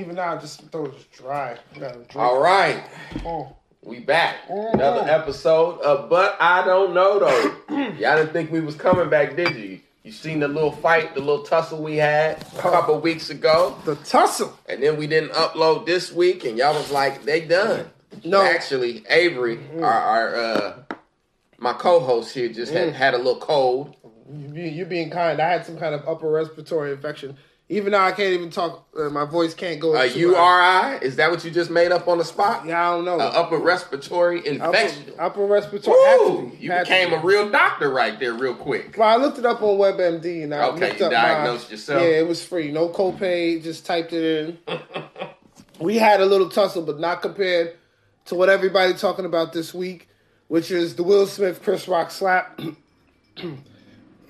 Even 0.00 0.14
now, 0.16 0.36
just 0.38 0.62
throat 0.70 0.94
is 0.96 1.04
dry. 1.16 1.58
You 1.74 1.80
gotta 1.80 1.94
drink. 1.96 2.16
All 2.16 2.40
right, 2.40 2.82
Oh. 3.26 3.54
we 3.82 3.98
back. 4.00 4.36
Mhm. 4.48 4.72
Another 4.74 5.02
episode 5.10 5.78
of 5.82 6.08
But 6.08 6.36
I 6.40 6.64
Don't 6.64 6.94
Know 6.94 7.18
Though. 7.18 7.54
Y'all 7.98 8.16
didn't 8.16 8.32
think 8.32 8.50
we 8.50 8.60
was 8.60 8.74
coming 8.76 9.10
back, 9.10 9.36
did 9.36 9.54
you? 9.56 9.80
You 10.02 10.12
seen 10.12 10.40
the 10.40 10.48
little 10.48 10.72
fight, 10.72 11.14
the 11.14 11.20
little 11.20 11.44
tussle 11.44 11.82
we 11.82 11.96
had 11.96 12.40
a 12.40 12.58
couple 12.62 12.98
weeks 13.00 13.28
ago, 13.28 13.76
The 13.84 13.96
tussle. 13.96 14.58
and 14.66 14.82
then 14.82 14.96
we 14.96 15.06
didn't 15.06 15.32
upload 15.32 15.84
this 15.84 16.10
week, 16.10 16.44
and 16.46 16.56
y'all 16.56 16.72
was 16.74 16.90
like, 16.90 17.24
they 17.24 17.42
done. 17.42 17.90
No. 18.24 18.40
actually, 18.42 19.04
Avery, 19.10 19.58
our, 19.76 19.84
our 19.84 20.34
uh, 20.36 20.72
my 21.58 21.74
co-host 21.74 22.32
here, 22.32 22.48
just 22.48 22.72
had, 22.72 22.94
had 22.94 23.12
a 23.12 23.18
little 23.18 23.38
cold. 23.38 23.94
You 24.32 24.62
You're 24.64 24.86
being 24.86 25.10
kind. 25.10 25.40
I 25.40 25.50
had 25.50 25.66
some 25.66 25.76
kind 25.78 25.94
of 25.94 26.08
upper 26.08 26.30
respiratory 26.30 26.92
infection. 26.92 27.36
Even 27.72 27.92
though 27.92 28.00
I 28.00 28.10
can't 28.10 28.32
even 28.32 28.50
talk. 28.50 28.88
Uh, 28.98 29.10
my 29.10 29.24
voice 29.24 29.54
can't 29.54 29.78
go. 29.78 29.94
A 29.94 30.04
URI? 30.04 30.34
high. 30.34 30.98
Is 31.02 31.14
that 31.16 31.30
what 31.30 31.44
you 31.44 31.52
just 31.52 31.70
made 31.70 31.92
up 31.92 32.08
on 32.08 32.18
the 32.18 32.24
spot? 32.24 32.66
Yeah, 32.66 32.90
I 32.90 32.96
don't 32.96 33.04
know. 33.04 33.20
A 33.20 33.28
upper 33.28 33.58
respiratory 33.58 34.44
infection. 34.44 35.14
upper 35.20 35.46
respiratory. 35.46 35.96
had 36.04 36.16
to 36.16 36.24
Woo! 36.32 36.52
You 36.58 36.72
Had 36.72 36.82
became 36.88 37.12
a 37.12 37.18
real 37.18 37.48
doctor 37.48 37.88
right 37.88 38.18
there, 38.18 38.34
real 38.34 38.54
quick. 38.54 38.96
Well, 38.98 39.08
I 39.08 39.22
looked 39.22 39.38
it 39.38 39.46
up 39.46 39.62
on 39.62 39.78
WebMD 39.78 40.42
and 40.42 40.52
I 40.52 40.64
Okay, 40.70 40.88
looked 40.88 40.98
you 40.98 41.06
up 41.06 41.12
diagnosed 41.12 41.68
my, 41.68 41.70
yourself? 41.70 42.02
Yeah, 42.02 42.08
it 42.08 42.26
was 42.26 42.44
free, 42.44 42.72
no 42.72 42.88
copay. 42.88 43.62
Just 43.62 43.86
typed 43.86 44.12
it 44.12 44.24
in. 44.48 44.58
we 45.78 45.96
had 45.96 46.20
a 46.20 46.26
little 46.26 46.48
tussle, 46.48 46.82
but 46.82 46.98
not 46.98 47.22
compared 47.22 47.76
to 48.24 48.34
what 48.34 48.48
everybody 48.48 48.94
talking 48.94 49.26
about 49.26 49.52
this 49.52 49.72
week, 49.72 50.08
which 50.48 50.72
is 50.72 50.96
the 50.96 51.04
Will 51.04 51.28
Smith 51.28 51.62
Chris 51.62 51.86
Rock 51.86 52.10
slap. 52.10 52.60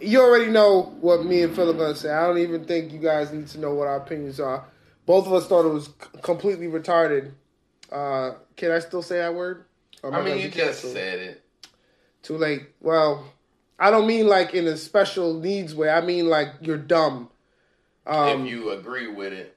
you 0.00 0.20
already 0.20 0.50
know 0.50 0.94
what 1.00 1.24
me 1.24 1.42
and 1.42 1.54
Phil 1.54 1.70
are 1.70 1.74
gonna 1.74 1.94
say. 1.94 2.10
I 2.10 2.26
don't 2.26 2.38
even 2.38 2.64
think 2.64 2.92
you 2.92 2.98
guys 2.98 3.32
need 3.32 3.48
to 3.48 3.60
know 3.60 3.74
what 3.74 3.86
our 3.86 3.96
opinions 3.96 4.40
are. 4.40 4.64
Both 5.06 5.26
of 5.26 5.32
us 5.32 5.46
thought 5.46 5.66
it 5.66 5.72
was 5.72 5.86
c- 5.86 5.92
completely 6.22 6.66
retarded. 6.66 7.32
Uh, 7.90 8.32
can 8.56 8.70
I 8.70 8.78
still 8.78 9.02
say 9.02 9.18
that 9.18 9.34
word? 9.34 9.64
Or 10.02 10.14
am 10.14 10.20
I 10.20 10.24
mean, 10.24 10.38
you 10.38 10.44
just 10.48 10.56
canceled? 10.56 10.92
said 10.92 11.18
it. 11.18 11.42
Too 12.22 12.36
late. 12.36 12.68
Well, 12.80 13.32
I 13.78 13.90
don't 13.90 14.06
mean 14.06 14.26
like 14.26 14.54
in 14.54 14.66
a 14.66 14.76
special 14.76 15.34
needs 15.34 15.74
way. 15.74 15.90
I 15.90 16.00
mean 16.00 16.28
like 16.28 16.48
you're 16.60 16.78
dumb. 16.78 17.30
Um, 18.06 18.44
if 18.46 18.50
you 18.50 18.70
agree 18.70 19.08
with 19.08 19.32
it. 19.32 19.56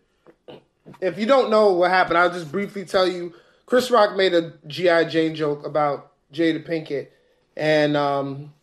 if 1.02 1.18
you 1.18 1.26
don't 1.26 1.50
know 1.50 1.74
what 1.74 1.92
happened, 1.92 2.18
I'll 2.18 2.32
just 2.32 2.52
briefly 2.52 2.86
tell 2.86 3.08
you. 3.08 3.34
Chris 3.66 3.90
Rock 3.90 4.16
made 4.16 4.34
a 4.34 4.54
GI 4.68 5.06
Jane 5.06 5.36
joke 5.36 5.66
about 5.66 6.12
Jada 6.34 6.66
Pinkett, 6.66 7.08
and 7.56 7.96
um, 7.96 8.54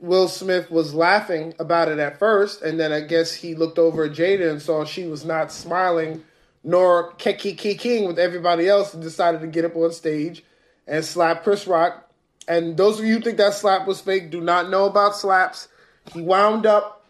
Will 0.00 0.28
Smith 0.28 0.70
was 0.70 0.94
laughing 0.94 1.54
about 1.58 1.88
it 1.88 1.98
at 1.98 2.18
first, 2.18 2.62
and 2.62 2.78
then 2.78 2.92
I 2.92 3.00
guess 3.00 3.34
he 3.34 3.54
looked 3.54 3.78
over 3.78 4.04
at 4.04 4.12
Jada 4.12 4.50
and 4.50 4.62
saw 4.62 4.84
she 4.84 5.06
was 5.06 5.24
not 5.24 5.50
smiling 5.50 6.24
nor 6.64 7.12
kicking 7.14 8.06
with 8.06 8.18
everybody 8.18 8.68
else, 8.68 8.92
and 8.92 9.02
decided 9.02 9.40
to 9.40 9.46
get 9.46 9.64
up 9.64 9.76
on 9.76 9.92
stage 9.92 10.44
and 10.86 11.04
slap 11.04 11.42
Chris 11.42 11.66
Rock. 11.66 12.10
And 12.46 12.76
those 12.76 12.98
of 12.98 13.06
you 13.06 13.14
who 13.14 13.20
think 13.20 13.38
that 13.38 13.54
slap 13.54 13.86
was 13.86 14.00
fake 14.00 14.30
do 14.30 14.40
not 14.40 14.70
know 14.70 14.86
about 14.86 15.16
slaps. 15.16 15.68
He 16.12 16.22
wound 16.22 16.66
up. 16.66 17.06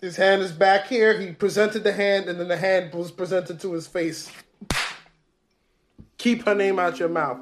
His 0.00 0.16
hand 0.16 0.42
is 0.42 0.52
back 0.52 0.86
here. 0.86 1.20
He 1.20 1.32
presented 1.32 1.84
the 1.84 1.92
hand, 1.92 2.28
and 2.28 2.40
then 2.40 2.48
the 2.48 2.56
hand 2.56 2.94
was 2.94 3.10
presented 3.10 3.60
to 3.60 3.72
his 3.72 3.86
face. 3.86 4.30
Keep 6.18 6.44
her 6.46 6.54
name 6.54 6.78
out 6.78 6.98
your 6.98 7.08
mouth. 7.08 7.38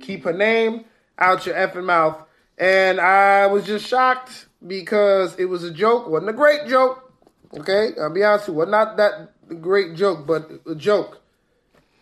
Keep 0.00 0.24
her 0.24 0.32
name 0.32 0.84
out 1.18 1.44
your 1.46 1.54
effing 1.54 1.84
mouth. 1.84 2.24
And 2.60 3.00
I 3.00 3.46
was 3.46 3.64
just 3.66 3.86
shocked 3.86 4.46
because 4.64 5.34
it 5.38 5.46
was 5.46 5.64
a 5.64 5.70
joke. 5.72 6.06
wasn't 6.08 6.30
a 6.30 6.34
great 6.34 6.68
joke. 6.68 7.10
Okay, 7.58 7.88
I'll 8.00 8.12
be 8.12 8.22
honest 8.22 8.46
with 8.48 8.54
you. 8.54 8.58
Was 8.60 8.68
not 8.68 8.96
that 8.98 9.32
great 9.60 9.96
joke, 9.96 10.26
but 10.26 10.48
a 10.66 10.74
joke. 10.74 11.20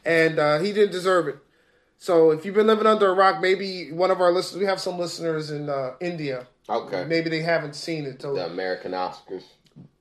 And 0.04 0.38
uh, 0.38 0.58
he 0.58 0.72
didn't 0.72 0.92
deserve 0.92 1.28
it. 1.28 1.36
So 1.98 2.30
if 2.32 2.44
you've 2.44 2.54
been 2.54 2.66
living 2.66 2.86
under 2.86 3.08
a 3.08 3.14
rock, 3.14 3.40
maybe 3.40 3.90
one 3.92 4.10
of 4.10 4.20
our 4.20 4.30
listeners, 4.32 4.60
we 4.60 4.66
have 4.66 4.80
some 4.80 4.98
listeners 4.98 5.50
in 5.50 5.68
uh, 5.68 5.94
India. 6.00 6.46
Okay. 6.68 7.04
Maybe 7.04 7.30
they 7.30 7.40
haven't 7.40 7.74
seen 7.74 8.04
it. 8.04 8.18
The 8.20 8.46
American 8.46 8.92
Oscars. 8.92 9.42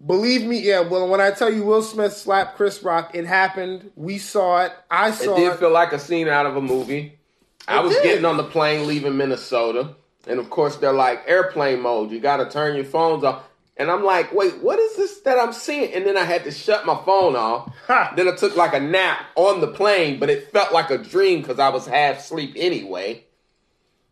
believe 0.05 0.43
me, 0.43 0.59
yeah. 0.59 0.81
Well, 0.81 1.07
when 1.07 1.21
I 1.21 1.31
tell 1.31 1.51
you 1.53 1.63
Will 1.63 1.81
Smith 1.81 2.13
slapped 2.13 2.57
Chris 2.57 2.83
Rock, 2.83 3.11
it 3.13 3.25
happened. 3.25 3.91
We 3.95 4.17
saw 4.17 4.63
it. 4.65 4.73
I 4.91 5.11
saw 5.11 5.35
It 5.35 5.39
did 5.39 5.53
it. 5.53 5.59
feel 5.59 5.71
like 5.71 5.93
a 5.93 5.99
scene 5.99 6.27
out 6.27 6.45
of 6.45 6.55
a 6.57 6.61
movie. 6.61 7.17
I 7.67 7.79
was 7.81 7.93
did. 7.93 8.03
getting 8.03 8.25
on 8.25 8.37
the 8.37 8.43
plane 8.43 8.85
leaving 8.87 9.17
Minnesota, 9.17 9.95
and 10.27 10.39
of 10.39 10.49
course 10.49 10.75
they're 10.77 10.93
like 10.93 11.23
airplane 11.27 11.81
mode. 11.81 12.11
You 12.11 12.19
got 12.19 12.37
to 12.37 12.49
turn 12.49 12.75
your 12.75 12.85
phones 12.85 13.23
off. 13.23 13.43
And 13.79 13.91
I'm 13.91 14.03
like, 14.03 14.33
wait, 14.33 14.57
what 14.63 14.79
is 14.79 14.95
this 14.95 15.19
that 15.19 15.37
I'm 15.37 15.53
seeing? 15.53 15.93
And 15.93 16.03
then 16.05 16.17
I 16.17 16.23
had 16.23 16.43
to 16.45 16.51
shut 16.51 16.85
my 16.87 16.99
phone 17.05 17.35
off. 17.35 17.71
Then 18.15 18.27
I 18.27 18.35
took 18.35 18.55
like 18.55 18.73
a 18.73 18.79
nap 18.79 19.19
on 19.35 19.61
the 19.61 19.67
plane, 19.67 20.19
but 20.19 20.31
it 20.31 20.51
felt 20.51 20.73
like 20.73 20.89
a 20.89 20.97
dream 20.97 21.41
because 21.41 21.59
I 21.59 21.69
was 21.69 21.85
half 21.85 22.17
asleep 22.17 22.53
anyway. 22.55 23.23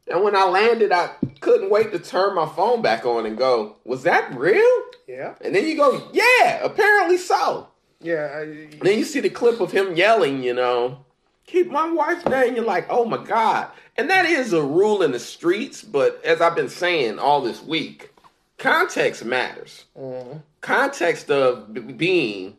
And 0.07 0.23
when 0.23 0.35
I 0.35 0.43
landed, 0.47 0.91
I 0.91 1.09
couldn't 1.41 1.71
wait 1.71 1.91
to 1.93 1.97
turn 1.99 2.35
my 2.35 2.45
phone 2.47 2.83
back 2.83 3.05
on 3.07 3.25
and 3.25 3.35
go, 3.35 3.77
was 3.83 4.03
that 4.03 4.35
real? 4.37 4.81
yeah, 5.07 5.33
And 5.41 5.55
then 5.55 5.65
you 5.67 5.75
go, 5.75 6.09
yeah, 6.13 6.63
apparently 6.63 7.17
so. 7.17 7.67
yeah. 8.01 8.37
I, 8.41 8.67
then 8.83 8.99
you 8.99 9.03
see 9.03 9.19
the 9.19 9.31
clip 9.31 9.59
of 9.61 9.71
him 9.71 9.95
yelling, 9.95 10.43
you 10.43 10.53
know, 10.53 10.99
keep 11.45 11.69
my 11.69 11.89
wife's 11.89 12.25
name. 12.25 12.55
You're 12.55 12.65
like, 12.65 12.87
oh 12.89 13.05
my 13.05 13.23
God. 13.23 13.69
And 13.97 14.09
that 14.09 14.25
is 14.25 14.53
a 14.53 14.61
rule 14.61 15.01
in 15.01 15.11
the 15.11 15.19
streets, 15.19 15.81
but 15.81 16.23
as 16.25 16.41
I've 16.41 16.55
been 16.55 16.69
saying 16.69 17.17
all 17.19 17.41
this 17.41 17.63
week, 17.63 18.11
context 18.57 19.23
matters. 19.23 19.85
Mm-hmm. 19.97 20.39
Context 20.61 21.31
of 21.31 21.73
b- 21.73 21.79
being, 21.81 22.57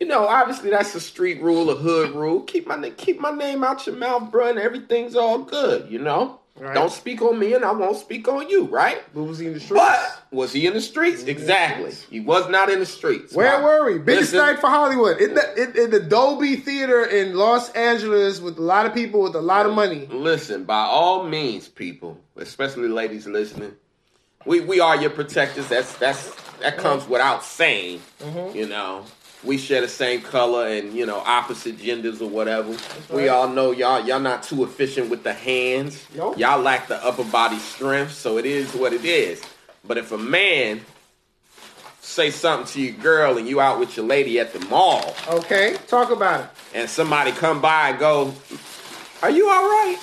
you 0.00 0.06
know, 0.06 0.26
obviously 0.26 0.70
that's 0.70 0.94
a 0.94 1.00
street 1.00 1.40
rule, 1.42 1.70
a 1.70 1.74
hood 1.74 2.10
rule. 2.14 2.42
Keep 2.42 2.66
my 2.66 2.90
keep 2.90 3.20
my 3.20 3.30
name 3.30 3.64
out 3.64 3.86
your 3.86 3.96
mouth, 3.96 4.30
bro, 4.30 4.50
and 4.50 4.58
everything's 4.58 5.16
all 5.16 5.38
good, 5.38 5.90
you 5.90 5.98
know. 5.98 6.40
Right. 6.60 6.74
Don't 6.74 6.90
speak 6.92 7.22
on 7.22 7.38
me, 7.38 7.54
and 7.54 7.64
I 7.64 7.72
won't 7.72 7.96
speak 7.96 8.26
on 8.28 8.48
you, 8.48 8.64
right? 8.64 9.00
But 9.14 9.22
was 9.24 9.38
he 9.38 9.46
in 9.46 9.54
the 9.54 9.60
streets? 9.60 9.82
But 9.82 10.22
was 10.32 10.52
he 10.52 10.66
in 10.66 10.74
the 10.74 10.80
streets? 10.80 11.22
Exactly. 11.22 11.92
He 12.10 12.20
was 12.20 12.48
not 12.48 12.68
in 12.68 12.80
the 12.80 12.86
streets. 12.86 13.32
Where 13.34 13.62
were 13.62 13.86
we? 13.86 13.98
Biggest 13.98 14.32
Listen, 14.32 14.46
night 14.46 14.60
for 14.60 14.68
Hollywood. 14.68 15.20
In 15.20 15.34
the, 15.34 15.62
in, 15.62 15.84
in 15.84 15.90
the 15.90 16.00
Dolby 16.00 16.56
Theater 16.56 17.04
in 17.04 17.34
Los 17.34 17.70
Angeles 17.70 18.40
with 18.40 18.58
a 18.58 18.62
lot 18.62 18.86
of 18.86 18.94
people 18.94 19.22
with 19.22 19.36
a 19.36 19.40
lot 19.40 19.66
of 19.66 19.74
money. 19.74 20.06
Listen, 20.10 20.64
by 20.64 20.80
all 20.80 21.24
means, 21.24 21.68
people, 21.68 22.18
especially 22.36 22.88
ladies 22.88 23.26
listening, 23.26 23.74
we 24.44 24.60
we 24.60 24.80
are 24.80 24.96
your 24.96 25.10
protectors. 25.10 25.68
That's 25.68 25.96
that's 25.98 26.34
that 26.60 26.78
comes 26.78 27.06
without 27.08 27.44
saying. 27.44 28.00
Mm-hmm. 28.20 28.56
You 28.56 28.68
know, 28.68 29.04
we 29.44 29.56
share 29.56 29.80
the 29.80 29.88
same 29.88 30.20
color 30.22 30.66
and 30.66 30.92
you 30.92 31.06
know 31.06 31.18
opposite 31.24 31.78
genders 31.78 32.20
or 32.20 32.28
whatever. 32.28 32.76
We 33.12 33.28
all 33.28 33.48
know 33.48 33.70
y'all 33.72 34.04
y'all 34.06 34.20
not 34.20 34.42
too 34.42 34.64
efficient 34.64 35.10
with 35.10 35.22
the 35.22 35.32
hands. 35.32 36.04
Nope. 36.14 36.38
Y'all 36.38 36.60
lack 36.60 36.88
the 36.88 37.02
upper 37.04 37.24
body 37.24 37.58
strength, 37.58 38.12
so 38.12 38.38
it 38.38 38.46
is 38.46 38.74
what 38.74 38.92
it 38.92 39.04
is. 39.04 39.40
But 39.84 39.96
if 39.98 40.10
a 40.12 40.18
man 40.18 40.80
say 42.00 42.30
something 42.30 42.66
to 42.72 42.80
your 42.80 42.94
girl 43.00 43.38
and 43.38 43.46
you 43.48 43.60
out 43.60 43.78
with 43.78 43.96
your 43.96 44.06
lady 44.06 44.40
at 44.40 44.52
the 44.52 44.60
mall 44.66 45.14
Okay, 45.28 45.76
talk 45.86 46.10
about 46.10 46.40
it. 46.40 46.46
and 46.74 46.88
somebody 46.90 47.30
come 47.32 47.60
by 47.60 47.90
and 47.90 47.98
go, 47.98 48.34
"Are 49.22 49.30
you 49.30 49.48
all 49.48 49.62
right?" 49.62 49.98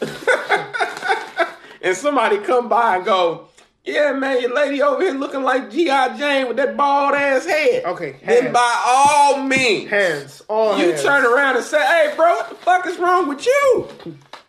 and 1.82 1.96
somebody 1.96 2.38
come 2.38 2.68
by 2.68 2.96
and 2.96 3.04
go, 3.04 3.48
"Yeah, 3.84 4.12
man, 4.12 4.40
your 4.40 4.54
lady 4.54 4.80
over 4.82 5.02
here 5.02 5.12
looking 5.12 5.42
like 5.42 5.70
G.I. 5.70 6.16
Jane 6.16 6.48
with 6.48 6.56
that 6.56 6.76
bald 6.76 7.14
ass 7.14 7.44
head." 7.46 7.84
Okay, 7.84 8.16
Then 8.24 8.52
by 8.52 8.82
all 8.86 9.42
means, 9.42 9.90
Hands, 9.90 10.42
all 10.48 10.78
you 10.78 10.90
hands. 10.90 11.02
turn 11.02 11.24
around 11.26 11.56
and 11.56 11.64
say, 11.64 11.80
"Hey, 11.84 12.12
bro, 12.16 12.34
what 12.34 12.48
the 12.48 12.54
fuck 12.56 12.86
is 12.86 12.98
wrong 12.98 13.28
with 13.28 13.44
you?" 13.46 13.88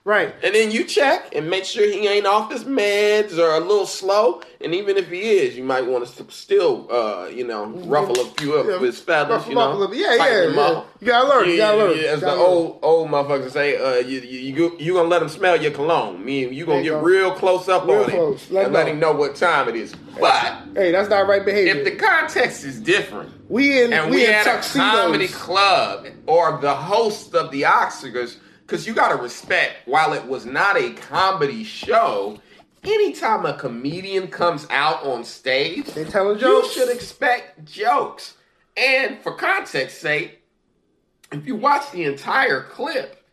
Right. 0.05 0.35
And 0.43 0.53
then 0.53 0.69
you 0.69 0.83
check 0.83 1.33
and 1.35 1.49
make 1.49 1.65
sure 1.65 1.83
he 1.83 2.07
ain't 2.07 2.27
off 2.27 2.51
his 2.51 2.63
meds 2.63 3.39
or 3.39 3.55
a 3.55 3.59
little 3.59 3.87
slow. 3.87 4.41
And 4.61 4.75
even 4.75 4.97
if 4.97 5.09
he 5.09 5.19
is, 5.19 5.57
you 5.57 5.63
might 5.63 5.83
want 5.87 6.05
to 6.05 6.31
still, 6.31 6.87
uh, 6.91 7.25
you 7.25 7.45
know, 7.45 7.65
ruffle 7.65 8.19
a 8.21 8.25
few 8.25 8.53
of 8.53 8.67
Yeah, 8.67 8.77
his 8.85 8.99
feathers. 8.99 9.47
ruffle 9.47 9.49
You 9.49 9.55
know, 9.55 9.91
yeah, 9.93 10.15
yeah, 10.15 10.43
yeah. 10.43 10.83
You 10.99 11.07
gotta 11.07 11.27
learn, 11.27 11.49
you 11.49 11.57
gotta 11.57 11.77
learn, 11.77 11.97
Yeah, 11.97 12.03
as 12.09 12.21
gotta 12.21 12.37
the 12.37 12.43
old 12.43 12.79
old 12.83 13.09
motherfuckers 13.09 13.49
say, 13.49 13.77
uh, 13.77 13.95
you 14.07 14.19
you 14.19 14.39
you, 14.53 14.75
you 14.77 14.93
gonna 14.93 15.09
let 15.09 15.23
him 15.23 15.29
smell 15.29 15.59
your 15.59 15.71
cologne. 15.71 16.23
Me, 16.23 16.47
you 16.49 16.65
gonna 16.67 16.83
There 16.83 16.83
get 16.83 16.89
go. 16.91 17.01
real 17.01 17.31
close 17.31 17.67
up 17.67 17.87
Real 17.87 18.03
on 18.03 18.09
close. 18.11 18.47
him 18.47 18.55
Let 18.55 18.65
and 18.65 18.67
him 18.67 18.73
let 18.73 18.87
him 18.87 18.99
know 18.99 19.11
what 19.11 19.35
time 19.35 19.69
it 19.69 19.75
is. 19.75 19.91
But 20.19 20.53
Hey, 20.75 20.91
that's 20.91 21.09
not 21.09 21.27
right 21.27 21.43
behavior. 21.43 21.77
if 21.77 21.83
the 21.83 21.95
context 21.95 22.63
is 22.63 22.79
different, 22.79 23.31
we 23.49 23.81
in 23.81 23.91
and 23.91 24.11
we, 24.11 24.17
we, 24.17 24.25
in 24.27 24.33
had 24.33 24.45
a 24.45 24.61
comedy 24.61 25.27
club 25.29 26.05
or 26.27 26.59
the 26.61 26.75
host 26.75 27.33
of 27.33 27.49
the 27.51 27.63
Oscars, 27.63 28.37
because 28.65 28.87
you 28.87 28.93
got 28.93 29.09
to 29.09 29.15
respect, 29.21 29.75
while 29.85 30.13
it 30.13 30.25
was 30.25 30.45
not 30.45 30.77
a 30.77 30.91
comedy 30.93 31.63
show, 31.63 32.39
anytime 32.83 33.45
a 33.45 33.53
comedian 33.53 34.27
comes 34.27 34.65
out 34.69 35.03
on 35.05 35.23
stage, 35.23 35.85
They 35.87 36.03
telling 36.05 36.35
you 36.39 36.41
jokes. 36.41 36.71
should 36.73 36.89
expect 36.89 37.65
jokes. 37.65 38.35
And 38.77 39.19
for 39.21 39.33
context 39.33 40.01
sake, 40.01 40.41
if 41.31 41.45
you 41.45 41.55
watch 41.55 41.91
the 41.91 42.03
entire 42.03 42.63
clip, 42.63 43.23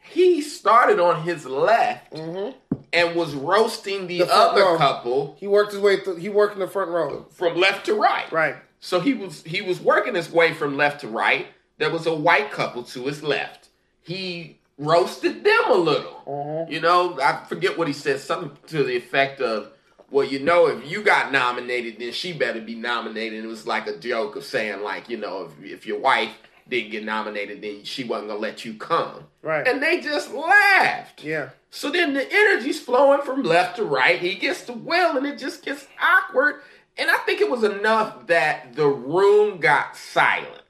he 0.00 0.40
started 0.40 0.98
on 1.00 1.22
his 1.22 1.46
left 1.46 2.12
and 2.14 3.16
was 3.16 3.34
roasting 3.34 4.06
the, 4.08 4.20
Mm-hmm. 4.20 4.28
The 4.28 4.34
other 4.34 4.60
row. 4.62 4.78
couple 4.78 5.36
He 5.38 5.46
worked 5.46 5.72
his 5.72 5.80
way 5.80 6.00
through. 6.00 6.16
He 6.16 6.28
worked 6.28 6.54
in 6.54 6.60
the 6.60 6.66
front 6.66 6.90
row. 6.90 7.26
from 7.30 7.56
left 7.56 7.86
to 7.86 7.94
right. 7.94 8.30
Right. 8.32 8.56
So 8.80 8.98
he 9.00 9.14
was 9.14 9.42
he 9.44 9.62
was 9.62 9.80
working 9.80 10.14
his 10.16 10.30
way 10.30 10.52
from 10.52 10.76
left 10.76 11.00
to 11.02 11.08
right. 11.08 11.46
There 11.78 11.90
was 11.90 12.06
a 12.06 12.14
white 12.14 12.50
couple 12.50 12.82
to 12.82 13.04
his 13.06 13.22
left. 13.22 13.68
He 14.02 14.58
roasted 14.86 15.44
them 15.44 15.70
a 15.70 15.74
little. 15.74 16.66
You 16.70 16.80
know, 16.80 17.18
I 17.20 17.44
forget 17.46 17.78
what 17.78 17.88
he 17.88 17.94
said, 17.94 18.20
something 18.20 18.56
to 18.68 18.84
the 18.84 18.96
effect 18.96 19.40
of, 19.40 19.72
"Well, 20.10 20.26
you 20.26 20.40
know, 20.40 20.66
if 20.66 20.90
you 20.90 21.02
got 21.02 21.32
nominated, 21.32 21.98
then 21.98 22.12
she 22.12 22.32
better 22.32 22.60
be 22.60 22.74
nominated." 22.74 23.38
And 23.38 23.44
it 23.44 23.48
was 23.48 23.66
like 23.66 23.86
a 23.86 23.96
joke 23.96 24.36
of 24.36 24.44
saying, 24.44 24.82
like, 24.82 25.08
you 25.08 25.16
know, 25.16 25.44
if, 25.44 25.64
if 25.64 25.86
your 25.86 25.98
wife 25.98 26.34
didn't 26.68 26.90
get 26.92 27.04
nominated, 27.04 27.62
then 27.62 27.84
she 27.84 28.04
wasn't 28.04 28.28
gonna 28.28 28.40
let 28.40 28.64
you 28.64 28.74
come. 28.74 29.24
Right. 29.42 29.66
And 29.66 29.82
they 29.82 30.00
just 30.00 30.32
laughed. 30.32 31.24
Yeah. 31.24 31.50
So 31.70 31.90
then 31.90 32.14
the 32.14 32.26
energy's 32.30 32.80
flowing 32.80 33.22
from 33.22 33.42
left 33.42 33.76
to 33.76 33.84
right. 33.84 34.18
He 34.18 34.34
gets 34.34 34.62
to 34.66 34.72
Will, 34.72 35.16
and 35.16 35.26
it 35.26 35.38
just 35.38 35.64
gets 35.64 35.86
awkward. 36.00 36.62
And 36.98 37.10
I 37.10 37.16
think 37.18 37.40
it 37.40 37.50
was 37.50 37.64
enough 37.64 38.26
that 38.26 38.74
the 38.76 38.86
room 38.86 39.58
got 39.58 39.96
silent. 39.96 40.62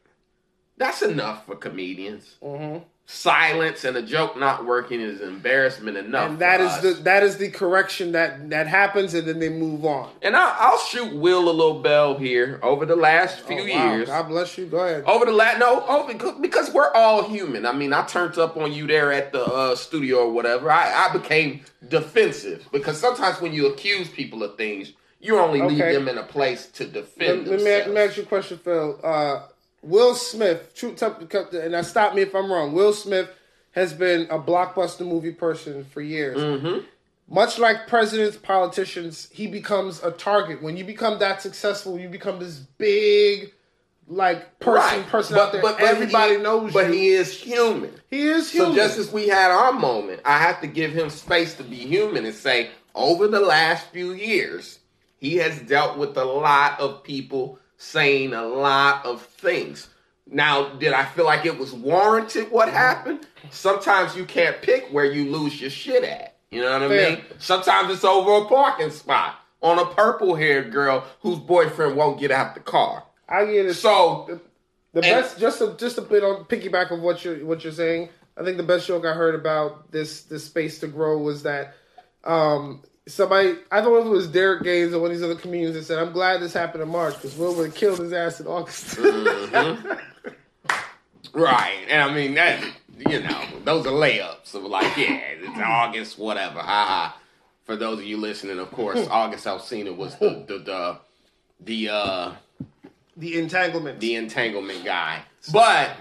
That's 0.76 1.02
enough 1.02 1.46
for 1.46 1.56
comedians. 1.56 2.36
Mm-hmm. 2.42 2.84
Silence 3.04 3.84
and 3.84 3.96
a 3.96 4.02
joke 4.02 4.38
not 4.38 4.64
working 4.64 5.00
is 5.00 5.20
embarrassment 5.20 5.96
enough. 5.96 6.30
And 6.30 6.38
that 6.38 6.60
is 6.60 6.80
the 6.80 7.02
that 7.02 7.22
is 7.22 7.36
the 7.36 7.50
correction 7.50 8.12
that 8.12 8.48
that 8.50 8.68
happens, 8.68 9.12
and 9.12 9.26
then 9.28 9.38
they 9.38 9.48
move 9.48 9.84
on. 9.84 10.10
And 10.22 10.36
I, 10.36 10.56
I'll 10.58 10.78
shoot 10.78 11.12
Will 11.14 11.48
a 11.48 11.52
little 11.52 11.80
bell 11.82 12.16
here 12.16 12.58
over 12.62 12.86
the 12.86 12.96
last 12.96 13.40
few 13.40 13.56
Oh, 13.56 13.64
wow. 13.78 13.94
years. 13.94 14.06
God 14.08 14.28
bless 14.28 14.56
you. 14.56 14.66
Go 14.66 14.78
ahead. 14.78 15.04
Over 15.04 15.26
the 15.26 15.32
last 15.32 15.58
no, 15.58 15.84
over 15.86 16.14
because 16.40 16.72
we're 16.72 16.92
all 16.94 17.28
human. 17.28 17.66
I 17.66 17.72
mean, 17.72 17.92
I 17.92 18.06
turned 18.06 18.38
up 18.38 18.56
on 18.56 18.72
you 18.72 18.86
there 18.86 19.12
at 19.12 19.32
the 19.32 19.44
uh, 19.44 19.74
studio 19.74 20.18
or 20.28 20.32
whatever. 20.32 20.70
I, 20.70 21.08
I 21.08 21.12
became 21.12 21.60
defensive 21.88 22.66
because 22.72 22.98
sometimes 23.00 23.40
when 23.40 23.52
you 23.52 23.66
accuse 23.66 24.08
people 24.08 24.42
of 24.44 24.56
things, 24.56 24.92
you 25.20 25.38
only 25.38 25.60
leave 25.60 25.80
Okay. 25.80 25.92
them 25.92 26.08
in 26.08 26.18
a 26.18 26.22
place 26.22 26.66
to 26.72 26.84
Let, 26.84 26.92
defend 26.94 27.18
let 27.18 27.46
me, 27.46 27.50
themselves. 27.50 27.86
let 27.88 27.94
me 27.94 28.00
ask 28.00 28.16
you 28.16 28.22
a 28.22 28.26
question, 28.26 28.58
Phil. 28.58 29.00
Uh, 29.02 29.42
Will 29.82 30.14
Smith, 30.14 30.74
true, 30.74 30.94
and 31.52 31.72
now 31.72 31.82
stop 31.82 32.14
me 32.14 32.22
if 32.22 32.34
I'm 32.34 32.50
wrong. 32.50 32.72
Will 32.72 32.92
Smith 32.92 33.28
has 33.72 33.92
been 33.92 34.22
a 34.30 34.38
blockbuster 34.38 35.06
movie 35.06 35.32
person 35.32 35.84
for 35.84 36.00
years. 36.00 36.38
Mm-hmm. 36.38 36.84
Much 37.28 37.58
like 37.58 37.86
presidents, 37.86 38.36
politicians, 38.36 39.28
he 39.32 39.46
becomes 39.46 40.02
a 40.02 40.10
target. 40.10 40.62
When 40.62 40.76
you 40.76 40.84
become 40.84 41.18
that 41.20 41.40
successful, 41.40 41.98
you 41.98 42.08
become 42.08 42.38
this 42.38 42.58
big, 42.58 43.52
like 44.06 44.58
person, 44.60 45.04
person 45.04 45.38
out 45.38 45.52
there. 45.52 45.64
Everybody 45.80 46.36
he, 46.36 46.42
knows 46.42 46.72
but 46.72 46.88
you. 46.88 46.92
he 46.92 47.08
is 47.08 47.32
human. 47.32 47.94
he 48.10 48.22
is 48.22 48.50
human. 48.50 48.72
So 48.72 48.74
human. 48.74 48.76
just 48.76 48.98
as 48.98 49.10
we 49.10 49.28
had 49.28 49.50
our 49.50 49.72
moment, 49.72 50.20
I 50.24 50.38
have 50.38 50.60
to 50.60 50.66
give 50.66 50.92
him 50.92 51.08
space 51.08 51.54
to 51.54 51.62
be 51.62 51.76
human 51.76 52.26
and 52.26 52.34
say, 52.34 52.70
over 52.94 53.26
the 53.26 53.40
last 53.40 53.86
few 53.88 54.12
years, 54.12 54.80
he 55.16 55.36
has 55.36 55.58
dealt 55.60 55.96
with 55.96 56.16
a 56.18 56.24
lot 56.24 56.78
of 56.80 57.02
people 57.02 57.58
saying 57.86 58.32
a 58.32 58.44
lot 58.44 59.04
of 59.04 59.22
things. 59.22 59.88
Now, 60.26 60.68
did 60.74 60.92
I 60.92 61.04
feel 61.04 61.24
like 61.24 61.44
it 61.44 61.58
was 61.58 61.72
warranted 61.72 62.50
what 62.50 62.68
happened? 62.68 63.26
Sometimes 63.50 64.16
you 64.16 64.24
can't 64.24 64.62
pick 64.62 64.86
where 64.92 65.04
you 65.04 65.30
lose 65.32 65.60
your 65.60 65.68
shit 65.70 66.04
at. 66.04 66.36
You 66.52 66.60
know 66.62 66.72
what 66.72 66.82
I 66.82 66.88
Fair. 66.88 67.10
mean? 67.10 67.24
Sometimes 67.38 67.92
it's 67.92 68.04
over 68.04 68.44
a 68.44 68.48
parking 68.48 68.90
spot 68.90 69.34
on 69.62 69.78
a 69.78 69.86
purple 69.86 70.34
haired 70.36 70.70
girl 70.70 71.04
whose 71.20 71.38
boyfriend 71.40 71.96
won't 71.96 72.20
get 72.20 72.30
out 72.30 72.54
the 72.54 72.60
car. 72.60 73.02
I 73.28 73.46
get 73.46 73.66
it. 73.66 73.74
So 73.74 74.40
The 74.94 75.00
And- 75.00 75.22
best, 75.22 75.38
just 75.38 75.60
a, 75.60 75.74
just 75.76 75.98
a 75.98 76.02
bit 76.02 76.22
on 76.22 76.44
piggyback 76.44 76.90
of 76.92 77.00
what 77.00 77.24
you're 77.24 77.44
what 77.44 77.64
you're 77.64 77.72
saying. 77.72 78.10
I 78.36 78.44
think 78.44 78.58
the 78.58 78.62
best 78.62 78.86
joke 78.86 79.04
I 79.06 79.12
heard 79.14 79.34
about 79.34 79.90
this 79.90 80.22
this 80.24 80.44
space 80.44 80.78
to 80.80 80.86
grow 80.86 81.18
was 81.18 81.42
that 81.44 81.74
um, 82.24 82.82
somebody 83.06 83.56
I 83.70 83.80
don't 83.80 83.92
know 83.92 84.00
if 84.00 84.06
it 84.06 84.10
was 84.10 84.28
Derek 84.28 84.62
Gaines 84.62 84.92
or 84.94 85.00
one 85.00 85.10
of 85.10 85.16
these 85.16 85.24
other 85.24 85.34
comedians 85.34 85.74
that 85.74 85.84
said, 85.84 85.98
"I'm 85.98 86.12
glad 86.12 86.40
this 86.40 86.52
happened 86.52 86.82
in 86.82 86.88
March 86.88 87.14
because 87.14 87.36
Will 87.36 87.54
would 87.54 87.66
have 87.66 87.74
killed 87.74 87.98
his 87.98 88.12
ass 88.12 88.40
in 88.40 88.46
August." 88.46 88.98
Right. 91.34 91.86
And 91.88 92.02
I 92.02 92.14
mean 92.14 92.34
that 92.34 92.62
you 93.10 93.20
know, 93.20 93.44
those 93.64 93.86
are 93.86 93.90
layups 93.90 94.54
of 94.54 94.64
like, 94.64 94.96
yeah, 94.96 95.20
it's 95.40 95.58
August, 95.58 96.18
whatever. 96.18 96.58
Ha 96.60 96.64
ha. 96.86 97.18
For 97.64 97.76
those 97.76 98.00
of 98.00 98.04
you 98.04 98.16
listening, 98.16 98.58
of 98.58 98.70
course, 98.70 99.06
August 99.08 99.46
Alsina 99.46 99.96
was 99.96 100.16
the 100.18 100.44
the 100.46 100.58
the, 100.58 100.98
the 101.60 101.88
uh 101.88 102.32
the 103.16 103.38
entanglement. 103.38 104.00
the 104.00 104.16
entanglement 104.16 104.84
guy. 104.84 105.22
But 105.52 105.96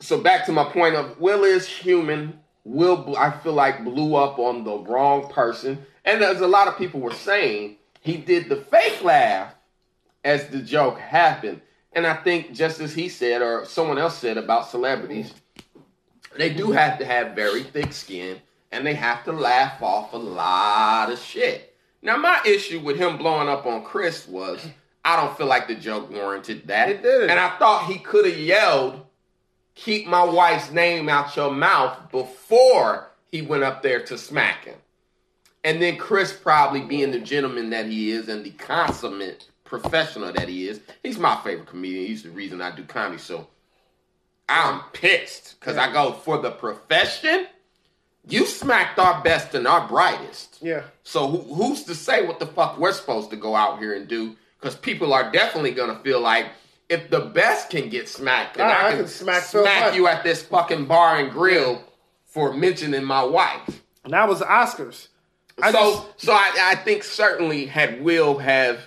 so 0.00 0.20
back 0.20 0.46
to 0.46 0.52
my 0.52 0.64
point 0.64 0.94
of 0.94 1.18
Will 1.18 1.44
is 1.44 1.66
human. 1.66 2.40
Will 2.68 3.16
I 3.16 3.30
feel 3.30 3.54
like 3.54 3.82
blew 3.82 4.14
up 4.14 4.38
on 4.38 4.62
the 4.62 4.76
wrong 4.76 5.30
person, 5.30 5.78
and 6.04 6.22
as 6.22 6.42
a 6.42 6.46
lot 6.46 6.68
of 6.68 6.76
people 6.76 7.00
were 7.00 7.14
saying, 7.14 7.76
he 8.02 8.18
did 8.18 8.50
the 8.50 8.56
fake 8.56 9.02
laugh 9.02 9.54
as 10.22 10.48
the 10.48 10.60
joke 10.60 10.98
happened. 10.98 11.62
And 11.94 12.06
I 12.06 12.14
think 12.14 12.52
just 12.52 12.78
as 12.80 12.92
he 12.92 13.08
said, 13.08 13.40
or 13.40 13.64
someone 13.64 13.96
else 13.96 14.18
said 14.18 14.36
about 14.36 14.68
celebrities, 14.68 15.32
they 16.36 16.52
do 16.52 16.70
have 16.70 16.98
to 16.98 17.06
have 17.06 17.34
very 17.34 17.62
thick 17.62 17.94
skin, 17.94 18.36
and 18.70 18.86
they 18.86 18.94
have 18.94 19.24
to 19.24 19.32
laugh 19.32 19.82
off 19.82 20.12
a 20.12 20.18
lot 20.18 21.10
of 21.10 21.18
shit. 21.18 21.74
Now, 22.02 22.18
my 22.18 22.38
issue 22.44 22.80
with 22.80 22.98
him 22.98 23.16
blowing 23.16 23.48
up 23.48 23.64
on 23.64 23.82
Chris 23.82 24.28
was 24.28 24.64
I 25.02 25.16
don't 25.16 25.34
feel 25.38 25.46
like 25.46 25.68
the 25.68 25.74
joke 25.74 26.10
warranted 26.10 26.66
that. 26.66 26.90
It 26.90 27.02
didn't. 27.02 27.30
And 27.30 27.40
I 27.40 27.56
thought 27.56 27.86
he 27.86 27.98
could 27.98 28.26
have 28.26 28.38
yelled, 28.38 29.06
keep 29.78 30.06
my 30.08 30.24
wife's 30.24 30.72
name 30.72 31.08
out 31.08 31.36
your 31.36 31.52
mouth 31.52 32.10
before 32.10 33.10
he 33.30 33.42
went 33.42 33.62
up 33.62 33.80
there 33.82 34.00
to 34.00 34.18
smack 34.18 34.64
him. 34.64 34.74
And 35.62 35.80
then 35.80 35.96
Chris, 35.96 36.32
probably 36.32 36.80
being 36.80 37.12
the 37.12 37.20
gentleman 37.20 37.70
that 37.70 37.86
he 37.86 38.10
is 38.10 38.28
and 38.28 38.44
the 38.44 38.50
consummate 38.50 39.48
professional 39.64 40.32
that 40.32 40.48
he 40.48 40.68
is, 40.68 40.80
he's 41.02 41.18
my 41.18 41.36
favorite 41.44 41.68
comedian. 41.68 42.06
He's 42.06 42.24
the 42.24 42.30
reason 42.30 42.60
I 42.60 42.74
do 42.74 42.82
comedy. 42.84 43.18
So 43.18 43.46
I'm 44.48 44.80
pissed 44.92 45.56
because 45.60 45.76
I 45.76 45.92
go 45.92 46.12
for 46.12 46.38
the 46.38 46.50
profession. 46.50 47.46
You 48.26 48.46
smacked 48.46 48.98
our 48.98 49.22
best 49.22 49.54
and 49.54 49.66
our 49.66 49.86
brightest. 49.86 50.58
yeah, 50.60 50.82
So 51.04 51.28
who, 51.28 51.54
who's 51.54 51.84
to 51.84 51.94
say 51.94 52.26
what 52.26 52.40
the 52.40 52.46
fuck 52.46 52.78
we're 52.78 52.92
supposed 52.92 53.30
to 53.30 53.36
go 53.36 53.54
out 53.54 53.78
here 53.78 53.94
and 53.94 54.08
do? 54.08 54.36
Because 54.60 54.74
people 54.74 55.14
are 55.14 55.30
definitely 55.30 55.70
gonna 55.70 56.00
feel 56.00 56.20
like 56.20 56.46
if 56.88 57.10
the 57.10 57.20
best 57.20 57.70
can 57.70 57.88
get 57.88 58.08
smacked, 58.08 58.56
then 58.56 58.66
Ah, 58.66 58.84
I, 58.84 58.86
I 58.86 58.90
can 58.90 58.98
can 59.00 59.08
smack 59.08 59.42
smack, 59.44 59.82
Hunt. 59.84 59.96
you 59.96 60.06
at 60.06 60.24
this 60.24 60.42
fucking 60.42 60.86
bar 60.86 61.18
and 61.18 61.30
grill 61.30 61.82
for 62.26 62.52
mentioning 62.52 63.04
my 63.04 63.22
wife. 63.22 63.82
and 64.04 64.12
that 64.12 64.28
was 64.28 64.38
the 64.40 64.44
Oscars. 64.46 65.08
I 65.60 65.72
so 65.72 65.78
just- 66.16 66.26
so 66.26 66.32
I, 66.32 66.52
I 66.72 66.74
think 66.76 67.02
certainly 67.04 67.66
had 67.66 68.02
Will 68.02 68.38
have 68.38 68.80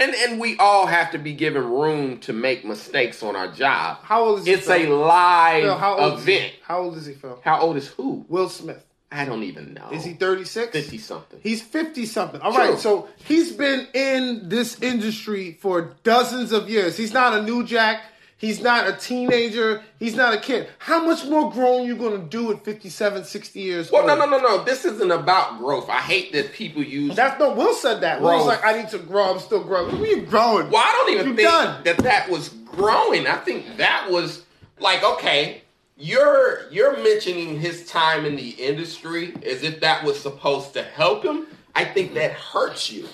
and 0.00 0.14
and 0.14 0.38
we 0.38 0.56
all 0.58 0.86
have 0.86 1.10
to 1.12 1.18
be 1.18 1.32
given 1.32 1.64
room 1.64 2.18
to 2.20 2.32
make 2.32 2.64
mistakes 2.64 3.22
on 3.22 3.34
our 3.34 3.50
job. 3.50 3.98
How 4.02 4.24
old 4.24 4.40
is 4.40 4.46
he? 4.46 4.52
It's 4.52 4.66
Phil? 4.66 4.92
a 4.92 4.94
live 4.94 5.62
Phil, 5.64 5.78
how 5.78 5.98
old 5.98 6.18
Is 6.18 6.22
event. 6.22 6.52
he? 6.52 6.58
How 6.62 6.78
old 6.82 6.96
is 6.96 7.06
he, 7.06 7.14
Phil? 7.14 7.40
How 7.42 7.60
old 7.60 7.76
is 7.76 7.88
who? 7.88 8.24
Will 8.28 8.48
Smith. 8.48 8.84
I 9.10 9.24
don't 9.24 9.42
even 9.44 9.72
know. 9.74 9.88
Is 9.90 10.04
he 10.04 10.12
36? 10.12 10.70
fifty 10.72 10.98
something? 10.98 11.40
He's 11.42 11.62
50 11.62 12.04
something. 12.06 12.40
All 12.42 12.52
True. 12.52 12.70
right, 12.72 12.78
so 12.78 13.08
he's 13.24 13.52
been 13.52 13.86
in 13.94 14.48
this 14.50 14.80
industry 14.82 15.56
for 15.60 15.94
dozens 16.02 16.52
of 16.52 16.68
years. 16.68 16.96
He's 16.96 17.14
not 17.14 17.32
a 17.32 17.42
new 17.42 17.64
jack. 17.64 18.02
He's 18.36 18.62
not 18.62 18.86
a 18.86 18.92
teenager. 18.92 19.82
He's 19.98 20.14
not 20.14 20.32
a 20.34 20.38
kid. 20.38 20.68
How 20.78 21.04
much 21.04 21.24
more 21.24 21.50
grown 21.50 21.86
you 21.86 21.96
going 21.96 22.20
to 22.20 22.24
do 22.28 22.52
at 22.52 22.64
57, 22.64 23.24
60 23.24 23.58
years 23.60 23.90
Well, 23.90 24.02
old? 24.08 24.16
no, 24.18 24.26
no, 24.26 24.38
no, 24.38 24.38
no. 24.58 24.62
This 24.64 24.84
isn't 24.84 25.10
about 25.10 25.58
growth. 25.58 25.88
I 25.88 26.00
hate 26.00 26.32
that 26.34 26.52
people 26.52 26.84
use. 26.84 27.16
That's 27.16 27.40
no. 27.40 27.52
Will 27.54 27.74
said 27.74 28.02
that. 28.02 28.20
Will's 28.20 28.44
Growth. 28.44 28.62
like, 28.62 28.64
I 28.64 28.80
need 28.80 28.90
to 28.90 28.98
grow. 28.98 29.32
I'm 29.32 29.40
still 29.40 29.64
growing. 29.64 29.90
What 29.98 30.02
are 30.02 30.06
you 30.06 30.22
growing? 30.22 30.70
well, 30.70 30.82
I 30.84 30.92
don't 30.92 31.14
even 31.14 31.26
You 31.28 31.34
think 31.34 31.48
done. 31.48 31.82
that 31.84 31.96
that 31.98 32.28
was 32.30 32.50
growing. 32.66 33.26
I 33.26 33.36
think 33.38 33.78
that 33.78 34.08
was 34.10 34.44
like 34.78 35.02
okay. 35.02 35.62
You're 36.00 36.70
you're 36.70 36.96
mentioning 37.02 37.58
his 37.58 37.84
time 37.86 38.24
in 38.24 38.36
the 38.36 38.50
industry 38.50 39.34
as 39.44 39.64
if 39.64 39.80
that 39.80 40.04
was 40.04 40.18
supposed 40.20 40.72
to 40.74 40.82
help 40.84 41.24
him. 41.24 41.48
I 41.74 41.84
think 41.84 42.14
that 42.14 42.32
hurts 42.32 42.90
you 42.90 43.08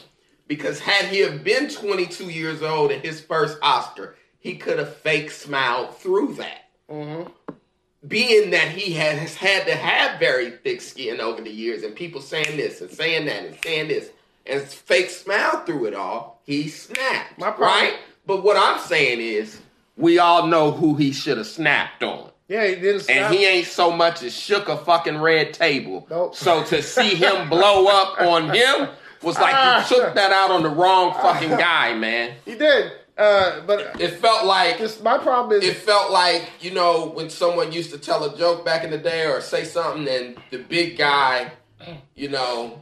because 0.47 0.81
had 0.81 1.07
he 1.07 1.21
have 1.21 1.43
been 1.43 1.69
22 1.69 2.31
years 2.31 2.63
old 2.63 2.93
at 2.93 3.05
his 3.05 3.21
first 3.21 3.59
Oscar, 3.63 4.17
he 4.39 4.57
could 4.57 4.79
have 4.79 4.95
fake 4.97 5.31
smiled 5.31 5.97
through 5.97 6.35
that. 6.35 6.69
Mm-hmm. 6.91 7.31
Being 8.07 8.51
that 8.51 8.69
he 8.69 8.93
has 8.93 9.35
had 9.35 9.67
to 9.67 9.75
have 9.75 10.21
very 10.21 10.51
thick 10.51 10.83
skin 10.83 11.21
over 11.21 11.41
the 11.41 11.51
years, 11.51 11.83
and 11.83 11.97
people 11.97 12.21
saying 12.21 12.59
this 12.59 12.83
and 12.83 12.91
saying 12.91 13.25
that 13.27 13.47
and 13.47 13.57
saying 13.65 13.89
this, 13.89 14.11
and 14.45 14.63
fake 14.63 15.09
smile 15.09 15.65
through 15.65 15.87
it 15.87 15.95
all, 15.95 16.43
he 16.45 16.69
snapped. 16.69 17.39
My 17.39 17.51
problem- 17.51 17.63
right? 17.63 17.99
But 18.27 18.45
what 18.45 18.59
I'm 18.59 18.79
saying 18.79 19.21
is, 19.21 19.59
we 19.97 20.19
all 20.19 20.47
know 20.47 20.71
who 20.71 20.97
he 20.97 21.13
should 21.13 21.39
have 21.39 21.47
snapped 21.47 22.03
on. 22.03 22.31
Yeah, 22.49 22.67
he 22.67 22.75
didn't. 22.77 23.09
And 23.09 23.35
he 23.35 23.45
ain't 23.47 23.67
so 23.67 23.91
much 23.91 24.23
as 24.23 24.35
shook 24.37 24.69
a 24.69 24.77
fucking 24.77 25.19
red 25.19 25.55
table. 25.55 26.07
Nope. 26.11 26.35
So 26.37 26.63
to 26.65 26.83
see 26.83 27.15
him 27.15 27.49
blow 27.49 27.87
up 27.87 28.21
on 28.21 28.55
him 28.55 28.89
was 29.23 29.39
like 29.39 29.55
Ah. 29.55 29.81
you 29.89 29.97
took 29.97 30.15
that 30.15 30.31
out 30.33 30.51
on 30.51 30.63
the 30.63 30.69
wrong 30.69 31.15
fucking 31.15 31.51
guy, 31.51 31.95
man. 31.95 32.35
He 32.45 32.55
did. 32.55 32.93
Uh, 33.17 33.61
but 33.61 34.01
It 34.01 34.19
felt 34.21 34.45
like 34.45 34.81
my 35.03 35.19
problem 35.19 35.63
is 35.63 35.69
it 35.69 35.77
felt 35.77 36.11
like 36.11 36.51
you 36.61 36.73
know 36.73 37.07
when 37.15 37.31
someone 37.31 37.71
used 37.73 37.93
to 37.93 37.99
tell 37.99 38.25
a 38.25 38.37
joke 38.37 38.65
back 38.65 38.83
in 38.85 38.91
the 38.91 38.99
day 38.99 39.25
or 39.27 39.41
say 39.41 39.65
something 39.65 40.09
and 40.09 40.37
the 40.51 40.59
big 40.59 40.99
guy 40.99 41.53
you 42.17 42.29
know 42.29 42.81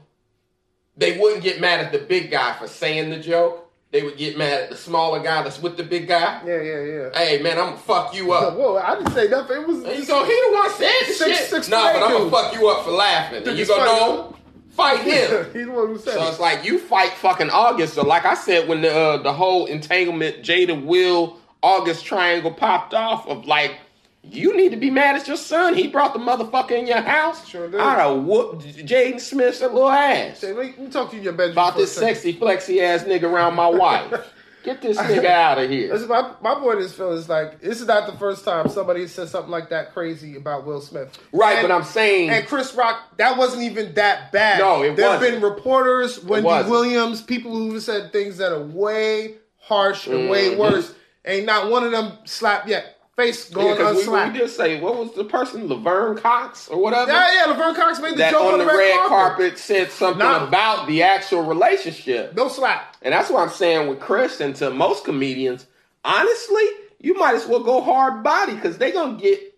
they 0.97 1.19
wouldn't 1.19 1.43
get 1.43 1.61
mad 1.61 1.81
at 1.81 1.93
the 1.93 1.99
big 1.99 2.31
guy 2.31 2.55
for 2.55 2.67
saying 2.67 3.11
the 3.11 3.19
joke 3.19 3.62
they 3.93 4.03
would 4.03 4.17
get 4.17 4.37
mad 4.39 4.63
at 4.65 4.71
the 4.71 4.77
smaller 4.77 5.21
guy 5.21 5.43
that's 5.43 5.61
with 5.63 5.77
the 5.77 5.85
big 5.85 6.09
guy. 6.09 6.41
Yeah, 6.47 6.61
yeah, 6.63 6.81
yeah. 6.83 7.09
Hey 7.19 7.43
man, 7.43 7.59
I'm 7.59 7.67
gonna 7.67 7.77
fuck 7.77 8.15
you 8.15 8.33
up. 8.33 8.57
Whoa, 8.57 8.77
I 8.79 8.97
didn't 8.97 9.13
say 9.13 9.29
nothing. 9.29 9.63
It 9.63 9.69
was 9.69 9.85
And 9.85 9.99
you 9.99 10.07
go, 10.07 10.25
he 10.25 10.31
the 10.33 10.53
one 10.57 10.71
said 10.71 10.93
Six- 11.07 11.19
shit. 11.19 11.49
six 11.51 11.69
nah, 11.69 11.93
but 11.93 12.03
I'm 12.03 12.13
gonna 12.13 12.31
fuck 12.31 12.55
you 12.55 12.69
up 12.69 12.85
for 12.85 12.91
laughing. 12.91 13.45
You 13.45 13.53
it's 13.53 13.69
go, 13.71 13.77
funny, 13.77 13.91
no, 14.01 14.37
fight 14.71 15.01
him. 15.05 15.45
He's 15.53 15.67
the 15.67 15.73
one 15.73 15.89
who 15.89 15.99
said 15.99 16.15
So 16.15 16.25
it. 16.25 16.29
it's 16.31 16.41
like 16.41 16.65
you 16.65 16.79
fight 16.79 17.11
fucking 17.13 17.51
August. 17.51 17.95
So 17.95 18.03
like 18.03 18.25
I 18.25 18.35
said, 18.35 18.67
when 18.67 18.81
the 18.81 18.93
uh, 18.95 19.23
the 19.23 19.33
whole 19.33 19.67
entanglement 19.67 20.43
Jada 20.43 20.83
Will 20.83 21.37
August 21.63 22.05
triangle 22.07 22.51
popped 22.51 22.95
off 22.95 23.29
of 23.29 23.45
like, 23.47 23.77
you 24.23 24.57
need 24.57 24.71
to 24.71 24.77
be 24.77 24.91
mad 24.91 25.17
at 25.17 25.27
your 25.27 25.37
son. 25.37 25.75
He 25.75 25.89
brought 25.89 26.13
the 26.13 26.21
motherfucker 26.21 26.73
in 26.79 26.87
your 26.87 27.01
house. 27.01 27.47
Sure 27.49 27.69
did. 27.69 27.81
I'd 27.81 27.99
have 27.99 28.23
whooped 28.23 28.63
Jaden 28.65 29.21
Smith's 29.21 29.61
little 29.61 29.89
ass 29.91 30.39
Say, 30.39 30.53
let 30.53 30.79
me 30.79 30.89
talk 30.89 31.11
to 31.11 31.17
you 31.17 31.21
in 31.21 31.25
your 31.25 31.33
bedroom. 31.33 31.53
about 31.53 31.77
this 31.77 31.93
sexy 31.93 32.33
flexy 32.33 32.81
ass 32.81 33.03
nigga 33.03 33.25
around 33.25 33.55
my 33.55 33.69
wife. 33.69 34.33
Get 34.65 34.81
this 34.81 34.97
nigga 34.97 35.25
out 35.25 35.59
of 35.59 35.69
here. 35.69 35.93
Listen, 35.93 36.09
my, 36.09 36.35
my 36.41 36.55
point 36.55 36.79
is, 36.79 36.95
Phil, 36.95 37.15
is 37.15 37.29
like, 37.29 37.61
this 37.61 37.81
is 37.81 37.89
not 37.89 38.07
the 38.07 38.17
first 38.17 38.45
time 38.45 38.69
somebody 38.69 39.09
said 39.09 39.29
something 39.29 39.51
like 39.51 39.71
that 39.71 39.93
crazy 39.93 40.37
about 40.37 40.65
Will 40.65 40.81
Smith. 40.81 41.19
Right, 41.33 41.59
And- 41.59 41.67
but 41.67 41.75
I'm 41.75 41.83
saying 41.83 42.31
And 42.31 42.47
Chris 42.47 42.73
Rock, 42.77 43.17
that 43.17 43.37
wasn't 43.37 43.65
even 43.65 43.93
that 43.95 44.31
bad. 44.31 44.61
No, 44.61 44.85
it 44.85 44.95
There 44.95 45.11
have 45.11 45.21
been 45.21 45.43
reporters, 45.43 46.23
Wendy. 46.23 46.47
Williams, 46.71 47.23
people 47.23 47.51
who 47.57 47.81
said 47.81 48.13
things 48.13 48.37
that 48.39 48.53
are 48.53 48.63
way 48.63 49.35
harsh 49.59 50.07
and 50.07 50.31
way 50.31 50.51
Mhm. 50.55 50.59
worse. 50.59 50.95
Ain't 51.25 51.47
not 51.47 51.69
one 51.69 51.83
of 51.83 51.91
them 51.91 52.13
slapped 52.25 52.69
yet. 52.69 52.92
Face 53.17 53.51
Yeah, 53.51 53.55
going 53.57 53.77
'cause 53.77 53.91
we, 53.91 53.95
we 53.95 54.01
unslapped. 54.05 54.35
did 54.39 54.51
say 54.51 54.81
what 54.81 54.97
was 54.97 55.13
the 55.13 55.25
person 55.25 55.69
Laverne 55.69 56.17
Cox 56.17 56.69
or 56.69 56.79
whatever 56.81 57.13
Yeah, 57.13 57.35
yeah, 57.35 57.53
Laverne 57.53 57.75
Cox 57.75 58.01
made 58.01 58.13
the 58.15 58.17
that 58.19 58.31
joke 58.33 58.55
on 58.55 58.59
the 58.59 58.65
red, 58.67 59.01
carpet. 59.07 59.59
said 59.59 59.91
something 59.93 60.19
Nah. 60.27 60.47
about 60.49 60.87
the 60.87 61.03
actual 61.03 61.43
relationship. 61.43 62.35
No 62.35 62.49
slap. 62.49 62.97
And 63.03 63.13
that's 63.13 63.29
what 63.29 63.43
I'm 63.43 63.51
saying 63.51 63.89
with 63.89 64.01
Chris 64.01 64.41
and 64.41 64.57
to 64.57 64.71
most 64.71 65.05
comedians. 65.05 65.67
Honestly, 66.05 66.65
you 67.01 67.15
might 67.19 67.35
as 67.35 67.47
well 67.47 67.61
go 67.63 67.83
hard 67.83 68.23
body 68.23 68.55
because 68.55 68.79
they're 68.79 68.93
gonna 68.93 69.19
get. 69.19 69.52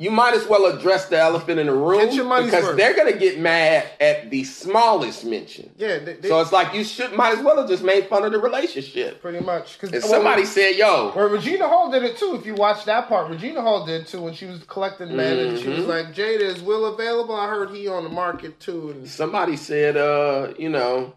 You 0.00 0.10
might 0.10 0.32
as 0.32 0.46
well 0.46 0.64
address 0.64 1.10
the 1.10 1.18
elephant 1.18 1.60
in 1.60 1.66
the 1.66 1.74
room 1.74 2.00
Get 2.06 2.14
your 2.14 2.24
money's 2.24 2.46
because 2.50 2.64
worth. 2.64 2.78
they're 2.78 2.96
gonna 2.96 3.18
get 3.18 3.38
mad 3.38 3.86
at 4.00 4.30
the 4.30 4.44
smallest 4.44 5.26
mention. 5.26 5.68
Yeah, 5.76 5.98
they, 5.98 6.14
they, 6.14 6.28
So 6.28 6.40
it's 6.40 6.52
like 6.52 6.72
you 6.72 6.84
should 6.84 7.12
might 7.12 7.36
as 7.36 7.44
well 7.44 7.58
have 7.58 7.68
just 7.68 7.82
made 7.84 8.06
fun 8.08 8.24
of 8.24 8.32
the 8.32 8.38
relationship. 8.38 9.20
pretty 9.20 9.40
much. 9.40 9.78
Cause, 9.78 9.90
well, 9.92 10.00
somebody 10.00 10.46
said, 10.46 10.76
"Yo, 10.76 11.12
Well, 11.14 11.28
Regina 11.28 11.68
Hall 11.68 11.90
did 11.90 12.02
it 12.02 12.16
too. 12.16 12.34
If 12.34 12.46
you 12.46 12.54
watch 12.54 12.86
that 12.86 13.08
part, 13.08 13.28
Regina 13.30 13.60
Hall 13.60 13.84
did 13.84 14.06
too 14.06 14.22
when 14.22 14.32
she 14.32 14.46
was 14.46 14.62
collecting 14.64 15.14
men, 15.14 15.38
and 15.38 15.58
she 15.58 15.68
was 15.68 15.80
Mhm. 15.80 15.88
like, 15.88 16.14
"Jada 16.14 16.40
is 16.40 16.62
Will 16.62 16.86
available? 16.86 17.34
I 17.34 17.48
heard 17.48 17.68
he 17.68 17.86
on 17.86 18.02
the 18.04 18.08
market 18.10 18.58
too." 18.58 18.92
And 18.92 19.06
somebody 19.06 19.56
said, 19.56 19.98
uh, 19.98 20.54
you 20.58 20.70
know, 20.70 21.12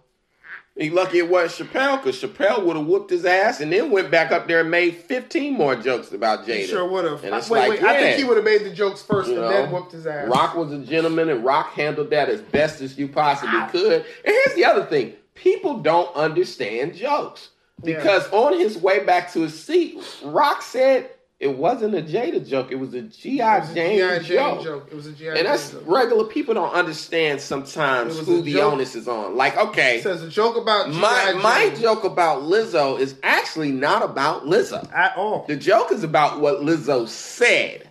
he 0.76 0.90
lucky 0.90 1.20
it 1.20 1.30
wasn't 1.30 1.70
Chappelle 1.70 1.98
because 1.98 2.20
Chappelle 2.20 2.64
would 2.66 2.76
have 2.76 2.86
whooped 2.88 3.12
his 3.12 3.26
ass 3.26 3.62
and 3.62 3.72
then 3.72 3.92
went 3.92 4.10
back 4.10 4.32
up 4.32 4.48
there 4.48 4.62
and 4.62 4.72
made 4.72 4.96
15 4.96 5.54
more 5.54 5.76
jokes 5.76 6.12
about 6.12 6.46
Jada. 6.46 6.56
he 6.56 6.66
sure 6.66 6.88
would 6.88 7.06
have. 7.06 7.24
And 7.24 7.32
Wait, 7.32 7.38
it's 7.38 7.50
wait, 7.50 7.70
like, 7.70 7.84
I 7.84 7.94
yeah. 7.94 8.00
think 8.00 8.18
he 8.18 8.24
would 8.24 8.38
have 8.38 8.46
made 8.46 8.64
the 8.64 8.72
jokes 8.74 9.02
first 9.02 9.30
You 9.30 9.36
and 9.36 9.44
know, 9.44 9.50
then 9.50 9.72
whooped 9.72 9.92
his 9.92 10.08
ass. 10.08 10.28
Rock 10.28 10.56
was 10.56 10.72
a 10.72 10.80
gentleman 10.80 11.30
and 11.30 11.44
Rock 11.44 11.74
handled 11.74 12.10
that 12.10 12.28
as 12.30 12.42
best 12.42 12.82
as 12.82 12.98
you 12.98 13.08
possibly 13.08 13.60
could. 13.70 13.94
And 14.26 14.36
here's 14.46 14.56
the 14.56 14.66
other 14.66 14.86
thing 14.86 15.14
people 15.36 15.80
don't 15.80 16.14
understand 16.16 16.96
jokes. 16.96 17.50
Yeah. 17.84 17.98
Because 17.98 18.28
on 18.32 18.58
his 18.58 18.78
way 18.78 19.04
back 19.04 19.32
to 19.34 19.42
his 19.42 19.62
seat, 19.62 19.98
Rock 20.24 20.62
said 20.62 21.10
it 21.44 21.58
wasn't 21.58 21.94
a 21.96 22.02
Jada 22.02 22.48
joke, 22.48 22.72
it 22.72 22.76
was 22.76 22.94
a 22.94 23.02
G.I. 23.02 23.58
It 23.58 23.60
was 23.62 23.70
a 23.70 23.74
Jane, 23.76 23.98
G.I. 23.98 24.20
Jane 24.20 24.28
joke. 24.38 24.64
joke. 24.64 24.88
It 24.92 24.96
was 24.96 25.08
a 25.08 25.12
G.I. 25.12 25.28
And 25.30 25.38
Jane 25.38 25.46
that's 25.46 25.72
joke. 25.72 25.84
regular 25.86 26.24
people 26.26 26.54
don't 26.54 26.74
understand 26.74 27.42
sometimes 27.42 28.18
who 28.20 28.42
the 28.42 28.54
joke. 28.54 28.74
onus 28.74 28.96
is 28.96 29.08
on. 29.08 29.36
Like, 29.36 29.56
okay, 29.58 29.98
It 30.00 30.04
says 30.04 30.24
a 30.24 30.30
joke 30.30 30.56
about 30.58 30.90
my 30.90 31.32
G.I. 31.34 31.42
my 31.42 31.70
Jane 31.70 31.82
joke 31.82 32.04
about 32.04 32.44
Lizzo 32.44 33.00
is 33.00 33.16
actually 33.24 33.72
not 33.72 34.02
about 34.04 34.46
Lizzo. 34.46 34.92
at 34.94 35.16
all. 35.18 35.46
The 35.48 35.56
joke 35.56 35.92
is 35.92 36.04
about 36.04 36.40
what 36.40 36.62
Lizzo 36.62 37.08
said. 37.08 37.90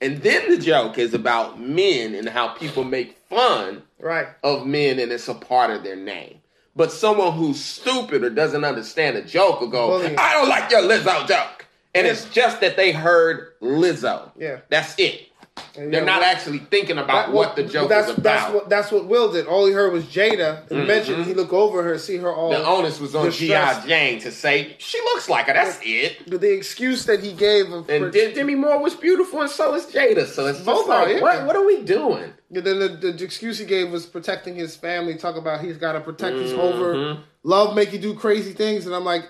And 0.00 0.18
then 0.22 0.50
the 0.50 0.58
joke 0.58 0.98
is 0.98 1.14
about 1.14 1.58
men 1.60 2.14
and 2.14 2.28
how 2.28 2.48
people 2.48 2.84
make 2.84 3.16
fun 3.30 3.82
Right. 3.98 4.28
of 4.42 4.66
men 4.66 4.98
and 4.98 5.10
it's 5.10 5.26
a 5.28 5.34
part 5.34 5.70
of 5.70 5.82
their 5.82 5.96
name. 5.96 6.40
But 6.76 6.92
someone 6.92 7.32
who's 7.32 7.58
stupid 7.64 8.22
or 8.22 8.28
doesn't 8.28 8.62
understand 8.62 9.16
a 9.16 9.22
joke 9.22 9.60
will 9.62 9.68
go, 9.68 9.88
Bullying. 9.98 10.16
I 10.18 10.34
don't 10.34 10.48
like 10.50 10.70
your 10.70 10.82
Lizzo 10.82 11.26
joke. 11.26 11.65
And 11.96 12.06
it's 12.06 12.24
just 12.26 12.60
that 12.60 12.76
they 12.76 12.92
heard 12.92 13.58
Lizzo. 13.60 14.30
Yeah. 14.36 14.58
That's 14.68 14.94
it. 14.98 15.28
And, 15.74 15.92
They're 15.92 16.04
not 16.04 16.20
well- 16.20 16.30
actually 16.30 16.58
thinking 16.58 16.98
about 16.98 17.28
That- 17.28 17.32
what 17.32 17.56
the 17.56 17.62
joke 17.62 17.88
that's, 17.88 18.08
is 18.10 18.18
about. 18.18 18.22
That's 18.24 18.52
what 18.54 18.68
that's 18.68 18.92
what 18.92 19.06
Will 19.06 19.32
did. 19.32 19.46
All 19.46 19.64
he 19.66 19.72
heard 19.72 19.90
was 19.90 20.04
Jada 20.04 20.70
and 20.70 20.80
Mhm. 20.82 20.86
mentioned. 20.86 21.24
He 21.24 21.32
looked 21.32 21.52
over 21.54 21.82
her, 21.82 21.98
see 21.98 22.18
her 22.18 22.30
all. 22.30 22.50
the 22.50 22.62
onus 22.62 23.00
was 23.00 23.14
on 23.14 23.30
G.I. 23.30 23.86
Jane 23.86 24.20
to 24.20 24.30
say, 24.30 24.74
she 24.78 24.98
looks 25.00 25.30
like 25.30 25.46
her. 25.46 25.54
That's 25.54 25.78
it. 25.82 26.28
The, 26.30 26.36
the 26.36 26.52
excuse 26.52 27.06
that 27.06 27.20
he 27.20 27.32
gave 27.32 27.72
of 27.72 27.88
And 27.88 28.12
Dem- 28.12 28.34
Demi 28.34 28.54
Moore 28.54 28.78
was 28.82 28.94
beautiful, 28.94 29.40
and 29.40 29.50
so 29.50 29.74
is 29.74 29.86
Jada. 29.86 30.26
So 30.26 30.44
it's 30.44 30.60
Both 30.60 30.88
like, 30.88 31.16
are, 31.16 31.20
what, 31.22 31.46
what 31.46 31.56
are 31.56 31.64
we 31.64 31.80
doing? 31.82 32.34
And 32.54 32.62
then 32.64 32.78
the, 32.78 32.88
the 32.88 33.24
excuse 33.24 33.58
he 33.58 33.64
gave 33.64 33.90
was 33.90 34.04
protecting 34.04 34.56
his 34.56 34.76
family. 34.76 35.14
Talk 35.16 35.36
about 35.36 35.62
he's 35.62 35.78
got 35.78 35.92
to 35.92 36.00
protect 36.00 36.36
his 36.36 36.52
Mhm. 36.52 36.58
over. 36.58 37.18
Love 37.44 37.74
make 37.74 37.94
you 37.94 37.98
do 37.98 38.12
crazy 38.14 38.52
things, 38.52 38.84
and 38.84 38.94
I'm 38.94 39.04
like, 39.06 39.24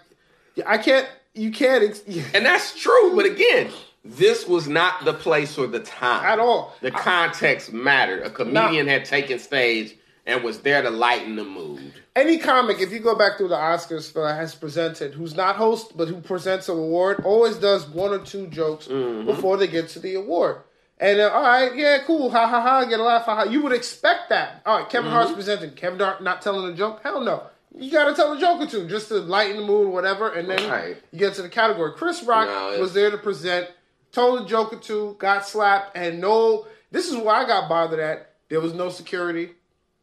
I 0.67 0.79
can't. 0.79 1.07
You 1.37 1.51
can't 1.51 1.85
ex- 1.85 2.03
And 2.35 2.45
that's 2.47 2.79
true, 2.81 3.15
but 3.15 3.27
again, 3.27 3.71
this 4.05 4.47
was 4.47 4.69
not 4.69 5.05
the 5.05 5.15
place 5.15 5.57
or 5.59 5.67
the 5.67 5.81
time 5.81 6.25
at 6.25 6.39
all. 6.39 6.75
The 6.81 6.91
context 6.91 7.73
mattered. 7.73 8.23
A 8.23 8.31
comedian 8.31 8.87
had 8.87 9.05
taken 9.05 9.39
stage 9.39 9.97
and 10.27 10.43
was 10.43 10.61
there 10.61 10.83
to 10.83 10.91
lighten 10.91 11.37
the 11.37 11.45
mood. 11.45 11.93
Any 12.17 12.39
comic, 12.39 12.81
if 12.81 12.91
you 12.93 12.99
go 12.99 13.15
back 13.17 13.37
through 13.39 13.49
the 13.49 13.55
Oscars 13.57 14.11
for 14.13 14.27
has 14.27 14.55
presented, 14.55 15.15
who's 15.15 15.37
not 15.37 15.57
host 15.57 15.97
but 15.97 16.09
who 16.09 16.21
presents 16.21 16.69
an 16.69 16.77
award, 16.79 17.23
always 17.25 17.57
does 17.57 17.87
one 17.89 18.11
or 18.13 18.19
two 18.19 18.47
jokes 18.49 18.87
Mm-hmm. 18.89 19.27
before 19.27 19.57
they 19.57 19.67
get 19.69 19.89
to 19.91 19.99
the 20.01 20.15
award. 20.15 20.59
And 20.99 21.21
uh, 21.21 21.29
all 21.29 21.43
right, 21.43 21.77
yeah, 21.77 21.99
cool, 22.07 22.31
ha 22.31 22.49
ha 22.49 22.61
ha, 22.63 22.85
get 22.87 22.99
a 22.99 23.03
laugh, 23.03 23.25
ha 23.27 23.37
ha. 23.37 23.43
You 23.45 23.63
would 23.63 23.73
expect 23.73 24.31
that. 24.31 24.63
All 24.65 24.79
right, 24.81 24.89
Kevin 24.89 25.09
Mm-hmm. 25.09 25.15
Hart's 25.17 25.33
presenting. 25.35 25.73
Kevin 25.73 26.01
Hart 26.01 26.23
not 26.23 26.41
telling 26.43 26.73
a 26.73 26.77
joke? 26.77 27.01
Hell 27.03 27.21
no. 27.21 27.43
You 27.79 27.91
got 27.91 28.07
to 28.09 28.15
tell 28.15 28.33
a 28.33 28.41
joke 28.41 28.61
or 28.63 28.67
two 28.67 28.89
just 28.89 29.09
to 29.09 29.17
lighten 29.17 29.57
the 29.59 29.63
mood, 29.63 29.89
or 29.89 29.91
whatever, 29.91 30.31
and 30.31 30.49
then 30.49 30.69
Right. 30.71 30.97
you 31.13 31.19
get 31.19 31.35
to 31.35 31.43
the 31.43 31.49
category. 31.49 31.93
Chris 31.95 32.23
Rock 32.23 32.49
No, 32.49 32.81
was 32.81 32.95
there 32.95 33.11
to 33.11 33.19
present, 33.19 33.69
told 34.13 34.43
a 34.43 34.45
joke 34.47 34.73
or 34.73 34.77
two, 34.79 35.15
got 35.19 35.47
slapped, 35.47 35.97
and 35.97 36.21
no. 36.21 36.67
This 36.91 37.11
is 37.11 37.17
why 37.17 37.43
I 37.43 37.47
got 37.47 37.69
bothered 37.69 38.01
at. 38.01 38.31
There 38.49 38.61
was 38.61 38.73
no 38.73 38.89
security. 38.89 39.51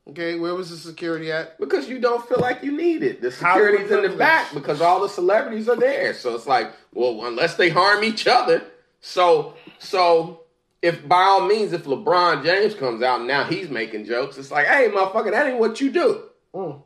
Okay, 0.10 0.38
where 0.38 0.54
was 0.54 0.70
the 0.70 0.76
security 0.76 1.32
at? 1.32 1.58
Because 1.60 1.88
you 1.88 1.98
don't 1.98 2.28
feel 2.28 2.40
like 2.40 2.62
you 2.62 2.74
need 2.74 3.04
it. 3.04 3.22
The 3.22 3.32
security's 3.32 3.90
in 3.90 4.02
the 4.04 4.10
back 4.10 4.54
because 4.54 4.82
all 4.82 5.00
the 5.02 5.08
celebrities 5.08 5.70
are 5.70 5.78
there. 5.78 6.14
So 6.14 6.36
it's 6.36 6.46
like, 6.46 6.74
well, 6.94 7.26
unless 7.26 7.56
they 7.56 7.70
harm 7.70 8.04
each 8.04 8.28
other. 8.28 8.62
So 9.00 9.56
so 9.80 10.42
if 10.82 11.08
by 11.08 11.22
all 11.24 11.48
means, 11.48 11.72
if 11.72 11.86
LeBron 11.86 12.44
James 12.44 12.76
comes 12.76 13.02
out 13.02 13.20
and 13.20 13.28
now 13.28 13.46
he's 13.46 13.70
making 13.70 14.04
jokes, 14.06 14.38
it's 14.38 14.52
like, 14.52 14.68
hey, 14.68 14.90
motherfucker, 14.90 15.32
that 15.32 15.48
ain't 15.48 15.60
what 15.60 15.80
you 15.80 15.90
do. 15.90 16.24
Mm. 16.54 16.82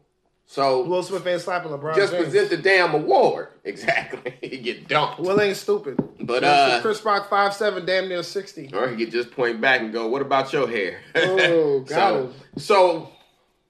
So 0.50 0.82
Will 0.84 1.04
Smith 1.04 1.27
ain't 1.27 1.42
slapping 1.42 1.72
LeBron 1.72 1.96
just 1.96 2.13
James. 2.13 2.24
present 2.24 2.50
the 2.50 2.58
damn 2.58 2.94
award. 2.94 3.50
Exactly. 3.66 4.34
he 4.42 4.60
get 4.60 4.88
dumped. 4.88 5.20
Will 5.20 5.42
ain't 5.42 5.58
stupid. 5.58 5.98
But, 6.22 6.39
Chris- 6.39 6.44
uh, 6.50 6.80
Chris 6.82 7.04
Rock 7.04 7.30
five 7.30 7.54
seven, 7.54 7.86
damn 7.86 8.08
near 8.08 8.24
sixty. 8.24 8.70
Or 8.74 8.88
he 8.88 8.96
could 8.96 9.12
just 9.12 9.30
point 9.32 9.60
back 9.60 9.82
and 9.82 9.92
go, 9.92 10.08
"What 10.08 10.22
about 10.22 10.54
your 10.54 10.70
hair?" 10.70 11.01
Oh, 11.16 11.82
got 11.82 11.89
so, 11.89 12.34
so, 12.58 13.10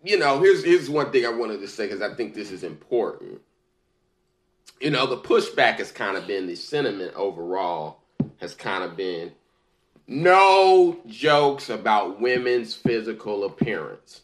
you 0.03 0.19
know, 0.19 0.39
here's 0.39 0.63
here's 0.63 0.87
one 0.87 1.11
thing 1.11 1.25
I 1.25 1.29
wanted 1.29 1.61
to 1.61 1.67
say 1.67 1.87
because 1.87 2.03
I 2.03 2.13
think 2.13 2.35
this 2.35 2.51
is 2.51 2.63
important. 2.63 3.41
You 4.79 4.91
know, 4.91 5.07
the 5.07 5.17
pushback 5.17 5.79
has 5.79 5.91
kind 5.91 6.15
of 6.15 6.27
been 6.27 6.45
the 6.45 6.55
sentiment 6.55 7.15
overall 7.15 7.97
has 8.39 8.53
kind 8.53 8.83
of 8.83 8.95
been 8.95 9.31
no 10.05 10.99
jokes 11.07 11.69
about 11.71 12.21
women's 12.21 12.75
physical 12.75 13.45
appearance. 13.45 14.21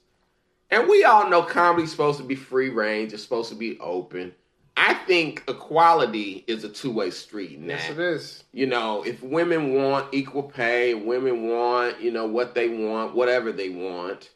And 0.71 0.87
we 0.89 1.03
all 1.03 1.29
know 1.29 1.43
comedy's 1.43 1.91
supposed 1.91 2.17
to 2.19 2.23
be 2.25 2.35
free 2.35 2.69
range, 2.69 3.13
it's 3.13 3.23
supposed 3.23 3.49
to 3.49 3.55
be 3.55 3.77
open. 3.79 4.33
I 4.75 4.95
think 4.95 5.43
equality 5.47 6.43
is 6.47 6.63
a 6.63 6.69
two 6.69 6.91
way 6.91 7.11
street 7.11 7.59
now 7.59 7.75
Yes, 7.75 7.89
it 7.91 7.99
is. 7.99 8.43
you 8.53 8.65
know, 8.65 9.03
if 9.03 9.21
women 9.21 9.73
want 9.75 10.11
equal 10.13 10.41
pay, 10.43 10.95
women 10.95 11.47
want, 11.47 12.01
you 12.01 12.09
know, 12.09 12.25
what 12.25 12.55
they 12.55 12.69
want, 12.69 13.13
whatever 13.13 13.51
they 13.51 13.69
want, 13.69 14.31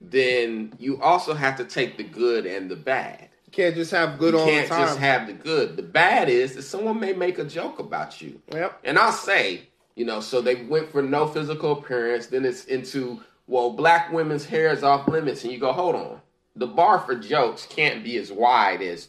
then 0.00 0.74
you 0.78 1.00
also 1.00 1.34
have 1.34 1.56
to 1.56 1.64
take 1.64 1.96
the 1.96 2.04
good 2.04 2.46
and 2.46 2.70
the 2.70 2.76
bad. 2.76 3.28
You 3.46 3.52
can't 3.52 3.74
just 3.74 3.90
have 3.90 4.18
good 4.18 4.34
you 4.34 4.40
all 4.40 4.46
the 4.46 4.52
can't 4.52 4.68
time. 4.68 4.80
just 4.86 4.98
have 4.98 5.26
the 5.26 5.32
good. 5.32 5.76
The 5.76 5.82
bad 5.82 6.28
is 6.28 6.54
that 6.54 6.62
someone 6.62 7.00
may 7.00 7.14
make 7.14 7.38
a 7.38 7.44
joke 7.44 7.78
about 7.78 8.20
you. 8.20 8.40
yep. 8.52 8.78
And 8.84 8.98
I'll 8.98 9.12
say, 9.12 9.62
you 9.96 10.04
know, 10.04 10.20
so 10.20 10.42
they 10.42 10.56
went 10.66 10.92
for 10.92 11.00
no 11.02 11.26
physical 11.26 11.72
appearance, 11.72 12.26
then 12.26 12.44
it's 12.44 12.66
into, 12.66 13.22
well, 13.48 13.70
black 13.70 14.12
women's 14.12 14.44
hair 14.44 14.70
is 14.70 14.84
off 14.84 15.08
limits. 15.08 15.42
And 15.42 15.52
you 15.52 15.58
go, 15.58 15.72
hold 15.72 15.96
on. 15.96 16.20
The 16.54 16.66
bar 16.66 17.00
for 17.00 17.16
jokes 17.16 17.66
can't 17.68 18.04
be 18.04 18.16
as 18.18 18.30
wide 18.30 18.82
as 18.82 19.08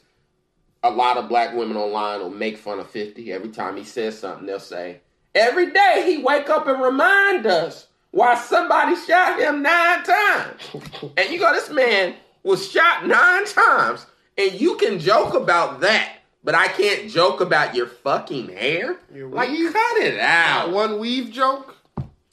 a 0.81 0.89
lot 0.89 1.17
of 1.17 1.27
black 1.27 1.53
women 1.55 1.75
online 1.77 2.22
will 2.22 2.29
make 2.29 2.58
fun 2.58 2.79
of 2.79 2.89
50. 2.89 3.31
Every 3.31 3.50
time 3.50 3.75
he 3.75 3.84
says 3.84 4.17
something, 4.17 4.48
they'll 4.48 4.60
say, 4.60 5.01
every 5.36 5.72
day 5.72 6.03
he 6.05 6.24
wake 6.24 6.50
up 6.50 6.67
and 6.67 6.81
remind 6.81 7.46
us 7.46 7.88
why 8.12 8.36
somebody 8.36 8.96
shot 8.96 9.39
him 9.39 9.62
nine 9.62 10.03
times. 10.03 10.62
and 11.17 11.29
you 11.29 11.38
go, 11.38 11.51
this 11.51 11.69
man 11.69 12.15
was 12.43 12.72
shot 12.72 13.05
nine 13.05 13.46
times 13.46 14.05
And 14.38 14.53
you 14.53 14.77
can 14.77 15.00
joke 15.00 15.34
about 15.34 15.81
that, 15.81 16.19
but 16.43 16.55
I 16.55 16.67
can't 16.69 17.12
joke 17.12 17.41
about 17.41 17.75
your 17.75 17.88
fucking 17.88 18.50
hair. 18.50 18.98
Your 19.13 19.29
like, 19.29 19.50
cut 19.50 19.98
it 19.98 20.17
out. 20.19 20.67
That 20.67 20.72
one 20.72 21.00
weave 21.00 21.31
joke. 21.31 21.75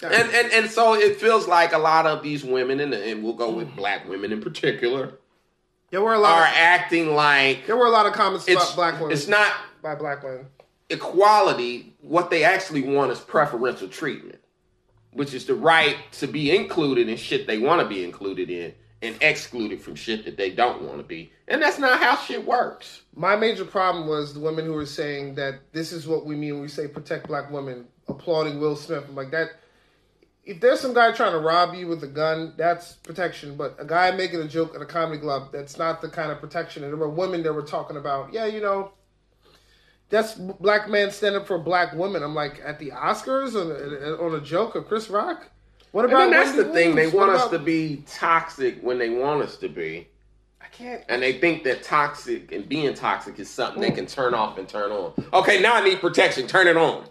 And, 0.02 0.12
and 0.12 0.52
and 0.52 0.70
so 0.70 0.94
it 0.94 1.18
feels 1.18 1.48
like 1.48 1.72
a 1.72 1.78
lot 1.78 2.06
of 2.06 2.22
these 2.22 2.44
women, 2.44 2.80
and, 2.80 2.92
and 2.92 3.24
we'll 3.24 3.32
go 3.32 3.50
with 3.50 3.68
mm. 3.68 3.76
black 3.76 4.06
women 4.08 4.30
in 4.30 4.42
particular, 4.42 5.14
there 5.90 6.02
were 6.02 6.14
a 6.14 6.18
lot. 6.18 6.38
are 6.38 6.46
Of, 6.46 6.54
acting 6.54 7.14
like 7.14 7.66
there 7.66 7.76
were 7.76 7.86
a 7.86 7.90
lot 7.90 8.04
of 8.06 8.12
comments 8.12 8.46
about 8.48 8.74
black 8.74 8.94
women. 9.00 9.12
it's 9.12 9.26
not 9.26 9.52
by 9.82 9.94
black 9.94 10.22
women. 10.22 10.46
equality. 10.90 11.94
What 12.00 12.30
they 12.30 12.44
actually 12.44 12.82
want 12.82 13.10
is 13.10 13.18
preferential 13.20 13.88
treatment, 13.88 14.38
which 15.12 15.32
is 15.34 15.46
the 15.46 15.54
right 15.54 15.96
to 16.12 16.26
be 16.26 16.54
included 16.54 17.08
in 17.08 17.16
shit 17.16 17.46
they 17.46 17.58
want 17.58 17.80
to 17.80 17.88
be 17.88 18.04
included 18.04 18.50
in 18.50 18.74
and 19.02 19.16
excluded 19.20 19.80
from 19.80 19.94
shit 19.94 20.24
that 20.24 20.36
they 20.36 20.50
don't 20.50 20.82
want 20.82 20.98
to 20.98 21.04
be. 21.04 21.32
And 21.48 21.60
that's 21.62 21.78
not 21.78 22.00
how 22.00 22.16
shit 22.16 22.44
works. 22.44 23.02
My 23.14 23.34
major 23.36 23.64
problem 23.64 24.06
was 24.06 24.34
the 24.34 24.40
women 24.40 24.64
who 24.66 24.72
were 24.72 24.86
saying 24.86 25.34
that 25.36 25.60
this 25.72 25.92
is 25.92 26.06
what 26.06 26.26
we 26.26 26.34
mean 26.34 26.54
when 26.54 26.62
we 26.62 26.68
say 26.68 26.86
protect 26.86 27.28
black 27.28 27.50
women, 27.50 27.86
applauding 28.08 28.60
Will 28.60 28.76
Smith. 28.76 29.04
I'm 29.08 29.14
like 29.14 29.30
that. 29.32 29.50
If 30.46 30.60
there's 30.60 30.80
some 30.80 30.94
guy 30.94 31.12
trying 31.12 31.32
to 31.32 31.40
rob 31.40 31.74
you 31.74 31.88
with 31.88 32.02
a 32.04 32.06
gun, 32.06 32.54
that's 32.56 32.94
protection. 32.94 33.56
But 33.56 33.76
a 33.78 33.84
guy 33.84 34.12
making 34.12 34.40
a 34.40 34.48
joke 34.48 34.74
at 34.74 34.80
a 34.80 34.86
comedy 34.86 35.20
club, 35.20 35.50
that's 35.52 35.76
not 35.76 36.00
the 36.00 36.08
kind 36.08 36.30
of 36.30 36.40
protection. 36.40 36.84
And 36.84 36.92
there 36.92 36.98
were 36.98 37.10
women 37.10 37.42
that 37.42 37.52
were 37.52 37.62
talking 37.62 37.96
about, 37.96 38.32
yeah, 38.32 38.46
you 38.46 38.60
know, 38.60 38.92
that's 40.08 40.34
black 40.34 40.88
men 40.88 41.10
stand 41.10 41.34
up 41.34 41.48
for 41.48 41.58
black 41.58 41.92
women. 41.94 42.22
I'm 42.22 42.34
like, 42.34 42.60
at 42.64 42.78
the 42.78 42.92
Oscars 42.92 43.56
on, 43.56 44.24
on 44.24 44.40
a 44.40 44.40
joke 44.40 44.76
of 44.76 44.86
Chris 44.86 45.10
Rock. 45.10 45.50
What 45.90 46.04
about? 46.04 46.30
that's 46.30 46.50
Wendy 46.50 46.62
the 46.62 46.72
thing. 46.74 46.94
They 46.94 47.06
want 47.06 47.32
What 47.32 47.40
us 47.40 47.50
to 47.50 47.58
be 47.58 48.04
toxic 48.06 48.80
when 48.82 48.98
they 48.98 49.08
want 49.08 49.42
us 49.42 49.56
to 49.56 49.68
be. 49.68 50.06
I 50.60 50.66
can't. 50.66 51.02
And 51.08 51.22
they 51.22 51.38
think 51.40 51.64
that 51.64 51.82
toxic 51.82 52.52
and 52.52 52.68
being 52.68 52.92
toxic 52.94 53.38
is 53.38 53.48
something 53.48 53.80
they 53.80 53.88
hmm. 53.88 53.96
can 53.96 54.06
turn 54.06 54.34
off 54.34 54.58
and 54.58 54.68
turn 54.68 54.92
on. 54.92 55.12
Okay, 55.32 55.60
now 55.60 55.74
I 55.74 55.82
need 55.82 56.00
protection. 56.00 56.46
Turn 56.46 56.66
it 56.66 56.76
on. 56.76 57.06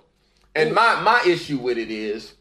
And 0.56 0.70
hmm. 0.70 0.76
my 0.76 1.02
my 1.02 1.22
issue 1.26 1.58
with 1.58 1.78
it 1.78 1.92
is, 1.92 2.35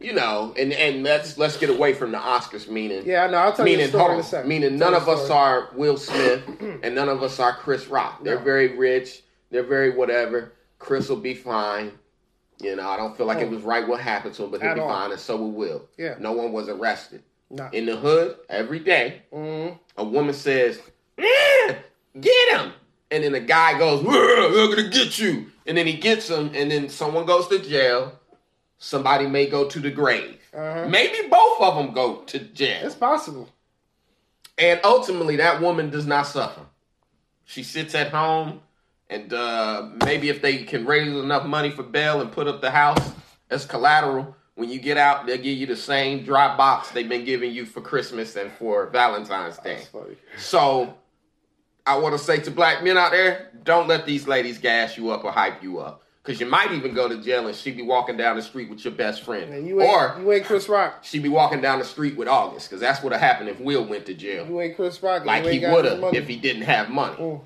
you 0.00 0.12
know, 0.12 0.54
and 0.58 0.72
and 0.72 1.02
let's 1.02 1.38
let's 1.38 1.56
get 1.56 1.70
away 1.70 1.94
from 1.94 2.12
the 2.12 2.18
Oscars 2.18 2.68
meaning. 2.68 3.02
Yeah, 3.06 3.26
know. 3.28 3.38
I'll 3.38 3.52
tell 3.52 3.66
you 3.66 3.72
Meaning, 3.76 3.86
a 3.86 3.88
story 3.88 4.02
hold 4.02 4.10
in 4.12 4.16
a 4.16 4.22
on. 4.22 4.24
second. 4.24 4.48
meaning 4.48 4.78
Tell 4.78 4.90
none 4.90 5.00
of 5.02 5.08
us 5.08 5.30
are 5.30 5.70
Will 5.74 5.96
Smith 5.96 6.42
and 6.82 6.94
none 6.94 7.08
of 7.08 7.22
us 7.22 7.38
are 7.38 7.54
Chris 7.54 7.86
Rock. 7.86 8.22
They're 8.24 8.38
No. 8.38 8.44
very 8.44 8.76
rich. 8.76 9.22
They're 9.50 9.62
very 9.62 9.90
whatever. 9.90 10.52
Chris 10.78 11.08
will 11.08 11.16
be 11.16 11.34
fine. 11.34 11.92
You 12.60 12.74
know, 12.76 12.88
I 12.88 12.96
don't 12.96 13.16
feel 13.16 13.26
like 13.26 13.38
it 13.38 13.46
Oh. 13.48 13.50
was 13.54 13.62
right 13.62 13.86
what 13.86 14.00
happened 14.00 14.34
to 14.34 14.44
him, 14.44 14.50
but 14.50 14.60
he'll 14.60 14.70
At 14.70 14.74
be 14.76 14.80
all. 14.80 14.88
fine, 14.88 15.12
and 15.12 15.20
so 15.20 15.36
will 15.36 15.52
Will. 15.52 15.88
Yeah. 15.98 16.14
No 16.18 16.32
one 16.32 16.52
was 16.52 16.68
arrested. 16.68 17.22
No. 17.50 17.68
In 17.72 17.86
the 17.86 17.96
hood, 17.96 18.36
every 18.48 18.80
day, 18.80 19.22
Mhm. 19.32 19.78
a 19.96 20.04
woman 20.04 20.34
says, 20.34 20.80
"Yeah, 21.16 21.76
get 22.20 22.48
him. 22.58 22.72
And 23.10 23.22
then 23.22 23.32
the 23.32 23.40
guy 23.40 23.78
goes, 23.78 24.02
"Yeah, 24.02 24.10
I'm 24.62 24.70
gonna 24.70 24.88
get 24.88 25.16
you. 25.18 25.46
And 25.64 25.76
then 25.78 25.86
he 25.86 25.92
gets 25.92 26.28
him, 26.28 26.50
and 26.54 26.70
then 26.70 26.88
someone 26.88 27.24
goes 27.24 27.46
to 27.48 27.58
jail. 27.60 28.18
Somebody 28.78 29.26
may 29.26 29.46
go 29.46 29.68
to 29.68 29.80
the 29.80 29.90
grave. 29.90 30.38
Uh-huh. 30.54 30.88
Maybe 30.88 31.28
both 31.28 31.60
of 31.60 31.76
them 31.76 31.94
go 31.94 32.16
to 32.26 32.38
jail. 32.38 32.86
It's 32.86 32.94
possible. 32.94 33.48
And 34.58 34.80
ultimately, 34.84 35.36
that 35.36 35.60
woman 35.60 35.90
does 35.90 36.06
not 36.06 36.26
suffer. 36.26 36.62
She 37.44 37.62
sits 37.62 37.94
at 37.94 38.10
home, 38.10 38.60
and 39.08 39.32
uh, 39.32 39.90
maybe 40.04 40.28
if 40.28 40.42
they 40.42 40.64
can 40.64 40.86
raise 40.86 41.08
enough 41.08 41.46
money 41.46 41.70
for 41.70 41.82
bail 41.82 42.20
and 42.20 42.32
put 42.32 42.48
up 42.48 42.60
the 42.60 42.70
house 42.70 43.12
as 43.50 43.64
collateral, 43.64 44.34
when 44.54 44.70
you 44.70 44.80
get 44.80 44.96
out, 44.96 45.26
they'll 45.26 45.36
give 45.36 45.58
you 45.58 45.66
the 45.66 45.76
same 45.76 46.24
dry 46.24 46.56
box 46.56 46.90
they've 46.90 47.08
been 47.08 47.24
giving 47.24 47.52
you 47.52 47.66
for 47.66 47.82
Christmas 47.82 48.34
and 48.36 48.50
for 48.52 48.86
Valentine's 48.86 49.58
Day. 49.58 49.82
So, 50.38 50.94
I 51.86 51.98
want 51.98 52.14
to 52.14 52.18
say 52.18 52.40
to 52.40 52.50
black 52.50 52.82
men 52.82 52.96
out 52.96 53.12
there, 53.12 53.52
don't 53.62 53.86
let 53.86 54.06
these 54.06 54.26
ladies 54.26 54.58
gas 54.58 54.96
you 54.96 55.10
up 55.10 55.22
or 55.24 55.30
hype 55.30 55.62
you 55.62 55.78
up. 55.78 56.02
Because 56.26 56.40
you 56.40 56.46
might 56.46 56.72
even 56.72 56.92
go 56.92 57.08
to 57.08 57.22
jail 57.22 57.46
and 57.46 57.54
she'd 57.54 57.76
be 57.76 57.84
walking 57.84 58.16
down 58.16 58.34
the 58.34 58.42
street 58.42 58.68
with 58.68 58.84
your 58.84 58.92
best 58.92 59.22
friend. 59.22 59.54
And 59.54 59.64
you 59.64 59.80
ain't, 59.80 59.88
or 59.88 60.20
you 60.20 60.32
ain't 60.32 60.44
Chris 60.44 60.68
Rock. 60.68 60.98
She'd 61.02 61.22
be 61.22 61.28
walking 61.28 61.60
down 61.60 61.78
the 61.78 61.84
street 61.84 62.16
with 62.16 62.26
August. 62.26 62.68
Because 62.68 62.80
that's 62.80 63.00
what 63.00 63.12
would 63.12 63.20
happen 63.20 63.46
if 63.46 63.60
Will 63.60 63.86
went 63.86 64.06
to 64.06 64.14
jail. 64.14 64.44
You 64.44 64.60
ain't 64.60 64.74
Chris 64.74 65.00
Rock. 65.04 65.24
Like 65.24 65.44
he 65.44 65.60
would 65.60 65.84
have 65.84 66.14
if 66.14 66.26
he 66.26 66.36
didn't 66.36 66.62
have 66.62 66.90
money. 66.90 67.14
Mm. 67.16 67.40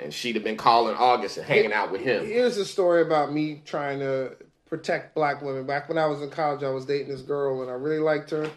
And 0.00 0.12
she'd 0.12 0.34
have 0.34 0.44
been 0.44 0.58
calling 0.58 0.94
August 0.94 1.38
and 1.38 1.46
hanging 1.46 1.72
out 1.72 1.90
with 1.90 2.02
him. 2.02 2.26
Here's 2.26 2.58
a 2.58 2.66
story 2.66 3.00
about 3.00 3.32
me 3.32 3.62
trying 3.64 3.98
to 4.00 4.36
protect 4.68 5.14
black 5.14 5.40
women. 5.40 5.64
Back 5.66 5.88
when 5.88 5.96
I 5.96 6.04
was 6.04 6.20
in 6.20 6.28
college, 6.28 6.62
I 6.62 6.68
was 6.68 6.84
dating 6.84 7.08
this 7.08 7.22
girl, 7.22 7.62
and 7.62 7.70
I 7.70 7.74
really 7.74 7.98
liked 7.98 8.30
her. 8.30 8.50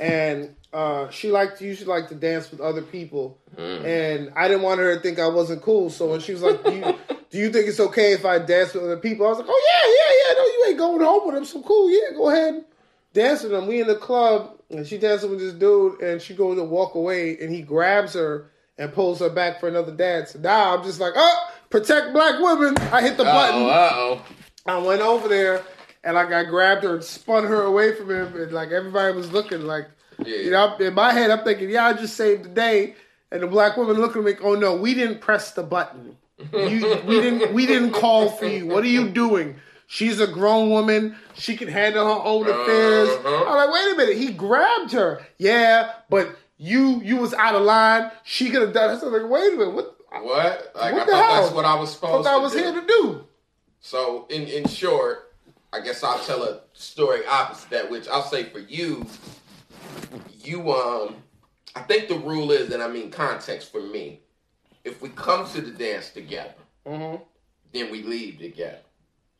And 0.00 0.54
uh, 0.72 1.10
she 1.10 1.30
liked 1.30 1.58
to 1.58 1.64
usually 1.64 1.86
like 1.88 2.08
to 2.08 2.14
dance 2.14 2.50
with 2.50 2.60
other 2.60 2.82
people, 2.82 3.38
Mm. 3.56 3.84
and 3.84 4.32
I 4.34 4.48
didn't 4.48 4.62
want 4.62 4.80
her 4.80 4.94
to 4.94 5.00
think 5.02 5.18
I 5.18 5.28
wasn't 5.28 5.60
cool. 5.60 5.90
So 5.90 6.06
when 6.10 6.20
she 6.20 6.32
was 6.32 6.40
like, 6.40 6.64
do 6.64 6.72
you, 6.74 6.98
"Do 7.30 7.38
you 7.38 7.50
think 7.52 7.68
it's 7.68 7.78
okay 7.80 8.14
if 8.14 8.24
I 8.24 8.38
dance 8.38 8.72
with 8.72 8.82
other 8.84 8.96
people?" 8.96 9.26
I 9.26 9.28
was 9.28 9.38
like, 9.40 9.48
"Oh 9.50 9.62
yeah, 9.68 9.90
yeah, 9.90 10.28
yeah. 10.28 10.34
No, 10.38 10.46
you 10.46 10.64
ain't 10.70 10.78
going 10.78 11.06
home 11.06 11.26
with 11.26 11.34
them. 11.34 11.44
So 11.44 11.60
cool. 11.60 11.90
Yeah, 11.90 12.16
go 12.16 12.30
ahead, 12.30 12.64
dance 13.12 13.42
with 13.42 13.52
them." 13.52 13.66
We 13.66 13.82
in 13.82 13.88
the 13.88 13.96
club, 13.96 14.58
and 14.70 14.86
she 14.86 14.96
dancing 14.96 15.28
with 15.28 15.38
this 15.40 15.52
dude, 15.52 16.00
and 16.00 16.22
she 16.22 16.34
goes 16.34 16.56
to 16.56 16.64
walk 16.64 16.94
away, 16.94 17.36
and 17.42 17.52
he 17.52 17.60
grabs 17.60 18.14
her 18.14 18.50
and 18.78 18.90
pulls 18.90 19.20
her 19.20 19.28
back 19.28 19.60
for 19.60 19.68
another 19.68 19.92
dance. 19.92 20.34
Now 20.34 20.74
I'm 20.74 20.82
just 20.82 20.98
like, 20.98 21.12
"Oh, 21.14 21.50
protect 21.68 22.14
black 22.14 22.40
women." 22.40 22.78
I 22.90 23.02
hit 23.02 23.18
the 23.18 23.24
button. 23.24 23.64
Uh-oh, 23.64 24.14
uh-oh. 24.14 24.22
I 24.64 24.78
went 24.78 25.02
over 25.02 25.28
there 25.28 25.62
and 26.04 26.14
like 26.14 26.32
I 26.32 26.44
grabbed 26.44 26.84
her 26.84 26.94
and 26.94 27.04
spun 27.04 27.44
her 27.44 27.62
away 27.62 27.94
from 27.94 28.10
him, 28.10 28.34
and 28.40 28.52
like 28.52 28.70
everybody 28.70 29.14
was 29.14 29.30
looking 29.32 29.62
like, 29.62 29.88
Yeah. 30.24 30.36
you 30.36 30.50
know, 30.50 30.76
in 30.76 30.94
my 30.94 31.12
head 31.12 31.30
I'm 31.30 31.44
thinking, 31.44 31.70
yeah, 31.70 31.86
I 31.86 31.92
just 31.92 32.16
saved 32.16 32.44
the 32.44 32.48
day, 32.50 32.94
and 33.30 33.42
the 33.42 33.46
black 33.46 33.76
woman 33.76 33.96
looking 33.96 34.22
at 34.22 34.26
me, 34.26 34.34
oh 34.42 34.54
no, 34.54 34.76
we 34.76 34.94
didn't 34.94 35.20
press 35.20 35.52
the 35.52 35.62
button, 35.62 36.16
you, 36.52 36.98
we 37.06 37.20
didn't, 37.20 37.52
we 37.54 37.66
didn't 37.66 37.92
call 37.92 38.28
for 38.30 38.46
you. 38.46 38.66
What 38.66 38.84
are 38.84 38.88
you 38.88 39.08
doing? 39.08 39.56
She's 39.86 40.20
a 40.20 40.26
grown 40.26 40.70
woman. 40.70 41.16
She 41.34 41.54
can 41.54 41.68
handle 41.68 42.06
her 42.06 42.22
own 42.24 42.48
affairs. 42.48 43.10
Uh-huh. 43.10 43.44
I'm 43.46 43.56
like, 43.56 43.70
wait 43.74 43.92
a 43.92 43.96
minute. 43.96 44.16
He 44.16 44.32
grabbed 44.32 44.92
her. 44.92 45.20
Yeah, 45.36 45.92
but 46.08 46.34
you 46.56 47.02
you 47.02 47.18
was 47.18 47.34
out 47.34 47.54
of 47.54 47.60
line. 47.62 48.10
She 48.24 48.48
could 48.48 48.62
have 48.62 48.72
done. 48.72 48.88
I 48.88 48.94
was 48.94 49.02
like, 49.02 49.30
wait 49.30 49.52
a 49.52 49.56
minute. 49.56 49.74
What? 49.74 49.96
What? 50.10 50.72
Like, 50.74 50.92
What 50.94 51.02
I 51.02 51.04
the 51.04 51.12
thought 51.12 51.24
hell? 51.30 51.42
that's 51.42 51.54
what 51.54 51.64
I 51.66 51.74
was 51.74 51.90
I 51.90 51.92
supposed 51.92 52.26
I 52.26 52.34
to 52.36 52.40
was 52.40 52.52
do. 52.52 52.58
here 52.58 52.72
to 52.72 52.86
do. 52.86 53.24
So, 53.80 54.26
in, 54.30 54.42
in 54.48 54.66
short, 54.66 55.31
I 55.72 55.80
guess 55.80 56.02
I'll 56.04 56.18
tell 56.20 56.42
a 56.44 56.60
story 56.74 57.24
opposite 57.26 57.70
that, 57.70 57.90
which 57.90 58.06
I'll 58.08 58.22
say 58.24 58.44
for 58.44 58.58
you, 58.58 59.06
you, 60.42 60.70
um, 60.72 61.16
I 61.74 61.80
think 61.80 62.08
the 62.08 62.18
rule 62.18 62.50
is, 62.50 62.70
and 62.72 62.82
I 62.82 62.88
mean 62.88 63.10
context 63.10 63.72
for 63.72 63.80
me, 63.80 64.20
if 64.84 65.00
we 65.00 65.08
come 65.10 65.48
to 65.52 65.60
the 65.60 65.70
dance 65.70 66.10
together, 66.10 66.54
Mm-hmm. 66.86 67.22
then 67.72 67.92
we 67.92 68.02
leave 68.02 68.38
together. 68.40 68.78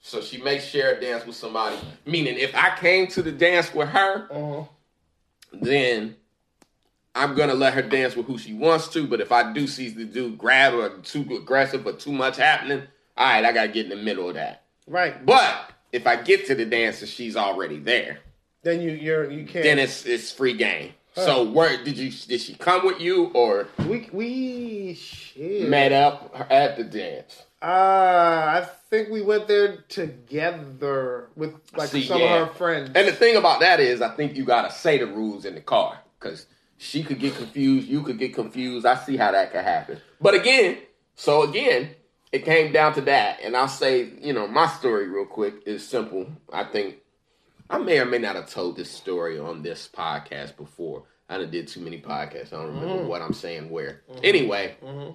So 0.00 0.20
she 0.20 0.40
may 0.40 0.60
share 0.60 0.96
a 0.96 1.00
dance 1.00 1.26
with 1.26 1.34
somebody. 1.34 1.76
Meaning, 2.06 2.36
if 2.38 2.54
I 2.54 2.76
came 2.76 3.08
to 3.08 3.22
the 3.22 3.32
dance 3.32 3.74
with 3.74 3.88
her, 3.88 4.28
Uh-huh. 4.30 4.64
then 5.52 6.14
I'm 7.16 7.34
gonna 7.34 7.54
let 7.54 7.74
her 7.74 7.82
dance 7.82 8.14
with 8.16 8.26
who 8.26 8.38
she 8.38 8.54
wants 8.54 8.86
to. 8.90 9.06
But 9.08 9.20
if 9.20 9.32
I 9.32 9.52
do 9.52 9.66
see 9.66 9.88
the 9.90 10.04
dude 10.04 10.38
grab 10.38 10.72
her 10.74 10.98
too 11.02 11.26
aggressive 11.36 11.84
or 11.84 11.92
too 11.94 12.12
much 12.12 12.36
happening, 12.36 12.84
all 13.16 13.26
right, 13.26 13.44
I 13.44 13.52
gotta 13.52 13.68
get 13.68 13.86
in 13.86 13.90
the 13.98 14.02
middle 14.04 14.28
of 14.28 14.36
that. 14.36 14.62
Right. 14.86 15.24
But 15.26 15.71
if 15.92 16.06
I 16.06 16.16
get 16.16 16.46
to 16.46 16.54
the 16.54 16.64
dance 16.64 17.00
and 17.00 17.08
she's 17.10 17.36
already 17.36 17.78
there, 17.78 18.18
Then 18.62 18.80
you 18.80 18.90
you're 18.92 19.30
you 19.30 19.44
can't. 19.46 19.64
then 19.64 19.78
it's 19.78 20.04
it's 20.06 20.30
free 20.32 20.54
game. 20.54 20.92
So 21.14 21.44
where 21.44 21.82
did 21.84 21.98
you 21.98 22.10
did 22.10 22.40
she 22.40 22.54
come 22.54 22.86
with 22.86 23.00
you 23.00 23.26
or 23.34 23.68
we 23.86 24.08
we 24.12 24.94
shit. 24.94 25.68
met 25.68 25.92
up 25.92 26.34
at 26.50 26.76
the 26.78 26.84
dance? 26.84 27.42
Uh, 27.60 27.66
I 28.64 28.66
think 28.90 29.10
we 29.10 29.20
went 29.22 29.46
there 29.46 29.84
together 29.88 31.28
with 31.36 31.54
like 31.76 31.90
See, 31.90 32.04
some 32.04 32.20
yeah. 32.20 32.42
of 32.42 32.48
her 32.48 32.54
friends. 32.54 32.90
And 32.94 33.06
the 33.06 33.12
thing 33.12 33.36
about 33.36 33.60
that 33.60 33.78
is, 33.80 34.00
I 34.02 34.08
think 34.16 34.36
you 34.36 34.44
gotta 34.44 34.72
say 34.72 34.98
the 34.98 35.06
rules 35.06 35.44
in 35.44 35.54
the 35.54 35.60
car 35.60 35.98
because 36.18 36.46
she 36.78 37.02
could 37.02 37.18
get 37.20 37.36
confused, 37.36 37.88
you 37.88 38.02
could 38.02 38.18
get 38.18 38.34
confused. 38.34 38.86
I 38.86 38.96
see 38.96 39.16
how 39.16 39.32
that 39.32 39.52
could 39.52 39.64
happen. 39.64 40.00
But 40.20 40.34
again, 40.34 40.78
so 41.14 41.42
again, 41.42 41.90
it 42.32 42.44
came 42.46 42.72
down 42.72 42.94
to 42.94 43.02
that, 43.02 43.40
and 43.42 43.54
I'll 43.54 43.68
say, 43.68 44.10
you 44.20 44.32
know, 44.32 44.48
my 44.48 44.66
story 44.66 45.06
real 45.06 45.26
quick 45.26 45.62
is 45.66 45.86
simple. 45.86 46.26
I 46.50 46.64
think 46.64 46.96
I 47.68 47.78
may 47.78 48.00
or 48.00 48.06
may 48.06 48.18
not 48.18 48.36
have 48.36 48.50
told 48.50 48.76
this 48.76 48.90
story 48.90 49.38
on 49.38 49.62
this 49.62 49.88
podcast 49.92 50.56
before. 50.56 51.04
I 51.28 51.38
done 51.38 51.50
did 51.50 51.68
too 51.68 51.80
many 51.80 52.00
podcasts. 52.00 52.52
I 52.52 52.56
don't 52.56 52.68
remember 52.68 52.94
mm-hmm. 52.96 53.08
what 53.08 53.22
I'm 53.22 53.32
saying 53.32 53.70
where. 53.70 54.02
Mm-hmm. 54.10 54.20
Anyway, 54.22 54.76
mm-hmm. 54.84 55.12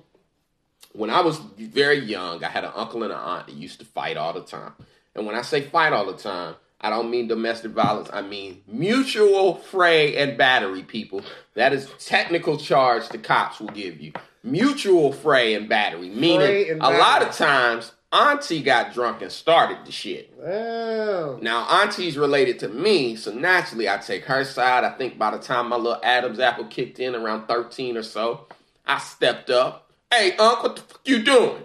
when 0.93 1.09
I 1.09 1.21
was 1.21 1.37
very 1.37 1.99
young, 1.99 2.43
I 2.43 2.49
had 2.49 2.63
an 2.63 2.71
uncle 2.75 3.03
and 3.03 3.11
an 3.11 3.19
aunt 3.19 3.47
that 3.47 3.55
used 3.55 3.79
to 3.79 3.85
fight 3.85 4.17
all 4.17 4.33
the 4.33 4.43
time. 4.43 4.73
And 5.15 5.25
when 5.25 5.35
I 5.35 5.41
say 5.41 5.61
fight 5.61 5.93
all 5.93 6.05
the 6.05 6.17
time, 6.17 6.55
I 6.79 6.89
don't 6.89 7.09
mean 7.09 7.27
domestic 7.27 7.71
violence. 7.71 8.09
I 8.13 8.21
mean 8.21 8.61
mutual 8.67 9.55
fray 9.55 10.17
and 10.17 10.37
battery, 10.37 10.83
people. 10.83 11.23
That 11.55 11.73
is 11.73 11.89
technical 11.99 12.57
charge 12.57 13.09
the 13.09 13.17
cops 13.17 13.59
will 13.59 13.67
give 13.69 13.99
you. 13.99 14.13
Mutual 14.51 15.11
fray 15.11 15.53
and 15.53 15.67
battery, 15.69 16.09
meaning 16.09 16.69
and 16.71 16.81
a 16.81 16.89
lot 16.89 17.21
of 17.21 17.33
times 17.33 17.91
Auntie 18.11 18.61
got 18.63 18.93
drunk 18.93 19.21
and 19.21 19.31
started 19.31 19.79
the 19.85 19.91
shit. 19.91 20.33
Oh, 20.41 21.37
Now, 21.41 21.65
Auntie's 21.67 22.17
related 22.17 22.59
to 22.59 22.69
me, 22.69 23.15
so 23.17 23.33
naturally 23.33 23.89
I 23.89 23.97
take 23.97 24.23
her 24.25 24.45
side. 24.45 24.83
I 24.85 24.91
think 24.91 25.17
by 25.17 25.31
the 25.31 25.39
time 25.39 25.69
my 25.69 25.75
little 25.75 25.99
Adam's 26.03 26.39
apple 26.39 26.65
kicked 26.65 26.99
in 26.99 27.15
around 27.15 27.47
13 27.47 27.97
or 27.97 28.03
so, 28.03 28.47
I 28.85 28.99
stepped 28.99 29.49
up 29.49 29.91
Hey, 30.09 30.37
Unc, 30.37 30.63
what 30.63 30.75
the 30.77 30.81
fuck 30.83 31.01
you 31.03 31.21
doing? 31.21 31.63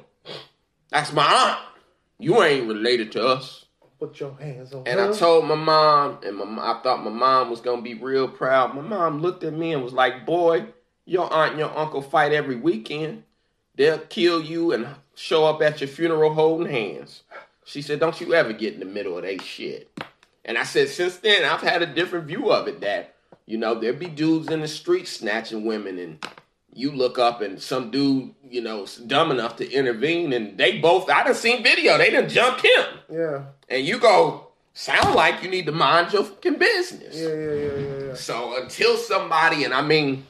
That's 0.90 1.12
my 1.12 1.25
aunt. 1.25 1.61
You 2.18 2.42
ain't 2.42 2.66
related 2.66 3.12
to 3.12 3.25
us. 3.25 3.66
Put 4.01 4.18
your 4.18 4.35
hands 4.35 4.75
on 4.75 4.83
And 4.88 4.99
her. 4.99 5.11
I 5.11 5.12
told 5.12 5.47
my 5.47 5.55
mom, 5.55 6.18
and 6.25 6.37
my, 6.37 6.73
I 6.73 6.81
thought 6.83 7.05
my 7.05 7.11
mom 7.11 7.51
was 7.51 7.61
gonna 7.61 7.83
be 7.83 7.95
real 7.95 8.27
proud. 8.27 8.75
My 8.75 8.81
mom 8.83 9.21
looked 9.21 9.45
at 9.45 9.53
me 9.53 9.73
and 9.73 9.85
was 9.85 9.92
like, 9.92 10.27
"Boy, 10.27 10.66
your 11.05 11.33
aunt 11.33 11.53
and 11.53 11.61
your 11.61 11.77
uncle 11.77 12.03
fight 12.03 12.33
every 12.33 12.57
weekend. 12.57 13.25
They'll 13.75 13.99
kill 13.99 14.43
you 14.43 14.73
and 14.73 14.87
show 15.15 15.47
up 15.47 15.62
at 15.62 15.81
your 15.81 15.88
funeral 15.88 16.35
holding 16.35 16.71
hands." 16.71 17.23
She 17.65 17.83
said, 17.83 18.01
"Don't 18.01 18.21
you 18.21 18.35
ever 18.35 18.53
get 18.53 18.75
in 18.75 18.81
the 18.81 18.87
middle 18.87 19.17
of 19.17 19.25
that 19.25 19.43
shit." 19.43 19.91
And 20.45 20.59
I 20.59 20.65
said, 20.65 20.88
since 20.88 21.19
then, 21.19 21.45
I've 21.45 21.61
had 21.61 21.83
a 21.83 21.87
different 21.87 22.27
view 22.27 22.51
of 22.51 22.67
it. 22.67 22.81
That 22.81 23.15
you 23.47 23.59
know, 23.59 23.75
there 23.79 23.93
be 23.93 24.07
dudes 24.07 24.49
in 24.49 24.61
the 24.61 24.69
street 24.69 25.07
snatching 25.09 25.65
women, 25.65 25.99
and 25.99 26.25
you 26.75 26.91
look 26.91 27.19
up 27.19 27.41
and 27.41 27.61
some 27.61 27.91
dude, 27.91 28.35
you 28.49 28.61
know, 28.61 28.87
dumb 29.07 29.31
enough 29.31 29.57
to 29.57 29.71
intervene, 29.71 30.33
and 30.33 30.59
they 30.59 30.79
both. 30.79 31.09
I 31.09 31.25
done 31.25 31.35
seen 31.35 31.62
video. 31.62 31.99
They 31.99 32.11
done 32.11 32.29
jumped 32.29 32.65
him 32.65 32.85
yeah, 33.11 33.43
and 33.69 33.85
you 33.85 33.99
go 33.99 34.49
sound 34.75 35.15
like 35.15 35.43
you 35.43 35.51
need 35.51 35.67
to 35.67 35.73
mind 35.73 36.12
your 36.12 36.25
fucking 36.25 36.59
business. 36.59 37.17
yeah, 37.17 37.29
yeah, 37.29 37.53
yeah, 37.53 37.77
yeah, 37.77 38.07
yeah. 38.07 38.15
So 38.15 38.61
until 38.61 38.97
somebody, 38.97 39.65
and 39.65 39.75
I 39.75 39.83
mean, 39.83 40.27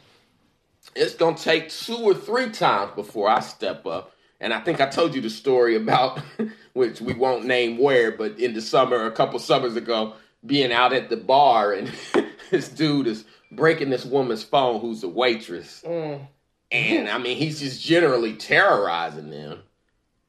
it's 0.94 1.14
gonna 1.14 1.36
take 1.36 1.70
two 1.70 1.96
or 1.96 2.14
three 2.14 2.50
times 2.50 2.92
before 2.94 3.28
I 3.28 3.40
step 3.40 3.86
up. 3.86 4.12
And 4.40 4.52
I 4.52 4.60
think 4.60 4.80
I 4.80 4.86
told 4.86 5.14
you 5.14 5.20
the 5.20 5.30
story 5.30 5.76
about 5.76 6.20
which 6.72 7.00
we 7.00 7.14
won't 7.14 7.44
name 7.44 7.78
where, 7.78 8.10
but 8.10 8.38
in 8.38 8.54
the 8.54 8.60
summer, 8.60 9.06
a 9.06 9.12
couple 9.12 9.38
summers 9.38 9.76
ago, 9.76 10.14
being 10.44 10.72
out 10.72 10.92
at 10.92 11.10
the 11.10 11.16
bar 11.16 11.72
and 11.72 11.92
this 12.50 12.68
dude 12.68 13.06
is 13.06 13.24
breaking 13.52 13.90
this 13.90 14.04
woman's 14.04 14.42
phone 14.42 14.80
who's 14.80 15.02
a 15.02 15.08
waitress. 15.08 15.82
Mm. 15.86 16.26
And 16.72 17.08
I 17.08 17.18
mean, 17.18 17.36
he's 17.36 17.60
just 17.60 17.82
generally 17.82 18.34
terrorizing 18.34 19.30
them. 19.30 19.60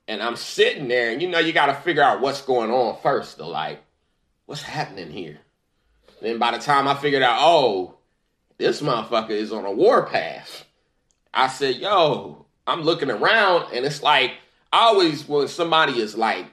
And 0.07 0.21
I'm 0.21 0.35
sitting 0.35 0.89
there, 0.89 1.11
and 1.11 1.21
you 1.21 1.29
know, 1.29 1.39
you 1.39 1.53
got 1.53 1.67
to 1.67 1.73
figure 1.73 2.03
out 2.03 2.19
what's 2.19 2.41
going 2.41 2.69
on 2.69 2.97
first. 3.01 3.37
To 3.37 3.45
like, 3.45 3.81
what's 4.45 4.61
happening 4.61 5.09
here? 5.09 5.39
Then 6.21 6.39
by 6.39 6.51
the 6.51 6.59
time 6.59 6.89
I 6.89 6.95
figured 6.95 7.23
out, 7.23 7.37
oh, 7.39 7.92
this 8.63 8.81
motherfucker 8.81 9.31
is 9.31 9.51
on 9.51 9.65
a 9.65 9.71
warpath. 9.71 10.63
I 11.33 11.47
said, 11.47 11.75
yo, 11.75 12.45
I'm 12.65 12.81
looking 12.81 13.11
around, 13.11 13.73
and 13.73 13.85
it's 13.85 14.01
like 14.01 14.31
I 14.71 14.85
always 14.85 15.27
when 15.27 15.47
somebody 15.49 15.99
is 15.99 16.15
like 16.15 16.45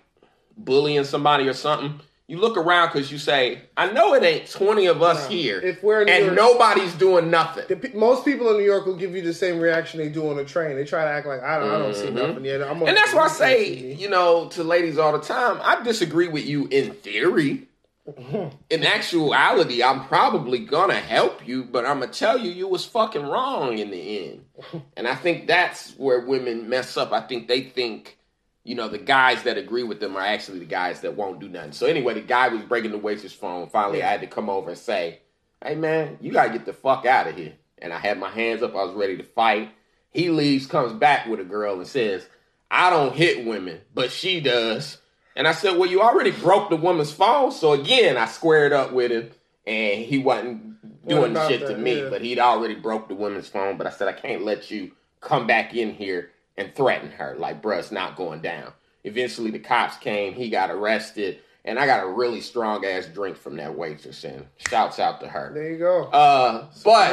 bullying 0.56 1.04
somebody 1.04 1.48
or 1.48 1.52
something, 1.52 2.00
you 2.26 2.38
look 2.38 2.56
around 2.56 2.88
because 2.92 3.10
you 3.12 3.18
say, 3.18 3.62
I 3.76 3.90
know 3.92 4.14
it 4.14 4.22
ain't 4.24 4.50
20 4.50 4.86
of 4.86 5.02
us 5.02 5.24
No. 5.24 5.36
here, 5.36 5.60
If 5.60 5.82
we're 5.82 6.00
in 6.02 6.06
New 6.06 6.12
and 6.12 6.24
York- 6.26 6.36
nobody's 6.36 6.94
doing 6.94 7.30
nothing. 7.30 7.64
The, 7.68 7.90
most 7.96 8.24
people 8.24 8.50
in 8.50 8.56
New 8.58 8.64
York 8.64 8.86
will 8.86 8.96
give 8.96 9.14
you 9.14 9.22
the 9.22 9.34
same 9.34 9.58
reaction 9.60 9.98
they 10.00 10.08
do 10.08 10.28
on 10.30 10.38
a 10.38 10.44
train. 10.44 10.76
They 10.76 10.84
try 10.84 11.04
to 11.04 11.10
act 11.10 11.26
like 11.26 11.42
I 11.42 11.58
don't, 11.58 11.70
I 11.70 11.78
don't 11.78 11.94
see 11.94 12.06
Mhm. 12.08 12.14
nothing 12.28 12.44
yet. 12.44 12.62
I'm 12.62 12.82
And 12.82 12.96
that's 12.96 13.14
why 13.14 13.24
I 13.24 13.28
say, 13.28 13.72
you 13.94 14.08
know, 14.08 14.48
to 14.50 14.62
ladies 14.64 14.98
all 14.98 15.12
the 15.12 15.24
time, 15.24 15.60
I 15.62 15.82
disagree 15.82 16.28
with 16.28 16.44
you 16.44 16.66
in 16.70 16.92
theory. 16.92 17.66
In 18.06 18.84
actuality, 18.84 19.82
I'm 19.82 20.06
probably 20.06 20.60
gonna 20.60 20.94
help 20.94 21.46
you, 21.46 21.64
but 21.64 21.84
I'm 21.84 22.00
gonna 22.00 22.12
tell 22.12 22.38
you 22.38 22.50
you 22.50 22.66
was 22.66 22.84
fucking 22.84 23.26
wrong 23.26 23.78
in 23.78 23.90
the 23.90 24.30
end. 24.30 24.44
And 24.96 25.06
I 25.08 25.14
think 25.14 25.46
that's 25.46 25.92
where 25.92 26.20
women 26.20 26.68
mess 26.68 26.96
up. 26.96 27.12
I 27.12 27.20
think 27.20 27.48
they 27.48 27.62
think, 27.62 28.18
you 28.64 28.74
know, 28.74 28.88
the 28.88 28.98
guys 28.98 29.42
that 29.44 29.56
agree 29.56 29.82
with 29.82 30.00
them 30.00 30.16
are 30.16 30.20
actually 30.24 30.58
the 30.58 30.66
guys 30.66 31.00
that 31.00 31.16
won't 31.16 31.40
do 31.40 31.48
nothing. 31.48 31.72
So 31.72 31.86
anyway, 31.86 32.14
the 32.14 32.20
guy 32.20 32.48
was 32.48 32.62
breaking 32.62 32.90
the 32.90 32.98
waitress 32.98 33.32
phone. 33.32 33.68
Finally, 33.68 34.02
I 34.02 34.10
had 34.10 34.20
to 34.20 34.26
come 34.26 34.50
over 34.50 34.70
and 34.70 34.78
say, 34.78 35.20
"Hey 35.64 35.74
man, 35.74 36.18
you 36.20 36.32
gotta 36.32 36.52
get 36.52 36.66
the 36.66 36.72
fuck 36.72 37.06
out 37.06 37.28
of 37.28 37.36
here." 37.36 37.54
And 37.78 37.92
I 37.92 37.98
had 37.98 38.18
my 38.18 38.30
hands 38.30 38.62
up. 38.62 38.74
I 38.74 38.84
was 38.84 38.94
ready 38.94 39.16
to 39.16 39.24
fight. 39.24 39.70
He 40.10 40.28
leaves, 40.28 40.66
comes 40.66 40.92
back 40.92 41.26
with 41.26 41.40
a 41.40 41.44
girl, 41.44 41.78
and 41.78 41.86
says, 41.86 42.28
"I 42.70 42.90
don't 42.90 43.14
hit 43.14 43.46
women, 43.46 43.80
but 43.94 44.10
she 44.10 44.40
does." 44.40 44.98
And 45.36 45.46
I 45.48 45.52
said, 45.52 45.76
Well, 45.78 45.88
you 45.88 46.02
already 46.02 46.30
broke 46.32 46.70
the 46.70 46.76
woman's 46.76 47.12
phone. 47.12 47.52
So 47.52 47.72
again, 47.72 48.16
I 48.16 48.26
squared 48.26 48.72
up 48.72 48.92
with 48.92 49.10
him 49.10 49.30
and 49.66 50.04
he 50.04 50.18
wasn't 50.18 51.06
doing 51.08 51.34
shit 51.48 51.60
that? 51.60 51.68
to 51.68 51.76
me, 51.76 52.02
Yeah. 52.02 52.08
but 52.10 52.22
he'd 52.22 52.38
already 52.38 52.74
broke 52.74 53.08
the 53.08 53.14
woman's 53.14 53.48
phone. 53.48 53.76
But 53.76 53.86
I 53.86 53.90
said, 53.90 54.08
I 54.08 54.12
can't 54.12 54.44
let 54.44 54.70
you 54.70 54.92
come 55.20 55.46
back 55.46 55.74
in 55.74 55.94
here 55.94 56.30
and 56.56 56.74
threaten 56.74 57.10
her. 57.12 57.36
Like, 57.38 57.62
bruh, 57.62 57.78
it's 57.78 57.92
not 57.92 58.16
going 58.16 58.42
down. 58.42 58.72
Eventually, 59.04 59.50
the 59.50 59.58
cops 59.58 59.96
came. 59.96 60.34
He 60.34 60.50
got 60.50 60.70
arrested. 60.70 61.38
And 61.64 61.78
I 61.78 61.86
got 61.86 62.02
a 62.04 62.08
really 62.08 62.40
strong 62.40 62.84
ass 62.86 63.06
drink 63.06 63.36
from 63.36 63.56
that 63.56 63.76
waitress. 63.76 64.24
And 64.24 64.46
shouts 64.56 64.98
out 64.98 65.20
to 65.20 65.28
her. 65.28 65.52
There 65.54 65.70
you 65.70 65.78
go. 65.78 66.04
Uh, 66.04 66.66
but 66.84 67.12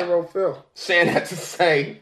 saying 0.74 1.08
that 1.14 1.26
to 1.28 1.36
say, 1.36 2.02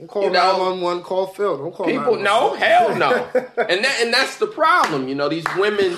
Don't 0.00 0.08
call 0.08 0.22
you 0.24 0.30
know, 0.30 0.52
911. 0.52 1.02
Call 1.04 1.26
Phil. 1.28 1.58
Don't 1.58 1.74
call 1.74 1.86
People, 1.86 2.16
no, 2.16 2.54
hell 2.54 2.96
no. 2.96 3.12
and 3.34 3.84
that, 3.84 3.98
and 4.02 4.12
that's 4.12 4.38
the 4.38 4.46
problem. 4.46 5.08
You 5.08 5.14
know, 5.14 5.28
these 5.28 5.44
women, 5.56 5.96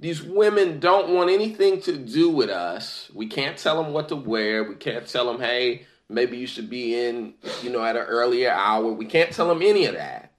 these 0.00 0.22
women 0.22 0.80
don't 0.80 1.10
want 1.10 1.30
anything 1.30 1.80
to 1.82 1.96
do 1.96 2.28
with 2.28 2.50
us. 2.50 3.10
We 3.14 3.26
can't 3.28 3.56
tell 3.56 3.82
them 3.82 3.92
what 3.92 4.08
to 4.08 4.16
wear. 4.16 4.64
We 4.64 4.74
can't 4.74 5.06
tell 5.06 5.26
them, 5.30 5.40
hey, 5.40 5.86
maybe 6.08 6.36
you 6.36 6.46
should 6.46 6.68
be 6.68 6.98
in, 6.98 7.34
you 7.62 7.70
know, 7.70 7.82
at 7.84 7.96
an 7.96 8.02
earlier 8.02 8.50
hour. 8.50 8.90
We 8.92 9.06
can't 9.06 9.32
tell 9.32 9.48
them 9.48 9.62
any 9.62 9.86
of 9.86 9.94
that. 9.94 10.32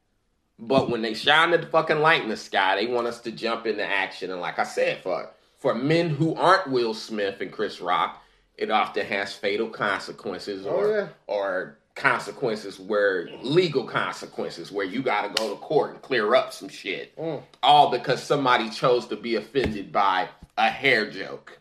But 0.60 0.90
when 0.90 1.02
they 1.02 1.14
shine 1.14 1.52
the 1.52 1.62
fucking 1.66 2.00
light 2.00 2.24
in 2.24 2.30
the 2.30 2.38
sky, 2.38 2.76
they 2.76 2.88
want 2.88 3.08
us 3.08 3.22
to 3.22 3.32
jump 3.32 3.68
into 3.68 3.86
action. 3.86 4.32
And 4.32 4.42
like 4.42 4.60
I 4.60 4.64
said, 4.64 5.02
for 5.02 5.30
for 5.60 5.74
men 5.74 6.10
who 6.10 6.36
aren't 6.36 6.70
Will 6.72 6.94
Smith 6.94 7.42
and 7.42 7.52
Chris 7.52 7.80
Rock, 7.80 8.22
it 8.58 8.70
often 8.72 9.06
has 9.06 9.34
fatal 9.34 9.70
consequences 9.70 10.66
Oh, 10.68 10.90
yeah. 10.90 11.08
or 11.28 11.78
consequences 11.98 12.80
where 12.80 13.28
legal 13.42 13.84
consequences 13.84 14.72
where 14.72 14.86
you 14.86 15.02
got 15.02 15.24
to 15.24 15.42
go 15.42 15.50
to 15.54 15.60
court 15.60 15.92
and 15.92 16.02
clear 16.02 16.36
up 16.36 16.54
some 16.54 16.70
shit. 16.70 17.16
Mm. 17.18 17.42
All 17.64 17.92
because 17.92 18.22
somebody 18.24 18.70
chose 18.70 19.08
to 19.08 19.16
be 19.16 19.36
offended 19.36 19.92
by 19.92 20.30
a 20.58 20.70
hair 20.70 21.10
joke. 21.10 21.60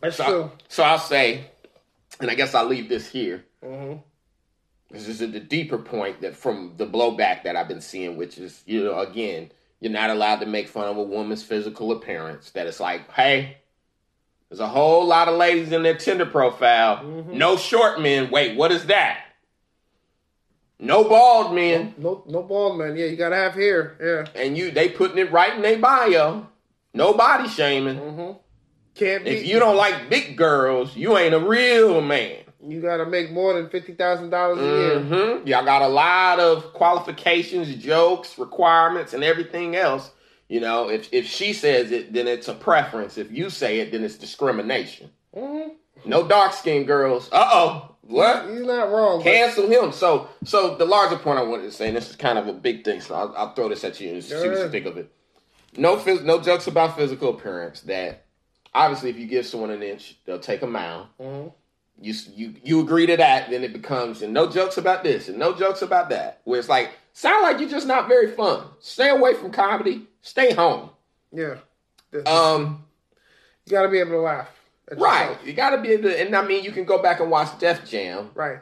That's 0.00 0.16
So, 0.16 0.24
true. 0.24 0.50
so 0.68 0.82
I'll 0.82 0.98
say, 0.98 1.46
and 2.20 2.30
I 2.30 2.34
guess 2.34 2.54
I'll 2.54 2.66
leave 2.66 2.88
this 2.88 3.08
here. 3.08 3.44
hmm 3.64 3.94
This 4.90 5.06
is 5.08 5.18
the 5.20 5.40
deeper 5.40 5.78
point 5.78 6.20
that 6.22 6.34
from 6.36 6.74
the 6.76 6.86
blowback 6.86 7.44
that 7.44 7.56
I've 7.56 7.68
been 7.68 7.80
seeing, 7.80 8.16
which 8.16 8.38
is, 8.38 8.62
you 8.66 8.84
know, 8.84 8.98
again, 8.98 9.50
you're 9.80 9.92
not 9.92 10.10
allowed 10.10 10.40
to 10.40 10.46
make 10.46 10.68
fun 10.68 10.88
of 10.88 10.96
a 10.96 11.02
woman's 11.02 11.42
physical 11.42 11.92
appearance. 11.92 12.50
That 12.50 12.66
it's 12.66 12.80
like, 12.80 13.10
hey, 13.12 13.56
there's 14.48 14.60
a 14.60 14.66
whole 14.68 15.06
lot 15.06 15.28
of 15.28 15.36
ladies 15.36 15.70
in 15.72 15.82
their 15.84 15.96
Tinder 15.96 16.26
profile. 16.26 16.98
Mhm. 17.04 17.34
No 17.34 17.56
short 17.56 18.00
men. 18.00 18.30
Wait, 18.30 18.56
what 18.56 18.72
is 18.72 18.86
that? 18.86 19.24
No 20.82 21.04
bald 21.04 21.54
men. 21.54 21.94
No, 21.98 22.24
no 22.26 22.42
bald 22.42 22.78
man. 22.78 22.96
Yeah, 22.96 23.04
you 23.06 23.16
gotta 23.16 23.36
have 23.36 23.54
hair. 23.54 23.96
Yeah. 24.34 24.40
And 24.42 24.56
you 24.56 24.70
they 24.70 24.88
putting 24.88 25.18
it 25.18 25.30
right 25.30 25.54
in 25.54 25.62
their 25.62 25.78
bio. 25.78 26.46
No 26.94 27.12
body 27.12 27.48
shaming. 27.48 27.96
hmm 27.98 28.32
Can't 28.94 29.24
be. 29.24 29.30
If 29.30 29.46
you 29.46 29.58
don't 29.58 29.76
like 29.76 30.08
big 30.08 30.36
girls, 30.36 30.96
you 30.96 31.16
ain't 31.18 31.34
a 31.34 31.38
real 31.38 32.00
man. 32.00 32.38
you 32.66 32.80
gotta 32.80 33.04
make 33.06 33.30
more 33.30 33.52
than 33.54 33.68
fifty 33.68 33.92
thousand 33.92 34.30
dollars 34.30 34.58
a 34.58 34.62
year. 34.62 35.00
hmm 35.40 35.46
Y'all 35.46 35.64
got 35.64 35.82
a 35.82 35.88
lot 35.88 36.40
of 36.40 36.72
qualifications, 36.72 37.74
jokes, 37.76 38.38
requirements, 38.38 39.12
and 39.12 39.22
everything 39.22 39.76
else. 39.76 40.10
You 40.48 40.60
know, 40.60 40.88
if 40.88 41.12
if 41.12 41.26
she 41.26 41.52
says 41.52 41.92
it, 41.92 42.12
then 42.12 42.26
it's 42.26 42.48
a 42.48 42.54
preference. 42.54 43.18
If 43.18 43.30
you 43.30 43.50
say 43.50 43.80
it, 43.80 43.92
then 43.92 44.02
it's 44.02 44.16
discrimination. 44.16 45.10
hmm 45.34 45.68
No 46.06 46.26
dark 46.26 46.54
skinned 46.54 46.86
girls. 46.86 47.28
Uh 47.30 47.48
oh. 47.52 47.96
What? 48.10 48.48
He's 48.50 48.60
not 48.66 48.90
wrong. 48.90 49.18
but- 49.18 49.24
Cancel 49.24 49.68
him. 49.68 49.92
So, 49.92 50.28
so 50.44 50.74
the 50.76 50.84
larger 50.84 51.16
point 51.16 51.38
I 51.38 51.42
wanted 51.42 51.64
to 51.64 51.72
say, 51.72 51.88
and 51.88 51.96
this 51.96 52.10
is 52.10 52.16
kind 52.16 52.38
of 52.38 52.46
a 52.48 52.52
big 52.52 52.84
thing, 52.84 53.00
so 53.00 53.14
I'll, 53.14 53.34
I'll 53.36 53.54
throw 53.54 53.68
this 53.68 53.84
at 53.84 54.00
you 54.00 54.12
and 54.14 54.24
see 54.24 54.34
what 54.34 54.44
you 54.44 54.68
think 54.70 54.86
of 54.86 54.96
it. 54.96 55.10
No, 55.76 55.96
phys- 55.96 56.24
no 56.24 56.40
jokes 56.40 56.66
about 56.66 56.96
physical 56.96 57.30
appearance. 57.30 57.82
That 57.82 58.24
obviously, 58.74 59.10
if 59.10 59.16
you 59.18 59.26
give 59.26 59.46
someone 59.46 59.70
an 59.70 59.82
inch, 59.82 60.16
they'll 60.24 60.40
take 60.40 60.62
a 60.62 60.66
mile. 60.66 61.08
Mhm. 61.20 61.52
You 62.02 62.14
you 62.34 62.54
you 62.64 62.80
agree 62.80 63.06
to 63.06 63.16
that, 63.18 63.50
then 63.50 63.62
it 63.62 63.72
becomes 63.72 64.22
and 64.22 64.32
no 64.32 64.50
jokes 64.50 64.78
about 64.78 65.04
this 65.04 65.28
and 65.28 65.38
no 65.38 65.52
jokes 65.54 65.82
about 65.82 66.08
that. 66.08 66.40
Where 66.44 66.58
it's 66.58 66.68
like 66.68 66.90
sound 67.12 67.42
like 67.42 67.60
you're 67.60 67.68
just 67.68 67.86
not 67.86 68.08
very 68.08 68.30
fun. 68.32 68.64
Stay 68.80 69.10
away 69.10 69.34
from 69.34 69.52
comedy. 69.52 70.06
Stay 70.22 70.52
home. 70.54 70.90
Yeah. 71.30 71.56
Um, 72.26 72.84
you 73.66 73.70
gotta 73.70 73.88
be 73.88 73.98
able 73.98 74.12
to 74.12 74.20
laugh. 74.20 74.48
Right. 74.96 75.36
You 75.44 75.52
got 75.52 75.70
to 75.70 75.78
be 75.82 75.88
able 75.90 76.10
to, 76.10 76.20
and 76.20 76.34
I 76.34 76.46
mean, 76.46 76.64
you 76.64 76.72
can 76.72 76.84
go 76.84 77.00
back 77.02 77.20
and 77.20 77.30
watch 77.30 77.58
Def 77.58 77.88
Jam. 77.88 78.30
Right. 78.34 78.58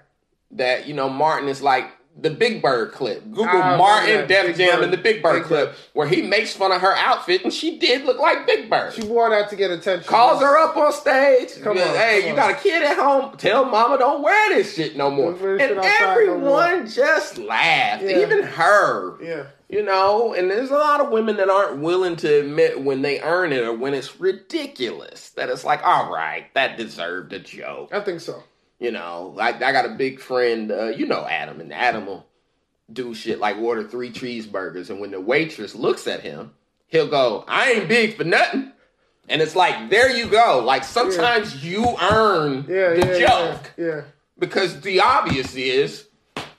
that 0.53 0.87
you 0.87 0.95
know 0.95 1.09
Martin 1.09 1.49
is 1.49 1.61
like 1.63 1.91
the 2.21 2.31
Big 2.31 2.61
Bird 2.63 2.91
clip. 2.93 3.23
Google 3.31 3.45
Martin 3.47 4.17
that. 4.17 4.29
Def 4.29 4.47
Big 4.49 4.57
Jam 4.57 4.77
Bird. 4.77 4.85
and 4.85 4.93
the 4.93 4.97
Big 4.97 5.23
Bird 5.23 5.35
Big 5.35 5.43
clip 5.45 5.69
Bird. 5.71 5.77
where 5.93 6.09
he 6.09 6.21
makes 6.23 6.53
fun 6.53 6.73
of 6.73 6.81
her 6.81 6.93
outfit 6.97 7.45
and 7.45 7.53
she 7.53 7.79
did 7.79 8.05
look 8.05 8.19
like 8.19 8.45
Big 8.47 8.69
Bird. 8.69 8.93
She 8.95 9.05
wore 9.05 9.31
that 9.31 9.49
to 9.51 9.57
get 9.57 9.71
attention. 9.71 10.09
Calls 10.09 10.41
her 10.41 10.59
up 10.59 10.77
on 10.77 10.93
stage. 10.93 11.51
Come 11.63 11.79
on, 11.79 11.85
hey, 11.85 12.23
come 12.23 12.25
you 12.25 12.31
on. 12.31 12.37
got 12.37 12.51
a 12.59 12.63
kid 12.63 12.83
at 12.83 12.97
home? 12.97 13.37
Tell 13.37 13.65
mama 13.67 13.99
don't 13.99 14.23
wear 14.23 14.55
this 14.55 14.75
shit 14.75 14.97
no 14.97 15.11
more. 15.13 15.31
Don't 15.33 15.41
wear 15.43 15.59
this 15.59 15.71
And 15.71 15.79
outside 15.79 16.27
no 16.27 16.39
more. 16.39 16.63
everyone 16.65 16.91
just 16.91 17.39
laughed, 17.39 18.03
Yeah. 18.03 18.19
even 18.23 18.43
her. 18.43 19.23
Yeah. 19.23 19.45
You 19.69 19.83
know, 19.83 20.33
and 20.33 20.51
there's 20.51 20.71
a 20.71 20.75
lot 20.79 21.01
of 21.03 21.11
women 21.11 21.37
that 21.37 21.51
aren't 21.51 21.81
willing 21.81 22.17
to 22.17 22.41
admit 22.41 22.81
when 22.83 23.03
they 23.03 23.21
earn 23.21 23.53
it 23.53 23.63
or 23.63 23.75
when 23.75 23.93
it's 23.93 24.19
ridiculous. 24.19 25.31
That 25.31 25.51
it's 25.51 25.65
like, 25.65 25.85
all 25.85 26.11
right, 26.11 26.47
that 26.55 26.79
deserved 26.79 27.35
a 27.35 27.39
joke. 27.39 27.91
I 27.93 28.01
think 28.01 28.21
so. 28.21 28.43
You 28.79 28.93
know, 28.93 29.33
like 29.37 29.61
I 29.63 29.73
got 29.73 29.85
a 29.85 29.91
big 29.91 30.21
friend, 30.21 30.71
uh, 30.73 30.87
you 30.87 31.05
know 31.07 31.27
Adam, 31.27 31.61
and 31.61 31.73
Adam 31.73 32.07
will 32.07 32.27
do 32.91 33.13
shit 33.13 33.39
like 33.41 33.59
order 33.59 33.85
three 33.87 34.11
cheeseburgers, 34.11 34.89
and 34.89 35.01
when 35.01 35.11
the 35.11 35.21
waitress 35.21 35.75
looks 35.75 36.07
at 36.07 36.21
him, 36.21 36.53
he'll 36.87 37.09
go, 37.11 37.45
"I 37.47 37.73
ain't 37.73 37.89
big 37.89 38.17
for 38.17 38.25
nothing." 38.25 38.73
And 39.29 39.43
it's 39.43 39.55
like, 39.55 39.91
there 39.91 40.11
you 40.17 40.27
go. 40.29 40.63
Like 40.65 40.85
sometimes 40.85 41.63
you 41.63 41.85
earn 42.01 42.65
Yeah, 42.67 42.95
the 42.95 43.19
yeah, 43.21 43.27
joke 43.29 43.73
yeah, 43.77 43.85
yeah. 43.87 44.01
because 44.39 44.81
the 44.81 45.01
obvious 45.01 45.55
is, 45.55 46.08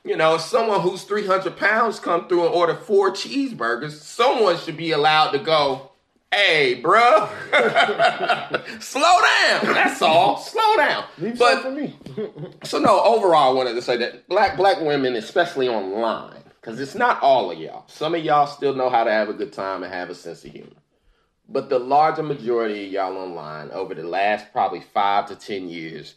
you 0.03 0.15
know, 0.15 0.37
someone 0.37 0.81
who's 0.81 1.03
300 1.03 1.57
pounds 1.57 1.99
come 1.99 2.27
through 2.27 2.45
and 2.45 2.55
order 2.55 2.75
four 2.75 3.11
cheeseburgers, 3.11 3.91
someone 3.91 4.57
should 4.57 4.77
be 4.77 4.91
allowed 4.91 5.31
to 5.31 5.39
go, 5.39 5.91
hey, 6.31 6.79
bruh, 6.81 7.29
slow 8.81 9.01
down. 9.01 9.73
That's 9.73 10.01
all. 10.01 10.37
Slow 10.37 10.77
down. 10.77 11.05
Leave 11.17 11.37
but 11.37 11.61
for 11.61 11.71
me. 11.71 11.97
so 12.63 12.79
no, 12.79 13.01
overall, 13.03 13.51
I 13.51 13.53
wanted 13.53 13.73
to 13.73 13.81
say 13.81 13.97
that 13.97 14.27
black 14.27 14.57
black 14.57 14.79
women, 14.81 15.15
especially 15.15 15.67
online, 15.67 16.43
because 16.61 16.79
it's 16.79 16.95
not 16.95 17.21
all 17.21 17.51
of 17.51 17.59
y'all. 17.59 17.85
Some 17.87 18.15
of 18.15 18.23
y'all 18.23 18.47
still 18.47 18.75
know 18.75 18.89
how 18.89 19.03
to 19.03 19.11
have 19.11 19.29
a 19.29 19.33
good 19.33 19.53
time 19.53 19.83
and 19.83 19.93
have 19.93 20.09
a 20.09 20.15
sense 20.15 20.45
of 20.45 20.51
humor. 20.51 20.69
But 21.51 21.69
the 21.69 21.79
larger 21.79 22.21
majority 22.21 22.85
of 22.85 22.91
y'all 22.91 23.17
online 23.17 23.71
over 23.71 23.95
the 23.95 24.03
last 24.03 24.51
probably 24.51 24.81
five 24.81 25.27
to 25.27 25.35
ten 25.35 25.67
years 25.67 26.15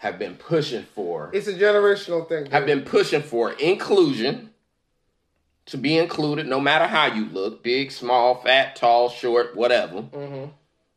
have 0.00 0.18
been 0.18 0.34
pushing 0.34 0.82
for 0.94 1.30
it's 1.34 1.46
a 1.46 1.52
generational 1.52 2.26
thing. 2.28 2.46
have 2.50 2.64
been 2.64 2.82
pushing 2.82 3.22
for 3.22 3.52
inclusion 3.52 4.48
to 5.66 5.76
be 5.76 5.96
included 5.98 6.46
no 6.46 6.58
matter 6.58 6.86
how 6.86 7.06
you 7.06 7.26
look 7.26 7.62
big 7.62 7.90
small 7.92 8.36
fat 8.42 8.74
tall 8.76 9.08
short 9.10 9.54
whatever 9.54 10.02
mm-hmm. 10.02 10.50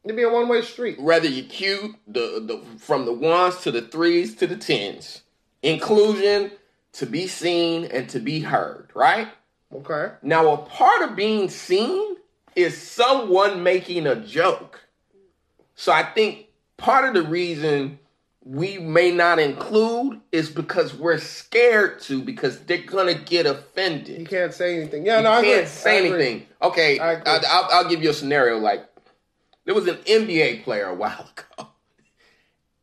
It'd 0.06 0.18
be 0.18 0.24
a 0.24 0.30
one 0.30 0.48
way 0.50 0.62
street. 0.62 1.02
whether 1.02 1.28
you're 1.28 1.46
cute 1.46 1.96
the, 2.08 2.42
the 2.46 2.62
from 2.80 3.06
the 3.06 3.14
ones 3.14 3.58
to 3.64 3.72
the 3.72 3.82
threes 3.82 4.36
to 4.36 4.48
the 4.48 4.56
tens 4.58 5.22
inclusion 5.62 6.52
to 6.94 7.06
be 7.06 7.28
seen 7.28 7.86
and 7.86 8.08
to 8.10 8.20
be 8.20 8.40
heard 8.40 8.90
right 8.94 9.28
Okay. 9.76 10.14
now 10.22 10.54
a 10.54 10.58
part 10.58 11.02
of 11.02 11.16
being 11.16 11.50
seen 11.50 12.16
is 12.56 12.80
someone 12.80 13.64
making 13.64 14.08
a 14.08 14.16
joke 14.16 14.80
so 15.76 15.92
i 15.92 16.04
think 16.04 16.48
part 16.78 17.06
of 17.08 17.14
the 17.14 17.28
reason 17.30 17.98
we 18.46 18.78
may 18.78 19.10
not 19.12 19.40
include 19.40 20.20
is 20.32 20.50
because 20.50 20.94
we're 20.94 21.18
scared 21.18 22.02
to 22.02 22.22
because 22.22 22.60
they're 22.66 22.78
gonna 22.80 23.14
get 23.14 23.46
offended 23.46 24.20
You 24.20 24.26
can't 24.26 24.54
say 24.54 24.78
anything. 24.78 25.06
Yeah, 25.06 25.18
you 25.18 25.24
no, 25.24 25.32
I 25.32 25.42
can't 25.42 25.58
agree. 25.60 25.66
say 25.68 25.92
I 25.92 25.94
agree. 26.08 26.10
anything. 26.26 26.48
Okay, 26.62 27.00
I 27.00 27.12
agree. 27.14 27.32
will 27.32 27.42
I'll 27.50 27.90
give 27.90 28.04
you 28.04 28.10
a 28.10 28.14
scenario. 28.14 28.58
Like 28.58 28.86
there 29.66 29.74
was 29.74 29.88
an 29.88 29.96
NBA 29.98 30.64
player 30.64 30.88
a 30.88 30.94
while 30.94 31.30
ago, 31.58 31.70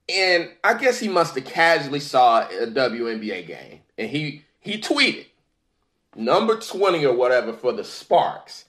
and 0.08 0.50
I 0.64 0.74
guess 0.74 0.98
he 0.98 1.08
must 1.08 1.34
have 1.34 1.44
casually 1.44 2.00
saw 2.00 2.42
a 2.48 2.66
WNBA 2.66 3.46
game, 3.46 3.80
and 3.98 4.08
he 4.08 4.44
he 4.60 4.80
tweeted 4.80 5.26
number 6.16 6.58
twenty 6.58 7.04
or 7.04 7.14
whatever 7.14 7.52
for 7.52 7.72
the 7.72 7.84
Sparks 7.84 8.64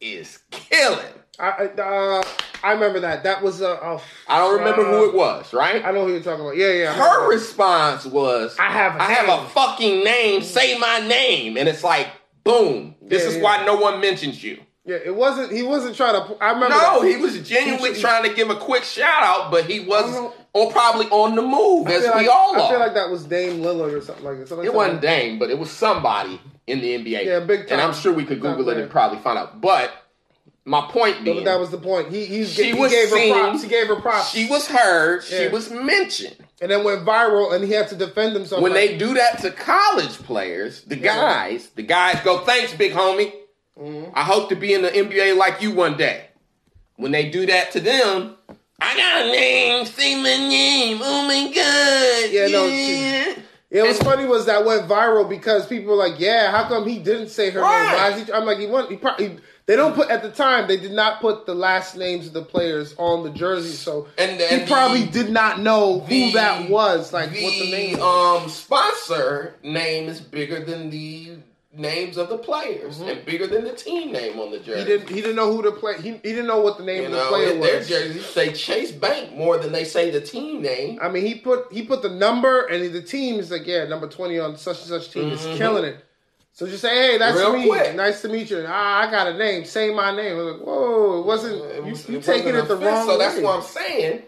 is 0.00 0.40
killing. 0.50 1.06
I, 1.38 1.48
I, 1.48 1.80
uh, 1.80 2.22
I 2.64 2.72
remember 2.72 3.00
that. 3.00 3.22
That 3.24 3.42
was 3.42 3.60
a. 3.60 3.78
Oh, 3.82 4.02
don't 4.28 4.58
remember 4.58 4.84
who 4.84 5.08
it 5.10 5.14
was. 5.14 5.52
Right? 5.52 5.84
I 5.84 5.90
know 5.92 6.06
who 6.06 6.12
you're 6.12 6.22
talking 6.22 6.40
about. 6.44 6.56
Yeah, 6.56 6.72
yeah. 6.72 6.90
I 6.92 6.94
Her 6.94 7.28
response 7.30 8.04
was, 8.06 8.56
I 8.58 8.70
have 8.70 8.96
a 8.96 9.02
I 9.02 9.12
have 9.12 9.28
a 9.28 9.48
fucking 9.50 10.02
name. 10.04 10.42
Say 10.42 10.78
my 10.78 11.00
name, 11.00 11.56
and 11.56 11.68
it's 11.68 11.84
like, 11.84 12.08
boom. 12.42 12.94
This 13.02 13.22
Yeah, 13.22 13.28
is 13.28 13.36
yeah. 13.36 13.42
why 13.42 13.64
no 13.66 13.76
one 13.76 14.00
mentions 14.00 14.42
you. 14.42 14.60
Yeah, 14.86 14.96
it 15.04 15.14
wasn't. 15.14 15.50
He 15.52 15.62
wasn't 15.62 15.96
trying 15.96 16.14
to. 16.14 16.36
I 16.42 16.48
remember. 16.52 16.74
No, 16.74 17.00
that. 17.02 17.08
he 17.08 17.16
was 17.16 17.38
genuinely 17.48 17.94
He- 17.94 18.00
trying 18.00 18.28
to 18.28 18.34
give 18.34 18.50
a 18.50 18.56
quick 18.56 18.84
shout 18.84 19.22
out, 19.22 19.50
but 19.50 19.64
he 19.64 19.80
was 19.80 20.32
or 20.52 20.70
probably 20.70 21.06
on 21.06 21.34
the 21.34 21.42
move, 21.42 21.88
as 21.88 22.02
feel 22.04 22.12
we 22.12 22.26
like, 22.26 22.28
all 22.36 22.54
I 22.54 22.68
feel 22.70 22.78
like 22.78 22.94
that 22.94 23.10
was 23.10 23.24
Dame 23.24 23.60
Lillard 23.60 23.92
or 23.92 24.00
something 24.00 24.24
like 24.24 24.38
that. 24.38 24.48
Something 24.48 24.66
it 24.66 24.68
like 24.70 24.76
wasn't. 24.76 25.00
Dame, 25.00 25.38
but 25.38 25.50
it 25.50 25.58
was 25.58 25.70
somebody 25.70 26.40
in 26.66 26.80
the 26.80 26.94
NBA. 26.98 27.24
Yeah, 27.24 27.40
big 27.40 27.60
time. 27.66 27.78
And 27.78 27.80
I'm 27.80 27.92
sure 27.94 28.12
we 28.12 28.24
could 28.24 28.40
Google 28.40 28.68
it 28.68 28.78
and 28.78 28.90
probably 28.90 29.18
find 29.18 29.38
out. 29.38 29.60
But 29.60 29.90
my 30.66 30.80
point 30.90 31.24
being, 31.24 31.44
that 31.44 31.60
was 31.60 31.70
the 31.70 31.76
point. 31.78 32.08
He 32.10 32.24
he, 32.24 32.44
She 32.46 32.72
he 32.72 32.74
was 32.74 32.90
gave 32.90 33.10
her 33.10 33.28
props. 33.32 33.62
He 33.62 33.68
gave 33.68 33.86
her 33.88 33.96
props. 33.96 34.30
she 34.30 34.48
was 34.48 34.66
heard, 34.66 35.22
she 35.24 35.48
was 35.48 35.70
mentioned. 35.70 36.36
and 36.62 36.70
then 36.70 36.84
went 36.84 37.04
viral, 37.04 37.54
and 37.54 37.62
he 37.64 37.72
had 37.72 37.88
to 37.88 37.96
defend 37.96 38.34
himself. 38.34 38.62
When 38.62 38.72
like, 38.72 38.90
they 38.90 38.96
do 38.98 39.14
that 39.14 39.40
to 39.42 39.50
college 39.50 40.14
players, 40.22 40.82
the 40.82 40.96
guys, 40.96 41.68
the 41.74 41.82
guys 41.82 42.20
go, 42.24 42.38
"Thanks, 42.38 42.72
big 42.74 42.92
homie. 42.92 43.32
Mm-hmm. 43.78 44.10
I 44.14 44.22
hope 44.22 44.48
to 44.50 44.56
be 44.56 44.72
in 44.72 44.82
the 44.82 44.90
NBA 44.90 45.36
like 45.36 45.60
you 45.60 45.72
one 45.72 45.96
day." 45.96 46.26
When 46.96 47.10
they 47.12 47.28
do 47.28 47.44
that 47.46 47.72
to 47.72 47.80
them, 47.80 48.36
I 48.80 48.96
got 48.96 49.26
a 49.26 49.32
name, 49.32 49.84
say 49.84 50.14
my 50.16 50.22
name. 50.48 51.00
Oh 51.02 51.26
my 51.26 51.52
god! 51.52 52.30
Yeah, 52.32 52.46
no, 52.46 52.66
yeah. 52.66 53.34
Yeah, 53.70 53.82
what 53.82 53.88
was 53.88 53.98
funny 53.98 54.24
was 54.24 54.46
that 54.46 54.64
went 54.64 54.86
viral 54.88 55.28
because 55.28 55.66
people 55.66 55.90
were 55.90 55.96
like, 55.96 56.20
"Yeah, 56.20 56.52
how 56.52 56.68
come 56.68 56.86
he 56.88 57.00
didn't 57.00 57.28
say 57.28 57.50
her 57.50 57.60
Right. 57.60 57.82
name?" 57.90 57.94
Why 57.96 58.10
is 58.16 58.26
he? 58.26 58.32
I'm 58.32 58.44
like, 58.44 58.58
he 58.58 58.66
won. 58.66 58.88
He 58.88 58.96
probably 58.96 59.38
they 59.66 59.76
don't 59.76 59.94
put 59.94 60.10
at 60.10 60.22
the 60.22 60.30
time 60.30 60.68
they 60.68 60.76
did 60.76 60.92
not 60.92 61.20
put 61.20 61.46
the 61.46 61.54
last 61.54 61.96
names 61.96 62.26
of 62.26 62.32
the 62.34 62.42
players 62.42 62.94
on 62.98 63.22
the 63.24 63.30
jersey, 63.30 63.70
so 63.74 64.06
And- 64.18 64.40
he 64.40 64.66
probably 64.66 65.04
the- 65.04 65.22
did 65.24 65.30
not 65.32 65.60
know 65.60 66.00
who 66.00 66.08
the- 66.08 66.32
that 66.34 66.68
was, 66.68 67.12
like 67.12 67.30
what 67.30 67.52
the 67.58 67.70
name. 67.70 68.00
um 68.00 68.48
sponsor 68.48 69.54
name 69.62 70.08
is 70.08 70.20
bigger 70.20 70.60
than 70.64 70.90
the 70.90 71.32
names 71.76 72.16
of 72.16 72.28
the 72.28 72.38
players 72.38 73.00
and 73.00 73.24
bigger 73.24 73.48
than 73.48 73.64
the 73.64 73.72
team 73.72 74.12
name 74.12 74.38
on 74.38 74.52
the 74.52 74.58
jersey. 74.60 74.70
Mm-hmm. 74.70 74.78
He 74.78 74.84
didn't. 74.98 75.08
He 75.08 75.14
didn't 75.22 75.34
know 75.36 75.52
who 75.52 75.60
the 75.62 75.72
play. 75.72 75.94
He, 76.00 76.10
he 76.10 76.18
didn't 76.18 76.46
know 76.46 76.60
what 76.60 76.78
the 76.78 76.84
name 76.84 77.00
You 77.00 77.06
of 77.06 77.12
the 77.12 77.18
know, 77.18 77.28
player 77.30 77.50
in 77.52 77.60
their 77.60 77.78
was. 77.78 77.88
jerseys 77.88 78.26
say 78.26 78.52
Chase 78.52 78.92
Bank 78.92 79.34
more 79.34 79.58
than 79.58 79.72
they 79.72 79.82
say 79.84 80.10
the 80.10 80.20
team 80.20 80.62
name. 80.62 81.00
I 81.02 81.08
mean, 81.08 81.26
he 81.26 81.34
put 81.34 81.72
he 81.72 81.82
put 81.82 82.02
the 82.02 82.10
number 82.10 82.66
and 82.66 82.94
the 82.94 83.02
team 83.02 83.40
is 83.40 83.50
like, 83.50 83.66
yeah, 83.66 83.84
number 83.86 84.08
twenty 84.08 84.38
on 84.38 84.56
such 84.56 84.78
and 84.80 84.88
such 84.88 85.10
team 85.10 85.30
is 85.32 85.42
killing 85.58 85.84
it. 85.84 85.96
So 86.56 86.66
just 86.68 86.82
say, 86.82 86.94
hey, 87.12 87.18
that's. 87.18 87.36
Real 87.36 87.52
me. 87.56 87.66
quick. 87.66 87.96
Nice 87.96 88.22
to 88.22 88.28
meet 88.28 88.48
you. 88.48 88.64
Ah, 88.66 89.00
I 89.06 89.10
got 89.10 89.26
a 89.26 89.36
name. 89.36 89.64
Say 89.64 89.92
my 89.92 90.14
name. 90.14 90.36
Like, 90.38 90.60
whoa, 90.60 91.18
it 91.20 91.26
wasn't. 91.26 91.54
It 91.64 91.84
you 91.84 91.90
was- 91.90 92.08
you 92.08 92.18
it 92.18 92.24
taking 92.24 92.54
it 92.54 92.68
the 92.68 92.76
wrong 92.76 93.06
So 93.08 93.18
that's 93.18 93.36
way. 93.36 93.42
what 93.42 93.56
I'm 93.56 93.62
saying. 93.62 94.22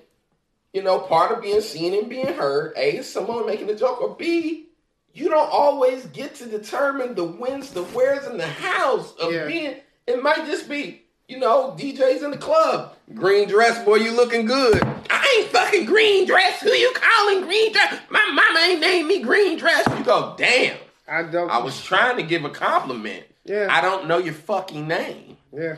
You 0.72 0.82
know, 0.82 0.98
part 0.98 1.30
of 1.32 1.40
being 1.40 1.60
seen 1.60 1.94
and 1.94 2.08
being 2.08 2.26
heard, 2.34 2.72
A, 2.76 2.96
is 2.98 3.10
someone 3.10 3.46
making 3.46 3.70
a 3.70 3.74
joke, 3.76 4.02
or 4.02 4.14
B, 4.16 4.66
you 5.14 5.28
don't 5.30 5.48
always 5.50 6.04
get 6.06 6.34
to 6.36 6.46
determine 6.46 7.14
the 7.14 7.24
wins, 7.24 7.70
the 7.70 7.84
wheres, 7.84 8.26
and 8.26 8.38
the 8.38 8.46
hows 8.46 9.14
of 9.20 9.32
Yeah. 9.32 9.46
being. 9.46 9.76
It 10.08 10.22
might 10.22 10.44
just 10.46 10.68
be, 10.68 11.02
you 11.28 11.38
know, 11.38 11.74
DJs 11.78 12.22
in 12.24 12.32
the 12.32 12.36
club. 12.38 12.94
Green 13.14 13.48
dress, 13.48 13.82
boy, 13.84 13.96
you 13.96 14.10
looking 14.10 14.44
good. 14.46 14.82
I 15.08 15.38
ain't 15.38 15.50
fucking 15.52 15.86
green 15.86 16.26
dress. 16.26 16.60
Who 16.60 16.70
you 16.70 16.92
calling 16.94 17.42
green 17.44 17.72
dress? 17.72 17.94
My 18.10 18.24
mama 18.32 18.58
ain't 18.66 18.80
named 18.80 19.06
me 19.08 19.20
green 19.22 19.56
dress. 19.56 19.86
You 19.96 20.04
go, 20.04 20.34
damn. 20.36 20.76
I 21.08 21.22
don't. 21.22 21.50
I 21.50 21.58
was 21.58 21.80
trying 21.82 22.16
to 22.16 22.22
give 22.22 22.44
a 22.44 22.50
compliment. 22.50 23.24
Yeah. 23.44 23.68
I 23.70 23.80
don't 23.80 24.08
know 24.08 24.18
your 24.18 24.34
fucking 24.34 24.88
name 24.88 25.36
Yeah. 25.56 25.76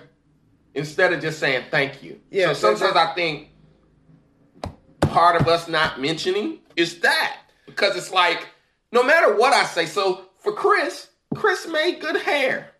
instead 0.74 1.12
of 1.12 1.20
just 1.20 1.38
saying 1.38 1.64
thank 1.70 2.02
you. 2.02 2.20
Yeah, 2.30 2.54
So 2.54 2.74
sometimes 2.76 2.96
I 2.96 3.14
think 3.14 3.48
part 5.00 5.40
of 5.40 5.48
us 5.48 5.68
not 5.68 6.00
mentioning 6.00 6.58
is 6.76 7.00
that 7.00 7.36
because 7.66 7.96
it's 7.96 8.10
like 8.10 8.46
no 8.92 9.02
matter 9.02 9.36
what 9.36 9.52
I 9.52 9.64
say. 9.64 9.86
So 9.86 10.22
for 10.38 10.52
Chris, 10.52 11.08
Chris 11.34 11.66
made 11.68 12.00
good 12.00 12.16
hair. 12.22 12.70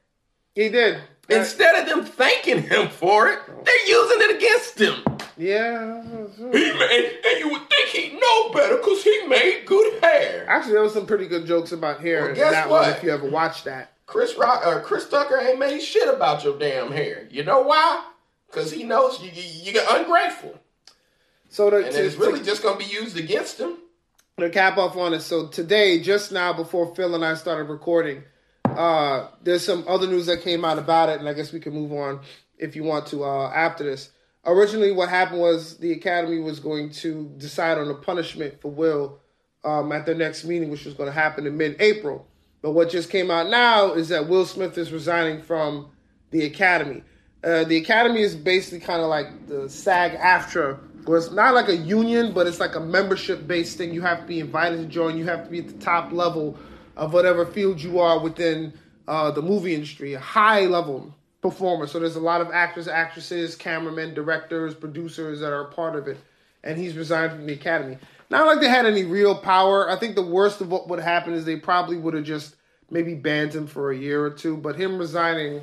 He 0.55 0.69
did. 0.71 1.01
Instead 1.29 1.77
of 1.83 1.87
them 1.89 2.05
thanking 2.07 2.63
him 2.63 2.89
for 2.89 3.29
it, 3.29 3.39
they're 3.65 3.89
using 3.89 4.19
it 4.23 4.37
against 4.37 4.79
him. 4.81 5.18
Yeah. 5.39 6.03
He 6.37 6.73
made, 6.73 7.19
and 7.25 7.39
you 7.39 7.49
would 7.51 7.69
think 7.71 7.89
he'd 7.91 8.21
know 8.21 8.51
better 8.51 8.77
because 8.77 9.03
he 9.03 9.27
made 9.27 9.65
good 9.67 10.03
hair. 10.03 10.47
Actually, 10.49 10.73
there 10.75 10.83
was 10.83 10.93
some 10.93 11.07
pretty 11.07 11.27
good 11.27 11.47
jokes 11.47 11.73
about 11.73 12.01
hair 12.01 12.23
Well, 12.23 12.31
in 12.31 12.37
that 12.39 12.69
one. 12.69 12.81
what? 12.83 12.97
If 12.97 13.03
you 13.03 13.11
ever 13.11 13.29
watched 13.29 13.65
that, 13.65 13.93
Chris 14.07 14.37
Rock 14.37 14.67
or 14.67 14.81
Chris 14.81 15.09
Tucker 15.09 15.39
ain't 15.39 15.59
made 15.59 15.81
shit 15.81 16.13
about 16.13 16.45
your 16.45 16.59
damn 16.59 16.91
hair. 16.93 17.27
You 17.31 17.45
know 17.45 17.63
why? 17.63 18.05
Because 18.51 18.73
he 18.73 18.83
knows 18.85 19.23
you, 19.23 19.31
you, 19.33 19.43
you 19.65 19.73
get 19.73 19.87
ungrateful, 19.91 20.59
so 21.51 21.69
to, 21.71 21.77
and 21.85 21.93
to, 21.95 22.05
it's 22.07 22.17
really 22.17 22.39
to, 22.41 22.45
just 22.45 22.63
gonna 22.63 22.79
be 22.79 22.85
used 22.87 23.17
against 23.19 23.61
him. 23.61 23.77
to 24.39 24.49
cap 24.49 24.79
off 24.79 24.97
on 24.97 25.13
it. 25.13 25.21
So 25.21 25.49
today, 25.49 26.01
just 26.01 26.33
now 26.33 26.53
before 26.55 26.95
Phil 26.95 27.15
and 27.15 27.25
I 27.25 27.35
started 27.35 27.65
recording, 27.65 28.23
uh, 28.65 29.29
there's 29.43 29.65
some 29.65 29.85
other 29.87 30.07
news 30.07 30.27
that 30.27 30.41
came 30.43 30.65
out 30.65 30.79
about 30.79 31.11
it, 31.11 31.21
and 31.21 31.29
I 31.29 31.35
guess 31.35 31.53
we 31.53 31.61
can 31.61 31.75
move 31.75 31.93
on 31.93 32.21
if 32.57 32.75
you 32.75 32.85
want 32.85 33.07
to 33.09 33.25
uh, 33.25 33.51
after 33.55 33.85
this. 33.85 34.11
Originally, 34.45 34.93
what 34.93 35.09
happened 35.09 35.41
was 35.41 35.77
the 35.79 35.93
Academy 35.93 36.41
was 36.41 36.61
going 36.61 36.91
to 36.91 37.31
decide 37.39 37.77
on 37.79 37.91
a 37.91 37.95
punishment 37.95 38.61
for 38.61 38.71
Will 38.71 39.19
um, 39.65 39.93
at 39.93 40.07
their 40.07 40.15
next 40.15 40.45
meeting, 40.45 40.71
which 40.71 40.85
was 40.85 40.95
going 40.95 41.09
to 41.09 41.13
happen 41.13 41.47
in 41.47 41.57
mid-April. 41.57 42.27
But 42.63 42.73
what 42.73 42.91
just 42.91 43.11
came 43.11 43.31
out 43.31 43.49
now 43.49 43.93
is 43.93 44.09
that 44.09 44.29
Will 44.29 44.47
Smith 44.47 44.79
is 44.79 44.93
resigning 44.93 45.43
from 45.43 45.91
the 46.31 46.45
Academy. 46.45 47.03
Uh, 47.45 47.65
the 47.65 47.77
Academy 47.77 48.21
is 48.21 48.35
basically 48.35 48.81
kind 48.81 49.01
of 49.01 49.09
like 49.09 49.47
the 49.47 49.69
SAG-AFTRA, 49.69 51.07
where 51.07 51.19
it's 51.19 51.31
not 51.31 51.55
like 51.55 51.69
a 51.69 51.77
union, 51.77 52.33
but 52.33 52.47
it's 52.47 52.61
like 52.61 52.75
a 52.75 52.81
membership-based 52.81 53.79
thing. 53.79 53.95
You 53.95 54.03
have 54.03 54.21
to 54.21 54.27
be 54.27 54.41
invited 54.41 54.79
to 54.79 54.87
join. 54.87 55.17
You 55.17 55.25
have 55.27 55.45
to 55.45 55.51
be 55.51 55.61
at 55.61 55.69
the 55.69 55.79
top 55.85 56.13
level 56.13 56.59
of 56.97 57.13
whatever 57.13 57.47
field 57.47 57.81
you 57.81 58.01
are 58.01 58.19
within 58.19 58.73
uh, 59.07 59.31
the 59.31 59.43
movie 59.43 59.75
industry, 59.75 60.15
a 60.15 60.21
high-level 60.21 61.15
performer. 61.51 61.87
So 61.87 61.99
there's 61.99 62.17
a 62.17 62.21
lot 62.21 62.41
of 62.41 62.51
actors, 62.51 62.89
actresses, 62.89 63.57
cameramen, 63.57 64.15
directors, 64.15 64.75
producers 64.75 65.41
that 65.41 65.53
are 65.53 65.63
a 65.63 65.73
part 65.73 65.97
of 65.97 66.09
it. 66.09 66.19
And 66.63 66.79
he's 66.79 66.97
resigned 66.97 67.33
from 67.33 67.47
the 67.47 67.53
Academy. 67.53 67.99
Not 68.31 68.47
like 68.47 68.61
they 68.61 68.69
had 68.69 68.85
any 68.85 69.05
real 69.05 69.37
power. 69.37 69.91
I 69.91 69.97
think 69.97 70.15
the 70.15 70.27
worst 70.27 70.61
of 70.61 70.71
what 70.71 70.89
would 70.89 71.01
happen 71.01 71.33
is 71.33 71.45
they 71.45 71.57
probably 71.57 71.97
would 71.97 72.15
have 72.15 72.25
just 72.25 72.57
maybe 72.91 73.15
banned 73.15 73.55
him 73.55 73.67
for 73.67 73.91
a 73.91 73.97
year 73.97 74.25
or 74.25 74.31
two. 74.31 74.57
But 74.57 74.77
him 74.77 74.99
resigning, 74.99 75.63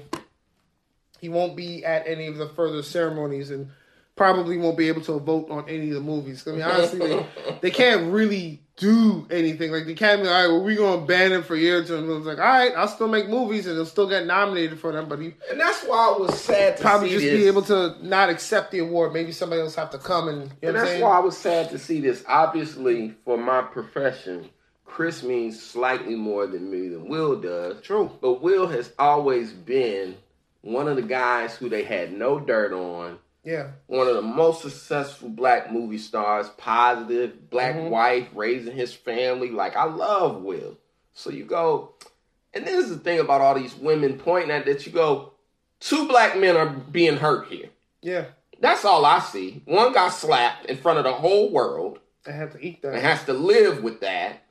he 1.20 1.30
won't 1.30 1.56
be 1.56 1.86
at 1.86 2.08
any 2.08 2.28
of 2.28 2.38
the 2.38 2.50
further 2.50 2.82
ceremonies 2.82 3.52
and 3.52 3.70
probably 4.16 4.58
won't 4.58 4.78
be 4.78 4.88
able 4.88 5.02
to 5.02 5.20
vote 5.20 5.50
on 5.50 5.68
any 5.68 5.90
of 5.90 5.96
the 5.96 6.02
movies. 6.02 6.48
I 6.48 6.52
mean, 6.52 6.62
honestly, 6.62 7.00
they, 7.00 7.26
they 7.62 7.72
can't 7.72 8.12
really 8.12 8.62
do 8.78 9.28
anything. 9.30 9.72
Like 9.72 9.86
the 9.86 9.94
Academy, 9.94 10.28
all 10.28 10.34
right, 10.34 10.48
well, 10.48 10.64
we're 10.64 10.78
gonna 10.78 11.06
ban 11.06 11.32
him 11.32 11.44
for 11.44 11.56
a 11.56 11.60
year 11.60 11.80
or 11.80 11.84
two. 11.84 11.98
And 11.98 12.10
it 12.10 12.14
was 12.14 12.26
like, 12.26 12.38
all 12.38 12.44
right, 12.46 12.74
I'll 12.76 12.88
still 12.88 13.08
make 13.08 13.30
movies 13.30 13.68
and 13.68 13.76
he'll 13.76 13.86
still 13.86 14.08
get 14.08 14.26
nominated 14.26 14.80
for 14.80 14.92
them, 14.92 15.08
but 15.08 15.20
he 15.20 15.34
And 15.52 15.60
that's 15.60 15.84
why 15.84 16.14
I 16.14 16.18
was 16.18 16.40
sad 16.40 16.78
to 16.78 16.84
probably 16.84 17.10
see 17.10 17.14
just 17.16 17.26
this. 17.26 17.40
be 17.42 17.48
able 17.48 17.62
to 17.64 17.96
not 18.02 18.30
accept 18.30 18.72
the 18.72 18.80
award. 18.80 19.14
Maybe 19.14 19.32
somebody 19.32 19.62
else 19.62 19.76
have 19.76 19.92
to 19.92 19.98
come 19.98 20.28
and 20.30 20.42
you 20.44 20.48
know 20.48 20.68
and 20.70 20.76
that's 20.78 20.90
saying? 20.90 21.02
why 21.02 21.18
I 21.18 21.20
was 21.20 21.38
sad 21.38 21.70
to 21.72 21.80
see 21.80 22.02
this. 22.02 22.24
Obviously, 22.28 23.14
for 23.24 23.38
my 23.38 23.62
profession, 23.62 24.50
Chris 24.86 25.24
means 25.24 25.62
slightly 25.62 26.16
more 26.16 26.48
than 26.48 26.70
me 26.72 26.88
than 26.88 27.08
Will 27.10 27.40
does. 27.40 27.82
True. 27.82 28.12
But 28.22 28.42
Will 28.42 28.68
has 28.68 28.94
always 28.98 29.52
been 29.52 30.16
one 30.62 30.88
of 30.88 30.96
the 30.96 31.02
guys 31.02 31.56
who 31.56 31.70
they 31.70 31.84
had 31.84 32.14
no 32.14 32.40
dirt 32.40 32.74
on. 32.74 33.20
Yeah. 33.46 33.68
One 33.88 34.08
of 34.08 34.16
the 34.16 34.22
most 34.24 34.62
successful 34.64 35.30
black 35.30 35.72
movie 35.72 36.00
stars, 36.00 36.50
positive, 36.58 37.50
black 37.52 37.76
Mhm. 37.76 37.90
wife, 37.90 38.28
raising 38.34 38.76
his 38.76 38.94
family. 38.94 39.52
Like, 39.52 39.76
I 39.76 39.84
love 39.86 40.42
Will. 40.42 40.78
So 41.14 41.30
you 41.30 41.46
go, 41.46 41.94
and 42.54 42.66
this 42.66 42.86
is 42.86 42.90
the 42.90 42.98
thing 43.04 43.20
about 43.20 43.42
all 43.42 43.54
these 43.56 43.76
women 43.76 44.18
pointing 44.18 44.50
at 44.52 44.66
that 44.66 44.86
you 44.88 44.92
go, 44.92 45.34
two 45.80 46.08
black 46.08 46.38
men 46.38 46.58
are 46.58 46.66
being 46.70 47.18
hurt 47.18 47.48
here. 47.48 47.70
Yeah. 48.02 48.26
That's 48.60 48.84
all 48.84 49.06
I 49.06 49.20
see. 49.20 49.62
One 49.66 49.94
got 49.94 50.10
slapped 50.10 50.66
in 50.66 50.78
front 50.78 50.98
of 50.98 51.04
the 51.04 51.14
whole 51.14 51.52
world 51.52 52.00
I 52.28 52.32
have 52.32 52.52
to 52.54 52.66
eat 52.66 52.80
and 52.84 52.96
that. 52.96 53.02
has 53.04 53.24
to 53.26 53.34
live 53.34 53.84
with 53.84 54.00
that 54.00 54.42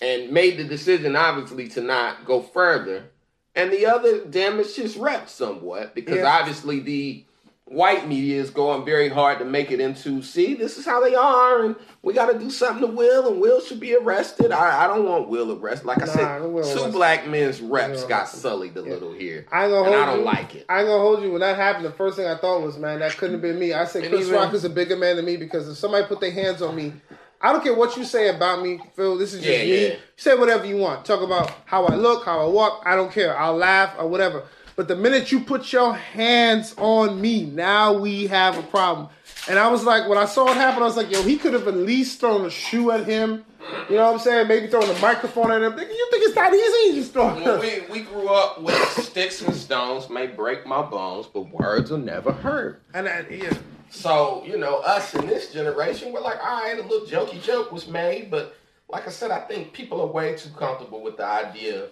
and 0.00 0.30
made 0.30 0.56
the 0.56 0.64
decision, 0.64 1.16
obviously, 1.16 1.68
to 1.70 1.80
not 1.80 2.24
go 2.24 2.40
further. 2.42 3.10
And 3.56 3.72
the 3.72 3.86
other 3.86 4.24
damaged 4.24 4.76
his 4.76 4.96
rep 4.96 5.28
somewhat 5.28 5.94
because 5.94 6.18
Yeah. 6.18 6.38
obviously 6.38 6.78
the 6.80 7.24
white 7.70 8.08
media 8.08 8.40
is 8.40 8.50
going 8.50 8.84
very 8.84 9.08
hard 9.08 9.38
to 9.38 9.44
make 9.44 9.70
it 9.70 9.80
into 9.80 10.22
see, 10.22 10.54
this 10.54 10.78
is 10.78 10.84
how 10.86 11.02
they 11.02 11.14
are, 11.14 11.64
and 11.64 11.76
we 12.02 12.12
got 12.14 12.32
to 12.32 12.38
do 12.38 12.50
something 12.50 12.80
to 12.88 12.94
Will, 12.94 13.28
and 13.28 13.40
Will 13.40 13.60
should 13.60 13.80
be 13.80 13.94
arrested. 13.94 14.50
I, 14.52 14.84
I 14.84 14.86
don't 14.86 15.04
want 15.04 15.28
Will 15.28 15.52
arrested. 15.52 15.86
Like 15.86 16.02
I 16.02 16.06
Nah, 16.06 16.12
said, 16.12 16.38
two 16.42 16.56
arrested. 16.56 16.92
black 16.92 17.26
men's 17.28 17.60
reps 17.60 18.04
got 18.04 18.20
arrested. 18.22 18.40
sullied 18.40 18.76
a 18.76 18.80
Yeah. 18.80 18.86
little 18.94 19.12
here. 19.12 19.46
I 19.52 19.68
gonna 19.68 19.90
and 19.90 19.94
I 19.94 20.06
don't 20.06 20.20
you. 20.20 20.24
like 20.24 20.54
it. 20.54 20.64
I 20.68 20.78
ain't 20.80 20.88
gonna 20.88 21.00
hold 21.02 21.22
you. 21.22 21.30
When 21.32 21.40
that 21.40 21.56
happened, 21.56 21.84
the 21.84 21.92
first 21.92 22.16
thing 22.16 22.26
I 22.26 22.36
thought 22.36 22.62
was, 22.62 22.78
man, 22.78 23.00
that 23.00 23.16
couldn't 23.16 23.34
have 23.34 23.42
been 23.42 23.58
me. 23.58 23.72
I 23.74 23.84
said 23.84 24.02
And 24.04 24.12
Chris 24.12 24.26
even- 24.28 24.34
Rock 24.40 24.54
is 24.54 24.64
a 24.64 24.70
bigger 24.70 24.96
man 24.96 25.16
than 25.16 25.24
me 25.24 25.36
because 25.36 25.68
if 25.68 25.76
somebody 25.76 26.06
put 26.06 26.20
their 26.20 26.30
hands 26.32 26.62
on 26.62 26.74
me, 26.74 26.92
I 27.40 27.52
don't 27.52 27.62
care 27.62 27.74
what 27.74 27.96
you 27.96 28.04
say 28.04 28.34
about 28.34 28.62
me, 28.62 28.80
Phil. 28.96 29.16
This 29.16 29.32
is 29.32 29.42
just 29.44 29.58
Yeah, 29.58 29.64
me. 29.64 29.88
yeah. 29.90 29.94
Say 30.16 30.34
whatever 30.34 30.64
you 30.66 30.76
want. 30.78 31.04
Talk 31.04 31.22
about 31.22 31.52
how 31.66 31.84
I 31.86 31.94
look, 31.94 32.24
how 32.24 32.40
I 32.40 32.46
walk. 32.48 32.82
I 32.84 32.96
don't 32.96 33.12
care. 33.12 33.36
I'll 33.38 33.56
laugh 33.56 33.94
or 33.98 34.08
whatever. 34.08 34.42
But 34.78 34.86
the 34.86 34.94
minute 34.94 35.32
you 35.32 35.40
put 35.40 35.72
your 35.72 35.92
hands 35.92 36.72
on 36.78 37.20
me, 37.20 37.46
now 37.46 37.94
we 37.94 38.28
have 38.28 38.56
a 38.56 38.62
problem. 38.62 39.08
And 39.48 39.58
I 39.58 39.66
was 39.66 39.82
like, 39.82 40.08
when 40.08 40.18
I 40.18 40.24
saw 40.24 40.48
it 40.52 40.54
happen, 40.54 40.84
I 40.84 40.86
was 40.86 40.96
like, 40.96 41.10
yo, 41.10 41.20
he 41.24 41.36
could 41.36 41.52
have 41.52 41.66
at 41.66 41.76
least 41.76 42.20
thrown 42.20 42.46
a 42.46 42.50
shoe 42.50 42.92
at 42.92 43.04
him. 43.04 43.44
You 43.90 43.96
know 43.96 44.04
what 44.04 44.12
I'm 44.12 44.18
saying? 44.20 44.46
Maybe 44.46 44.68
throwing 44.68 44.88
a 44.88 45.00
microphone 45.00 45.50
at 45.50 45.62
him. 45.62 45.72
You 45.72 46.08
think 46.12 46.24
it's 46.26 46.34
that 46.36 46.54
easy? 46.54 46.90
You 46.90 46.94
just 46.94 47.12
throw 47.12 47.34
Well, 47.34 47.58
we, 47.58 47.80
we 47.90 48.02
grew 48.02 48.28
up 48.28 48.62
with 48.62 48.76
sticks 49.02 49.42
and 49.42 49.52
stones 49.52 50.08
may 50.08 50.28
break 50.28 50.64
my 50.64 50.82
bones, 50.82 51.26
but 51.26 51.50
words 51.50 51.90
will 51.90 51.98
never 51.98 52.30
hurt. 52.30 52.80
And 52.94 53.08
I, 53.08 53.26
yeah. 53.28 53.58
So, 53.90 54.44
you 54.46 54.58
know, 54.58 54.76
us 54.76 55.12
in 55.12 55.26
this 55.26 55.52
generation, 55.52 56.12
we're 56.12 56.20
like, 56.20 56.38
all 56.38 56.62
right, 56.62 56.78
a 56.78 56.82
little 56.82 57.04
jokey 57.04 57.42
joke 57.42 57.72
was 57.72 57.88
made, 57.88 58.30
but 58.30 58.56
like 58.88 59.08
I 59.08 59.10
said, 59.10 59.32
I 59.32 59.40
think 59.40 59.72
people 59.72 60.00
are 60.00 60.06
way 60.06 60.36
too 60.36 60.50
comfortable 60.50 61.02
with 61.02 61.16
the 61.16 61.26
idea 61.26 61.82
of 61.82 61.90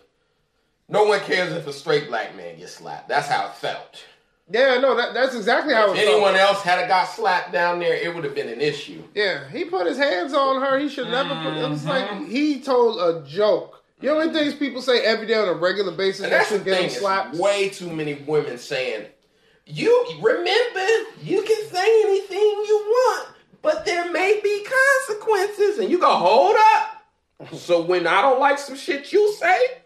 no 0.89 1.05
one 1.05 1.21
cares 1.21 1.53
if 1.53 1.67
a 1.67 1.73
straight 1.73 2.09
black 2.09 2.37
man 2.37 2.57
gets 2.59 2.73
slapped. 2.75 3.09
That's 3.09 3.29
how 3.29 3.47
it 3.47 3.55
felt. 3.55 4.05
Yeah, 4.49 4.79
no, 4.79 4.95
that, 4.97 5.13
that's 5.13 5.35
exactly 5.35 5.75
how 5.75 5.91
If 5.93 5.99
it 5.99 6.05
felt. 6.05 6.15
anyone 6.15 6.37
else 6.37 6.63
had 6.63 6.85
a 6.85 6.87
got 6.87 7.07
slapped 7.09 7.51
down 7.53 7.81
there, 7.81 7.95
it 7.95 8.15
would 8.15 8.23
have 8.23 8.35
been 8.35 8.49
an 8.49 8.61
issue. 8.61 9.03
Yeah, 9.15 9.49
he 9.51 9.65
put 9.65 9.87
his 9.87 9.99
hands 9.99 10.33
on 10.35 10.63
her. 10.63 10.79
He 10.79 10.89
should 10.89 11.09
never 11.09 11.35
put. 11.35 11.57
It 11.57 11.69
was 11.69 11.81
Mm-hmm. 11.85 11.89
like 11.89 12.29
he 12.29 12.61
told 12.61 13.01
a 13.01 13.27
joke. 13.29 13.83
You 14.01 14.11
know, 14.11 14.19
many 14.19 14.33
things 14.33 14.55
people 14.55 14.83
say 14.83 15.01
every 15.01 15.27
day 15.27 15.35
on 15.35 15.49
a 15.49 15.55
regular 15.55 15.91
basis 15.91 16.21
And 16.25 16.33
that 16.33 16.39
that's 16.39 16.51
the 16.51 16.57
should 16.59 16.65
get 16.65 16.77
thing, 16.77 16.85
him 16.91 16.91
slapped. 16.91 17.35
is 17.35 17.41
way 17.41 17.71
too 17.71 17.91
many 17.91 18.15
women 18.15 18.59
saying, 18.59 19.07
you 19.65 20.07
remember, 20.21 20.87
you 21.23 21.43
can 21.43 21.67
say 21.69 22.03
anything 22.05 22.39
you 22.39 22.85
want, 22.87 23.29
but 23.63 23.85
there 23.85 24.13
may 24.13 24.39
be 24.45 24.65
consequences. 25.09 25.79
And 25.79 25.91
you 25.91 25.99
go, 25.99 26.15
hold 26.15 26.57
up. 26.77 27.53
so 27.59 27.83
when 27.83 28.07
I 28.07 28.21
don't 28.23 28.39
like 28.39 28.59
some 28.59 28.77
shit 28.77 29.13
you 29.13 29.33
say, 29.35 29.47
i- 29.49 29.69
i- 29.69 29.79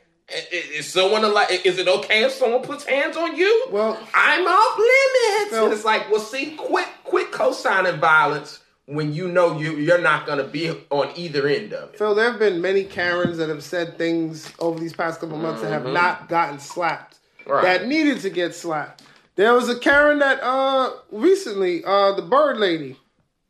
is 0.52 0.86
someone 0.88 1.22
like? 1.32 1.64
Is 1.66 1.78
it 1.78 1.88
okay 1.88 2.24
if 2.24 2.32
someone 2.32 2.62
puts 2.62 2.84
hands 2.84 3.16
on 3.16 3.36
you? 3.36 3.66
Well- 3.70 3.98
I'm 4.14 4.46
off 4.46 4.78
limits. 4.78 5.56
And 5.56 5.72
it's 5.72 5.84
like, 5.84 6.10
well, 6.10 6.20
see, 6.20 6.56
quit, 6.56 6.86
quit 7.04 7.32
co-signing 7.32 8.00
violence 8.00 8.60
when 8.86 9.12
you 9.14 9.28
know 9.28 9.58
you 9.58 9.76
you're 9.76 10.00
not 10.00 10.26
gonna 10.26 10.42
be 10.44 10.70
on 10.90 11.10
either 11.16 11.46
end 11.46 11.72
of 11.72 11.90
it. 11.90 11.98
Phil, 11.98 12.14
there 12.14 12.30
have 12.30 12.40
been 12.40 12.60
many 12.60 12.82
Karens 12.84 13.36
that 13.38 13.48
have 13.48 13.62
said 13.62 13.96
things 13.98 14.52
over 14.58 14.80
these 14.80 14.92
past 14.92 15.20
couple 15.20 15.36
months 15.38 15.62
that 15.62 15.70
have 15.70 15.86
not 15.86 16.28
gotten 16.28 16.58
slapped. 16.58 17.18
Mm-hmm. 17.40 17.50
Right. 17.52 17.62
That 17.62 17.86
needed 17.88 18.20
to 18.22 18.30
get 18.30 18.54
slapped. 18.54 19.02
There 19.36 19.54
was 19.54 19.68
a 19.68 19.78
Karen 19.78 20.18
that 20.18 20.42
uh 20.42 20.90
recently, 21.12 21.84
uh 21.84 22.12
the 22.12 22.22
bird 22.22 22.58
lady, 22.58 22.96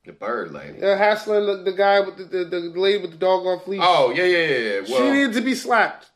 The 0.04 0.12
bird 0.12 0.52
lady. 0.52 0.82
uh, 0.82 0.96
hassling 0.96 1.46
the, 1.46 1.62
the 1.70 1.72
guy 1.76 2.00
with 2.00 2.18
the, 2.18 2.24
the 2.24 2.44
the 2.44 2.80
lady 2.80 2.98
with 3.00 3.12
the 3.12 3.16
dog 3.18 3.46
on 3.46 3.60
fleece. 3.60 3.80
Oh 3.82 4.12
yeah, 4.14 4.24
yeah, 4.24 4.46
yeah. 4.46 4.84
she 4.84 4.92
Well, 4.92 5.12
needed 5.12 5.32
to 5.34 5.40
be 5.40 5.54
slapped. 5.54 6.10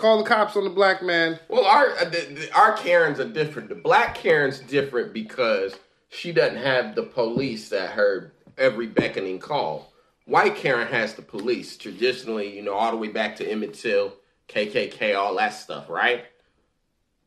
Call 0.00 0.16
the 0.16 0.24
cops 0.24 0.56
on 0.56 0.64
the 0.64 0.70
black 0.70 1.02
man. 1.02 1.38
Well, 1.48 1.66
our 1.66 1.90
uh, 1.90 2.10
our 2.54 2.72
Karens 2.72 3.20
are 3.20 3.28
different. 3.28 3.68
The 3.68 3.74
black 3.74 4.14
Karen's 4.14 4.60
different 4.60 5.12
because 5.12 5.76
she 6.08 6.32
doesn't 6.32 6.56
have 6.56 6.94
the 6.94 7.02
police 7.02 7.70
at 7.72 7.90
her 7.90 8.32
every 8.56 8.86
beckoning 8.86 9.38
call. 9.38 9.92
White 10.24 10.56
Karen 10.56 10.88
has 10.88 11.12
the 11.14 11.22
police 11.22 11.76
traditionally, 11.76 12.56
you 12.56 12.62
know, 12.62 12.72
all 12.72 12.90
the 12.92 12.96
way 12.96 13.08
back 13.08 13.36
to 13.36 13.46
Emmett 13.46 13.74
Till, 13.74 14.14
KKK, 14.48 15.18
all 15.18 15.36
that 15.36 15.52
stuff, 15.52 15.90
right? 15.90 16.24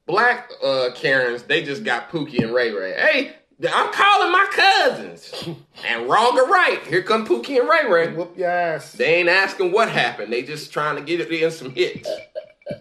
Black 0.07 0.49
uh, 0.63 0.89
Karens, 0.95 1.43
they 1.43 1.63
just 1.63 1.83
got 1.83 2.09
Pookie 2.09 2.41
and 2.41 2.55
Ray 2.55 2.71
Ray. 2.71 2.93
Hey, 2.93 3.35
I'm 3.71 3.93
calling 3.93 4.31
my 4.31 4.47
cousins, 4.51 5.31
and 5.87 6.09
wrong 6.09 6.39
or 6.39 6.47
right, 6.47 6.81
here 6.87 7.03
come 7.03 7.27
Pookie 7.27 7.59
and 7.59 7.69
Ray 7.69 7.87
Ray. 7.87 8.13
Whoop 8.15 8.35
your 8.35 8.49
ass. 8.49 8.93
They 8.93 9.15
ain't 9.15 9.29
asking 9.29 9.71
what 9.71 9.89
happened. 9.89 10.33
They 10.33 10.41
just 10.41 10.73
trying 10.73 10.95
to 10.95 11.03
get 11.03 11.19
it 11.19 11.31
in 11.31 11.51
some 11.51 11.69
hits. 11.69 12.09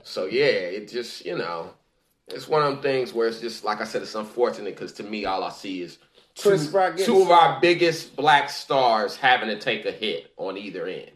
So 0.05 0.27
yeah, 0.27 0.45
it 0.45 0.89
just 0.89 1.25
you 1.25 1.37
know, 1.37 1.71
it's 2.29 2.49
one 2.49 2.63
of 2.63 2.73
them 2.73 2.83
things 2.83 3.13
where 3.13 3.29
it's 3.29 3.41
just 3.41 3.65
like 3.65 3.81
I 3.81 3.85
said, 3.85 4.03
it's 4.03 4.15
unfortunate 4.15 4.75
because 4.75 4.93
to 4.95 5.03
me, 5.03 5.25
all 5.25 5.43
I 5.45 5.51
see 5.51 5.83
is 5.83 5.99
two, 6.35 6.51
two 7.05 7.23
of 7.23 7.31
our 7.31 7.61
biggest 7.61 8.17
black 8.17 8.51
stars 8.51 9.17
having 9.17 9.49
to 9.49 9.59
take 9.59 9.85
a 9.85 9.93
hit 9.93 10.33
on 10.37 10.57
either 10.57 10.87
end, 10.87 11.11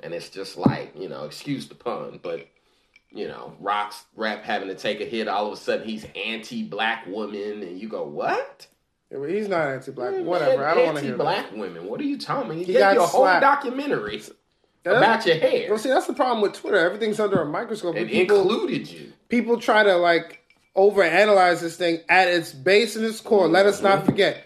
and 0.00 0.14
it's 0.14 0.28
just 0.30 0.56
like 0.56 0.92
you 0.98 1.08
know, 1.08 1.24
excuse 1.24 1.68
the 1.68 1.74
pun, 1.74 2.20
but 2.22 2.46
you 3.10 3.28
know, 3.28 3.54
Rock's 3.60 4.04
rap 4.16 4.42
having 4.42 4.68
to 4.68 4.74
take 4.74 5.00
a 5.00 5.04
hit. 5.04 5.28
All 5.28 5.46
of 5.46 5.52
a 5.52 5.56
sudden, 5.56 5.86
he's 5.86 6.04
anti-black 6.26 7.06
woman, 7.06 7.62
and 7.62 7.78
you 7.78 7.88
go, 7.88 8.04
what? 8.04 8.66
Yeah, 9.12 9.24
He's 9.28 9.48
not 9.48 9.68
anti-black. 9.68 10.14
Whatever. 10.24 10.66
I 10.66 10.74
don't 10.74 10.86
want 10.86 10.98
to 10.98 11.04
hear 11.04 11.16
that. 11.16 11.24
anti-black 11.24 11.56
women. 11.56 11.86
What 11.86 12.00
are 12.00 12.04
you 12.04 12.18
talking? 12.18 12.52
He, 12.54 12.64
He 12.64 12.72
gave 12.72 12.80
got 12.80 12.94
you 12.94 13.02
a 13.02 13.06
whole 13.06 13.24
documentary. 13.40 14.20
About 14.84 15.24
your 15.26 15.36
hair. 15.36 15.68
Well, 15.70 15.78
see, 15.78 15.88
that's 15.88 16.06
the 16.06 16.14
problem 16.14 16.40
with 16.42 16.54
Twitter. 16.54 16.78
Everything's 16.78 17.20
under 17.20 17.40
a 17.40 17.46
microscope. 17.46 17.96
It 17.96 18.08
people, 18.08 18.40
included 18.42 18.90
you. 18.90 19.12
people 19.28 19.58
try 19.60 19.82
to 19.82 19.96
like 19.96 20.40
overanalyze 20.76 21.60
this 21.60 21.76
thing 21.76 22.00
at 22.08 22.28
its 22.28 22.52
base 22.52 22.96
and 22.96 23.04
its 23.04 23.20
core. 23.20 23.48
Let 23.48 23.66
us 23.66 23.80
not 23.82 24.04
forget. 24.04 24.44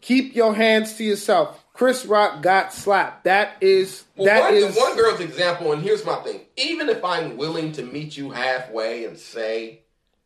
Keep 0.00 0.34
your 0.36 0.54
hands 0.54 0.94
to 0.94 1.04
yourself. 1.04 1.60
Chris 1.72 2.04
Rock 2.06 2.42
got 2.42 2.72
slapped. 2.72 3.24
That 3.24 3.56
is 3.60 4.04
Well, 4.16 4.26
that 4.26 4.42
one, 4.42 4.54
is 4.54 4.76
one 4.76 4.96
girl's 4.96 5.20
example, 5.20 5.72
and 5.72 5.82
here's 5.82 6.04
my 6.04 6.16
thing. 6.16 6.42
Even 6.56 6.88
if 6.88 7.04
I'm 7.04 7.36
willing 7.36 7.72
to 7.72 7.82
meet 7.82 8.16
you 8.16 8.30
halfway 8.30 9.06
and 9.06 9.18
say, 9.18 9.80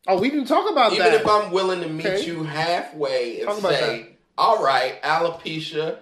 Oh, 0.06 0.18
we 0.20 0.30
didn't 0.30 0.46
talk 0.46 0.70
about 0.70 0.92
even 0.92 1.04
that. 1.04 1.14
Even 1.14 1.20
if 1.20 1.28
I'm 1.28 1.50
willing 1.52 1.80
to 1.82 1.88
meet 1.88 2.06
Okay. 2.06 2.26
you 2.26 2.42
halfway 2.42 3.40
and 3.40 3.48
Talk 3.48 3.60
say, 3.72 4.16
all 4.36 4.62
right, 4.62 5.00
alopecia, 5.02 5.98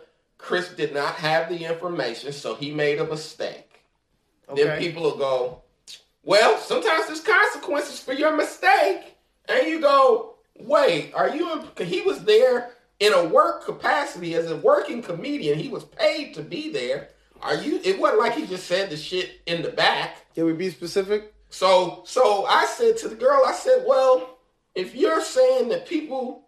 Chris 0.46 0.68
did 0.68 0.94
not 0.94 1.16
have 1.16 1.48
the 1.48 1.64
information, 1.64 2.32
so 2.32 2.54
he 2.54 2.70
made 2.70 3.00
a 3.00 3.04
mistake. 3.04 3.82
Then 4.54 4.78
people 4.78 5.02
will 5.02 5.18
go, 5.18 5.62
well, 6.22 6.56
sometimes 6.58 7.08
there's 7.08 7.20
consequences 7.20 7.98
for 7.98 8.12
your 8.12 8.36
mistake. 8.36 9.16
And 9.48 9.66
you 9.66 9.80
go, 9.80 10.36
wait, 10.60 11.12
are 11.14 11.34
you, 11.34 11.64
in, 11.76 11.86
he 11.86 12.02
was 12.02 12.22
there 12.22 12.70
in 13.00 13.12
a 13.12 13.24
work 13.24 13.64
capacity 13.64 14.34
as 14.36 14.48
a 14.48 14.56
working 14.58 15.02
comedian. 15.02 15.58
He 15.58 15.68
was 15.68 15.82
paid 15.82 16.34
to 16.34 16.42
be 16.42 16.70
there. 16.70 17.08
Are 17.42 17.56
you, 17.56 17.80
it 17.82 17.98
wasn't 17.98 18.20
like 18.20 18.34
he 18.34 18.46
just 18.46 18.68
said 18.68 18.88
the 18.88 18.96
shit 18.96 19.40
in 19.46 19.62
the 19.62 19.70
back. 19.70 20.32
Can 20.36 20.44
we 20.44 20.52
be 20.52 20.70
specific? 20.70 21.34
So, 21.50 22.02
so 22.06 22.46
I 22.46 22.66
said 22.66 22.96
to 22.98 23.08
the 23.08 23.16
girl, 23.16 23.42
I 23.44 23.52
said, 23.52 23.84
well, 23.84 24.38
if 24.76 24.94
you're 24.94 25.22
saying 25.22 25.70
that 25.70 25.88
people 25.88 26.46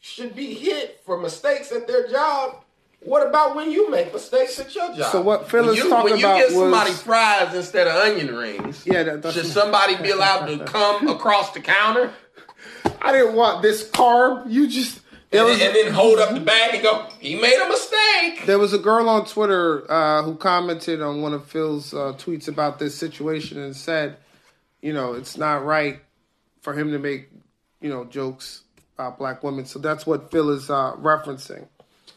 should 0.00 0.34
be 0.34 0.54
hit 0.54 1.02
for 1.06 1.16
mistakes 1.20 1.70
at 1.70 1.86
their 1.86 2.08
job, 2.08 2.64
What 3.08 3.26
about 3.26 3.56
when 3.56 3.70
you 3.70 3.90
make 3.90 4.12
mistakes 4.12 4.58
at 4.60 4.74
your 4.74 4.94
job? 4.94 5.10
So 5.12 5.20
what 5.22 5.50
Phil 5.50 5.64
when 5.64 5.70
is 5.74 5.78
you, 5.78 5.88
talking 5.88 6.10
when 6.10 6.20
you 6.20 6.26
about 6.26 6.38
give 6.40 6.50
somebody 6.50 6.90
was- 6.90 7.02
fries 7.02 7.54
instead 7.54 7.86
of 7.86 7.94
onion 7.94 8.34
rings, 8.34 8.82
Yeah, 8.86 9.02
that- 9.04 9.32
should 9.32 9.46
somebody 9.46 9.96
be 9.96 10.10
allowed 10.10 10.46
to 10.46 10.64
come 10.64 11.08
across 11.08 11.52
the 11.52 11.60
counter 11.60 12.12
I 13.00 13.12
didn't 13.12 13.34
want 13.34 13.62
this 13.62 13.88
carb. 13.90 14.50
You 14.50 14.68
just 14.68 15.00
and, 15.32 15.44
was 15.44 15.60
and 15.60 15.74
then 15.74 15.92
hold 15.92 16.18
up 16.18 16.34
the 16.34 16.40
bag 16.40 16.74
and 16.74 16.82
go, 16.82 17.06
"He 17.20 17.36
made 17.40 17.58
a 17.58 17.68
mistake." 17.68 18.46
there 18.46 18.58
was 18.58 18.72
a 18.72 18.78
girl 18.78 19.08
on 19.08 19.24
Twitter 19.26 19.90
uh, 19.90 20.22
who 20.22 20.36
commented 20.36 21.02
on 21.02 21.22
one 21.22 21.34
of 21.34 21.46
Phil's 21.46 21.92
uh, 21.92 22.14
tweets 22.18 22.48
about 22.48 22.78
this 22.78 22.94
situation 22.94 23.58
and 23.58 23.76
said, 23.76 24.16
you 24.80 24.92
know, 24.92 25.14
it's 25.14 25.36
not 25.36 25.64
right 25.64 26.00
for 26.62 26.72
him 26.72 26.92
to 26.92 26.98
make 26.98 27.30
you 27.80 27.88
know 27.90 28.04
jokes 28.04 28.62
about 28.94 29.18
black 29.18 29.42
women. 29.42 29.64
So 29.64 29.78
that's 29.78 30.06
what 30.06 30.30
Phil 30.30 30.50
is 30.50 30.70
uh, 30.70 30.92
referencing. 30.94 31.68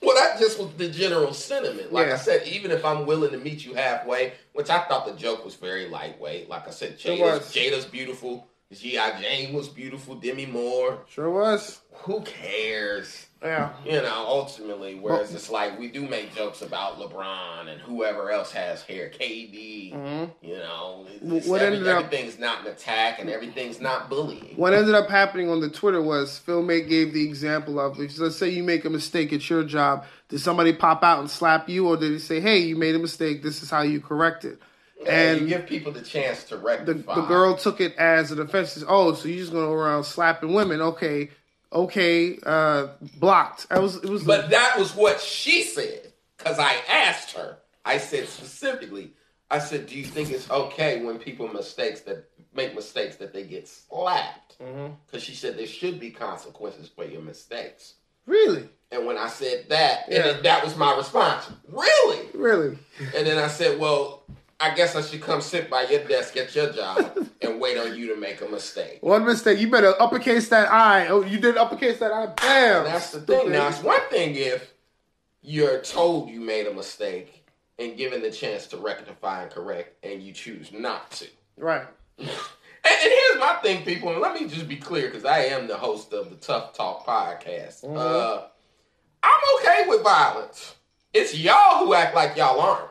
Well, 0.01 0.15
that 0.15 0.39
just 0.39 0.57
was 0.59 0.73
the 0.77 0.89
general 0.89 1.33
sentiment. 1.33 1.93
Like 1.93 2.07
Yeah. 2.07 2.13
I 2.13 2.17
said, 2.17 2.47
even 2.47 2.71
if 2.71 2.83
I'm 2.83 3.05
willing 3.05 3.31
to 3.31 3.37
meet 3.37 3.63
you 3.63 3.75
halfway, 3.75 4.33
which 4.53 4.69
I 4.69 4.79
thought 4.79 5.05
the 5.05 5.13
joke 5.13 5.45
was 5.45 5.55
very 5.55 5.87
lightweight. 5.87 6.49
Like 6.49 6.67
I 6.67 6.71
said, 6.71 6.97
Jada's. 6.97 7.53
Jada's 7.53 7.85
beautiful. 7.85 8.47
G.I. 8.73 9.21
Jane 9.21 9.53
was 9.53 9.67
beautiful. 9.67 10.15
Demi 10.15 10.45
Moore. 10.45 10.99
Sure 11.09 11.29
was. 11.29 11.81
Who 12.03 12.21
cares? 12.21 13.27
Yeah. 13.43 13.71
You 13.83 13.93
know, 14.03 14.25
ultimately, 14.27 14.95
whereas 14.95 15.33
it's 15.33 15.49
like 15.49 15.79
we 15.79 15.87
do 15.87 16.01
make 16.07 16.35
jokes 16.35 16.61
about 16.61 16.99
LeBron 16.99 17.69
and 17.69 17.81
whoever 17.81 18.29
else 18.29 18.51
has 18.51 18.83
hair, 18.83 19.09
KD. 19.09 19.93
Mm-hmm. 19.93 20.45
You 20.45 20.57
know, 20.57 21.07
What 21.21 21.61
every- 21.61 21.77
ended 21.77 21.87
up- 21.87 22.05
everything's 22.05 22.37
not 22.37 22.61
an 22.61 22.67
attack 22.71 23.19
and 23.19 23.29
everything's 23.31 23.81
not 23.81 24.09
bullying. 24.09 24.53
What 24.57 24.73
ended 24.75 24.93
up 24.93 25.09
happening 25.09 25.49
on 25.49 25.59
the 25.59 25.69
Twitter 25.69 26.01
was 26.03 26.37
Phil 26.37 26.61
May 26.61 26.81
gave 26.81 27.13
the 27.13 27.25
example 27.27 27.79
of 27.79 27.99
if 27.99 28.19
let's 28.19 28.35
say 28.37 28.49
you 28.49 28.63
make 28.63 28.85
a 28.85 28.89
mistake 28.91 29.33
at 29.33 29.49
your 29.49 29.63
job, 29.63 30.05
did 30.29 30.39
somebody 30.39 30.71
pop 30.71 31.03
out 31.03 31.19
and 31.19 31.29
slap 31.29 31.67
you, 31.67 31.87
or 31.87 31.97
did 31.97 32.11
he 32.11 32.19
say, 32.19 32.39
"Hey, 32.39 32.59
you 32.59 32.75
made 32.75 32.93
a 32.93 32.99
mistake. 32.99 33.41
This 33.41 33.63
is 33.63 33.71
how 33.71 33.81
you 33.81 33.99
correct 34.01 34.45
it"? 34.45 34.59
And 35.07 35.41
you 35.41 35.47
give 35.47 35.65
people 35.65 35.91
the 35.91 36.03
chance 36.03 36.43
to 36.43 36.57
the, 36.57 36.61
rectify. 36.61 37.15
the 37.15 37.21
girl 37.23 37.55
took 37.57 37.81
it 37.81 37.95
as 37.95 38.31
an 38.31 38.39
offense. 38.39 38.73
Says, 38.73 38.85
Oh, 38.87 39.15
so 39.15 39.27
you're 39.27 39.39
just 39.39 39.51
going 39.51 39.67
around 39.67 40.03
slapping 40.03 40.53
women? 40.53 40.79
Okay, 40.79 41.31
okay, 41.73 42.37
uh, 42.43 42.87
blocked. 43.19 43.67
I 43.71 43.79
was. 43.79 43.97
It 43.97 44.09
was. 44.09 44.23
But 44.23 44.49
that 44.51 44.77
was 44.77 44.95
what 44.95 45.19
she 45.21 45.63
said. 45.63 46.13
Because 46.37 46.57
I 46.59 46.75
asked 46.89 47.31
her. 47.33 47.57
I 47.85 47.97
said 47.97 48.27
specifically, 48.27 49.11
I 49.49 49.59
said, 49.59 49.87
do 49.87 49.97
you 49.97 50.05
think 50.05 50.31
it's 50.31 50.49
okay 50.49 51.03
when 51.03 51.17
people 51.19 51.47
mistakes 51.47 52.01
that 52.01 52.25
make 52.53 52.73
mistakes 52.75 53.15
that 53.17 53.33
they 53.33 53.43
get 53.43 53.67
slapped? 53.67 54.57
Because 55.05 55.23
she 55.23 55.33
said 55.35 55.57
there 55.57 55.65
should 55.67 55.99
be 55.99 56.11
consequences 56.11 56.87
for 56.87 57.05
your 57.05 57.21
mistakes. 57.21 57.95
really, 58.27 58.69
And 58.91 59.05
when 59.07 59.17
I 59.17 59.27
said 59.27 59.65
that, 59.69 60.05
and 60.07 60.13
Yeah. 60.15 60.21
then 60.33 60.43
that 60.43 60.63
was 60.63 60.75
my 60.77 60.95
response. 60.95 61.49
Really? 61.67 62.27
really. 62.35 62.77
And 63.15 63.25
then 63.25 63.37
I 63.39 63.47
said, 63.47 63.79
well, 63.79 64.23
I 64.61 64.75
guess 64.75 64.95
I 64.95 65.01
should 65.01 65.21
come 65.21 65.41
sit 65.41 65.69
by 65.69 65.83
your 65.83 66.03
desk 66.03 66.37
at 66.37 66.53
your 66.55 66.71
job 66.71 67.17
and 67.41 67.59
wait 67.59 67.77
on 67.77 67.97
you 67.97 68.13
to 68.13 68.19
make 68.19 68.41
a 68.41 68.47
mistake. 68.47 68.99
One 69.01 69.25
mistake. 69.25 69.59
You 69.59 69.69
better 69.71 69.99
uppercase 69.99 70.49
that 70.49 70.71
I. 70.71 71.07
Oh, 71.07 71.23
you 71.23 71.39
did 71.39 71.57
uppercase 71.57 71.99
that 71.99 72.11
I. 72.11 72.27
Bam. 72.27 72.85
That's 72.85 73.11
the 73.11 73.21
thing. 73.21 73.51
Now, 73.51 73.69
it's 73.69 73.81
one 73.81 74.01
thing 74.09 74.35
if 74.35 74.73
you're 75.41 75.81
told 75.81 76.29
you 76.29 76.39
made 76.39 76.67
a 76.67 76.73
mistake 76.73 77.47
and 77.79 77.97
given 77.97 78.21
the 78.21 78.29
chance 78.29 78.67
to 78.67 78.77
rectify 78.77 79.41
and 79.41 79.51
correct, 79.51 80.05
and 80.05 80.21
you 80.21 80.31
choose 80.31 80.71
not 80.71 81.09
to. 81.11 81.27
Right. 81.57 81.87
And, 82.83 82.91
and 82.91 83.13
here's 83.13 83.39
my 83.39 83.59
thing, 83.61 83.85
people, 83.85 84.09
and 84.09 84.19
let 84.19 84.33
me 84.33 84.47
just 84.47 84.67
be 84.67 84.75
clear 84.75 85.05
because 85.05 85.23
I 85.23 85.41
am 85.45 85.67
the 85.67 85.77
host 85.77 86.13
of 86.13 86.31
the 86.31 86.35
Tough 86.35 86.73
Talk 86.73 87.05
podcast. 87.05 87.83
Uh, 87.83 88.47
I'm 89.21 89.41
okay 89.59 89.83
with 89.87 90.01
violence. 90.01 90.73
It's 91.13 91.37
y'all 91.37 91.85
who 91.85 91.93
act 91.93 92.15
like 92.15 92.35
y'all 92.35 92.59
aren't. 92.59 92.90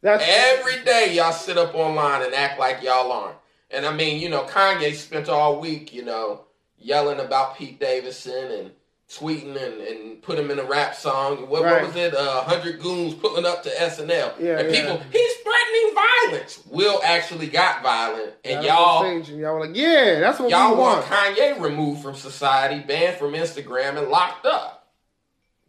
That's 0.00 0.24
Every 0.26 0.84
day 0.84 1.14
y'all 1.14 1.32
sit 1.32 1.58
up 1.58 1.74
online 1.74 2.22
and 2.22 2.34
act 2.34 2.58
like 2.58 2.82
y'all 2.82 3.10
aren't. 3.10 3.36
And 3.70 3.84
I 3.84 3.92
mean, 3.92 4.20
you 4.20 4.28
know, 4.28 4.44
Kanye 4.44 4.94
spent 4.94 5.28
all 5.28 5.60
week, 5.60 5.92
you 5.92 6.04
know, 6.04 6.42
yelling 6.78 7.20
about 7.20 7.56
Pete 7.58 7.78
Davidson 7.80 8.50
and 8.52 8.70
tweeting 9.10 9.56
and, 9.56 9.80
and 9.80 10.22
put 10.22 10.38
him 10.38 10.50
in 10.50 10.58
a 10.58 10.64
rap 10.64 10.94
song. 10.94 11.48
What, 11.48 11.62
Right. 11.64 11.82
what 11.82 11.88
was 11.88 11.96
it? 11.96 12.14
Uh, 12.14 12.44
100 12.44 12.80
Goons 12.80 13.14
pulling 13.14 13.44
up 13.44 13.62
to 13.64 13.70
SNL. 13.70 14.38
Yeah, 14.38 14.58
and 14.58 14.70
yeah. 14.72 14.80
people, 14.80 15.00
he's 15.10 15.32
threatening 15.36 15.94
violence. 15.94 16.60
Will 16.70 17.00
actually 17.04 17.48
got 17.48 17.82
violent. 17.82 18.34
And 18.44 18.64
y'all, 18.64 19.04
and 19.04 19.26
y'all 19.28 19.54
were 19.54 19.66
like, 19.66 19.76
yeah, 19.76 20.20
that's 20.20 20.38
what 20.38 20.50
y'all 20.50 20.74
we 20.74 20.80
want 20.80 21.08
want. 21.10 21.36
Kanye 21.36 21.60
removed 21.60 22.02
from 22.02 22.14
society, 22.14 22.80
banned 22.86 23.16
from 23.18 23.32
Instagram, 23.32 23.98
and 23.98 24.08
locked 24.08 24.46
up. 24.46 24.88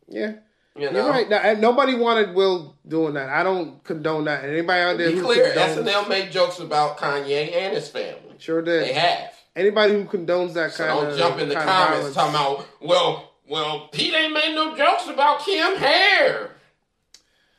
Yeah. 0.07 0.33
You 0.75 0.91
know? 0.91 1.05
You're 1.05 1.09
right. 1.09 1.29
Now, 1.29 1.53
nobody 1.53 1.95
wanted 1.95 2.33
Will 2.33 2.77
doing 2.87 3.15
that. 3.15 3.29
I 3.29 3.43
don't 3.43 3.83
condone 3.83 4.25
that. 4.25 4.43
And 4.43 4.53
anybody 4.53 4.81
out 4.81 4.97
there 4.97 5.11
Be 5.11 5.19
clear, 5.19 5.53
condones, 5.53 5.83
SNL 5.83 6.09
made 6.09 6.31
jokes 6.31 6.59
about 6.59 6.97
Kanye 6.97 7.53
and 7.53 7.75
his 7.75 7.89
family. 7.89 8.35
sure 8.37 8.61
did. 8.61 8.83
They 8.83 8.93
have. 8.93 9.33
Anybody 9.55 9.93
who 9.93 10.05
condones 10.05 10.53
that 10.53 10.71
So 10.71 10.85
kind 10.85 10.99
don't 10.99 11.11
of 11.11 11.17
jump 11.17 11.39
in 11.39 11.49
the 11.49 11.55
comments 11.55 12.13
talking 12.13 12.35
about, 12.35 12.65
well, 12.81 13.33
well, 13.47 13.89
Pete 13.91 14.13
ain't 14.13 14.33
made 14.33 14.53
no 14.53 14.77
jokes 14.77 15.07
about 15.07 15.43
Kim 15.43 15.75
Hair. 15.75 16.51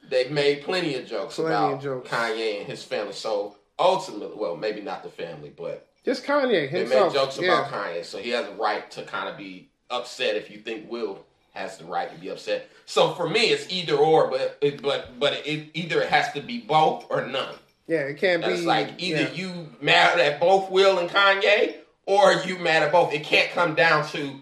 They've 0.08 0.30
made 0.30 0.62
plenty 0.62 0.94
of 0.94 1.06
jokes 1.06 1.36
Plenty 1.36 1.50
about 1.50 1.74
of 1.74 1.82
jokes. 1.82 2.10
Kanye 2.10 2.60
and 2.60 2.66
his 2.66 2.82
family. 2.82 3.12
So 3.12 3.56
ultimately, 3.78 4.36
well, 4.36 4.56
maybe 4.56 4.80
not 4.80 5.02
the 5.02 5.08
family, 5.08 5.52
but 5.54 5.88
just 6.04 6.24
Kanye 6.24 6.70
they 6.70 6.84
made 6.84 7.12
jokes 7.12 7.38
yeah. 7.38 7.60
about 7.60 7.72
Kanye. 7.72 8.04
So 8.04 8.18
he 8.18 8.30
has 8.30 8.46
a 8.46 8.54
right 8.54 8.90
to 8.92 9.02
kind 9.04 9.28
of 9.28 9.36
be 9.36 9.68
upset 9.90 10.36
if 10.36 10.50
you 10.50 10.58
think 10.58 10.90
Will 10.90 11.24
has 11.52 11.78
the 11.78 11.84
right 11.84 12.12
to 12.12 12.20
be 12.20 12.28
upset. 12.28 12.68
So 12.86 13.12
for 13.14 13.28
me, 13.28 13.50
it's 13.50 13.70
either 13.70 13.96
or, 13.96 14.28
but 14.28 14.58
it, 14.60 14.82
but 14.82 15.18
but 15.18 15.46
it 15.46 15.70
either 15.74 16.02
it 16.02 16.08
has 16.08 16.32
to 16.32 16.40
be 16.40 16.60
both 16.60 17.06
or 17.10 17.26
none. 17.26 17.54
Yeah, 17.86 18.02
it 18.02 18.18
can't 18.18 18.44
It's 18.44 18.60
be 18.60 18.66
like 18.66 18.94
either 18.98 19.22
yeah. 19.22 19.32
you 19.32 19.68
mad 19.80 20.20
at 20.20 20.38
both 20.38 20.70
Will 20.70 20.98
and 20.98 21.10
Kanye, 21.10 21.76
or 22.06 22.34
you 22.34 22.58
mad 22.58 22.84
at 22.84 22.92
both. 22.92 23.12
It 23.12 23.24
can't 23.24 23.50
come 23.50 23.74
down 23.74 24.06
to 24.08 24.40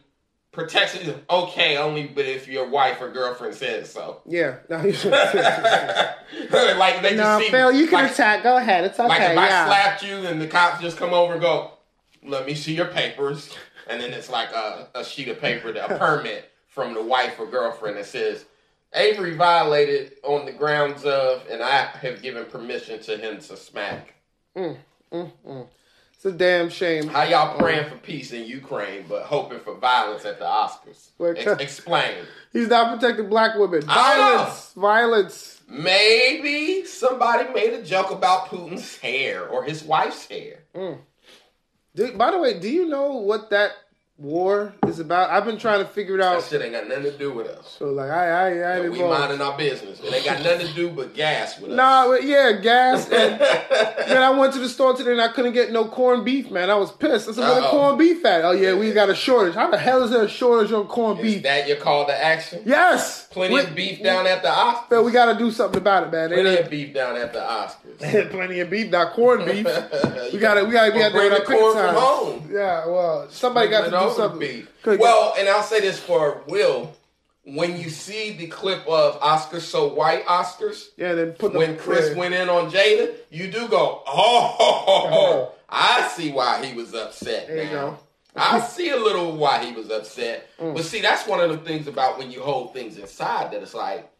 protection. 0.53 1.23
Okay, 1.31 1.79
only 1.79 2.07
but 2.07 2.27
if 2.27 2.47
your 2.47 2.69
wife 2.69 3.01
or 3.01 3.11
girlfriend 3.11 3.55
says 3.55 3.91
so. 3.91 4.21
Yeah. 4.27 4.57
No, 4.69 4.77
like 6.77 7.01
they 7.01 7.17
no, 7.17 7.23
just 7.23 7.45
see, 7.45 7.51
Phil, 7.51 7.73
you 7.73 7.87
can 7.87 8.03
like, 8.03 8.13
attack. 8.13 8.43
Go 8.43 8.59
ahead. 8.59 8.85
It's 8.85 9.01
okay. 9.01 9.09
Like 9.09 9.23
if 9.23 9.35
yeah. 9.35 9.65
I 9.65 9.67
slapped 9.67 10.03
you 10.03 10.17
and 10.27 10.39
the 10.41 10.47
cops 10.47 10.83
just 10.83 10.99
come 10.99 11.15
over 11.15 11.33
and 11.33 11.41
go, 11.41 11.71
"Let 12.23 12.45
me 12.45 12.55
see 12.55 12.75
your 12.75 12.89
papers," 12.89 13.57
and 13.89 13.99
then 13.99 14.13
it's 14.13 14.29
like 14.29 14.53
a, 14.53 14.89
a 14.95 15.05
sheet 15.05 15.29
of 15.29 15.41
paper, 15.41 15.71
a 15.71 15.99
permit 15.99 16.53
from 16.79 16.95
the 16.95 17.03
wife 17.03 17.41
or 17.41 17.47
girlfriend 17.47 17.97
that 17.97 18.07
says. 18.07 18.45
Avery 18.95 19.35
violated 19.35 20.13
on 20.23 20.47
the 20.47 20.53
grounds 20.53 21.05
of, 21.05 21.45
and 21.51 21.61
I 21.61 21.87
have 21.87 22.23
given 22.23 22.47
permission 22.47 23.03
to 23.03 23.19
him 23.19 23.39
to 23.39 23.57
smack. 23.57 24.15
Mm, 24.57 24.77
mm, 25.13 25.33
mm. 25.47 25.67
It's 26.15 26.25
a 26.25 26.33
damn 26.33 26.71
shame. 26.71 27.09
How 27.09 27.25
y'all 27.25 27.59
praying 27.59 27.91
for 27.91 27.97
peace 27.97 28.33
in 28.33 28.47
Ukraine, 28.47 29.05
but 29.09 29.25
hoping 29.25 29.59
for 29.59 29.75
violence 29.75 30.25
at 30.25 30.39
the 30.39 30.47
Oscars? 30.47 31.11
Ex- 31.37 31.61
explain. 31.61 32.15
He's 32.53 32.69
not 32.69 32.99
protecting 32.99 33.29
black 33.29 33.59
women. 33.59 33.83
I 33.89 34.17
don't 34.17 34.37
know. 34.37 34.37
Violence. 34.37 34.73
Violence. 34.73 35.61
Maybe 35.69 36.85
somebody 36.87 37.53
made 37.53 37.75
a 37.75 37.83
joke 37.83 38.11
about 38.11 38.49
Putin's 38.49 38.97
hair 38.97 39.47
or 39.49 39.65
his 39.65 39.85
wife's 39.85 40.27
hair. 40.27 40.61
Do, 41.95 42.17
by 42.17 42.31
the 42.31 42.39
way, 42.39 42.59
do 42.59 42.71
you 42.71 42.87
know 42.87 43.17
what 43.17 43.51
that 43.51 43.73
war 44.19 44.75
is 44.87 44.99
about? 44.99 45.31
I've 45.31 45.45
been 45.45 45.59
trying 45.59 45.79
to 45.79 45.85
figure 45.87 46.17
it 46.17 46.21
out. 46.21 46.41
That 46.41 46.49
shit 46.49 46.61
ain't 46.61 46.73
got 46.73 46.89
nothing 46.89 47.05
to 47.05 47.17
do 47.17 47.33
with 47.33 47.47
us. 47.47 47.77
So 47.79 47.91
like, 47.91 48.11
I, 48.11 48.29
I, 48.29 48.47
I 48.59 48.81
ain't 48.81 48.93
We 48.93 48.99
minding 49.01 49.41
our 49.41 49.57
business. 49.57 50.01
It 50.01 50.13
ain't 50.13 50.25
got 50.25 50.43
nothing 50.43 50.67
to 50.67 50.75
do 50.75 50.91
but 50.91 51.15
gas 51.15 51.61
with 51.61 51.71
us. 51.71 51.77
Nah, 51.77 52.15
yeah, 52.15 52.53
gas. 52.61 53.09
And 54.09 54.15
man, 54.15 54.23
I 54.23 54.31
went 54.31 54.55
to 54.55 54.59
the 54.59 54.69
store 54.69 54.95
today 54.97 55.13
and 55.13 55.21
I 55.21 55.29
couldn't 55.29 55.53
get 55.53 55.71
no 55.71 55.85
corned 55.87 56.25
beef. 56.25 56.51
Man, 56.51 56.71
I 56.71 56.75
was 56.75 56.91
pissed. 56.91 57.29
I 57.29 57.33
said, 57.33 57.43
"Where 57.43 57.61
the 57.61 57.69
corned 57.69 57.99
beef 57.99 58.25
at?" 58.25 58.45
Oh 58.45 58.53
yeah, 58.53 58.75
we 58.75 58.93
got 58.93 59.11
a 59.11 59.15
shortage. 59.15 59.55
How 59.55 59.71
the 59.71 59.77
hell 59.77 60.03
is 60.03 60.11
there 60.11 60.23
a 60.25 60.29
shortage 60.29 60.73
on 60.73 60.87
corned 60.87 61.21
Is 61.21 61.35
beef? 61.35 61.43
that 61.43 61.69
your 61.69 61.77
call 61.77 62.07
to 62.07 62.25
action? 62.25 62.63
yes, 62.65 63.29
Plenty 63.31 63.55
we, 63.55 63.61
of 63.61 63.75
beef 63.75 64.03
down 64.03 64.27
at 64.27 64.43
the 64.43 64.49
Oscars. 64.49 64.89
Phil, 64.89 65.05
we 65.05 65.13
got 65.13 65.33
to 65.33 65.39
do 65.39 65.51
something 65.51 65.79
about 65.79 66.05
it, 66.05 66.13
man. 66.13 66.31
Plenty 66.31 66.57
of 66.57 66.71
beef 66.71 66.95
down 66.95 67.17
at 67.17 67.33
the 67.33 67.41
Oscars. 67.41 68.31
plenty 68.31 68.61
of 68.61 68.71
beef, 68.71 68.91
not 68.91 69.13
corned 69.13 69.45
beef. 69.45 69.67
We 70.33 70.39
got 70.39 70.55
to, 70.55 70.65
we 70.65 70.73
got 70.73 70.87
to 70.87 70.93
be 70.93 71.03
out 71.03 71.13
there 71.13 71.31
the 71.31 71.45
corn 71.45 71.75
time. 71.75 71.95
home. 71.95 72.51
Yeah, 72.53 72.87
well, 72.87 73.29
somebody 73.31 73.71
got 73.71 73.85
to 73.85 73.91
Bring 74.09 74.19
it 74.19 74.19
do 74.19 74.23
over 74.23 74.33
something. 74.33 74.67
Could- 74.83 75.01
Well, 75.01 75.35
and 75.39 75.49
I'll 75.49 75.63
say 75.63 75.81
this 75.81 75.99
for 75.99 76.43
Will. 76.47 76.95
When 77.45 77.79
you 77.81 77.89
see 77.89 78.33
the 78.33 78.47
clip 78.47 78.87
of 78.87 79.19
Oscars 79.21 79.63
So 79.63 79.95
White 79.95 80.27
Oscars, 80.27 80.89
yeah, 80.99 81.15
then 81.15 81.33
put 81.33 81.53
the 81.53 81.59
when 81.59 81.79
Chris 81.79 82.11
yeah. 82.11 82.17
went 82.19 82.35
in 82.35 82.51
on 82.51 82.71
Jada, 82.71 83.15
you 83.31 83.51
do 83.51 83.67
go, 83.69 84.03
oh, 84.07 85.53
I 85.69 86.09
see 86.09 86.31
why 86.31 86.65
he 86.65 86.75
was 86.75 86.95
upset. 86.95 87.47
There 87.47 87.65
you 87.65 87.71
go. 87.71 87.99
I 88.37 88.61
see 88.61 88.91
a 88.91 88.97
little 88.97 89.37
why 89.37 89.65
he 89.65 89.73
was 89.73 89.91
upset. 89.91 90.49
Mm. 90.59 90.75
But 90.75 90.85
see, 90.85 91.01
that's 91.01 91.27
one 91.27 91.41
of 91.41 91.51
the 91.51 91.59
things 91.59 91.87
about 91.87 92.19
when 92.19 92.31
you 92.31 92.43
hold 92.43 92.73
things 92.75 92.99
inside 92.99 93.53
that 93.53 93.63
it's 93.63 93.75
like, 93.75 94.11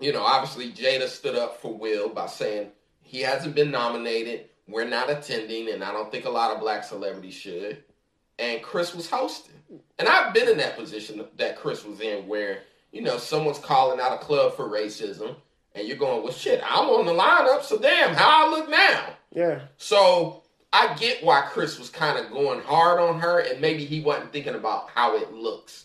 you 0.00 0.12
know, 0.12 0.22
obviously 0.22 0.72
Jada 0.72 1.08
stood 1.08 1.34
up 1.34 1.60
for 1.60 1.74
Will 1.74 2.08
by 2.08 2.26
saying 2.26 2.68
he 3.02 3.20
hasn't 3.20 3.54
been 3.54 3.70
nominated, 3.70 4.46
we're 4.68 4.88
not 4.88 5.10
attending, 5.10 5.70
and 5.70 5.82
I 5.82 5.92
don't 5.92 6.10
think 6.10 6.24
a 6.24 6.30
lot 6.30 6.52
of 6.54 6.60
black 6.60 6.84
celebrities 6.84 7.34
should. 7.34 7.82
And 8.38 8.62
Chris 8.62 8.94
was 8.94 9.08
hosting. 9.10 9.54
And 9.98 10.08
I've 10.08 10.32
been 10.32 10.48
in 10.48 10.58
that 10.58 10.76
position 10.76 11.24
that 11.36 11.56
Chris 11.56 11.84
was 11.84 12.00
in 12.00 12.26
where 12.28 12.60
you 12.90 13.02
know, 13.02 13.18
someone's 13.18 13.58
calling 13.58 14.00
out 14.00 14.14
a 14.14 14.18
club 14.24 14.56
for 14.56 14.66
racism, 14.66 15.36
and 15.74 15.86
you're 15.86 15.98
going, 15.98 16.22
well, 16.22 16.32
shit, 16.32 16.58
I'm 16.64 16.88
on 16.88 17.04
the 17.04 17.12
lineup, 17.12 17.62
so 17.62 17.78
damn, 17.78 18.14
how 18.14 18.46
I 18.46 18.50
look 18.50 18.70
now? 18.70 19.10
Yeah. 19.30 19.60
So 19.76 20.42
I 20.72 20.94
get 20.94 21.22
why 21.22 21.42
Chris 21.50 21.78
was 21.78 21.90
kind 21.90 22.18
of 22.18 22.32
going 22.32 22.60
hard 22.62 22.98
on 22.98 23.20
her, 23.20 23.40
and 23.40 23.60
maybe 23.60 23.84
he 23.84 24.00
wasn't 24.00 24.32
thinking 24.32 24.54
about 24.54 24.88
how 24.88 25.16
it 25.18 25.34
looks. 25.34 25.84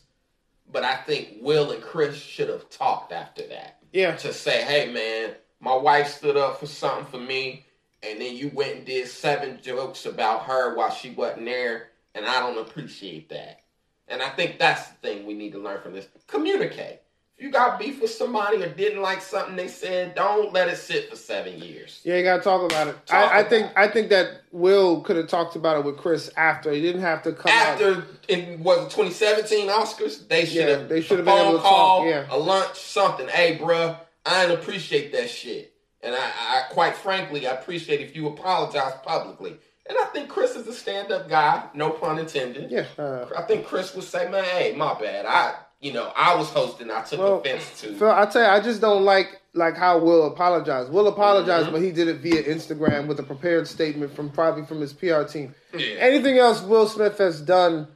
But 0.71 0.85
I 0.85 0.95
think 0.95 1.39
Will 1.41 1.71
and 1.71 1.83
Chris 1.83 2.15
should 2.15 2.47
have 2.47 2.69
talked 2.69 3.11
after 3.11 3.45
that 3.47 3.79
Yeah. 3.91 4.15
to 4.15 4.31
say, 4.31 4.61
hey, 4.63 4.89
man, 4.91 5.35
my 5.59 5.75
wife 5.75 6.07
stood 6.07 6.37
up 6.37 6.61
for 6.61 6.67
something 6.67 7.05
for 7.07 7.19
me, 7.19 7.65
and 8.01 8.21
then 8.21 8.33
you 8.37 8.49
went 8.53 8.77
and 8.77 8.85
did 8.85 9.09
seven 9.09 9.59
jokes 9.61 10.05
about 10.05 10.43
her 10.43 10.73
while 10.75 10.89
she 10.89 11.09
wasn't 11.09 11.45
there, 11.45 11.89
and 12.15 12.25
I 12.25 12.39
don't 12.39 12.57
appreciate 12.57 13.29
that. 13.29 13.61
And 14.07 14.21
I 14.21 14.29
think 14.29 14.59
that's 14.59 14.89
the 14.89 14.95
thing 14.95 15.25
we 15.25 15.33
need 15.33 15.53
to 15.53 15.59
learn 15.59 15.81
from 15.81 15.93
this. 15.93 16.07
Communicate. 16.27 16.99
If 17.37 17.43
you 17.43 17.51
got 17.51 17.79
beef 17.79 17.99
with 17.99 18.11
somebody 18.11 18.61
or 18.61 18.69
didn't 18.69 19.01
like 19.01 19.19
something 19.21 19.55
they 19.55 19.67
said, 19.67 20.13
don't 20.13 20.53
let 20.53 20.67
it 20.67 20.77
sit 20.77 21.09
for 21.09 21.15
seven 21.15 21.57
years. 21.59 21.99
Yeah, 22.03 22.17
you 22.17 22.23
gotta 22.23 22.43
talk 22.43 22.61
about 22.69 22.89
it. 22.89 23.07
Talk 23.07 23.17
I, 23.17 23.21
I 23.23 23.39
about 23.39 23.49
think 23.49 23.65
it. 23.67 23.73
I 23.75 23.87
think 23.87 24.09
that 24.09 24.41
Will 24.51 25.01
could 25.01 25.15
have 25.15 25.27
talked 25.29 25.55
about 25.55 25.77
it 25.77 25.83
with 25.83 25.97
Chris 25.97 26.29
after. 26.37 26.71
He 26.71 26.81
didn't 26.81 27.01
have 27.01 27.23
to 27.23 27.31
come 27.33 27.51
out. 27.51 27.81
After 27.81 28.05
in 28.27 28.61
was 28.63 28.85
it 28.85 28.91
2017 28.91 29.67
Oscars, 29.67 30.27
they 30.27 30.45
should 30.45 30.55
Yeah, 30.55 30.67
have 30.77 30.89
they 30.89 31.01
should 31.01 31.17
have 31.17 31.25
been 31.25 31.37
able 31.39 31.53
to 31.53 31.59
call, 31.63 32.01
talk, 32.01 32.07
yeah. 32.07 32.27
a 32.29 32.37
lunch, 32.37 32.75
something. 32.77 33.27
Hey, 33.27 33.57
bruh, 33.57 33.97
I 34.25 34.45
didn't 34.45 34.59
appreciate 34.59 35.11
that 35.13 35.27
shit, 35.29 35.73
and 36.01 36.13
I, 36.13 36.19
I 36.19 36.63
quite 36.69 36.95
frankly, 36.95 37.47
I 37.47 37.53
appreciate 37.53 37.99
if 38.01 38.15
you 38.15 38.27
apologize 38.27 38.93
publicly. 39.03 39.57
And 39.87 39.97
I 39.97 40.05
think 40.13 40.29
Chris 40.29 40.55
is 40.55 40.65
a 40.67 40.73
stand-up 40.73 41.27
guy, 41.27 41.65
no 41.73 41.89
pun 41.89 42.17
intended. 42.17 42.71
Yeah. 42.71 42.85
Uh, 42.97 43.25
I 43.37 43.41
think 43.43 43.65
Chris 43.65 43.93
would 43.95 44.05
say, 44.05 44.29
"Man, 44.29 44.43
hey, 44.45 44.73
my 44.77 44.93
bad. 44.99 45.25
I, 45.25 45.55
you 45.81 45.91
know, 45.91 46.11
I 46.15 46.35
was 46.35 46.49
hosting. 46.49 46.89
I 46.89 47.01
took 47.01 47.19
Well, 47.19 47.39
offense 47.39 47.81
to." 47.81 47.93
Phil, 47.95 48.09
I 48.09 48.25
tell 48.25 48.43
you, 48.43 48.47
I 48.47 48.61
just 48.61 48.79
don't 48.79 49.03
like 49.03 49.41
like 49.53 49.75
how 49.75 49.99
Will 49.99 50.25
apologized. 50.27 50.89
Will 50.91 51.07
apologized, 51.09 51.65
Mm-hmm. 51.65 51.73
but 51.75 51.81
he 51.81 51.91
did 51.91 52.07
it 52.07 52.17
via 52.21 52.43
Instagram 52.43 53.07
with 53.07 53.19
a 53.19 53.23
prepared 53.23 53.67
statement 53.67 54.15
from 54.15 54.29
probably 54.29 54.65
from 54.65 54.79
his 54.79 54.93
PR 54.93 55.23
team. 55.23 55.53
Yeah. 55.73 55.95
Anything 55.99 56.37
else 56.37 56.61
Will 56.61 56.87
Smith 56.87 57.17
has 57.17 57.41
done, 57.41 57.87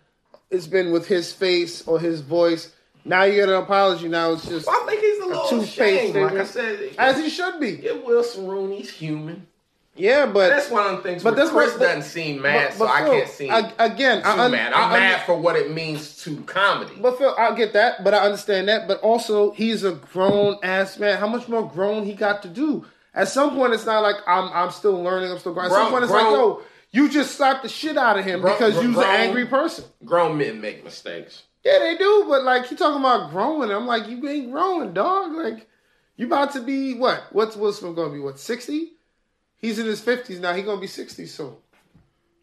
it's 0.51 0.67
been 0.67 0.91
with 0.91 1.07
his 1.07 1.31
face 1.31 1.87
or 1.87 1.99
his 1.99 2.19
voice. 2.21 2.73
Now 3.05 3.23
you 3.23 3.35
get 3.35 3.47
an 3.47 3.55
apology. 3.55 4.09
Now 4.09 4.33
it's 4.33 4.45
just 4.45 4.67
Well, 4.67 4.75
I 4.83 4.85
think 4.85 4.99
he's 5.01 5.19
a 5.19 5.25
little 5.25 5.61
ashamed. 5.61 6.15
Like 6.15 6.33
I 6.33 6.43
said, 6.43 6.93
as 6.99 7.17
he 7.17 7.29
should 7.29 7.59
be. 7.61 7.81
some 8.23 8.45
room. 8.45 8.71
He's 8.73 8.91
human. 8.91 9.47
Yeah, 9.97 10.25
but 10.27 10.49
That's 10.49 10.69
one 10.69 10.85
of 10.85 10.97
the 10.97 11.03
things. 11.03 11.23
But 11.23 11.35
that's 11.35 11.49
Chris 11.51 11.75
doesn't 11.75 12.03
seem 12.03 12.41
mad, 12.41 12.69
but- 12.69 12.77
so 12.77 12.85
but 12.85 12.91
I 12.91 13.09
can't 13.09 13.29
see 13.29 13.49
I- 13.49 13.71
again, 13.79 14.21
too 14.21 14.29
I 14.29 14.47
mad. 14.47 14.73
I'm 14.73 14.91
I 14.93 14.99
mad 14.99 15.25
for 15.25 15.35
what 15.37 15.55
it 15.55 15.71
means 15.71 16.21
to 16.23 16.37
comedy. 16.43 16.93
But 16.99 17.17
Phil, 17.17 17.33
I 17.37 17.53
get 17.55 17.73
that, 17.73 18.03
but 18.03 18.13
I 18.13 18.19
understand 18.19 18.67
that. 18.69 18.87
But 18.87 19.01
also, 19.01 19.51
he's 19.51 19.83
a 19.83 19.91
grown 19.93 20.57
ass 20.63 20.99
man. 20.99 21.17
How 21.17 21.27
much 21.27 21.47
more 21.47 21.67
grown 21.67 22.03
he 22.05 22.13
got 22.13 22.41
to 22.43 22.47
do? 22.47 22.85
At 23.15 23.27
some 23.27 23.55
point, 23.55 23.73
it's 23.73 23.85
not 23.85 24.03
like 24.03 24.15
I'm 24.27 24.51
I'm 24.53 24.71
still 24.71 25.01
learning. 25.01 25.31
I'm 25.31 25.39
still 25.39 25.53
growing. 25.53 25.71
At 25.71 25.75
some 25.75 25.89
point, 25.89 26.03
it's 26.03 26.11
grown- 26.11 26.25
like, 26.25 26.33
yo, 26.33 26.61
you 26.91 27.09
just 27.09 27.35
slapped 27.35 27.63
the 27.63 27.69
shit 27.69 27.97
out 27.97 28.19
of 28.19 28.23
him 28.25 28.41
Grown- 28.41 28.53
because 28.53 28.75
you're 28.75 28.91
an 29.03 29.09
angry 29.09 29.45
person. 29.45 29.85
Grown 30.05 30.37
men 30.37 30.61
make 30.61 30.83
mistakes. 30.83 31.43
Yeah, 31.63 31.79
they 31.79 31.97
do. 31.97 32.25
But 32.29 32.43
like, 32.43 32.69
you 32.69 32.77
talking 32.77 32.99
about 32.99 33.31
growing. 33.31 33.71
I'm 33.71 33.87
like, 33.87 34.07
you 34.07 34.25
ain't 34.29 34.51
growing, 34.51 34.93
dog. 34.93 35.33
Like, 35.33 35.67
you 36.15 36.27
about 36.27 36.53
to 36.53 36.61
be 36.61 36.93
what? 36.93 37.23
What's 37.31 37.55
Will 37.57 37.73
Smith 37.73 37.95
gonna 37.95 38.13
be? 38.13 38.19
What 38.19 38.39
sixty? 38.39 38.93
He's 39.57 39.79
in 39.79 39.85
his 39.85 40.01
fifties 40.01 40.39
now. 40.39 40.53
He 40.53 40.61
gonna 40.61 40.81
be 40.81 40.87
sixty 40.87 41.25
soon. 41.25 41.55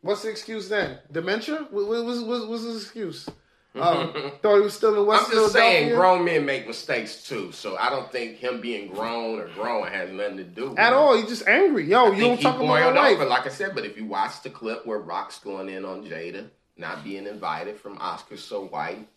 What's 0.02 0.22
the 0.22 0.30
excuse 0.30 0.68
then? 0.68 0.98
Dementia? 1.10 1.66
What 1.70 1.88
what 1.88 2.04
was 2.04 2.20
was 2.22 2.46
was 2.46 2.62
his 2.62 2.82
excuse? 2.82 3.28
Um, 3.76 4.12
thought 4.42 4.56
he 4.56 4.60
was 4.60 4.74
still 4.74 4.90
in 4.90 4.96
the 4.96 5.04
West 5.04 5.26
I'm 5.26 5.32
just 5.32 5.52
saying, 5.52 5.94
grown 5.94 6.24
men 6.24 6.44
make 6.44 6.66
mistakes 6.66 7.26
too. 7.26 7.50
So 7.52 7.76
I 7.76 7.90
don't 7.90 8.10
think 8.12 8.36
him 8.36 8.60
being 8.60 8.88
grown 8.88 9.40
or 9.40 9.48
growing 9.48 9.92
has 9.92 10.10
nothing 10.10 10.36
to 10.36 10.44
do 10.44 10.70
with 10.70 10.78
At 10.78 10.92
all. 10.92 11.16
He's 11.16 11.28
just 11.28 11.48
angry. 11.48 11.88
Yo, 11.88 12.12
I 12.12 12.16
you 12.16 12.22
don't 12.22 12.40
talk 12.40 12.56
about 12.56 12.66
boiled 12.66 12.94
wife. 12.94 13.14
over, 13.16 13.24
like 13.24 13.46
I 13.46 13.50
said. 13.50 13.74
But 13.74 13.84
if 13.84 13.96
you 13.96 14.06
watch 14.06 14.42
the 14.42 14.50
clip 14.50 14.86
where 14.86 14.98
Rock's 14.98 15.38
going 15.38 15.68
in 15.68 15.84
on 15.84 16.04
Jada 16.04 16.48
not 16.76 17.02
being 17.02 17.26
invited 17.26 17.76
from 17.76 17.98
Oscars 17.98 18.38
so 18.38 18.66
white, 18.66 19.08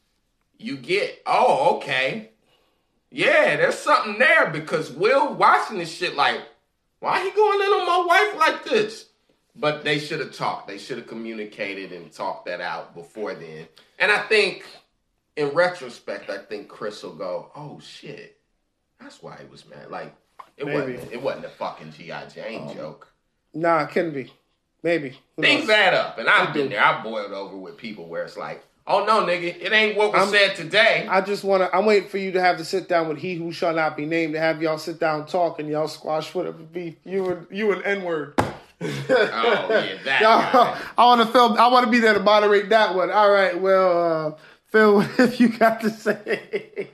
you 0.58 0.78
get 0.78 1.22
oh 1.28 1.78
okay, 1.78 2.32
yeah, 3.10 3.56
there's 3.56 3.78
something 3.78 4.18
there 4.20 4.50
because 4.50 4.92
Will 4.92 5.34
watching 5.34 5.78
this 5.78 5.94
shit 5.94 6.16
like, 6.16 6.42
why 7.00 7.24
he 7.24 7.32
going 7.32 7.62
in 7.62 7.68
on 7.68 7.86
my 7.86 8.06
wife 8.06 8.40
like 8.40 8.64
this? 8.66 9.06
But 9.56 9.84
they 9.84 9.98
should 10.00 10.20
have 10.20 10.34
talked. 10.34 10.68
They 10.68 10.78
should 10.78 10.98
have 11.00 11.08
communicated 11.08 11.92
and 11.92 12.12
talked 12.12 12.46
that 12.46 12.62
out 12.62 12.94
before 12.94 13.34
then. 13.34 13.68
And 13.98 14.12
I 14.12 14.20
think, 14.28 14.64
in 15.36 15.50
retrospect, 15.50 16.30
I 16.30 16.38
think 16.38 16.68
Chris 16.68 17.02
will 17.02 17.16
go, 17.16 17.52
"Oh 17.56 17.80
shit, 17.80 18.38
that's 19.00 19.22
why 19.24 19.38
he 19.42 19.48
was 19.50 19.68
mad." 19.68 19.90
Like 19.90 20.14
it 20.58 20.66
Maybe. 20.66 20.94
wasn't. 20.94 21.12
It 21.12 21.22
wasn't 21.22 21.46
a 21.46 21.50
fucking 21.50 21.92
GI 21.94 22.14
Jane 22.36 22.68
um, 22.70 22.76
joke. 22.76 23.12
Nah, 23.54 23.84
it 23.84 23.90
couldn't 23.90 24.14
be. 24.14 24.32
Maybe. 24.84 25.18
Who 25.36 25.42
Things 25.42 25.62
knows? 25.68 25.72
add 25.72 25.94
up, 25.96 26.20
and 26.20 26.30
I've 26.30 26.54
been 26.54 26.70
there. 26.70 26.84
I 26.84 27.02
boiled 27.02 27.32
over 27.32 27.58
with 27.58 27.78
people 27.78 28.08
where 28.08 28.24
it's 28.24 28.38
like, 28.38 28.64
"Oh 28.88 29.04
no, 29.06 29.26
nigga, 29.26 29.56
it 29.62 29.72
ain't 29.74 29.98
what 29.98 30.14
was 30.14 30.22
I'm- 30.22 30.30
said 30.32 30.56
today." 30.56 31.06
I 31.10 31.22
just 31.22 31.44
want 31.44 31.64
to. 31.64 31.76
I'm 31.76 31.86
waiting 31.86 32.10
for 32.10 32.18
you 32.18 32.32
to 32.32 32.42
have 32.42 32.58
to 32.58 32.66
sit 32.66 32.88
down 32.88 33.08
with 33.10 33.18
he 33.18 33.36
who 33.36 33.52
shall 33.52 33.74
not 33.74 33.96
be 33.98 34.06
named 34.06 34.34
to 34.34 34.40
have 34.40 34.62
y'all 34.62 34.78
sit 34.78 35.00
down 35.00 35.26
talk 35.26 35.60
and 35.60 35.70
y'all 35.70 35.88
squash 35.88 36.34
whatever 36.34 36.58
beef. 36.64 36.96
You 37.06 37.30
and 37.30 37.48
you 37.52 37.72
and 37.74 37.84
N 37.84 38.04
word. 38.04 38.34
oh 38.40 38.46
yeah, 38.80 39.98
that. 40.06 40.22
Y'all. 40.22 40.78
I 40.98 41.06
want 41.06 41.22
to 41.22 41.28
film. 41.28 41.54
I 41.58 41.68
want 41.68 41.86
to 41.86 41.92
be 41.92 42.00
there 42.00 42.14
to 42.14 42.20
moderate 42.20 42.70
that 42.70 42.96
one. 42.96 43.10
All 43.12 43.32
right. 43.32 43.60
Well, 43.60 44.28
uh, 44.28 44.38
Phil, 44.70 45.02
if 45.20 45.40
you 45.40 45.50
got 45.50 45.82
to 45.82 45.90
say, 45.90 46.90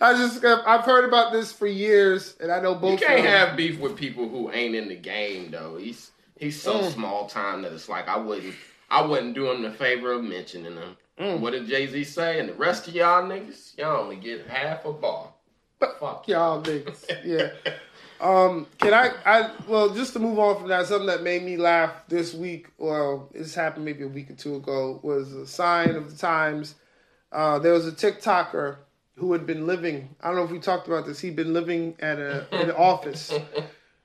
I 0.00 0.14
just 0.16 0.44
I've 0.44 0.84
heard 0.84 1.04
about 1.04 1.32
this 1.32 1.52
for 1.52 1.66
years, 1.66 2.34
and 2.40 2.50
I 2.50 2.60
know 2.60 2.74
both. 2.74 3.00
You 3.00 3.06
can't 3.06 3.26
have 3.26 3.56
beef 3.56 3.78
with 3.78 3.96
people 3.96 4.28
who 4.28 4.50
ain't 4.50 4.74
in 4.74 4.88
the 4.88 4.94
game 4.96 5.50
though. 5.50 5.76
He's 5.76 6.10
he's 6.38 6.60
so 6.60 6.80
Mm. 6.80 6.92
small 6.92 7.26
time 7.28 7.62
that 7.62 7.72
it's 7.72 7.88
like 7.88 8.08
I 8.08 8.16
wouldn't 8.16 8.54
I 8.94 9.04
wouldn't 9.04 9.34
do 9.34 9.50
him 9.50 9.62
the 9.62 9.72
favor 9.72 10.12
of 10.12 10.22
mentioning 10.22 10.76
him. 10.76 10.96
Mm. 11.18 11.40
What 11.40 11.50
did 11.50 11.66
Jay 11.66 11.88
Z 11.88 12.04
say? 12.04 12.38
And 12.38 12.48
the 12.48 12.54
rest 12.54 12.86
of 12.86 12.94
y'all 12.94 13.24
niggas, 13.24 13.76
y'all 13.76 14.02
only 14.04 14.14
get 14.14 14.46
half 14.46 14.84
a 14.84 14.92
bar. 14.92 15.32
Fuck 15.80 16.28
y'all 16.28 16.62
niggas. 16.62 17.04
Yeah. 17.24 17.50
Um, 18.20 18.68
can 18.78 18.94
I? 18.94 19.10
I 19.26 19.50
well, 19.66 19.90
just 19.90 20.12
to 20.12 20.20
move 20.20 20.38
on 20.38 20.58
from 20.58 20.68
that, 20.68 20.86
something 20.86 21.08
that 21.08 21.24
made 21.24 21.42
me 21.42 21.56
laugh 21.56 21.90
this 22.08 22.32
week. 22.32 22.68
Well, 22.78 23.28
this 23.34 23.54
happened 23.54 23.84
maybe 23.84 24.04
a 24.04 24.08
week 24.08 24.30
or 24.30 24.34
two 24.34 24.54
ago. 24.54 25.00
Was 25.02 25.32
a 25.32 25.46
sign 25.46 25.90
of 25.96 26.10
the 26.12 26.16
times. 26.16 26.76
Uh, 27.32 27.58
there 27.58 27.72
was 27.72 27.88
a 27.88 27.92
TikToker 27.92 28.76
who 29.16 29.32
had 29.32 29.44
been 29.44 29.66
living. 29.66 30.14
I 30.22 30.28
don't 30.28 30.36
know 30.36 30.44
if 30.44 30.52
we 30.52 30.60
talked 30.60 30.86
about 30.86 31.04
this. 31.04 31.18
He'd 31.18 31.34
been 31.34 31.52
living 31.52 31.96
at 31.98 32.18
a 32.20 32.46
an 32.52 32.70
office. 32.78 33.32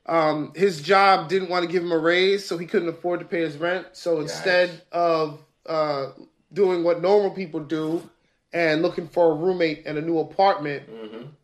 Um, 0.10 0.52
his 0.56 0.82
job 0.82 1.30
didn't 1.30 1.50
want 1.50 1.66
to 1.66 1.72
give 1.72 1.84
him 1.84 1.92
a 1.92 1.98
raise, 1.98 2.44
so 2.46 2.58
he 2.58 2.66
couldn't 2.66 2.90
afford 2.90 3.20
to 3.20 3.26
pay 3.28 3.42
his 3.42 3.56
rent. 3.58 3.86
So 3.94 4.20
instead 4.20 4.82
of 4.92 5.40
uh, 5.68 6.08
doing 6.52 6.84
what 6.84 7.02
normal 7.02 7.30
people 7.30 7.60
do 7.60 8.10
and 8.52 8.82
looking 8.82 9.08
for 9.08 9.32
a 9.32 9.36
roommate 9.36 9.84
and 9.86 9.98
a 9.98 10.02
new 10.02 10.18
apartment, 10.18 10.84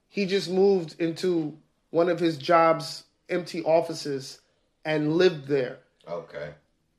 he 0.09 0.25
just 0.25 0.49
moved 0.49 0.99
into 0.99 1.55
one 1.91 2.09
of 2.09 2.19
his 2.19 2.37
job's 2.37 3.03
empty 3.29 3.61
offices 3.63 4.39
and 4.83 5.13
lived 5.13 5.47
there 5.47 5.77
Okay. 6.09 6.49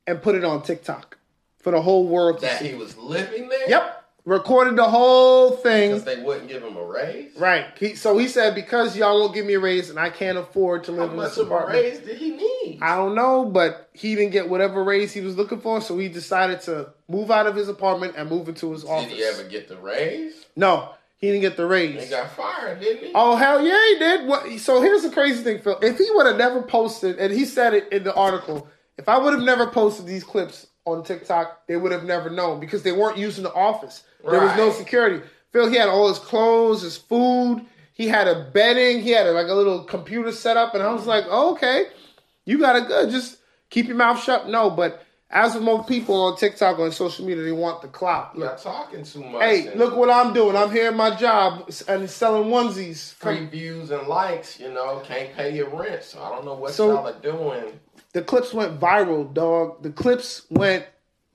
and 0.07 0.23
put 0.23 0.35
it 0.37 0.45
on 0.45 0.63
TikTok 0.63 1.19
for 1.59 1.73
the 1.73 1.83
whole 1.83 2.07
world 2.07 2.37
to 2.39 2.43
That 2.47 2.61
see. 2.61 2.69
he 2.69 2.75
was 2.75 2.97
living 2.97 3.49
there? 3.49 3.69
Yep. 3.69 4.05
Recorded 4.27 4.75
the 4.75 4.89
whole 4.89 5.53
thing. 5.53 5.91
Because 5.93 6.05
they 6.05 6.21
wouldn't 6.21 6.49
give 6.49 6.61
him 6.61 6.77
a 6.77 6.85
raise? 6.85 7.37
Right. 7.37 7.67
He, 7.79 7.95
so 7.95 8.19
he 8.19 8.27
said, 8.27 8.57
because 8.57 8.97
y'all 8.97 9.21
won't 9.21 9.33
give 9.33 9.47
me 9.47 9.55
a 9.55 9.61
raise 9.61 9.89
and 9.89 10.01
I 10.01 10.11
can't 10.11 10.37
afford 10.37 10.83
to 10.85 10.93
How 10.93 11.03
live 11.03 11.13
in 11.13 11.19
this 11.19 11.37
apartment. 11.37 11.81
raise 11.81 12.01
did 12.01 12.19
he 12.19 12.33
need? 12.33 12.81
I 12.83 12.97
don't 12.97 13.15
know, 13.15 13.45
but 13.45 13.89
he 13.93 14.17
didn't 14.17 14.33
get 14.33 14.49
whatever 14.49 14.83
raise 14.83 15.13
he 15.13 15.21
was 15.21 15.37
looking 15.37 15.61
for, 15.61 15.81
so 15.81 15.97
he 15.97 16.09
decided 16.09 16.61
to 16.63 16.93
move 17.09 17.31
out 17.31 17.47
of 17.47 17.55
his 17.55 17.69
apartment 17.69 18.15
and 18.17 18.29
move 18.29 18.49
into 18.49 18.73
his 18.73 18.85
office. 18.85 19.11
Did 19.11 19.17
he 19.17 19.23
ever 19.23 19.45
get 19.45 19.69
the 19.69 19.77
raise? 19.77 20.45
No, 20.57 20.91
he 21.19 21.29
didn't 21.29 21.43
get 21.43 21.57
the 21.57 21.67
raise. 21.67 22.03
He 22.03 22.11
got 22.11 22.33
fired, 22.33 22.81
didn't 22.81 23.05
he? 23.05 23.13
Oh 23.15 23.37
hell 23.37 23.65
yeah, 23.65 23.81
he 23.91 23.99
did. 24.01 24.27
What? 24.27 24.59
So 24.59 24.83
here's 24.83 25.03
the 25.03 25.11
crazy 25.11 25.45
thing, 25.45 25.61
Phil. 25.61 25.79
If 25.81 25.99
he 25.99 26.11
would 26.15 26.27
have 26.27 26.37
never 26.37 26.63
posted, 26.63 27.21
and 27.21 27.33
he 27.33 27.45
said 27.45 27.75
it 27.75 27.93
in 27.93 28.03
the 28.03 28.15
article, 28.15 28.67
if 28.99 29.09
I 29.09 29.19
would 29.19 29.35
have 29.35 29.45
never 29.45 29.69
posted 29.69 30.07
these 30.07 30.25
clips 30.25 30.67
on 30.87 31.03
TikTok, 31.03 31.67
they 31.67 31.77
would 31.77 31.93
have 31.93 32.05
never 32.05 32.31
known 32.31 32.61
because 32.61 32.83
they 32.83 32.93
weren't 32.93 33.19
using 33.19 33.43
the 33.43 33.53
office. 33.53 34.05
There 34.29 34.41
was 34.41 34.57
no 34.57 34.71
security. 34.71 35.21
Phil, 35.53 35.69
he 35.69 35.77
had 35.77 35.89
all 35.89 36.09
his 36.09 36.19
clothes, 36.19 36.83
his 36.83 36.97
food. 36.97 37.67
He 37.93 38.09
had 38.09 38.29
a 38.29 38.49
bedding. 38.53 39.03
He 39.03 39.11
had 39.11 39.27
a, 39.27 39.33
like 39.33 39.49
a 39.49 39.55
little 39.55 39.85
computer 39.85 40.33
set 40.33 40.57
up, 40.57 40.75
and 40.75 40.83
I 40.83 40.93
was 40.93 41.03
mm. 41.03 41.07
like, 41.07 41.25
oh, 41.29 41.53
okay, 41.53 41.87
you 42.45 42.59
got 42.59 42.77
it 42.77 42.89
good. 42.89 43.11
Just 43.11 43.39
keep 43.71 43.87
your 43.87 43.97
mouth 43.97 44.23
shut. 44.23 44.49
No, 44.49 44.71
but 44.71 45.03
as 45.31 45.55
with 45.55 45.65
most 45.65 45.89
people 45.89 46.15
on 46.15 46.37
TikTok 46.37 46.79
on 46.79 46.93
social 46.93 47.27
media, 47.27 47.43
they 47.43 47.53
want 47.53 47.83
the 47.83 47.89
clout. 47.89 48.33
You're 48.37 48.57
talking 48.57 49.03
too 49.03 49.25
much. 49.25 49.43
hey, 49.43 49.67
and 49.69 49.81
look 49.81 49.97
what 49.97 50.09
I'm 50.09 50.33
doing. 50.33 50.57
I'm 50.57 50.71
here 50.71 50.89
at 50.89 50.95
my 50.95 51.17
job 51.17 51.69
and 51.89 52.09
selling 52.09 52.49
onesies. 52.49 53.15
free 53.15 53.47
views 53.47 53.91
and 53.91 54.07
likes, 54.07 54.61
you 54.61 54.73
know, 54.73 55.01
can't 55.05 55.35
pay 55.35 55.57
your 55.57 55.69
rent. 55.71 56.05
So 56.05 56.23
I 56.23 56.29
don't 56.29 56.45
know 56.45 56.55
what 56.55 56.75
So- 56.75 56.93
y'all 56.93 57.09
are 57.09 57.21
doing. 57.21 57.81
The 58.17 58.23
clips 58.23 58.55
went 58.55 58.81
viral, 58.81 59.31
dog. 59.35 59.83
The 59.83 59.91
clips 59.91 60.47
went 60.49 60.87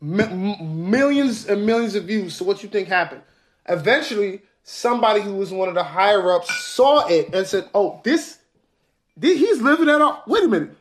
mi- 0.01 0.57
millions 0.63 1.45
and 1.45 1.63
millions 1.63 1.93
of 1.93 2.05
views. 2.05 2.33
So 2.33 2.43
what 2.43 2.63
you 2.63 2.69
think 2.69 2.87
happened? 2.87 3.21
Eventually, 3.69 4.41
somebody 4.63 5.21
who 5.21 5.35
was 5.35 5.51
one 5.51 5.69
of 5.69 5.75
the 5.75 5.83
higher 5.83 6.31
ups 6.33 6.51
saw 6.51 7.05
it 7.05 7.35
and 7.35 7.45
said, 7.45 7.69
"Oh, 7.75 8.01
this, 8.03 8.39
this 9.15 9.37
he's 9.37 9.61
living 9.61 9.89
at 9.89 10.01
our. 10.01 10.23
Wait 10.25 10.43
a 10.43 10.47
minute, 10.47 10.75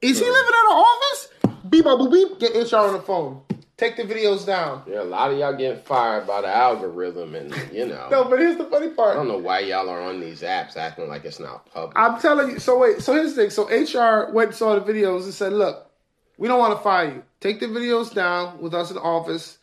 is 0.00 0.18
he 0.18 0.24
living 0.24 0.48
at 0.48 0.72
our 0.72 0.78
office? 0.78 1.28
Beep, 1.68 1.84
boop, 1.84 2.10
beep. 2.10 2.38
Get 2.40 2.72
HR 2.72 2.76
on 2.76 2.94
the 2.94 3.02
phone. 3.02 3.42
Take 3.84 3.96
the 3.96 4.14
videos 4.14 4.46
down. 4.46 4.82
Yeah, 4.86 5.02
a 5.02 5.04
lot 5.04 5.30
of 5.30 5.38
y'all 5.38 5.54
getting 5.54 5.82
fired 5.82 6.26
by 6.26 6.40
the 6.40 6.48
algorithm, 6.48 7.34
and 7.34 7.54
you 7.70 7.84
know. 7.84 8.08
No, 8.10 8.24
but 8.24 8.38
here's 8.38 8.56
the 8.56 8.64
funny 8.64 8.88
part. 8.88 9.10
I 9.10 9.14
don't 9.14 9.28
know 9.28 9.36
why 9.36 9.58
y'all 9.60 9.90
are 9.90 10.00
on 10.00 10.20
these 10.20 10.40
apps 10.40 10.76
acting 10.78 11.06
like 11.06 11.26
it's 11.26 11.38
not 11.38 11.70
public. 11.70 11.92
I'm 11.98 12.18
telling 12.18 12.50
you. 12.52 12.58
So 12.58 12.78
wait. 12.78 13.02
So 13.02 13.12
here's 13.12 13.34
the 13.34 13.42
thing. 13.42 13.50
So 13.50 13.64
HR 13.68 14.32
went 14.32 14.50
and 14.50 14.56
saw 14.56 14.78
the 14.78 14.92
videos 14.92 15.24
and 15.24 15.34
said, 15.34 15.52
"Look, 15.52 15.90
we 16.38 16.48
don't 16.48 16.58
want 16.58 16.78
to 16.78 16.82
fire 16.82 17.10
you. 17.12 17.22
Take 17.40 17.60
the 17.60 17.66
videos 17.66 18.14
down 18.14 18.58
with 18.62 18.72
us 18.72 18.90
in 18.90 18.96
the 18.96 19.02
office, 19.02 19.58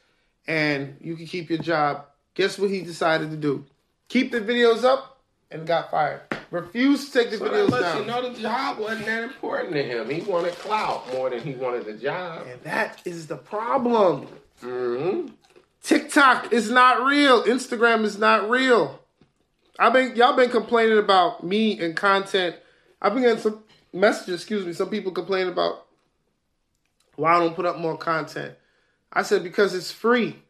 and 0.46 0.98
you 1.02 1.16
can 1.16 1.26
keep 1.26 1.50
your 1.50 1.60
job." 1.60 2.06
Guess 2.36 2.60
what 2.60 2.70
he 2.70 2.82
decided 2.82 3.32
to 3.32 3.38
do? 3.38 3.66
Keep 4.08 4.32
the 4.32 4.40
videos 4.40 4.84
up 4.84 5.20
and 5.50 5.66
got 5.66 5.90
fired. 5.90 6.22
Refused 6.52 7.14
to 7.14 7.20
take 7.20 7.32
the 7.32 7.38
that 7.38 7.52
videos 7.52 7.80
down. 7.80 7.98
you 8.02 8.06
know 8.06 8.30
the 8.30 8.40
job 8.40 8.78
wasn't 8.78 9.06
that 9.06 9.24
important 9.24 9.74
to 9.74 9.82
him. 9.84 10.10
He 10.10 10.22
wanted 10.22 10.54
clout 10.56 11.12
more 11.14 11.30
than 11.30 11.40
he 11.40 11.54
wanted 11.54 11.86
the 11.86 11.94
job. 11.94 12.46
and 12.46 12.62
that 12.64 13.02
is 13.06 13.28
the 13.28 13.38
problem. 13.38 14.28
hmm 14.60 15.28
TikTok 15.84 16.54
is 16.54 16.70
not 16.70 17.04
real. 17.06 17.44
Instagram 17.44 18.04
is 18.04 18.20
not 18.20 18.50
real. 18.50 19.00
I've 19.80 19.94
been 19.94 20.16
y'all 20.16 20.36
been 20.36 20.52
complaining 20.52 20.98
about 21.00 21.44
me 21.44 21.80
and 21.80 21.96
content. 21.96 22.58
I've 23.02 23.14
been 23.14 23.24
getting 23.24 23.40
some 23.42 23.64
messages, 23.94 24.42
excuse 24.42 24.66
me, 24.66 24.74
some 24.74 24.90
people 24.90 25.12
complaining 25.12 25.52
about 25.52 25.88
why 27.16 27.36
I 27.36 27.40
don't 27.40 27.56
put 27.56 27.66
up 27.66 27.78
more 27.78 27.98
content. 27.98 28.56
I 29.12 29.24
said 29.24 29.42
because 29.42 29.74
it's 29.74 29.92
free. 29.92 30.44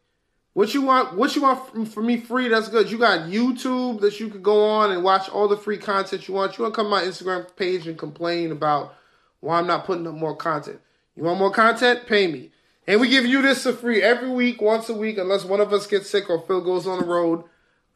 What 0.54 0.74
you 0.74 0.82
want? 0.82 1.16
What 1.16 1.34
you 1.34 1.42
want 1.42 1.70
from, 1.70 1.86
for 1.86 2.02
me 2.02 2.18
free? 2.18 2.48
That's 2.48 2.68
good. 2.68 2.90
You 2.90 2.98
got 2.98 3.30
YouTube 3.30 4.00
that 4.00 4.20
you 4.20 4.28
could 4.28 4.42
go 4.42 4.68
on 4.68 4.92
and 4.92 5.02
watch 5.02 5.28
all 5.28 5.48
the 5.48 5.56
free 5.56 5.78
content 5.78 6.28
you 6.28 6.34
want. 6.34 6.58
You 6.58 6.62
want 6.62 6.74
to 6.74 6.76
come 6.76 6.86
to 6.86 6.90
my 6.90 7.02
Instagram 7.02 7.46
page 7.56 7.86
and 7.86 7.98
complain 7.98 8.52
about 8.52 8.94
why 9.40 9.58
I'm 9.58 9.66
not 9.66 9.86
putting 9.86 10.06
up 10.06 10.14
more 10.14 10.36
content. 10.36 10.80
You 11.16 11.24
want 11.24 11.38
more 11.38 11.50
content? 11.50 12.06
Pay 12.06 12.26
me. 12.26 12.50
And 12.86 13.00
we 13.00 13.08
give 13.08 13.24
you 13.24 13.40
this 13.42 13.62
for 13.62 13.72
free 13.72 14.02
every 14.02 14.30
week, 14.30 14.60
once 14.60 14.88
a 14.88 14.94
week, 14.94 15.16
unless 15.16 15.44
one 15.44 15.60
of 15.60 15.72
us 15.72 15.86
gets 15.86 16.10
sick 16.10 16.28
or 16.28 16.40
Phil 16.42 16.60
goes 16.60 16.86
on 16.86 17.00
the 17.00 17.06
road. 17.06 17.44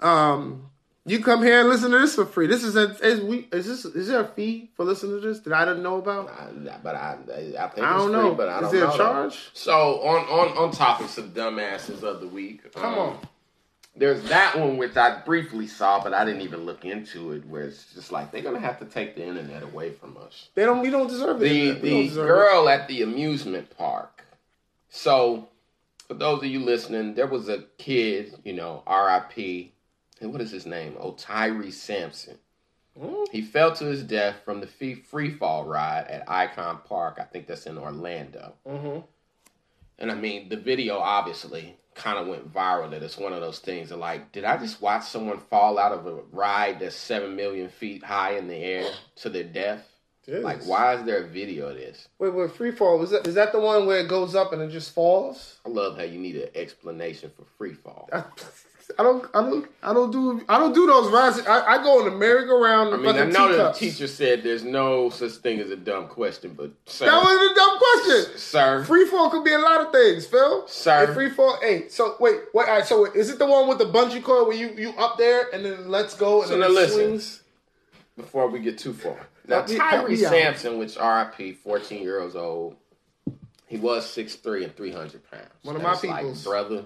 Um, 0.01 0.71
you 1.07 1.23
come 1.23 1.43
here 1.43 1.61
and 1.61 1.69
listen 1.69 1.93
to 1.93 1.99
this 1.99 2.17
for 2.17 2.27
free. 2.27 2.49
This 2.49 2.65
is 2.65 2.75
a 2.75 2.91
is 3.05 3.21
we 3.21 3.49
is 3.53 3.67
this 3.67 3.85
is 3.85 4.09
there 4.09 4.21
a 4.21 4.27
fee 4.27 4.71
for 4.75 4.85
listening 4.85 5.21
to 5.21 5.27
this 5.27 5.41
that 5.41 5.53
I 5.53 5.65
didn't 5.65 5.85
know 5.85 5.99
about? 5.99 6.29
I, 6.29 6.79
but 6.83 6.97
I, 6.97 7.17
I 7.59 7.69
think 7.69 7.87
I 7.87 7.97
don't 7.97 8.09
free, 8.11 8.13
know. 8.13 8.35
But 8.35 8.49
I 8.49 8.57
Is 8.57 8.63
don't 8.63 8.73
there 8.73 8.85
a 8.85 8.87
know 8.89 8.93
though. 8.93 8.97
charge? 8.97 9.51
So 9.53 10.01
on 10.01 10.25
on 10.25 10.59
on 10.59 10.73
topics 10.73 11.17
of 11.17 11.27
dumbasses 11.27 12.03
of 12.03 12.21
the 12.21 12.27
week. 12.29 12.73
Come 12.75 12.95
um, 12.95 12.99
on. 12.99 13.19
There's 13.99 14.23
that 14.29 14.59
one 14.59 14.77
which 14.77 14.97
I 14.97 15.21
briefly 15.21 15.67
saw, 15.67 16.03
but 16.03 16.13
I 16.13 16.25
didn't 16.25 16.43
even 16.43 16.67
look 16.67 16.85
into 16.85 17.33
it. 17.33 17.47
Where 17.47 17.63
it's 17.63 17.95
just 17.95 18.11
like 18.11 18.33
they're 18.33 18.43
gonna 18.43 18.59
have 18.59 18.81
to 18.81 18.85
take 18.85 19.15
the 19.15 19.25
internet 19.25 19.63
away 19.63 19.93
from 19.93 20.17
us. 20.17 20.49
They 20.55 20.65
don't 20.65 20.81
we 20.81 20.91
don't 20.91 21.07
deserve 21.07 21.41
it. 21.41 21.49
The 21.49 21.71
the 21.71 22.03
deserve 22.09 22.25
it. 22.25 22.29
girl 22.29 22.69
at 22.69 22.89
the 22.89 23.03
amusement 23.03 23.71
park. 23.79 24.25
So, 24.89 25.49
for 26.09 26.15
those 26.15 26.39
of 26.39 26.47
you 26.47 26.61
listening, 26.61 27.15
there 27.15 27.27
was 27.27 27.49
a 27.49 27.65
kid, 27.79 28.35
you 28.45 28.55
know, 28.55 28.83
R.I.P. 28.87 29.73
And 30.21 30.33
what 30.33 30.41
is 30.41 30.51
his 30.51 30.67
name? 30.67 30.97
Oh, 30.99 31.13
Tyree 31.13 31.71
Sampson. 31.71 32.39
Mm. 32.99 33.29
He 33.31 33.43
fell 33.43 33.75
to 33.77 33.85
his 33.85 34.03
death 34.03 34.37
from 34.45 34.61
the 34.61 34.67
free 34.67 34.95
free 34.95 35.31
fall 35.31 35.65
ride 35.65 36.07
at 36.09 36.29
Icon 36.31 36.79
Park. 36.89 37.19
I 37.21 37.25
think 37.25 37.47
that's 37.47 37.67
in 37.67 37.77
Orlando. 37.77 38.55
Mhm. 38.67 39.05
And 39.99 40.11
I 40.11 40.15
mean, 40.15 40.49
the 40.49 40.57
video 40.57 40.99
obviously 40.99 41.77
kind 41.95 42.19
of 42.19 42.27
went 42.27 42.53
viral. 42.53 42.91
That 42.91 43.03
it's 43.03 43.19
one 43.19 43.35
of 43.35 43.41
those 43.41 43.59
things 43.59 43.91
that, 43.91 43.99
like, 43.99 44.33
did 44.33 44.45
I 44.45 44.57
just 44.57 44.81
watch 44.81 45.05
someone 45.05 45.39
fall 45.39 45.79
out 45.79 45.93
of 45.93 46.07
a 46.07 46.15
ride 46.33 46.81
that's 46.81 46.97
seven 46.97 47.37
million 47.37 47.69
feet 47.69 48.03
high 48.03 48.37
in 48.39 48.49
the 48.49 48.57
air 48.57 48.91
to 49.17 49.29
their 49.29 49.45
death? 49.45 49.87
Like, 50.29 50.65
why 50.65 50.95
is 50.95 51.05
there 51.05 51.19
a 51.23 51.27
video 51.29 51.69
of 51.69 51.77
this? 51.77 52.09
Wait, 52.19 52.35
wait, 52.35 52.51
free 52.51 52.73
fall. 52.73 53.01
Is 53.03 53.11
that 53.11 53.27
is 53.29 53.35
that 53.35 53.53
the 53.53 53.61
one 53.61 53.87
where 53.87 54.01
it 54.01 54.09
goes 54.09 54.35
up 54.35 54.53
and 54.53 54.61
it 54.61 54.71
just 54.71 54.93
falls? 54.93 55.61
I 55.65 55.69
love 55.69 55.97
how 55.99 56.03
you 56.03 56.19
need 56.19 56.35
an 56.37 56.49
explanation 56.55 57.31
for 57.37 57.45
free 57.57 57.75
fall. 57.75 58.09
I, 58.99 59.03
don't, 59.03 59.25
I 59.35 59.41
don't, 59.43 59.67
I 59.83 59.93
don't 59.93 60.11
do, 60.13 60.41
I 60.49 60.59
don't 60.59 60.73
do 60.75 60.87
those 60.87 61.11
rides. 61.11 61.41
I, 61.47 61.61
I 61.75 61.83
go 61.83 61.99
on 62.01 62.05
the 62.07 62.17
merry-go-round. 62.17 62.95
I 62.95 62.97
mean, 62.99 63.17
I 63.17 63.25
know 63.25 63.57
the 63.57 63.73
teacher 63.73 64.07
said 64.07 64.43
there's 64.43 64.63
no 64.65 65.11
such 65.11 65.33
thing 65.33 65.59
as 65.61 65.71
a 65.71 65.77
dumb 65.77 66.07
question, 66.09 66.55
but 66.57 66.71
sir, 66.87 67.07
That 67.07 67.23
wasn't 67.23 67.51
a 67.51 67.55
dumb 67.55 67.79
question. 67.79 68.39
sir, 68.39 68.85
Free 68.85 69.07
fall 69.07 69.29
could 69.31 69.45
be 69.45 69.53
a 69.53 69.59
lot 69.59 69.81
of 69.81 69.93
things, 69.93 70.27
Phil. 70.27 70.67
Sir. 70.69 71.07
Hey, 71.09 71.15
free 71.15 71.31
fall. 71.31 71.59
Hey, 71.61 71.89
so 71.89 72.17
wait, 72.21 72.37
wait. 72.55 72.69
All 72.69 72.75
right, 72.77 72.87
so 72.87 73.05
is 73.07 73.29
it 73.31 73.39
the 73.39 73.47
one 73.47 73.69
with 73.69 73.79
the 73.79 73.87
bungee 73.87 74.23
cord 74.23 74.47
where 74.47 74.57
you 74.57 74.69
you 74.77 74.91
up 74.99 75.19
there 75.19 75.49
and 75.53 75.65
then 75.65 75.89
let's 75.91 76.15
go 76.15 76.41
and 76.43 76.49
So 76.49 76.59
then 76.59 76.75
listen. 76.75 76.99
swings? 76.99 77.43
before 78.17 78.49
we 78.49 78.61
get 78.61 78.79
too 78.79 78.95
far. 78.95 79.19
Now, 79.47 79.57
Help 79.57 79.69
me- 79.69 79.75
help 79.77 79.91
Tyree 80.07 80.25
out. 80.27 80.31
Sampson, 80.33 80.79
which 80.79 80.97
RIP, 80.97 81.59
14 81.63 82.03
years 82.03 82.35
old, 82.35 82.77
he 83.67 83.77
was 83.77 84.07
6'3 84.07 84.65
and 84.65 84.75
300 84.75 85.31
pounds. 85.31 85.45
One 85.63 85.77
of 85.77 85.83
my 85.83 85.91
That's 85.91 86.05
like, 86.05 86.17
peoples. 86.21 86.43
brother, 86.45 86.85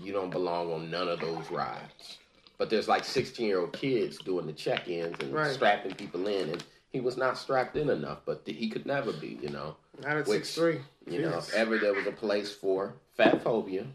you 0.00 0.12
don't 0.12 0.30
belong 0.30 0.72
on 0.72 0.90
none 0.90 1.08
of 1.08 1.20
those 1.20 1.50
rides. 1.50 2.18
But 2.58 2.70
there's 2.70 2.88
like 2.88 3.04
16 3.04 3.46
year 3.46 3.60
old 3.60 3.72
kids 3.72 4.18
doing 4.18 4.46
the 4.46 4.52
check 4.52 4.88
ins 4.88 5.18
and 5.20 5.32
Right. 5.32 5.52
strapping 5.52 5.94
people 5.94 6.26
in, 6.26 6.50
and 6.50 6.64
he 6.90 7.00
was 7.00 7.16
not 7.16 7.38
strapped 7.38 7.76
in 7.76 7.88
enough, 7.88 8.18
but 8.24 8.42
he 8.44 8.68
could 8.68 8.86
never 8.86 9.12
be, 9.12 9.38
you 9.40 9.48
know. 9.48 9.76
Not 10.02 10.18
at 10.18 10.26
Which, 10.26 10.44
six 10.44 10.54
three. 10.54 10.80
You 11.06 11.22
know, 11.22 11.38
if 11.38 11.54
ever 11.54 11.78
there 11.78 11.94
was 11.94 12.06
a 12.06 12.12
place 12.12 12.52
for 12.52 12.94
fat 13.16 13.42
phobia, 13.42 13.86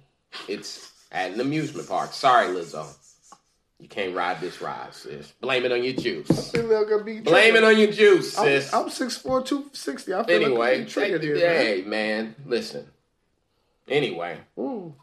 it's 0.48 0.92
at 1.12 1.32
an 1.32 1.42
amusement 1.42 1.88
park. 1.88 2.14
Sorry, 2.14 2.48
Lizzo. 2.48 2.88
You 3.80 3.90
can't 3.90 4.16
ride 4.16 4.40
this 4.40 4.62
ride, 4.62 4.94
sis. 4.94 5.32
Blame 5.42 5.66
it 5.66 5.72
on 5.72 5.84
your 5.84 5.94
juice. 5.94 6.52
Blame 6.52 7.56
it 7.56 7.64
on 7.64 7.78
your 7.78 7.92
juice, 7.92 8.38
I'm, 8.38 8.46
sis. 8.46 8.74
I'm 8.74 8.86
6'4", 8.90 9.46
260. 9.46 10.14
I 10.14 10.24
feel 10.24 10.36
anyway, 10.36 10.58
like 10.58 10.80
I'm 10.80 10.86
triggered 10.88 11.24
here. 11.24 11.38
hey, 11.38 11.84
man, 11.86 12.36
listen. 12.46 12.88
Anyway, 13.88 14.40
Ooh. 14.58 14.96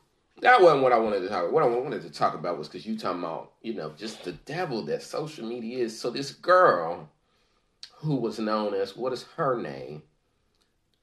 That 0.43 0.61
wasn't 0.61 0.83
what 0.83 0.93
I 0.93 0.99
wanted 0.99 1.21
to 1.21 1.29
talk. 1.29 1.51
What 1.53 1.63
I 1.63 1.67
wanted 1.67 2.03
to 2.03 2.11
talk 2.11 2.35
about 2.35 2.59
was 2.59 2.69
because 2.69 2.85
you 2.85 2.99
talking 2.99 3.21
about, 3.21 3.53
you 3.63 3.75
know, 3.75 3.93
just 3.97 4.25
the 4.25 4.33
devil 4.33 4.85
that 4.87 5.03
social 5.03 5.47
media 5.47 5.85
is. 5.85 5.99
So 5.99 6.11
this 6.11 6.33
girl, 6.33 7.09
who 7.95 8.17
was 8.17 8.39
known 8.39 8.75
as 8.75 8.97
what 8.97 9.13
is 9.13 9.25
her 9.37 9.57
name? 9.57 10.03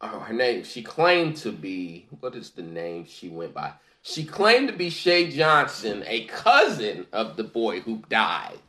Oh, 0.02 0.20
her 0.20 0.34
name. 0.34 0.64
She 0.64 0.82
claimed 0.82 1.38
to 1.38 1.52
be 1.52 2.08
what 2.20 2.36
is 2.36 2.52
the 2.52 2.62
name 2.62 3.06
she 3.08 3.30
went 3.30 3.54
by? 3.54 3.74
She 4.02 4.26
claimed 4.26 4.68
to 4.70 4.74
be 4.74 4.90
Shay 4.90 5.30
Johnson, 5.30 6.04
a 6.06 6.26
cousin 6.26 7.08
of 7.14 7.38
the 7.38 7.44
boy 7.44 7.80
who 7.82 8.04
died. 8.10 8.60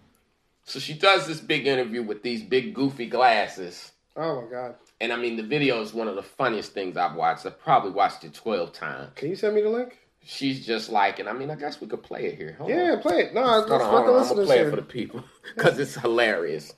So 0.64 0.78
she 0.78 0.94
does 0.94 1.26
this 1.26 1.40
big 1.40 1.66
interview 1.66 2.02
with 2.02 2.22
these 2.22 2.42
big 2.42 2.74
goofy 2.74 3.06
glasses. 3.06 3.92
Oh 4.16 4.42
my 4.42 4.50
god. 4.50 4.74
And 5.00 5.12
I 5.12 5.16
mean, 5.16 5.36
the 5.36 5.42
video 5.42 5.80
is 5.80 5.94
one 5.94 6.08
of 6.08 6.14
the 6.14 6.22
funniest 6.22 6.74
things 6.74 6.96
I've 6.96 7.14
watched. 7.14 7.46
I've 7.46 7.58
probably 7.58 7.90
watched 7.90 8.22
it 8.22 8.34
12 8.34 8.72
times. 8.72 9.10
Can 9.16 9.30
you 9.30 9.36
send 9.36 9.54
me 9.54 9.62
the 9.62 9.68
link? 9.68 9.98
She's 10.24 10.64
just 10.64 10.90
like, 10.90 11.18
and 11.18 11.28
I 11.28 11.32
mean, 11.32 11.50
I 11.50 11.54
guess 11.54 11.80
we 11.80 11.86
could 11.86 12.02
play 12.02 12.26
it 12.26 12.36
here. 12.36 12.54
Hold 12.58 12.70
on. 12.70 12.76
Yeah, 12.76 12.96
play 13.00 13.20
it. 13.22 13.34
No, 13.34 13.40
let's 13.40 13.68
Hold 13.70 13.82
on, 13.82 13.88
hold 13.90 14.08
on. 14.08 14.22
I'm 14.22 14.28
gonna 14.28 14.44
play 14.46 14.58
it 14.60 14.70
for 14.70 14.76
the 14.76 14.82
people 14.82 15.24
because 15.54 15.78
it's 15.78 15.94
hilarious. 15.94 16.74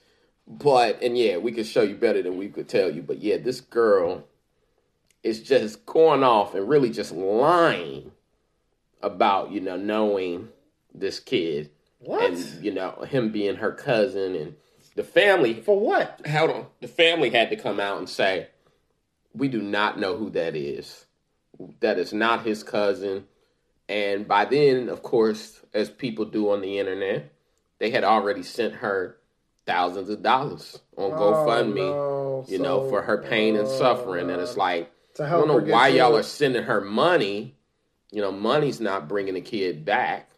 But 0.47 1.03
and 1.03 1.17
yeah, 1.17 1.37
we 1.39 1.53
could 1.53 1.67
show 1.67 1.83
you 1.83 1.97
better 1.97 2.23
than 2.23 2.37
we 2.37 2.49
could 2.49 2.69
tell 2.69 2.91
you. 2.91 3.03
But 3.03 3.21
yeah, 3.21 3.39
this 3.39 3.61
girl 3.61 4.25
is 5.23 5.43
just 5.43 5.87
going 5.87 6.23
off 6.23 6.55
and 6.55 6.69
really 6.69 6.91
just 6.91 7.13
lying 7.13 8.13
about 9.03 9.51
you 9.51 9.61
know 9.61 9.77
knowing 9.77 10.49
this 10.95 11.19
kid 11.21 11.71
What? 12.01 12.31
and 12.31 12.65
you 12.65 12.73
know 12.73 13.03
him 13.09 13.33
being 13.33 13.57
her 13.57 13.73
cousin 13.73 14.35
and 14.37 14.57
the 14.95 15.05
family. 15.05 15.61
For 15.61 15.79
what? 15.79 16.21
Hold 16.27 16.51
on, 16.51 16.67
the 16.81 16.89
family 16.89 17.31
had 17.31 17.51
to 17.51 17.57
come 17.57 17.81
out 17.81 17.99
and 17.99 18.09
say, 18.09 18.49
"We 19.35 19.49
do 19.49 19.61
not 19.61 19.99
know 19.99 20.17
who 20.17 20.31
that 20.31 20.55
is. 20.55 21.07
That 21.81 21.99
is 21.99 22.13
not 22.13 22.47
his 22.47 22.63
cousin." 22.63 23.27
And 23.89 24.27
by 24.27 24.45
then, 24.45 24.89
of 24.89 25.03
course, 25.03 25.61
as 25.75 25.91
people 25.91 26.25
do 26.25 26.51
on 26.51 26.61
the 26.61 26.79
internet, 26.79 27.33
they 27.79 27.91
had 27.91 28.05
already 28.05 28.43
sent 28.43 28.75
her 28.75 29.17
thousands 29.67 30.09
of 30.09 30.23
dollars 30.23 30.79
on 30.97 31.13
oh, 31.13 31.17
GoFundMe, 31.17 31.81
Oh, 31.81 32.45
no. 32.47 32.53
you 32.53 32.59
know, 32.59 32.89
for 32.89 33.03
her 33.03 33.19
pain 33.19 33.57
and 33.57 33.69
suffering. 33.69 34.31
And 34.31 34.41
it's 34.41 34.57
like, 34.57 34.91
I 35.21 35.29
don't 35.29 35.49
know 35.49 35.59
why 35.59 35.89
y'all 35.89 36.17
are 36.17 36.23
sending 36.23 36.63
her 36.65 36.81
money. 36.81 37.55
You 38.11 38.21
know, 38.23 38.33
money's 38.33 38.81
not 38.81 39.09
bringing 39.09 39.35
the 39.35 39.41
kid 39.41 39.85
back. 39.85 40.29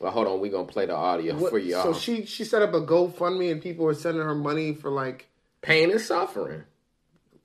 Well, 0.00 0.10
hold 0.12 0.26
on, 0.26 0.40
we're 0.40 0.50
gonna 0.50 0.66
play 0.66 0.86
the 0.86 0.94
audio 0.96 1.36
What- 1.36 1.50
for 1.50 1.58
y'all. 1.58 1.92
So 1.92 1.98
she 1.98 2.24
she 2.26 2.44
set 2.44 2.62
up 2.62 2.74
a 2.74 2.80
GoFundMe 2.80 3.52
and 3.52 3.62
people 3.62 3.84
were 3.84 3.94
sending 3.94 4.22
her 4.22 4.34
money 4.34 4.74
for 4.74 4.90
like 4.90 5.28
pain 5.60 5.90
and 5.90 6.00
suffering. 6.00 6.64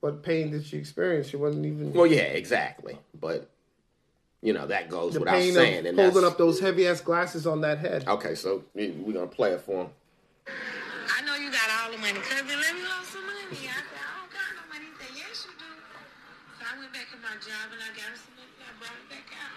what 0.00 0.22
pain 0.22 0.50
did 0.52 0.64
she 0.64 0.76
experience? 0.76 1.28
She 1.28 1.36
wasn't 1.36 1.66
even 1.66 1.92
Well, 1.92 2.06
yeah, 2.06 2.22
exactly. 2.22 2.98
But 3.18 3.50
you 4.42 4.52
know 4.52 4.66
that 4.66 4.88
goes 4.88 5.14
the 5.14 5.20
without 5.20 5.34
pain 5.34 5.52
saying. 5.54 5.80
of 5.80 5.86
And 5.86 5.98
holding 5.98 6.24
up 6.24 6.38
those 6.38 6.60
heavy 6.60 6.86
ass 6.86 7.00
glasses 7.00 7.46
on 7.46 7.60
that 7.62 7.78
head. 7.78 8.04
okay. 8.06 8.34
So 8.34 8.62
we- 8.74 8.90
we're 8.90 9.12
gonna 9.14 9.26
play 9.26 9.50
it 9.52 9.60
for 9.60 9.84
him. 9.84 9.90
I 11.10 11.22
know 11.26 11.34
you 11.34 11.50
got 11.50 11.66
all 11.82 11.90
the 11.90 11.98
money. 11.98 12.20
Cousin, 12.22 12.46
let 12.46 12.74
me 12.74 12.82
hold 12.86 13.06
some 13.06 13.26
money. 13.26 13.42
I 13.50 13.54
said, 13.54 13.74
I 13.74 14.22
don't 14.22 14.30
got 14.30 14.48
no 14.54 14.62
money. 14.70 14.86
He 14.86 14.94
said, 15.02 15.12
yes, 15.18 15.46
you 15.48 15.54
do. 15.58 15.66
So 16.58 16.62
I 16.62 16.78
went 16.78 16.92
back 16.94 17.10
to 17.10 17.18
my 17.18 17.34
job 17.42 17.66
and 17.74 17.80
I 17.82 17.90
got 17.98 18.14
him 18.14 18.18
some 18.20 18.34
money. 18.38 18.54
I 18.62 18.70
brought 18.78 18.94
it 18.94 19.08
back 19.10 19.26
out. 19.42 19.54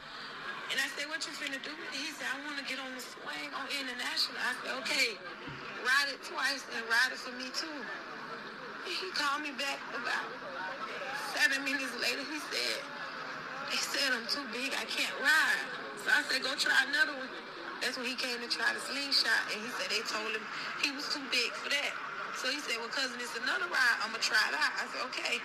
And 0.73 0.77
I 0.81 0.87
said, 0.97 1.05
what 1.11 1.21
you 1.27 1.33
finna 1.37 1.59
do? 1.61 1.69
With 1.77 1.93
it? 1.93 2.01
He 2.01 2.09
said, 2.15 2.25
I 2.33 2.41
wanna 2.47 2.65
get 2.65 2.81
on 2.81 2.89
the 2.97 3.03
swing 3.03 3.51
on 3.53 3.67
international. 3.69 4.39
I 4.41 4.51
said, 4.65 4.73
okay, 4.81 5.07
ride 5.85 6.09
it 6.09 6.19
twice 6.25 6.63
and 6.73 6.81
ride 6.89 7.11
it 7.13 7.19
for 7.21 7.35
me 7.37 7.51
too. 7.53 7.69
And 7.69 8.95
he 8.97 9.07
called 9.13 9.45
me 9.45 9.53
back 9.61 9.77
about 9.93 10.25
seven 11.37 11.61
minutes 11.67 11.93
later. 12.01 12.25
He 12.25 12.39
said, 12.49 12.81
they 13.71 13.79
said 13.79 14.11
I'm 14.11 14.27
too 14.27 14.43
big, 14.51 14.75
I 14.75 14.85
can't 14.85 15.15
ride. 15.23 15.63
So 16.03 16.11
I 16.11 16.21
said, 16.27 16.43
go 16.43 16.53
try 16.59 16.75
another 16.91 17.15
one. 17.15 17.31
That's 17.81 17.97
when 17.97 18.05
he 18.05 18.15
came 18.19 18.37
to 18.43 18.49
try 18.51 18.69
the 18.75 18.83
slingshot, 18.83 19.49
and 19.55 19.57
he 19.63 19.69
said 19.79 19.89
they 19.89 20.03
told 20.05 20.29
him 20.35 20.43
he 20.83 20.91
was 20.91 21.07
too 21.09 21.23
big 21.31 21.49
for 21.57 21.71
that. 21.71 21.93
So 22.37 22.51
he 22.51 22.59
said, 22.59 22.77
well, 22.77 22.91
cousin, 22.93 23.17
it's 23.17 23.35
another 23.39 23.67
ride. 23.71 23.97
I'm 24.03 24.11
gonna 24.13 24.23
try 24.23 24.41
it 24.51 24.55
out. 24.55 24.73
I 24.77 24.85
said, 24.91 25.01
okay. 25.09 25.41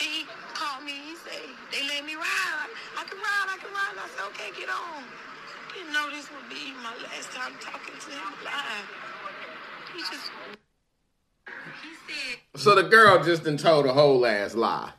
He 0.00 0.26
called 0.54 0.84
me. 0.84 0.92
He 0.92 1.16
said, 1.16 1.42
they 1.72 1.82
let 1.88 2.04
me 2.06 2.14
ride. 2.14 2.70
I 2.96 3.04
can 3.04 3.18
ride. 3.18 3.48
I 3.50 3.58
can 3.58 3.70
ride. 3.74 3.96
I 3.98 4.08
said, 4.14 4.24
okay, 4.32 4.50
get 4.58 4.70
on. 4.70 5.04
Didn't 5.74 5.92
know 5.92 6.10
this 6.10 6.30
would 6.30 6.48
be 6.48 6.72
my 6.82 6.94
last 7.02 7.30
time 7.32 7.52
talking 7.60 7.94
to 7.94 8.10
him 8.10 8.32
live. 8.44 8.86
He 9.94 10.00
just, 10.00 10.30
he 11.82 11.94
said, 12.06 12.38
So 12.60 12.74
the 12.74 12.84
girl 12.84 13.22
just 13.24 13.44
done 13.44 13.56
told 13.56 13.86
a 13.86 13.92
whole 13.92 14.24
ass 14.26 14.54
lie. 14.54 14.92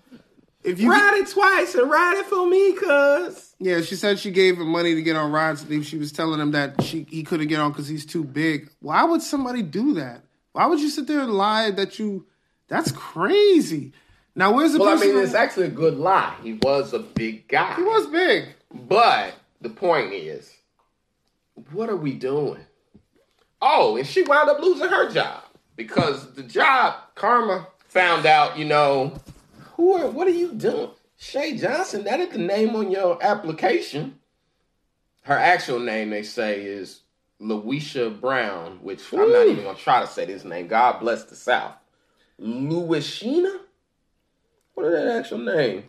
If 0.63 0.79
you 0.81 0.91
Ride 0.91 1.21
it 1.23 1.29
twice 1.29 1.73
and 1.75 1.89
ride 1.89 2.17
it 2.17 2.25
for 2.25 2.45
me, 2.47 2.73
cuz. 2.73 3.55
Yeah, 3.59 3.81
she 3.81 3.95
said 3.95 4.19
she 4.19 4.29
gave 4.31 4.57
him 4.59 4.67
money 4.67 4.93
to 4.93 5.01
get 5.01 5.15
on 5.15 5.31
rides. 5.31 5.65
She 5.87 5.97
was 5.97 6.11
telling 6.11 6.39
him 6.39 6.51
that 6.51 6.81
she 6.83 7.05
he 7.09 7.23
couldn't 7.23 7.47
get 7.47 7.59
on 7.59 7.71
because 7.71 7.87
he's 7.87 8.05
too 8.05 8.23
big. 8.25 8.69
Why 8.81 9.03
would 9.05 9.21
somebody 9.21 9.61
do 9.61 9.93
that? 9.93 10.21
Why 10.51 10.65
would 10.65 10.79
you 10.79 10.89
sit 10.89 11.07
there 11.07 11.21
and 11.21 11.33
lie 11.33 11.71
that 11.71 11.97
you? 11.99 12.25
That's 12.67 12.91
crazy. 12.91 13.93
Now 14.35 14.53
where's 14.53 14.73
the 14.73 14.79
Well, 14.79 14.89
I 14.89 14.93
person? 14.93 15.15
mean, 15.15 15.23
it's 15.23 15.33
actually 15.33 15.67
a 15.67 15.71
good 15.71 15.97
lie. 15.97 16.35
He 16.43 16.53
was 16.53 16.93
a 16.93 16.99
big 16.99 17.47
guy. 17.47 17.75
he 17.75 17.83
was 17.83 18.07
big. 18.07 18.45
But 18.73 19.33
the 19.61 19.69
point 19.69 20.13
is, 20.13 20.53
what 21.71 21.89
are 21.89 21.95
we 21.95 22.13
doing? 22.13 22.59
Oh, 23.61 23.97
and 23.97 24.05
she 24.07 24.23
wound 24.23 24.49
up 24.49 24.59
losing 24.59 24.89
her 24.89 25.09
job 25.09 25.43
because 25.75 26.33
the 26.33 26.43
job 26.43 26.95
Karma. 27.15 27.67
found 27.87 28.25
out, 28.25 28.57
you 28.57 28.65
know, 28.65 29.19
who 29.79 29.93
are, 29.93 30.09
what 30.09 30.27
are 30.27 30.31
you 30.31 30.51
doing? 30.51 30.89
Shay 31.15 31.55
Johnson, 31.55 32.03
that 32.03 32.19
is 32.19 32.33
the 32.33 32.37
name 32.37 32.75
on 32.75 32.91
your 32.91 33.17
application. 33.23 34.19
Her 35.21 35.37
actual 35.37 35.79
name, 35.79 36.09
they 36.09 36.23
say, 36.23 36.59
is 36.65 37.03
Louisha 37.41 38.19
Brown, 38.19 38.79
which 38.81 39.01
I'm 39.13 39.31
not 39.31 39.47
even 39.47 39.63
going 39.63 39.77
to 39.77 39.81
try 39.81 40.01
to 40.01 40.07
say 40.07 40.25
this 40.25 40.43
name. 40.43 40.67
God 40.67 40.99
bless 40.99 41.23
the 41.23 41.35
South. 41.35 41.75
Louisina? 42.41 43.57
What 44.73 44.87
is 44.87 44.91
that 44.91 45.17
actual 45.17 45.37
name? 45.37 45.85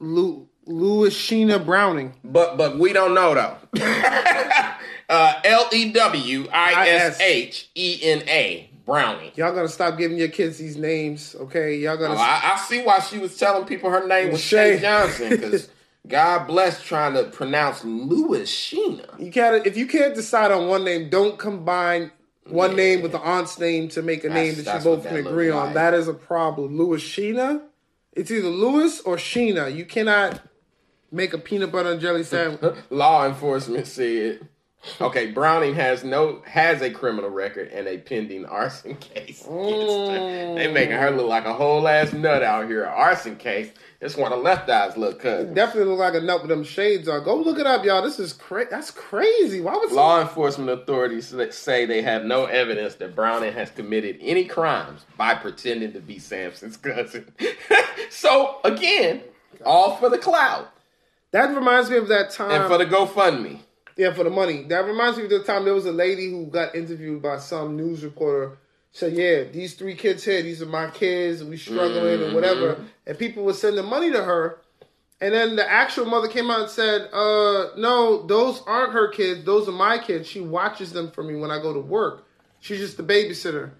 Lu 0.00 0.48
Louis 0.66 1.10
Sheena 1.10 1.64
Browning. 1.64 2.12
But 2.24 2.56
but 2.56 2.76
we 2.76 2.92
don't 2.92 3.14
know 3.14 3.34
though. 3.34 3.56
uh, 5.08 5.40
L 5.44 5.68
E 5.72 5.92
W 5.92 6.48
I 6.52 6.88
S 6.88 7.20
H 7.20 7.70
E 7.76 8.00
N 8.02 8.22
A 8.28 8.70
Brownie. 8.86 9.32
Y'all 9.34 9.52
gotta 9.52 9.68
stop 9.68 9.98
giving 9.98 10.16
your 10.16 10.28
kids 10.28 10.58
these 10.58 10.76
names, 10.76 11.34
okay? 11.40 11.76
Y'all 11.76 11.96
gotta. 11.96 12.14
Oh, 12.14 12.18
I, 12.18 12.52
I 12.54 12.56
see 12.58 12.82
why 12.82 13.00
she 13.00 13.18
was 13.18 13.36
telling 13.36 13.66
people 13.66 13.90
her 13.90 14.06
name 14.06 14.30
was 14.32 14.40
Shay 14.40 14.76
Shay. 14.76 14.80
Johnson 14.82 15.30
because 15.30 15.68
God 16.08 16.46
bless 16.46 16.82
trying 16.82 17.14
to 17.14 17.24
pronounce 17.24 17.84
Louis 17.84 18.42
Sheena. 18.44 19.18
you 19.20 19.32
can't. 19.32 19.66
If 19.66 19.76
you 19.76 19.86
can't 19.86 20.14
decide 20.14 20.52
on 20.52 20.68
one 20.68 20.84
name, 20.84 21.10
don't 21.10 21.36
combine 21.36 22.12
one 22.44 22.70
Yeah. 22.70 22.76
name 22.76 23.02
with 23.02 23.10
the 23.12 23.18
aunt's 23.20 23.58
name 23.58 23.88
to 23.88 24.02
make 24.02 24.22
a 24.22 24.28
That's- 24.28 24.56
name 24.56 24.64
that 24.64 24.78
you 24.78 24.84
both 24.84 25.04
can 25.04 25.16
agree 25.16 25.50
on. 25.50 25.64
like. 25.66 25.74
That 25.74 25.92
is 25.94 26.06
a 26.06 26.14
problem. 26.14 26.78
Louis 26.78 27.02
Sheena. 27.02 27.62
It's 28.12 28.30
either 28.30 28.48
Louis 28.48 29.00
or 29.00 29.16
Sheena. 29.16 29.74
You 29.74 29.84
cannot 29.84 30.40
make 31.12 31.32
a 31.34 31.38
peanut 31.38 31.72
butter 31.72 31.90
and 31.92 32.00
jelly 32.00 32.22
sandwich. 32.22 32.76
Law 32.90 33.26
enforcement 33.26 33.86
said, 33.88 34.48
okay, 35.00 35.30
Browning 35.30 35.74
has 35.74 36.04
no 36.04 36.42
has 36.46 36.82
a 36.82 36.90
criminal 36.90 37.30
record 37.30 37.68
and 37.68 37.86
a 37.86 37.98
pending 37.98 38.46
arson 38.46 38.96
case. 39.00 39.42
they 39.42 39.48
mm. 39.48 40.72
making 40.72 40.96
her 40.96 41.10
look 41.10 41.28
like 41.28 41.44
a 41.44 41.54
whole 41.54 41.86
ass 41.86 42.12
nut 42.12 42.42
out 42.42 42.68
here. 42.68 42.84
An 42.84 42.92
arson 42.92 43.36
case. 43.36 43.70
It's 44.00 44.16
one 44.16 44.32
of 44.32 44.42
Left 44.42 44.68
Eye's 44.68 44.96
little 44.96 45.18
cousins. 45.18 45.54
Definitely 45.54 45.90
look 45.90 46.00
like 46.00 46.14
a 46.14 46.20
nut 46.20 46.42
with 46.42 46.50
them 46.50 46.64
shades 46.64 47.08
on. 47.08 47.24
Go 47.24 47.36
look 47.36 47.58
it 47.58 47.66
up, 47.66 47.84
y'all. 47.84 48.02
This 48.02 48.18
is 48.18 48.34
crazy. 48.34 48.68
That's 48.70 48.90
crazy. 48.90 49.60
Why 49.60 49.76
would 49.76 49.90
Law 49.90 50.20
enforcement 50.20 50.68
authorities 50.68 51.30
that 51.30 51.54
say 51.54 51.86
they 51.86 52.02
have 52.02 52.24
no 52.24 52.44
evidence 52.44 52.96
that 52.96 53.16
Browning 53.16 53.54
has 53.54 53.70
committed 53.70 54.18
any 54.20 54.44
crimes 54.44 55.06
by 55.16 55.34
pretending 55.34 55.92
to 55.94 56.00
be 56.00 56.18
Sampson's 56.18 56.76
cousin. 56.76 57.32
so 58.10 58.58
again, 58.64 59.22
all 59.64 59.96
for 59.96 60.10
the 60.10 60.18
clout 60.18 60.72
that 61.36 61.54
reminds 61.54 61.90
me 61.90 61.96
of 61.96 62.08
that 62.08 62.30
time? 62.30 62.62
and 62.62 62.70
for 62.70 62.78
the 62.78 62.86
GoFundMe. 62.86 63.60
Yeah, 63.96 64.12
for 64.12 64.24
the 64.24 64.30
money. 64.30 64.64
That 64.64 64.84
reminds 64.84 65.16
me 65.16 65.24
of 65.24 65.30
the 65.30 65.42
time 65.42 65.64
there 65.64 65.74
was 65.74 65.86
a 65.86 65.92
lady 65.92 66.30
who 66.30 66.46
got 66.46 66.74
interviewed 66.74 67.22
by 67.22 67.38
some 67.38 67.76
news 67.76 68.04
reporter. 68.04 68.58
Said, 68.92 69.14
"Yeah, 69.14 69.44
these 69.44 69.74
three 69.74 69.94
kids 69.94 70.24
here, 70.24 70.42
these 70.42 70.62
are 70.62 70.66
my 70.66 70.90
kids, 70.90 71.40
and 71.40 71.50
we 71.50 71.56
struggling 71.56 72.22
and 72.22 72.34
whatever." 72.34 72.78
And 73.06 73.18
people 73.18 73.44
were 73.44 73.52
sending 73.52 73.84
money 73.84 74.10
to 74.10 74.22
her, 74.22 74.58
and 75.20 75.34
then 75.34 75.56
the 75.56 75.70
actual 75.70 76.06
mother 76.06 76.28
came 76.28 76.50
out 76.50 76.60
and 76.60 76.70
said, 76.70 77.08
"Uh, 77.12 77.68
no, 77.76 78.26
those 78.26 78.62
aren't 78.66 78.92
her 78.92 79.08
kids. 79.08 79.44
Those 79.44 79.68
are 79.68 79.72
my 79.72 79.98
kids. 79.98 80.28
She 80.28 80.40
watches 80.40 80.92
them 80.92 81.10
for 81.10 81.22
me 81.22 81.36
when 81.36 81.50
I 81.50 81.60
go 81.60 81.72
to 81.72 81.80
work. 81.80 82.24
She's 82.60 82.78
just 82.78 82.96
the 82.96 83.02
babysitter." 83.02 83.70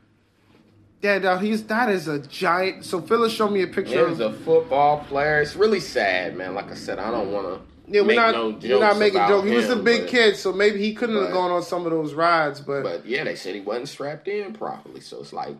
Yeah, 1.03 1.19
dog, 1.19 1.43
he's 1.43 1.62
that 1.64 1.91
is 1.91 2.09
a 2.09 2.19
giant. 2.19 2.85
So 2.85 3.01
Phyllis 3.01 3.33
showed 3.33 3.53
me 3.53 3.62
a 3.62 3.67
picture. 3.67 4.05
He 4.05 4.11
was 4.11 4.21
a 4.21 4.33
football 4.33 5.05
player. 5.05 5.41
It's 5.41 5.57
really 5.57 5.81
sad, 5.81 6.37
man. 6.37 6.55
Like 6.55 6.71
I 6.71 6.75
said, 6.75 6.99
I 6.99 7.11
don't 7.11 7.33
want 7.33 7.47
to 7.47 7.61
yeah, 7.89 8.01
we're 8.01 8.16
not 8.16 8.34
no 8.34 8.49
we're 8.51 8.80
not 8.80 8.99
making 8.99 9.26
jokes. 9.26 9.49
He 9.49 9.55
was 9.55 9.70
a 9.70 9.76
big 9.76 10.03
but- 10.03 10.11
kid, 10.11 10.37
so 10.37 10.53
maybe 10.53 10.78
he 10.78 10.95
couldn't 10.95 11.16
have 11.16 11.32
gone 11.32 11.51
on 11.51 11.62
some 11.62 11.84
of 11.87 11.93
those 11.93 12.14
rides. 12.14 12.61
But, 12.61 12.82
But 12.82 13.07
yeah, 13.07 13.24
they 13.24 13.37
said 13.37 13.55
he 13.55 13.61
wasn't 13.61 13.89
strapped 13.89 14.28
in 14.28 14.53
properly. 14.53 15.01
So 15.01 15.20
it's 15.20 15.32
like 15.32 15.57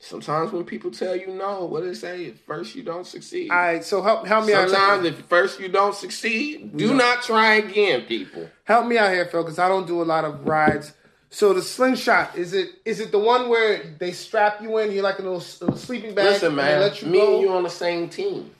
sometimes 0.00 0.52
when 0.52 0.64
people 0.64 0.90
tell 0.90 1.16
you 1.16 1.28
no, 1.28 1.64
what 1.64 1.82
do 1.82 1.88
they 1.88 1.94
say? 1.94 2.26
At 2.28 2.38
first 2.46 2.74
you 2.74 2.82
don't 2.82 3.06
succeed. 3.06 3.50
all 3.50 3.56
right, 3.56 3.84
so 3.84 4.02
help 4.02 4.26
help 4.26 4.46
me 4.46 4.52
out. 4.52 4.70
Sometimes 4.70 5.06
if 5.06 5.16
first 5.26 5.60
you 5.60 5.68
don't 5.68 5.94
succeed, 5.94 6.76
do 6.76 6.94
not 6.94 7.22
try 7.22 7.54
again, 7.54 8.02
people. 8.02 8.48
Help 8.64 8.86
me 8.86 8.96
out 8.98 9.12
here, 9.12 9.26
Phil, 9.26 9.42
because 9.42 9.58
I 9.58 9.68
don't 9.68 9.86
do 9.86 10.02
a 10.02 10.04
lot 10.04 10.24
of 10.24 10.46
rides. 10.46 10.92
So 11.30 11.52
the 11.52 11.60
slingshot 11.60 12.36
is 12.36 12.54
it 12.54 12.70
is 12.86 13.00
it 13.00 13.10
the 13.12 13.18
one 13.18 13.50
where 13.50 13.82
they 13.98 14.12
strap 14.12 14.62
you 14.62 14.78
in? 14.78 14.92
You're 14.92 15.02
like 15.02 15.18
a 15.18 15.22
little, 15.22 15.44
little 15.60 15.76
sleeping 15.76 16.14
bag. 16.14 16.24
Listen, 16.24 16.54
man, 16.54 16.80
let 16.80 17.02
you 17.02 17.08
me 17.08 17.18
go? 17.18 17.34
and 17.34 17.42
you 17.42 17.52
on 17.52 17.62
the 17.64 17.70
same 17.70 18.08
team. 18.08 18.50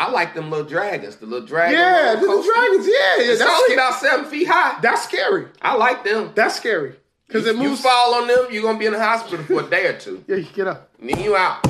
I 0.00 0.10
like 0.10 0.34
them 0.34 0.50
little 0.50 0.66
dragons, 0.66 1.16
the 1.16 1.26
little 1.26 1.46
dragon. 1.46 1.78
yeah, 1.78 2.14
the, 2.18 2.26
coaster. 2.26 2.52
dragons. 2.52 2.86
Yeah, 2.86 2.92
yeah. 3.18 3.30
It's 3.32 3.38
That's 3.38 3.50
only 3.62 3.74
about 3.74 3.94
seven 4.00 4.24
feet 4.26 4.48
high. 4.48 4.80
That's 4.80 5.02
scary. 5.04 5.46
I 5.60 5.74
like 5.76 6.04
them. 6.04 6.32
That's 6.34 6.56
scary 6.56 6.94
because 7.26 7.46
it 7.46 7.56
moves. 7.56 7.70
You 7.70 7.76
fall 7.76 8.14
on 8.14 8.26
them, 8.26 8.46
you're 8.50 8.62
gonna 8.62 8.78
be 8.78 8.86
in 8.86 8.92
the 8.94 8.98
hospital 9.04 9.44
for 9.44 9.60
a 9.60 9.68
day 9.70 9.86
or 9.86 9.98
two. 9.98 10.24
Yeah, 10.28 10.36
you 10.36 10.44
get 10.52 10.66
up. 10.66 10.90
And 11.00 11.10
then 11.10 11.20
you 11.20 11.36
out. 11.36 11.64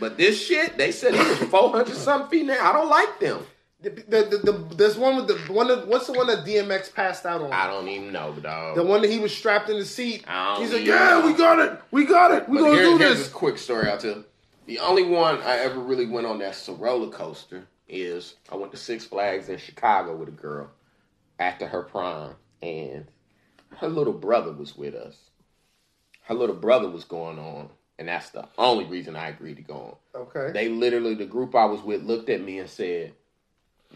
But 0.00 0.16
this 0.16 0.44
shit, 0.44 0.76
they 0.76 0.90
said 0.92 1.14
it 1.14 1.18
was 1.40 1.48
400 1.50 1.94
something 1.94 2.30
feet 2.30 2.46
now. 2.46 2.68
I 2.68 2.72
don't 2.72 2.88
like 2.90 3.20
them. 3.20 3.46
The, 3.80 3.90
the, 3.90 4.38
the, 4.38 4.52
the, 4.52 4.74
there's 4.76 4.96
one 4.96 5.16
with 5.16 5.28
the 5.28 5.34
one. 5.52 5.70
Of, 5.70 5.86
what's 5.88 6.06
the 6.06 6.14
one 6.14 6.26
that 6.28 6.44
DMX 6.46 6.92
passed 6.94 7.26
out 7.26 7.42
on? 7.42 7.52
I 7.52 7.66
don't 7.66 7.86
even 7.86 8.12
know, 8.12 8.32
dog. 8.32 8.76
The 8.76 8.82
one 8.82 9.02
that 9.02 9.10
he 9.10 9.18
was 9.18 9.32
strapped 9.36 9.68
in 9.68 9.78
the 9.78 9.84
seat. 9.84 10.24
I 10.26 10.54
don't 10.54 10.62
He's 10.64 10.72
like, 10.72 10.84
yeah, 10.86 11.10
know. 11.10 11.26
we 11.26 11.34
got 11.34 11.58
it. 11.58 11.80
We 11.90 12.06
got 12.06 12.30
it. 12.32 12.48
We 12.48 12.56
But 12.58 12.64
gonna 12.64 12.74
here- 12.76 12.84
do 12.86 12.96
here's 12.98 13.18
this. 13.18 13.28
a 13.28 13.30
quick 13.30 13.58
story 13.58 13.88
I'll 13.90 13.98
tell. 13.98 14.24
The 14.66 14.78
only 14.78 15.02
one 15.04 15.42
I 15.42 15.58
ever 15.58 15.78
really 15.78 16.06
went 16.06 16.26
on 16.26 16.38
that's 16.38 16.66
a 16.68 16.72
roller 16.72 17.10
coaster 17.10 17.66
is 17.88 18.34
I 18.50 18.56
went 18.56 18.72
to 18.72 18.78
Six 18.78 19.04
Flags 19.04 19.48
in 19.48 19.58
Chicago 19.58 20.16
with 20.16 20.28
a 20.28 20.32
girl 20.32 20.70
after 21.38 21.66
her 21.66 21.82
prom, 21.82 22.34
and 22.62 23.06
her 23.78 23.88
little 23.88 24.12
brother 24.12 24.52
was 24.52 24.76
with 24.76 24.94
us. 24.94 25.16
Her 26.22 26.34
little 26.34 26.54
brother 26.54 26.88
was 26.88 27.04
going 27.04 27.38
on, 27.38 27.68
and 27.98 28.08
that's 28.08 28.30
the 28.30 28.48
only 28.56 28.86
reason 28.86 29.16
I 29.16 29.28
agreed 29.28 29.56
to 29.56 29.62
go 29.62 29.98
on. 30.14 30.22
Okay. 30.22 30.52
They 30.52 30.68
literally, 30.70 31.14
the 31.14 31.26
group 31.26 31.54
I 31.54 31.66
was 31.66 31.82
with, 31.82 32.02
looked 32.02 32.30
at 32.30 32.40
me 32.40 32.58
and 32.58 32.70
said, 32.70 33.12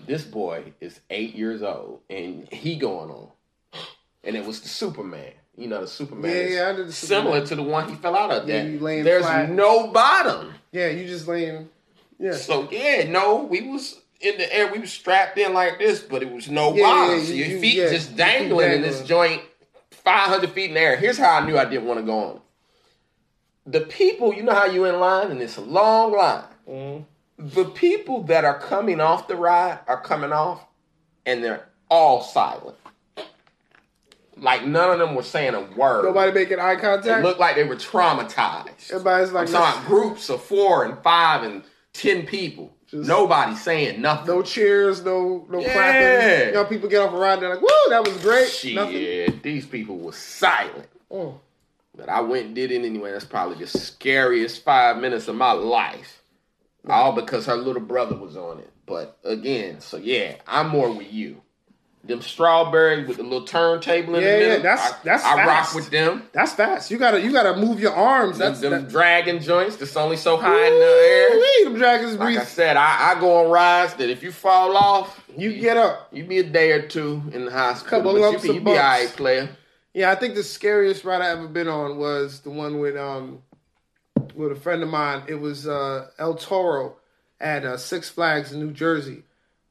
"This 0.07 0.25
boy 0.25 0.75
is 0.81 1.01
eight 1.09 1.35
years 1.35 1.63
old, 1.63 2.01
and 2.11 2.47
he 2.53 2.77
going 2.77 3.11
on." 3.11 3.29
And 4.23 4.37
it 4.37 4.45
was 4.45 4.61
the 4.61 4.69
Superman. 4.69 5.33
You 5.57 5.69
know, 5.69 5.81
the 5.81 5.89
Superman 5.89 6.31
Yeah, 6.31 6.43
yeah, 6.43 6.69
I 6.69 6.73
did 6.77 6.89
the 6.89 6.93
similar 6.93 7.45
to 7.47 7.57
the 7.57 7.63
one 7.63 7.89
he 7.89 7.95
fell 7.97 8.15
out 8.15 8.31
of. 8.31 8.49
Yeah, 8.49 8.63
That 8.65 9.03
there's 9.05 9.25
flat. 9.25 9.51
no 9.51 9.89
bottom. 9.89 10.55
Yeah, 10.73 10.89
you 10.89 11.07
just 11.07 11.27
laying. 11.29 11.69
Yeah. 12.19 12.33
So 12.33 12.69
yeah, 12.71 13.09
no, 13.09 13.45
we 13.45 13.63
was 13.63 14.01
in 14.21 14.37
the 14.39 14.53
air. 14.55 14.71
We 14.73 14.79
was 14.81 14.91
strapped 14.93 15.39
in 15.39 15.53
like 15.55 15.79
this, 15.79 16.01
but 16.01 16.23
it 16.23 16.31
was 16.33 16.49
no 16.49 16.75
Yeah, 16.75 16.83
bottom. 16.83 17.19
yeah, 17.19 17.23
you- 17.25 17.35
your 17.35 17.47
you- 17.49 17.61
feet 17.61 17.77
yeah, 17.77 17.89
just 17.91 18.09
feet 18.09 18.17
dangling 18.17 18.73
in 18.73 18.83
this 18.83 19.03
joint, 19.03 19.43
five 19.91 20.29
hundred 20.29 20.51
feet 20.51 20.71
in 20.71 20.75
the 20.75 20.81
air. 20.81 20.97
Here's 20.97 21.19
how 21.19 21.39
I 21.39 21.47
knew 21.47 21.57
I 21.59 21.65
didn't 21.65 21.87
want 21.87 22.01
to 22.01 22.07
go 22.07 22.19
on. 22.19 22.41
The 23.67 23.81
people, 23.83 24.33
you 24.33 24.43
know 24.43 24.55
how 24.55 24.65
you 24.67 24.85
in 24.87 24.99
line 24.99 25.31
and 25.31 25.41
it's 25.43 25.57
a 25.59 25.61
long 25.61 26.13
line. 26.13 26.45
Mm-hmm. 26.69 27.49
The 27.49 27.67
people 27.67 28.23
that 28.25 28.45
are 28.45 28.59
coming 28.59 29.01
off 29.01 29.29
the 29.29 29.37
ride 29.37 29.79
are 29.87 30.01
coming 30.01 30.33
off, 30.33 30.61
and 31.27 31.45
they're 31.45 31.69
all 31.91 32.23
silent. 32.23 32.77
Like 34.41 34.67
none 34.67 34.91
of 34.91 34.99
them 34.99 35.15
were 35.15 35.23
saying 35.23 35.55
a 35.55 35.61
word. 35.61 36.05
Nobody 36.05 36.33
making 36.33 36.59
eye 36.61 36.77
contact. 36.77 37.07
It 37.07 37.23
looked 37.23 37.41
like 37.41 37.57
they 37.57 37.65
were 37.65 37.77
traumatized. 37.77 38.91
Everybody's 38.91 39.33
like, 39.33 39.49
I'm 39.49 39.53
talking 39.53 39.85
groups 39.87 40.29
of 40.31 40.43
four 40.43 40.85
and 40.85 40.99
five 41.03 41.43
and 41.43 41.63
ten 41.93 42.27
people. 42.27 42.75
Just 42.87 43.07
Nobody 43.07 43.55
saying 43.55 44.01
nothing. 44.01 44.27
no 44.35 44.43
cheers, 44.43 45.05
no 45.05 45.47
no 45.51 45.61
Yeah. 45.61 45.73
clapping. 45.73 46.49
You 46.49 46.55
know, 46.55 46.65
people 46.65 46.89
get 46.89 47.03
off 47.03 47.13
a 47.13 47.17
ride, 47.19 47.41
they're 47.41 47.51
like, 47.51 47.61
"Woo, 47.61 47.69
that 47.91 48.03
was 48.05 48.17
great." 48.23 48.49
Shit, 48.49 48.75
Nothing. 48.75 49.41
these 49.43 49.67
people 49.67 49.99
were 49.99 50.13
silent. 50.13 50.89
Mm. 51.13 51.35
But 51.95 52.09
I 52.09 52.21
went 52.23 52.47
and 52.47 52.55
did 52.55 52.71
it 52.73 52.85
anyway. 52.85 53.13
That's 53.13 53.25
probably 53.27 53.57
the 53.57 53.67
scariest 53.67 54.65
five 54.65 54.99
minutes 54.99 55.29
of 55.29 55.35
my 55.35 55.53
life. 55.53 56.23
All 56.89 57.13
because 57.13 57.45
her 57.47 57.57
little 57.57 57.83
brother 57.83 58.17
was 58.17 58.37
on 58.37 58.61
it. 58.61 58.71
But 58.87 59.19
again, 59.25 59.81
so 59.81 59.99
yeah, 59.99 60.37
I'm 60.47 60.69
more 60.69 60.91
with 60.91 61.13
you. 61.13 61.43
Them 62.05 62.23
strawberries 62.23 63.07
with 63.07 63.19
the 63.19 63.23
little 63.23 63.43
turntable 63.45 64.15
in 64.15 64.23
Yeah, 64.23 64.37
the 64.37 64.41
yeah, 64.43 64.49
middle. 64.49 64.63
that's- 64.63 64.93
I, 64.93 64.97
that's 65.05 65.25
I 65.25 65.45
rock 65.47 65.75
with 65.75 65.91
them. 65.91 66.23
That's 66.33 66.53
fast. 66.53 66.91
You 66.91 66.97
gotta 66.97 67.21
you 67.21 67.33
gotta 67.33 67.57
move 67.61 67.81
your 67.81 67.93
arms. 67.93 68.39
Them, 68.39 68.49
That's 68.53 68.61
them 68.61 68.71
that, 68.71 68.89
dragon 68.89 69.41
joints 69.41 69.77
that's 69.77 69.97
only 69.97 70.17
so 70.17 70.37
high 70.39 70.67
in 70.69 70.73
the 70.75 70.87
air. 71.61 71.65
Them 71.65 71.75
dragons 71.79 72.15
Like 72.17 72.39
I 72.39 72.45
said, 72.45 72.77
I, 72.77 73.13
I 73.17 73.21
go 73.21 73.45
on 73.45 73.51
rides 73.51 73.95
that 73.95 74.09
if 74.09 74.23
you 74.23 74.33
fall 74.33 74.77
off, 74.77 75.23
You 75.37 75.53
get 75.53 75.77
up. 75.77 76.09
you 76.13 76.25
be 76.25 76.39
a 76.39 76.45
day 76.45 76.71
or 76.73 76.87
two 76.87 77.23
in 77.33 77.45
the 77.45 77.51
hospital. 77.51 77.99
Couple 77.99 78.19
lumps 78.21 78.43
you 78.45 78.53
be, 78.53 78.59
of 78.59 78.63
you 78.63 78.65
be 78.65 78.71
all 78.71 78.77
right, 78.77 79.09
player. 79.09 79.49
Yeah, 79.93 80.11
I 80.11 80.15
think 80.15 80.35
the 80.35 80.45
scariest 80.45 81.05
ride 81.05 81.21
I 81.21 81.31
ever 81.31 81.49
been 81.49 81.69
on 81.69 81.99
was 81.99 82.41
the 82.41 82.51
one 82.51 82.79
with 82.79 82.97
um 82.97 83.43
with 84.35 84.53
a 84.53 84.57
friend 84.57 84.83
of 84.83 84.89
mine. 84.89 85.25
It 85.27 85.35
was 85.41 85.67
uh 85.67 86.07
El 86.19 86.37
Toro 86.37 86.97
at 87.41 87.65
uh, 87.65 87.77
Six 87.77 88.09
Flags 88.09 88.53
in 88.53 88.61
New 88.61 88.71
Jersey. 88.73 89.25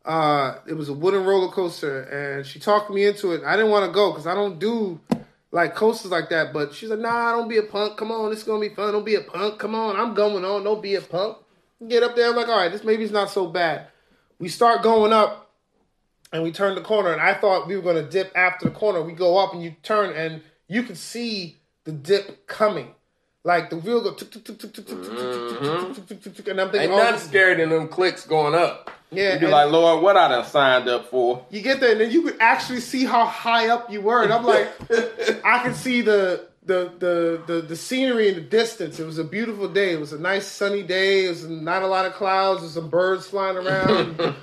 Uh, 0.07 0.59
it 0.65 0.73
was 0.73 0.87
a 0.87 0.93
wooden 0.93 1.25
roller 1.25 1.51
coaster, 1.51 2.03
and 2.03 2.45
she 2.45 2.59
talked 2.59 2.89
me 2.89 3.05
into 3.05 3.33
it. 3.33 3.43
I 3.43 3.57
didn't 3.57 3.71
want 3.71 3.85
to 3.85 3.91
go 3.91 4.11
because 4.11 4.25
I 4.25 4.33
don't 4.33 4.57
do 4.57 5.01
like 5.51 5.75
coasters 5.75 6.11
like 6.11 6.29
that. 6.29 6.53
But 6.53 6.73
she's 6.73 6.89
like, 6.89 6.99
"Nah, 6.99 7.33
don't 7.33 7.49
be 7.49 7.57
a 7.57 7.63
punk. 7.63 7.97
Come 7.97 8.11
on, 8.13 8.31
it's 8.31 8.43
gonna 8.43 8.61
be 8.61 8.73
fun. 8.73 8.93
Don't 8.93 9.05
be 9.05 9.15
a 9.15 9.21
punk. 9.21 9.59
Come 9.59 9.75
on, 9.75 9.97
I'm 9.97 10.13
going 10.13 10.45
on. 10.45 10.63
Don't 10.63 10.81
be 10.81 10.95
a 10.95 11.01
punk." 11.01 11.37
Get 11.85 12.03
up 12.03 12.15
there. 12.15 12.29
I'm 12.29 12.37
like, 12.37 12.47
"All 12.47 12.57
right, 12.57 12.71
this 12.71 12.85
maybe 12.85 13.03
it's 13.03 13.11
not 13.11 13.29
so 13.29 13.47
bad." 13.47 13.87
We 14.39 14.47
start 14.47 14.81
going 14.81 15.11
up, 15.11 15.51
and 16.31 16.41
we 16.41 16.53
turn 16.53 16.75
the 16.75 16.81
corner, 16.81 17.11
and 17.11 17.21
I 17.21 17.33
thought 17.33 17.67
we 17.67 17.75
were 17.75 17.81
gonna 17.81 18.07
dip 18.07 18.31
after 18.33 18.69
the 18.69 18.75
corner. 18.75 19.01
We 19.01 19.11
go 19.11 19.37
up, 19.37 19.53
and 19.53 19.61
you 19.61 19.75
turn, 19.83 20.15
and 20.15 20.41
you 20.69 20.83
can 20.83 20.95
see 20.95 21.57
the 21.83 21.91
dip 21.91 22.47
coming. 22.47 22.95
Like 23.43 23.69
the 23.69 23.77
wheel 23.77 24.01
go 24.01 24.09
and 24.09 24.19
I'm 24.19 25.93
thinking 25.93 26.59
Ain't 26.59 26.91
nothing 26.91 27.19
scary 27.19 27.55
than 27.55 27.69
them 27.69 27.87
clicks 27.87 28.25
going 28.25 28.53
up. 28.53 28.91
Yeah. 29.11 29.33
You'd 29.33 29.41
be 29.41 29.47
like, 29.47 29.71
Lord, 29.71 30.03
what 30.03 30.17
I 30.17 30.27
done 30.27 30.45
signed 30.45 30.89
up 30.89 31.09
for. 31.09 31.45
You 31.49 31.61
get 31.61 31.79
there 31.79 31.93
and 31.93 32.01
then 32.01 32.11
you 32.11 32.23
could 32.23 32.37
actually 32.41 32.81
see 32.81 33.05
how 33.05 33.25
high 33.25 33.69
up 33.69 33.89
you 33.89 34.01
were. 34.01 34.23
And 34.23 34.33
I'm 34.33 34.43
like, 34.43 34.69
I 35.45 35.59
can 35.63 35.73
see 35.73 36.01
the 36.01 36.47
the, 36.65 36.91
the 36.99 37.41
the 37.47 37.61
the 37.61 37.75
scenery 37.77 38.27
in 38.27 38.35
the 38.35 38.41
distance. 38.41 38.99
It 38.99 39.05
was 39.05 39.17
a 39.17 39.23
beautiful 39.23 39.69
day. 39.69 39.93
It 39.93 39.99
was 39.99 40.11
a 40.11 40.19
nice 40.19 40.45
sunny 40.45 40.83
day. 40.83 41.25
It 41.25 41.29
was 41.29 41.47
not 41.47 41.83
a 41.83 41.87
lot 41.87 42.05
of 42.05 42.13
clouds. 42.13 42.61
There's 42.61 42.73
some 42.73 42.89
birds 42.89 43.27
flying 43.27 43.55
around. 43.55 44.33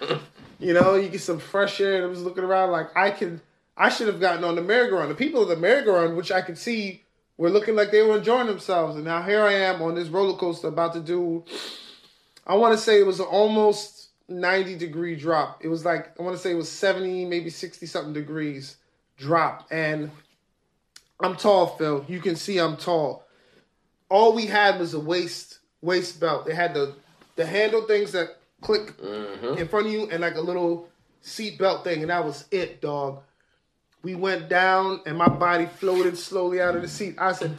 you 0.59 0.73
know, 0.73 0.95
you 0.95 1.11
get 1.11 1.21
some 1.21 1.39
fresh 1.39 1.81
air. 1.81 1.97
And 1.97 2.05
I 2.05 2.07
was 2.07 2.23
looking 2.23 2.45
around 2.45 2.71
like 2.71 2.97
I 2.97 3.11
can. 3.11 3.43
I 3.77 3.91
should 3.91 4.07
have 4.07 4.21
gotten 4.21 4.45
on 4.45 4.55
the 4.55 4.63
merry-go-round. 4.63 5.11
The 5.11 5.17
people 5.17 5.43
of 5.43 5.49
the 5.49 5.57
merry-go-round, 5.57 6.17
which 6.17 6.31
I 6.31 6.41
could 6.43 6.57
see 6.57 7.04
were 7.37 7.51
looking 7.51 7.75
like 7.75 7.91
they 7.91 8.03
were 8.03 8.19
enjoying 8.19 8.47
themselves 8.47 8.97
and 8.97 9.05
now 9.05 9.23
here 9.23 9.43
i 9.43 9.53
am 9.53 9.83
on 9.83 9.95
this 9.95 10.09
roller 10.09 10.37
coaster 10.37 10.69
about 10.69 10.93
to 10.93 11.01
do 11.01 11.45
I 12.47 12.57
want 12.57 12.77
to 12.77 12.83
say 12.83 13.01
it 13.01 13.07
was 13.07 13.21
an 13.21 13.27
almost 13.27 14.11
90 14.29 14.77
degree 14.77 15.17
drop. 15.17 15.65
It 15.65 15.69
was 15.69 15.85
like, 15.85 16.19
I 16.19 16.23
want 16.23 16.37
to 16.37 16.43
say 16.43 16.51
it 16.51 16.57
was 16.57 16.71
70, 16.71 17.25
maybe 17.27 17.51
60 17.51 17.87
something 17.87 18.13
degrees 18.13 18.77
drop. 19.17 19.67
And 19.71 20.11
I'm 21.21 21.37
tall, 21.37 21.79
Phil. 21.79 22.05
You 22.09 22.21
can 22.21 22.37
see 22.37 22.59
I'm 22.59 22.77
tall. 22.77 23.25
All 24.11 24.35
we 24.35 24.47
had 24.47 24.79
was 24.79 24.95
a 24.95 25.01
waist 25.01 25.59
waist 25.81 26.21
belt. 26.21 26.47
They 26.47 26.55
had 26.55 26.75
the 26.75 26.95
the 27.37 27.47
handle 27.47 27.83
things 27.83 28.13
that 28.13 28.37
click 28.61 28.97
mm-hmm. 28.99 29.59
in 29.59 29.67
front 29.69 29.87
of 29.87 29.93
you 29.93 30.09
and 30.11 30.21
like 30.21 30.37
a 30.37 30.41
little 30.41 30.89
seat 31.21 31.59
belt 31.59 31.85
thing, 31.85 32.03
and 32.03 32.11
that 32.11 32.25
was 32.25 32.45
it, 32.51 32.81
dog. 32.81 33.23
We 34.05 34.15
went 34.15 34.49
down 34.49 35.01
and 35.07 35.17
my 35.19 35.29
body 35.29 35.67
floated 35.67 36.17
slowly 36.17 36.61
out 36.61 36.77
of 36.77 36.83
the 36.83 36.89
seat. 36.89 37.17
I 37.19 37.33
said, 37.33 37.57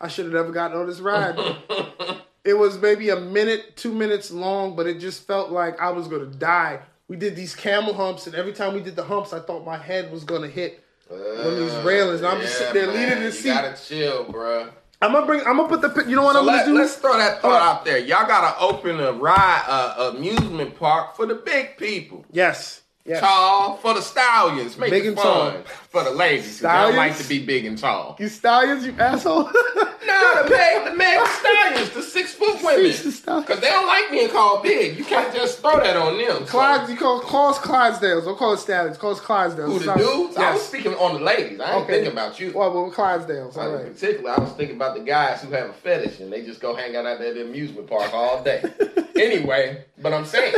I 0.00 0.06
should 0.08 0.26
have 0.26 0.34
never 0.34 0.52
gotten 0.52 0.78
on 0.78 0.86
this 0.86 1.00
ride. 1.00 1.36
It 2.42 2.54
was 2.56 2.78
maybe 2.80 3.10
a 3.10 3.20
minute, 3.20 3.76
two 3.76 3.92
minutes 3.92 4.30
long, 4.30 4.74
but 4.74 4.86
it 4.86 4.98
just 4.98 5.26
felt 5.26 5.50
like 5.50 5.78
I 5.78 5.90
was 5.90 6.08
gonna 6.08 6.24
die. 6.24 6.80
We 7.06 7.16
did 7.18 7.36
these 7.36 7.54
camel 7.54 7.92
humps, 7.92 8.26
and 8.26 8.34
every 8.34 8.54
time 8.54 8.72
we 8.72 8.80
did 8.80 8.96
the 8.96 9.04
humps, 9.04 9.34
I 9.34 9.40
thought 9.40 9.66
my 9.66 9.76
head 9.76 10.10
was 10.10 10.24
gonna 10.24 10.48
hit 10.48 10.82
one 11.08 11.20
of 11.20 11.58
these 11.58 11.74
railings. 11.84 12.20
And 12.22 12.28
I'm 12.28 12.40
just 12.40 12.56
sitting 12.56 12.72
there 12.74 12.86
leaning 12.86 13.10
in 13.12 13.18
the 13.18 13.24
You 13.26 13.30
seat. 13.32 13.48
gotta 13.50 13.76
chill, 13.86 14.24
bruh. 14.24 14.70
I'm 15.02 15.12
gonna 15.12 15.26
bring. 15.26 15.40
I'm 15.40 15.58
gonna 15.58 15.68
put 15.68 15.82
the. 15.82 16.08
You 16.08 16.16
know 16.16 16.22
what 16.22 16.32
So 16.32 16.40
I'm 16.40 16.46
let, 16.46 16.64
gonna 16.64 16.78
do? 16.78 16.82
us 16.84 16.96
throw 16.96 17.18
that 17.18 17.42
thought 17.42 17.60
Uh, 17.60 17.64
out 17.72 17.84
there. 17.84 17.98
Y'all 17.98 18.26
gotta 18.26 18.58
open 18.58 18.98
a 19.00 19.12
ride, 19.12 19.64
uh, 19.68 20.12
amusement 20.16 20.76
park 20.78 21.16
for 21.16 21.26
the 21.26 21.34
big 21.34 21.76
people. 21.76 22.24
Yes. 22.32 22.80
Yes. 23.10 23.20
Tall 23.20 23.76
for 23.78 23.94
the 23.94 24.02
stallions. 24.02 24.78
Make 24.78 24.90
Big 24.90 25.04
it 25.04 25.08
and 25.08 25.16
fun 25.16 25.52
tall. 25.54 25.62
for 25.88 26.04
the 26.04 26.10
ladies. 26.12 26.60
They 26.60 26.68
like 26.68 27.16
to 27.16 27.28
be 27.28 27.44
big 27.44 27.64
and 27.66 27.76
tall. 27.76 28.14
You 28.20 28.28
stallions, 28.28 28.86
you 28.86 28.94
asshole. 28.98 29.50
No, 30.06 30.42
the 30.42 30.50
Meg, 30.50 30.84
the 30.90 30.96
Meg 30.96 31.26
stallions, 31.28 31.90
the 31.90 32.02
six 32.02 32.34
foot 32.34 32.56
women. 32.64 32.90
Because 32.90 33.60
they 33.60 33.68
don't 33.68 33.86
like 33.86 34.10
being 34.10 34.28
called 34.30 34.62
big. 34.64 34.98
You 34.98 35.04
can't 35.04 35.32
just 35.32 35.60
throw 35.60 35.78
that 35.78 35.96
on 35.96 36.16
them. 36.18 36.46
So, 36.48 36.86
you 36.88 36.96
call 36.96 37.20
call 37.20 37.50
us 37.50 37.58
Clydesdales. 37.58 38.24
Don't 38.24 38.36
call 38.36 38.54
us 38.54 38.62
stallions. 38.62 38.96
Call 38.96 39.12
us 39.12 39.20
Clydesdales. 39.20 39.66
who 39.66 39.78
the 39.78 39.94
dudes? 39.94 40.36
I 40.36 40.52
was 40.54 40.62
speaking 40.66 40.94
on 40.94 41.14
the 41.14 41.20
ladies. 41.20 41.60
I 41.60 41.74
ain't 41.74 41.82
Okay. 41.84 41.92
thinking 41.92 42.12
about 42.12 42.40
you. 42.40 42.50
Well, 42.52 42.72
well, 42.72 42.90
Clydesdales. 42.90 43.56
All 43.56 43.76
In 43.76 43.92
particular, 43.92 44.30
I 44.32 44.40
was 44.40 44.52
thinking 44.52 44.76
about 44.76 44.94
the 44.96 45.02
guys 45.04 45.42
who 45.42 45.50
have 45.52 45.68
a 45.70 45.72
fetish 45.74 46.18
and 46.20 46.32
they 46.32 46.42
just 46.44 46.60
go 46.60 46.74
hang 46.74 46.96
out 46.96 47.06
at 47.06 47.18
the 47.20 47.42
amusement 47.42 47.86
park 47.86 48.12
all 48.12 48.42
day. 48.42 48.64
anyway, 49.16 49.84
but 50.02 50.12
I'm 50.12 50.24
saying, 50.24 50.54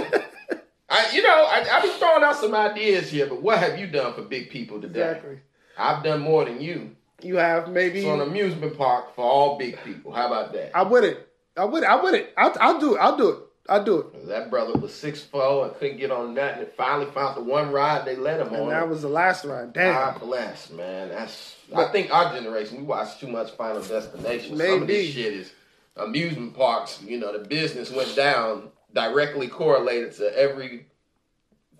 I 0.93 1.11
you 1.14 1.22
know, 1.22 1.47
I, 1.49 1.66
I 1.78 1.80
be 1.82 1.88
throwing 1.99 2.22
out 2.22 2.36
some 2.36 2.55
ideas 2.55 3.11
here, 3.11 3.26
but 3.26 3.40
what 3.43 3.59
have 3.59 3.78
you 3.78 3.86
done 3.86 4.12
for 4.14 4.22
big 4.22 4.51
people 4.51 4.80
today? 4.80 5.09
Exactly. 5.09 5.38
I've 5.78 6.05
done 6.05 6.20
more 6.20 6.45
than 6.45 6.61
you. 6.61 6.95
You 7.22 7.36
have 7.36 7.68
maybe. 7.70 8.03
So 8.03 8.14
an 8.14 8.20
amusement 8.20 8.76
park 8.76 9.14
for 9.14 9.24
all 9.24 9.57
big 9.59 9.78
people. 9.84 10.12
How 10.12 10.26
about 10.26 10.53
that? 10.53 10.76
I 10.76 10.82
would 10.82 11.05
it. 11.05 11.28
I 11.57 11.64
would 11.64 11.82
it. 11.82 11.88
I 11.88 12.03
would 12.03 12.14
it. 12.14 12.34
I'll, 12.36 12.55
I'll 12.61 12.80
do 12.80 12.95
it. 12.95 12.99
I'll 12.99 13.16
do 13.16 13.28
it. 13.30 13.38
I'll 13.68 13.84
do 13.84 14.01
it. 14.01 14.26
That 14.26 14.51
brother 14.51 14.78
was 14.78 14.93
six 14.93 15.22
four 15.22 15.66
and 15.66 15.74
couldn't 15.76 15.97
get 15.99 16.11
on 16.11 16.34
nothing. 16.34 16.62
And 16.64 16.72
finally 16.72 17.11
found 17.12 17.36
the 17.36 17.43
one 17.43 17.70
ride 17.70 18.05
they 18.05 18.16
let 18.16 18.40
him 18.40 18.49
And 18.49 18.64
on. 18.64 18.68
that 18.70 18.88
was 18.88 19.03
the 19.03 19.09
last 19.09 19.45
ride. 19.45 19.72
Damn. 19.72 19.95
God 19.95 20.20
bless, 20.20 20.68
man. 20.70 21.09
That's. 21.11 21.57
I 21.74 21.84
think 21.93 22.12
our 22.12 22.34
generation 22.34 22.78
we 22.78 22.82
watch 22.82 23.18
too 23.18 23.28
much 23.28 23.53
Final 23.53 23.80
Destination. 23.82 24.57
Some 24.59 24.66
of 24.74 24.80
Maybe. 24.80 24.86
this 25.05 25.14
shit 25.14 25.32
is 25.32 25.53
amusement 25.97 26.55
parks. 26.55 27.01
You 27.03 27.18
know, 27.18 27.32
the 27.38 27.47
business 27.47 27.90
went 27.90 28.14
down 28.16 28.70
directly 28.95 29.49
correlated 29.49 30.12
to 30.16 30.38
every 30.38 30.86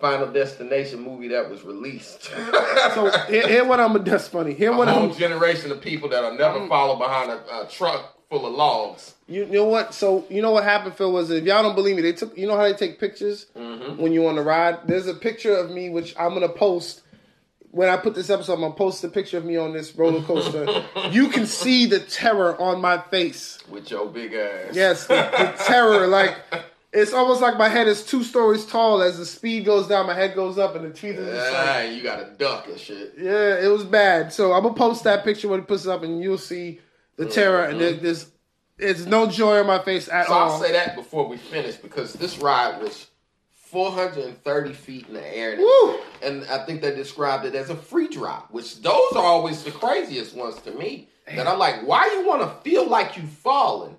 Final 0.03 0.27
Destination 0.33 1.01
movie 1.01 1.29
that 1.29 1.49
was 1.49 1.63
released. 1.63 2.25
So 2.25 3.11
here, 3.29 3.47
here 3.47 3.65
what 3.65 3.79
I'm. 3.79 3.95
A 3.95 4.01
that's 4.01 4.27
funny. 4.27 4.53
Here 4.53 4.73
a 4.73 4.77
what 4.77 4.89
whole 4.89 5.11
I'm. 5.11 5.17
generation 5.17 5.71
of 5.71 5.81
people 5.81 6.09
that'll 6.09 6.37
never 6.37 6.59
mm. 6.59 6.69
follow 6.69 6.97
behind 6.97 7.31
a, 7.31 7.63
a 7.63 7.69
truck 7.71 8.19
full 8.29 8.45
of 8.45 8.53
logs. 8.53 9.15
You 9.29 9.47
know 9.47 9.65
what? 9.65 9.95
So 9.95 10.27
you 10.29 10.43
know 10.43 10.51
what 10.51 10.65
happened, 10.65 10.97
Phil? 10.97 11.13
Was 11.13 11.31
if 11.31 11.45
y'all 11.45 11.63
don't 11.63 11.77
believe 11.77 11.95
me, 11.95 12.03
they 12.03 12.13
took. 12.13 12.37
You 12.37 12.49
know 12.49 12.57
how 12.57 12.65
they 12.65 12.75
take 12.75 12.99
pictures 12.99 13.47
mm-hmm. 13.57 14.03
when 14.03 14.13
you're 14.13 14.29
on 14.29 14.35
the 14.35 14.43
ride. 14.43 14.81
There's 14.89 15.07
a 15.07 15.15
picture 15.15 15.55
of 15.55 15.71
me 15.71 15.89
which 15.89 16.15
I'm 16.19 16.35
gonna 16.35 16.49
post. 16.49 17.03
When 17.71 17.89
I 17.89 17.97
put 17.97 18.15
this 18.15 18.29
episode, 18.29 18.55
I'm 18.55 18.61
gonna 18.61 18.75
post 18.75 19.05
a 19.05 19.09
picture 19.09 19.39
of 19.39 19.45
me 19.45 19.57
on 19.57 19.73
this 19.73 19.95
roller 19.95 20.23
coaster. 20.23 20.85
you 21.11 21.29
can 21.29 21.47
see 21.47 21.87
the 21.87 22.01
terror 22.01 22.61
on 22.61 22.81
my 22.81 22.99
face. 22.99 23.59
With 23.71 23.91
your 23.91 24.09
big 24.09 24.35
ass. 24.35 24.75
Yes, 24.75 25.07
the, 25.07 25.15
the 25.15 25.65
terror. 25.65 26.09
Like 26.09 26.37
it's 26.93 27.13
almost 27.13 27.41
like 27.41 27.57
my 27.57 27.69
head 27.69 27.89
is 27.89 28.05
two 28.05 28.23
stories 28.23 28.67
tall. 28.67 29.01
As 29.03 29.19
the 29.19 29.25
speed 29.27 29.65
goes 29.65 29.87
down, 29.89 30.07
my 30.07 30.15
head 30.15 30.35
goes 30.35 30.59
up, 30.59 30.75
and 30.77 30.85
the 30.85 30.91
teeth 30.91 31.19
are 31.19 31.25
just 31.25 31.53
like. 31.53 31.93
You 31.97 32.03
got 32.03 32.17
to 32.17 32.37
duck 32.37 32.69
and 32.69 32.79
shit. 32.79 33.15
Yeah, 33.19 33.59
it 33.65 33.69
was 33.69 33.85
bad. 33.85 34.33
So 34.33 34.53
I'm 34.53 34.63
gonna 34.63 34.75
post 34.75 35.05
that 35.05 35.25
picture 35.25 35.49
when 35.49 35.61
he 35.61 35.67
puts 35.67 35.85
it 35.87 35.91
up, 35.91 36.03
and 36.03 36.23
you'll 36.23 36.39
see 36.39 36.81
the 37.17 37.27
terror. 37.27 37.65
And 37.65 37.81
there, 37.81 37.95
there's, 37.95 38.31
it's 38.79 39.07
no 39.07 39.27
joy 39.27 39.61
on 39.61 39.67
my 39.67 39.79
face 39.79 40.09
at 40.09 40.27
So 40.27 40.33
all. 40.33 40.51
I'll 40.53 40.61
say 40.61 40.73
that 40.73 40.95
before 40.95 41.27
we 41.27 41.37
finish 41.39 41.77
because 41.77 42.13
this 42.15 42.39
ride 42.39 42.83
was 42.83 43.07
430 43.53 44.73
feet 44.75 45.09
in 45.09 45.15
the 45.15 45.37
air. 45.37 45.57
Woo! 45.57 45.99
And 46.23 46.45
I 46.45 46.65
think 46.67 46.83
they 46.83 46.95
described 46.95 47.47
it 47.47 47.55
as 47.55 47.71
a 47.71 47.77
free 47.77 48.09
drop, 48.09 48.51
which 48.51 48.83
those 48.83 49.13
are 49.15 49.25
always 49.25 49.65
the 49.65 49.71
craziest 49.71 50.37
ones 50.37 50.61
to 50.63 50.73
me. 50.73 51.09
That 51.35 51.47
I'm 51.47 51.59
like, 51.59 51.87
why 51.87 52.07
you 52.19 52.27
want 52.27 52.43
to 52.43 52.69
feel 52.69 52.87
like 52.87 53.17
you've 53.17 53.31
fallen? 53.31 53.97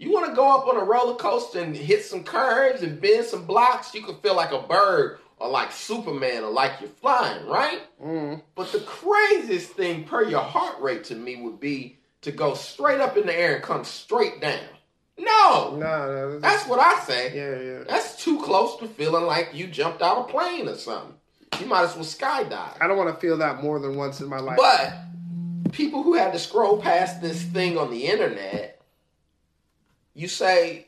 You 0.00 0.10
want 0.10 0.30
to 0.30 0.34
go 0.34 0.56
up 0.56 0.66
on 0.66 0.78
a 0.78 0.84
roller 0.84 1.14
coaster 1.14 1.60
and 1.60 1.76
hit 1.76 2.06
some 2.06 2.24
curves 2.24 2.82
and 2.82 2.98
bend 2.98 3.26
some 3.26 3.44
blocks? 3.44 3.94
You 3.94 4.00
could 4.00 4.16
feel 4.22 4.34
like 4.34 4.50
a 4.50 4.62
bird 4.62 5.18
or 5.36 5.50
like 5.50 5.72
Superman 5.72 6.42
or 6.42 6.50
like 6.50 6.72
you're 6.80 6.88
flying, 6.88 7.46
right? 7.46 7.82
Mm. 8.02 8.40
But 8.54 8.72
the 8.72 8.80
craziest 8.80 9.72
thing 9.72 10.04
per 10.04 10.24
your 10.24 10.40
heart 10.40 10.80
rate 10.80 11.04
to 11.04 11.14
me 11.14 11.36
would 11.42 11.60
be 11.60 11.98
to 12.22 12.32
go 12.32 12.54
straight 12.54 12.98
up 12.98 13.18
in 13.18 13.26
the 13.26 13.38
air 13.38 13.56
and 13.56 13.62
come 13.62 13.84
straight 13.84 14.40
down. 14.40 14.64
No, 15.18 15.76
no, 15.76 16.30
nah, 16.30 16.38
that's 16.38 16.66
what 16.66 16.80
I 16.80 16.98
say. 17.00 17.36
yeah, 17.36 17.60
yeah. 17.60 17.84
That's 17.86 18.24
too 18.24 18.40
close 18.40 18.78
to 18.78 18.88
feeling 18.88 19.24
like 19.24 19.50
you 19.52 19.66
jumped 19.66 20.00
out 20.00 20.30
a 20.30 20.32
plane 20.32 20.66
or 20.66 20.76
something. 20.76 21.14
You 21.60 21.66
might 21.66 21.82
as 21.82 21.94
well 21.94 22.06
skydive. 22.06 22.78
I 22.80 22.86
don't 22.86 22.96
want 22.96 23.14
to 23.14 23.20
feel 23.20 23.36
that 23.36 23.62
more 23.62 23.78
than 23.78 23.96
once 23.96 24.22
in 24.22 24.30
my 24.30 24.40
life. 24.40 24.56
But 24.56 24.94
people 25.72 26.02
who 26.02 26.14
had 26.14 26.32
to 26.32 26.38
scroll 26.38 26.78
past 26.78 27.20
this 27.20 27.42
thing 27.42 27.76
on 27.76 27.90
the 27.90 28.06
internet, 28.06 28.79
you 30.20 30.28
say, 30.28 30.86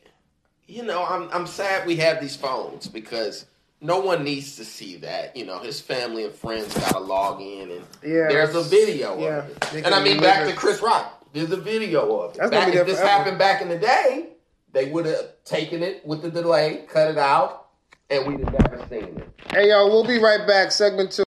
you 0.67 0.83
know, 0.83 1.05
I'm 1.05 1.29
I'm 1.33 1.47
sad 1.47 1.87
we 1.87 1.97
have 1.97 2.21
these 2.21 2.37
phones 2.37 2.87
because 2.87 3.47
no 3.81 3.99
one 4.01 4.25
needs 4.25 4.57
to 4.57 4.65
see 4.65 4.97
that. 4.99 5.35
You 5.35 5.47
know, 5.47 5.59
his 5.59 5.81
family 5.81 6.25
and 6.25 6.35
friends 6.35 6.75
got 6.75 6.93
to 6.93 6.99
log 6.99 7.41
in, 7.41 7.71
and 7.71 7.85
Yeah, 8.03 8.29
there's 8.29 8.55
a 8.55 8.63
video 8.63 9.19
yeah, 9.19 9.39
of 9.39 9.75
it. 9.75 9.87
And 9.87 9.95
I 9.95 10.05
mean, 10.05 10.21
back 10.21 10.47
to 10.49 10.55
Chris 10.55 10.83
Rock, 10.83 11.27
there's 11.33 11.51
a 11.51 11.57
video 11.57 12.21
of 12.21 12.35
it. 12.35 12.39
That's 12.41 12.51
Back, 12.51 12.75
if 12.75 12.87
this 12.87 12.99
forever. 12.99 13.09
happened 13.09 13.39
back 13.39 13.63
in 13.63 13.71
the 13.71 13.79
day, 13.79 14.29
they 14.73 14.91
would 14.91 15.07
have 15.07 15.43
taken 15.47 15.83
it 15.83 16.05
with 16.07 16.21
the 16.21 16.31
delay, 16.31 16.85
cut 16.89 17.11
it 17.11 17.19
out, 17.19 17.69
and 18.11 18.27
we'd 18.27 18.45
have 18.45 18.53
never 18.53 18.87
seen 18.91 19.17
it. 19.17 19.29
Hey, 19.51 19.71
y'all, 19.71 19.89
we'll 19.89 20.07
be 20.07 20.19
right 20.19 20.47
back. 20.47 20.73
Segment 20.73 21.11
two. 21.11 21.25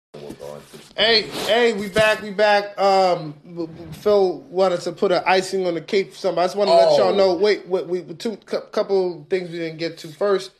We're 0.96 1.04
going 1.04 1.22
to- 1.24 1.28
Hey, 1.30 1.72
hey, 1.72 1.72
we 1.74 1.88
back, 1.88 2.22
we 2.22 2.30
back. 2.30 2.78
Um, 2.80 3.34
Phil 3.92 4.38
wanted 4.50 4.80
to 4.82 4.92
put 4.92 5.12
an 5.12 5.22
icing 5.26 5.66
on 5.66 5.74
the 5.74 5.80
cake 5.80 6.12
for 6.12 6.18
something. 6.18 6.38
I 6.40 6.44
just 6.44 6.56
want 6.56 6.68
to 6.70 6.74
let 6.76 6.88
Oh. 6.88 6.96
y'all 6.98 7.14
know. 7.14 7.34
Wait, 7.34 7.66
wait, 7.68 7.86
we 7.86 8.02
two 8.14 8.36
cou- 8.46 8.60
couple 8.72 9.26
things 9.30 9.50
we 9.50 9.58
didn't 9.58 9.78
get 9.78 9.98
to 9.98 10.08
first. 10.08 10.50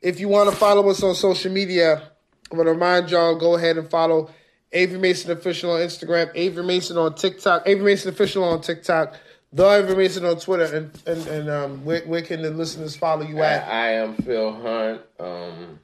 If 0.00 0.18
you 0.18 0.28
want 0.28 0.50
to 0.50 0.56
follow 0.56 0.88
us 0.90 1.02
on 1.02 1.14
social 1.14 1.52
media, 1.52 2.02
I 2.50 2.56
want 2.56 2.66
to 2.66 2.72
remind 2.72 3.10
y'all 3.10 3.36
go 3.36 3.54
ahead 3.54 3.76
and 3.78 3.88
follow 3.90 4.30
Avery 4.72 4.98
Mason 4.98 5.30
official 5.30 5.72
on 5.72 5.80
Instagram, 5.80 6.30
Avery 6.34 6.64
Mason 6.64 6.96
on 6.98 7.14
TikTok, 7.14 7.62
Avery 7.66 7.84
Mason 7.84 8.08
official 8.10 8.42
on 8.44 8.60
TikTok, 8.62 9.14
the 9.52 9.68
Avery 9.68 9.94
Mason 9.96 10.24
on 10.24 10.38
Twitter, 10.40 10.64
and 10.64 10.90
and, 11.06 11.26
and 11.26 11.50
um, 11.50 11.84
where, 11.84 12.00
where 12.02 12.22
can 12.22 12.40
the 12.42 12.50
listeners 12.50 12.96
follow 12.96 13.22
you 13.26 13.38
I, 13.40 13.46
at? 13.46 13.68
I 13.68 13.92
am 13.92 14.14
Phil 14.16 14.52
Hunt. 14.52 15.02
Um, 15.20 15.78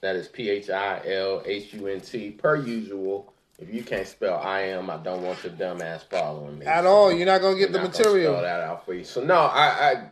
that 0.00 0.16
is 0.16 0.26
P 0.28 0.50
H 0.50 0.68
I 0.70 1.00
L 1.06 1.42
H 1.46 1.72
U 1.74 1.86
N 1.86 2.00
T. 2.00 2.30
Per 2.32 2.56
usual, 2.56 3.32
if 3.58 3.72
you 3.72 3.82
can't 3.82 4.06
spell 4.06 4.38
I 4.38 4.60
am, 4.60 4.90
I 4.90 4.96
don't 4.96 5.22
want 5.22 5.42
your 5.44 5.52
dumb 5.52 5.82
ass 5.82 6.04
following 6.10 6.58
me. 6.58 6.66
At 6.66 6.86
all, 6.86 7.12
you're 7.12 7.26
not 7.26 7.40
gonna 7.40 7.58
get 7.58 7.72
the 7.72 7.80
material. 7.80 8.34
Spell 8.34 8.42
that 8.42 8.60
out 8.60 8.84
for 8.84 8.94
you. 8.94 9.04
So 9.04 9.22
no, 9.22 9.34
I, 9.34 9.66
I, 9.66 10.10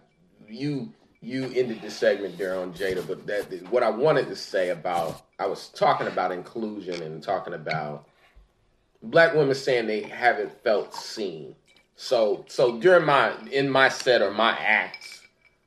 you, 0.48 0.92
you 1.20 1.44
ended 1.54 1.82
the 1.82 1.90
segment 1.90 2.38
there 2.38 2.58
on 2.58 2.72
Jada, 2.72 3.06
but 3.06 3.26
that 3.26 3.70
what 3.70 3.82
I 3.82 3.90
wanted 3.90 4.28
to 4.28 4.36
say 4.36 4.70
about 4.70 5.22
I 5.38 5.46
was 5.46 5.68
talking 5.68 6.06
about 6.06 6.32
inclusion 6.32 7.02
and 7.02 7.22
talking 7.22 7.54
about 7.54 8.06
black 9.02 9.34
women 9.34 9.54
saying 9.54 9.86
they 9.86 10.02
haven't 10.02 10.52
felt 10.62 10.94
seen. 10.94 11.54
So 11.96 12.44
so 12.48 12.78
during 12.78 13.04
my 13.04 13.34
in 13.50 13.68
my 13.68 13.88
set 13.88 14.22
or 14.22 14.30
my 14.30 14.52
acts, 14.52 15.22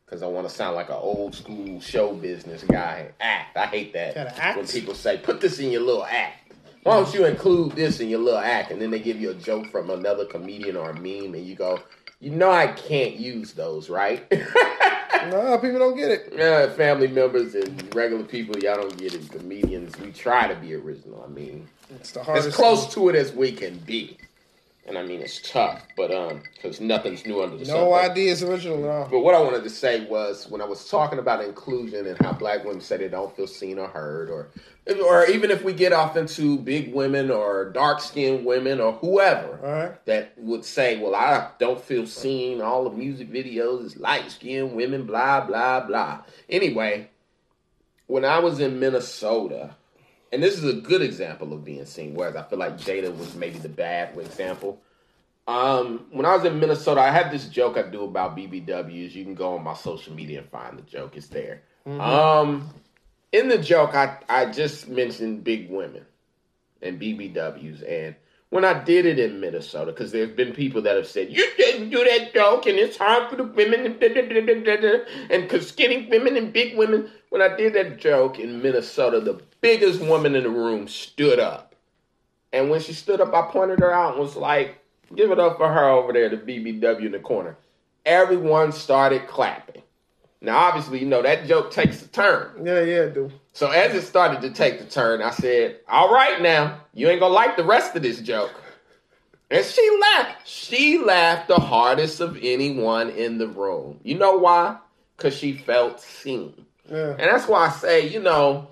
because 0.05 0.23
I 0.23 0.27
want 0.27 0.47
to 0.47 0.53
sound 0.53 0.75
like 0.75 0.89
an 0.89 0.95
old 0.95 1.35
school 1.35 1.79
show 1.81 2.13
business 2.13 2.63
guy. 2.63 3.11
Act. 3.19 3.57
I 3.57 3.65
hate 3.65 3.93
that 3.93 4.17
act? 4.39 4.57
when 4.57 4.67
people 4.67 4.93
say 4.93 5.17
put 5.17 5.41
this 5.41 5.59
in 5.59 5.71
your 5.71 5.81
little 5.81 6.05
act. 6.05 6.42
Why 6.83 6.95
don't 7.01 7.13
you 7.13 7.25
include 7.25 7.73
this 7.73 7.99
in 7.99 8.09
your 8.09 8.19
little 8.19 8.39
act? 8.39 8.71
And 8.71 8.81
then 8.81 8.91
they 8.91 8.99
give 8.99 9.19
you 9.19 9.31
a 9.31 9.35
joke 9.35 9.67
from 9.71 9.89
another 9.89 10.25
comedian 10.25 10.75
or 10.77 10.89
a 10.91 10.93
meme, 10.93 11.33
and 11.33 11.45
you 11.45 11.55
go, 11.55 11.79
you 12.19 12.29
know, 12.31 12.51
I 12.51 12.67
can't 12.67 13.15
use 13.15 13.53
those, 13.53 13.89
right? 13.89 14.25
No, 15.29 15.57
people 15.57 15.79
don't 15.79 15.95
get 15.95 16.11
it. 16.11 16.33
yeah, 16.35 16.67
family 16.73 17.07
members 17.07 17.55
and 17.55 17.95
regular 17.95 18.25
people, 18.25 18.57
y'all 18.59 18.75
don't 18.75 18.97
get 18.97 19.13
it. 19.13 19.31
Comedians, 19.31 19.97
we 19.99 20.11
try 20.11 20.47
to 20.49 20.55
be 20.55 20.73
original. 20.75 21.23
I 21.25 21.29
mean, 21.29 21.65
It's 21.95 22.11
the 22.11 22.21
hardest. 22.21 22.49
as 22.49 22.55
close 22.55 22.93
to 22.95 23.07
it 23.07 23.15
as 23.15 23.31
we 23.31 23.53
can 23.53 23.77
be. 23.77 24.17
And 24.85 24.97
I 24.97 25.03
mean, 25.03 25.21
it's 25.21 25.39
tough, 25.49 25.87
but 25.95 26.13
um, 26.13 26.43
because 26.55 26.81
nothing's 26.81 27.25
new 27.25 27.41
under 27.41 27.55
the 27.55 27.65
sun. 27.65 27.75
No 27.77 27.93
idea 27.93 28.31
is 28.31 28.43
original 28.43 28.83
at 28.83 28.89
all. 28.89 29.07
But 29.09 29.19
what 29.19 29.33
I 29.33 29.39
wanted 29.39 29.63
to 29.63 29.69
say 29.69 30.05
was 30.05 30.49
when 30.49 30.61
I 30.61 30.65
was 30.65 30.89
talking 30.89 31.19
about 31.19 31.41
inclusion 31.41 32.05
and 32.05 32.17
how 32.19 32.33
black 32.33 32.65
women 32.65 32.81
say 32.81 32.97
they 32.97 33.07
don't 33.07 33.33
feel 33.33 33.47
seen 33.47 33.79
or 33.79 33.87
heard, 33.87 34.29
or 34.29 34.49
or 35.05 35.25
even 35.27 35.51
if 35.51 35.63
we 35.63 35.71
get 35.71 35.93
off 35.93 36.17
into 36.17 36.57
big 36.57 36.93
women 36.93 37.31
or 37.31 37.69
dark 37.69 38.01
skinned 38.01 38.45
women 38.45 38.81
or 38.81 38.91
whoever 38.93 39.57
right. 39.63 40.05
that 40.05 40.33
would 40.37 40.65
say, 40.65 40.99
Well, 40.99 41.15
I 41.15 41.51
don't 41.59 41.79
feel 41.79 42.05
seen, 42.05 42.59
all 42.59 42.83
the 42.83 42.95
music 42.95 43.31
videos 43.31 43.85
is 43.85 43.97
light 43.97 44.29
skinned 44.31 44.75
women, 44.75 45.05
blah, 45.05 45.45
blah, 45.45 45.79
blah. 45.79 46.23
Anyway, 46.49 47.09
when 48.07 48.25
I 48.25 48.39
was 48.39 48.59
in 48.59 48.81
Minnesota, 48.81 49.75
and 50.33 50.41
this 50.41 50.57
is 50.57 50.65
a 50.65 50.73
good 50.73 51.03
example 51.03 51.53
of 51.53 51.63
being 51.63 51.85
seen, 51.85 52.15
whereas 52.15 52.35
I 52.35 52.41
feel 52.41 52.57
like 52.57 52.77
Jada 52.77 53.15
was 53.15 53.35
maybe 53.35 53.59
the 53.59 53.69
bad 53.69 54.17
example. 54.17 54.81
Um, 55.47 56.07
when 56.09 56.25
I 56.25 56.35
was 56.35 56.43
in 56.43 56.59
Minnesota, 56.59 57.01
I 57.01 57.11
had 57.11 57.31
this 57.31 57.47
joke 57.47 57.77
I 57.77 57.83
do 57.83 58.03
about 58.03 58.35
BBWs. 58.35 59.13
You 59.13 59.23
can 59.23 59.35
go 59.35 59.55
on 59.55 59.63
my 59.63 59.75
social 59.75 60.11
media 60.13 60.39
and 60.39 60.49
find 60.49 60.75
the 60.75 60.81
joke. 60.81 61.15
It's 61.15 61.27
there. 61.27 61.61
Um, 61.85 62.67
in 63.31 63.47
the 63.47 63.59
joke, 63.59 63.93
I 63.93 64.17
I 64.27 64.45
just 64.47 64.87
mentioned 64.87 65.43
big 65.43 65.69
women 65.69 66.03
and 66.81 66.99
BBWs, 66.99 67.87
and 67.87 68.15
when 68.53 68.63
I 68.63 68.83
did 68.83 69.07
it 69.07 69.17
in 69.17 69.39
Minnesota, 69.39 69.91
because 69.91 70.11
there's 70.11 70.29
been 70.29 70.53
people 70.53 70.83
that 70.83 70.95
have 70.95 71.07
said 71.07 71.31
you 71.31 71.43
didn't 71.57 71.89
do 71.89 72.03
that 72.03 72.35
joke, 72.35 72.67
and 72.67 72.77
it's 72.77 72.97
hard 72.97 73.27
for 73.29 73.35
the 73.35 73.43
women, 73.43 73.83
and 73.83 73.99
da, 73.99 74.09
da, 74.09 74.21
da, 74.21 74.41
da, 74.41 74.63
da, 74.63 74.77
da," 74.77 74.99
and 75.31 75.43
because 75.43 75.67
skinny 75.67 76.07
women 76.07 76.37
and 76.37 76.53
big 76.53 76.77
women. 76.77 77.09
When 77.29 77.41
I 77.41 77.55
did 77.55 77.73
that 77.73 77.97
joke 77.97 78.37
in 78.37 78.61
Minnesota, 78.61 79.19
the 79.19 79.41
biggest 79.61 80.01
woman 80.01 80.35
in 80.35 80.43
the 80.43 80.49
room 80.49 80.87
stood 80.87 81.39
up, 81.39 81.73
and 82.51 82.69
when 82.69 82.79
she 82.79 82.93
stood 82.93 83.19
up, 83.21 83.33
I 83.33 83.51
pointed 83.51 83.79
her 83.79 83.91
out 83.91 84.13
and 84.13 84.21
was 84.21 84.35
like, 84.35 84.77
"Give 85.15 85.31
it 85.31 85.39
up 85.39 85.57
for 85.57 85.67
her 85.67 85.89
over 85.89 86.13
there, 86.13 86.29
the 86.29 86.37
BBW 86.37 87.07
in 87.07 87.11
the 87.11 87.19
corner." 87.19 87.57
Everyone 88.05 88.71
started 88.71 89.27
clapping. 89.27 89.82
Now, 90.43 90.57
obviously, 90.57 90.99
you 90.99 91.05
know 91.05 91.21
that 91.21 91.47
joke 91.47 91.71
takes 91.71 92.01
a 92.03 92.07
turn. 92.07 92.65
Yeah, 92.65 92.81
yeah, 92.81 93.05
dude. 93.05 93.31
So 93.53 93.69
as 93.71 93.95
it 93.95 94.01
started 94.01 94.41
to 94.41 94.49
take 94.51 94.77
the 94.79 94.85
turn, 94.85 95.21
I 95.21 95.31
said, 95.31 95.79
"All 95.87 96.13
right, 96.13 96.41
now 96.41 96.81
you 96.93 97.07
ain't 97.07 97.21
gonna 97.21 97.33
like 97.33 97.55
the 97.55 97.63
rest 97.63 97.95
of 97.95 98.01
this 98.03 98.19
joke." 98.19 98.51
And 99.49 99.63
she 99.65 99.97
laughed. 100.01 100.47
She 100.47 100.97
laughed 100.97 101.47
the 101.47 101.59
hardest 101.59 102.19
of 102.19 102.37
anyone 102.41 103.09
in 103.11 103.37
the 103.37 103.47
room. 103.47 103.99
You 104.03 104.17
know 104.17 104.35
why? 104.37 104.77
Because 105.15 105.35
she 105.35 105.53
felt 105.53 106.01
seen. 106.01 106.65
Yeah. 106.91 107.11
And 107.11 107.19
that's 107.21 107.47
why 107.47 107.67
I 107.67 107.69
say, 107.69 108.07
you 108.07 108.19
know, 108.19 108.67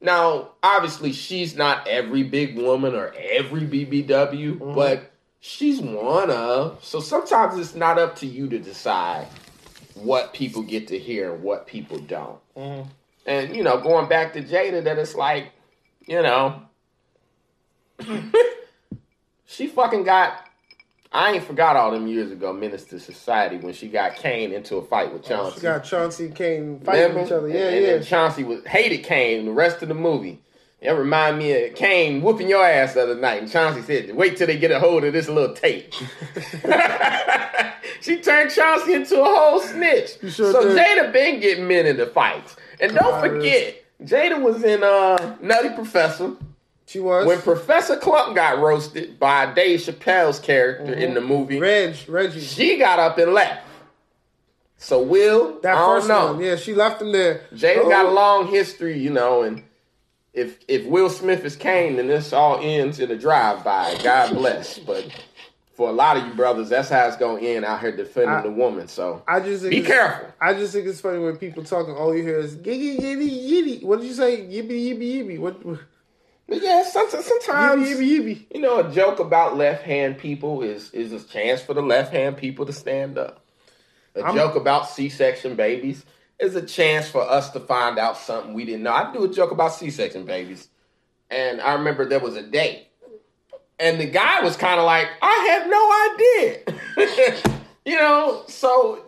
now 0.00 0.52
obviously 0.62 1.12
she's 1.12 1.54
not 1.54 1.86
every 1.86 2.22
big 2.22 2.56
woman 2.58 2.94
or 2.94 3.14
every 3.16 3.60
BBW, 3.60 4.58
Mm-hmm. 4.58 4.74
but 4.74 5.12
she's 5.40 5.80
one 5.80 6.30
of. 6.30 6.82
So 6.82 6.98
sometimes 7.00 7.58
it's 7.58 7.74
not 7.74 7.98
up 7.98 8.16
to 8.16 8.26
you 8.26 8.48
to 8.48 8.58
decide 8.58 9.28
what 10.04 10.32
people 10.32 10.62
get 10.62 10.88
to 10.88 10.98
hear 10.98 11.32
and 11.34 11.42
what 11.42 11.66
people 11.66 11.98
don't. 11.98 12.38
Mhm. 12.56 12.86
And 13.26 13.56
you 13.56 13.62
know, 13.62 13.78
going 13.78 14.08
back 14.08 14.32
to 14.34 14.42
Jada, 14.42 14.82
that 14.84 14.98
it's 14.98 15.14
like, 15.14 15.52
you 16.06 16.22
know, 16.22 16.62
she 19.46 19.66
fucking 19.68 20.04
got. 20.04 20.48
I 21.14 21.32
ain't 21.32 21.44
forgot 21.44 21.76
all 21.76 21.90
them 21.90 22.06
years 22.06 22.30
ago, 22.30 22.54
Menace 22.54 22.90
II 22.90 22.98
Society, 22.98 23.58
when 23.58 23.74
she 23.74 23.86
got 23.88 24.16
Caine 24.16 24.50
into 24.50 24.76
a 24.76 24.82
fight 24.82 25.12
with 25.12 25.24
Chauncey. 25.24 25.56
She 25.56 25.60
got 25.62 25.84
Chauncey 25.84 26.24
and 26.26 26.34
Caine 26.34 26.80
fighting 26.80 27.02
Remember? 27.02 27.26
each 27.26 27.32
other. 27.32 27.48
Yeah, 27.48 27.66
and, 27.66 27.74
and 27.74 27.84
yeah. 27.84 27.92
then 27.92 28.02
Chauncey 28.02 28.44
was 28.44 28.64
hated 28.64 29.04
Caine 29.04 29.44
the 29.44 29.52
rest 29.52 29.82
of 29.82 29.88
the 29.88 29.94
movie. 29.94 30.40
It 30.82 30.90
remind 30.90 31.38
me 31.38 31.66
of 31.66 31.74
Caine 31.76 32.22
whooping 32.22 32.48
your 32.48 32.66
ass 32.66 32.94
the 32.94 33.04
other 33.04 33.14
night, 33.14 33.40
and 33.40 33.50
Chauncey 33.50 33.82
said, 33.82 34.16
"Wait 34.16 34.36
till 34.36 34.48
they 34.48 34.58
get 34.58 34.72
a 34.72 34.80
hold 34.80 35.04
of 35.04 35.12
this 35.12 35.28
little 35.28 35.54
tape." 35.54 35.94
she 38.00 38.20
turned 38.20 38.50
Chauncey 38.50 38.94
into 38.94 39.20
a 39.20 39.24
whole 39.24 39.60
snitch. 39.60 40.18
sure 40.20 40.52
so 40.52 40.74
did. 40.74 40.76
Jada 40.76 41.12
been 41.12 41.40
getting 41.40 41.68
men 41.68 41.86
into 41.86 42.06
fights, 42.06 42.56
and 42.80 42.94
don't 42.94 43.20
forget, 43.20 43.76
Jada 44.02 44.40
was 44.42 44.62
in 44.64 44.82
uh, 44.82 45.36
Nutty 45.40 45.70
Professor 45.70 46.32
She 46.86 46.98
was. 46.98 47.26
when 47.26 47.40
Professor 47.40 47.96
Klump 47.96 48.34
got 48.34 48.58
roasted 48.58 49.18
by 49.20 49.52
Dave 49.54 49.80
Chappelle's 49.80 50.40
character 50.40 50.92
in 50.92 51.14
the 51.14 51.20
movie. 51.20 51.60
Reg, 51.60 51.96
Reggie. 52.08 52.40
She 52.40 52.76
got 52.78 52.98
up 52.98 53.18
and 53.18 53.32
left. 53.32 53.66
So 54.78 55.00
Will, 55.00 55.60
that 55.60 55.76
I 55.76 55.86
first 55.86 56.08
know. 56.08 56.32
one. 56.32 56.40
Yeah, 56.42 56.56
she 56.56 56.74
left 56.74 57.00
him 57.00 57.12
there. 57.12 57.42
Jada 57.54 57.84
Oh, 57.84 57.88
got 57.88 58.06
a 58.06 58.10
long 58.10 58.48
history, 58.48 58.98
you 58.98 59.10
know, 59.10 59.42
and 59.42 59.62
if 60.34 60.58
if 60.68 60.86
Will 60.86 61.10
Smith 61.10 61.44
is 61.44 61.56
Caine, 61.56 61.96
then 61.96 62.06
this 62.08 62.32
all 62.32 62.58
ends 62.60 63.00
in 63.00 63.10
a 63.10 63.16
drive-by. 63.16 63.98
God 64.02 64.34
bless. 64.34 64.78
But 64.78 65.06
for 65.74 65.88
a 65.88 65.92
lot 65.92 66.16
of 66.16 66.26
you 66.26 66.34
brothers, 66.34 66.68
that's 66.70 66.88
how 66.88 67.06
it's 67.06 67.16
gonna 67.16 67.40
end 67.40 67.64
out 67.64 67.80
here 67.80 67.94
defending 67.94 68.30
I- 68.36 68.42
the 68.42 68.50
woman. 68.50 68.88
So 68.88 69.22
I 69.28 69.40
just 69.40 69.62
think 69.62 69.70
be 69.70 69.82
careful. 69.82 70.28
I 70.40 70.54
just 70.54 70.72
think 70.72 70.86
it's 70.86 71.00
funny 71.00 71.18
when 71.18 71.36
people 71.36 71.64
talking. 71.64 71.94
All 71.94 72.08
oh, 72.08 72.12
you 72.12 72.22
hear 72.22 72.38
is 72.38 72.56
giggy 72.56 72.98
yibby 72.98 73.50
yibby. 73.50 73.84
What 73.84 74.00
did 74.00 74.06
you 74.08 74.14
say? 74.14 74.38
Yibby 74.38 74.70
yibby 74.70 75.22
yibby. 75.22 75.38
What? 75.38 75.64
what 75.64 75.80
But 76.48 76.62
yeah, 76.62 76.82
sometimes, 76.84 77.26
sometimes 77.26 77.88
yibby 77.88 78.08
yibby 78.08 78.20
yibby. 78.20 78.54
you 78.54 78.60
know, 78.60 78.80
a 78.80 78.90
joke 78.90 79.18
about 79.18 79.56
left 79.56 79.84
hand 79.84 80.18
people 80.18 80.62
is 80.62 80.90
is 80.92 81.12
a 81.12 81.22
chance 81.22 81.60
for 81.60 81.74
the 81.74 81.82
left 81.82 82.12
hand 82.12 82.38
people 82.38 82.64
to 82.66 82.72
stand 82.72 83.18
up. 83.18 83.44
A 84.14 84.22
I'm- 84.22 84.34
joke 84.34 84.56
about 84.56 84.88
C 84.88 85.08
section 85.10 85.56
babies 85.56 86.04
is 86.42 86.54
a 86.56 86.62
chance 86.62 87.08
for 87.08 87.22
us 87.22 87.50
to 87.50 87.60
find 87.60 87.98
out 87.98 88.16
something 88.18 88.52
we 88.54 88.64
didn't 88.64 88.82
know. 88.82 88.92
I 88.92 89.12
do 89.12 89.24
a 89.24 89.28
joke 89.28 89.52
about 89.52 89.72
C 89.74 89.90
section 89.90 90.24
babies, 90.24 90.68
and 91.30 91.60
I 91.60 91.74
remember 91.74 92.04
there 92.04 92.20
was 92.20 92.36
a 92.36 92.42
date, 92.42 92.88
and 93.78 94.00
the 94.00 94.06
guy 94.06 94.40
was 94.42 94.56
kind 94.56 94.78
of 94.80 94.84
like, 94.86 95.06
"I 95.22 95.46
had 95.48 95.70
no 95.70 97.16
idea," 97.36 97.42
you 97.86 97.96
know. 97.96 98.42
So 98.48 99.04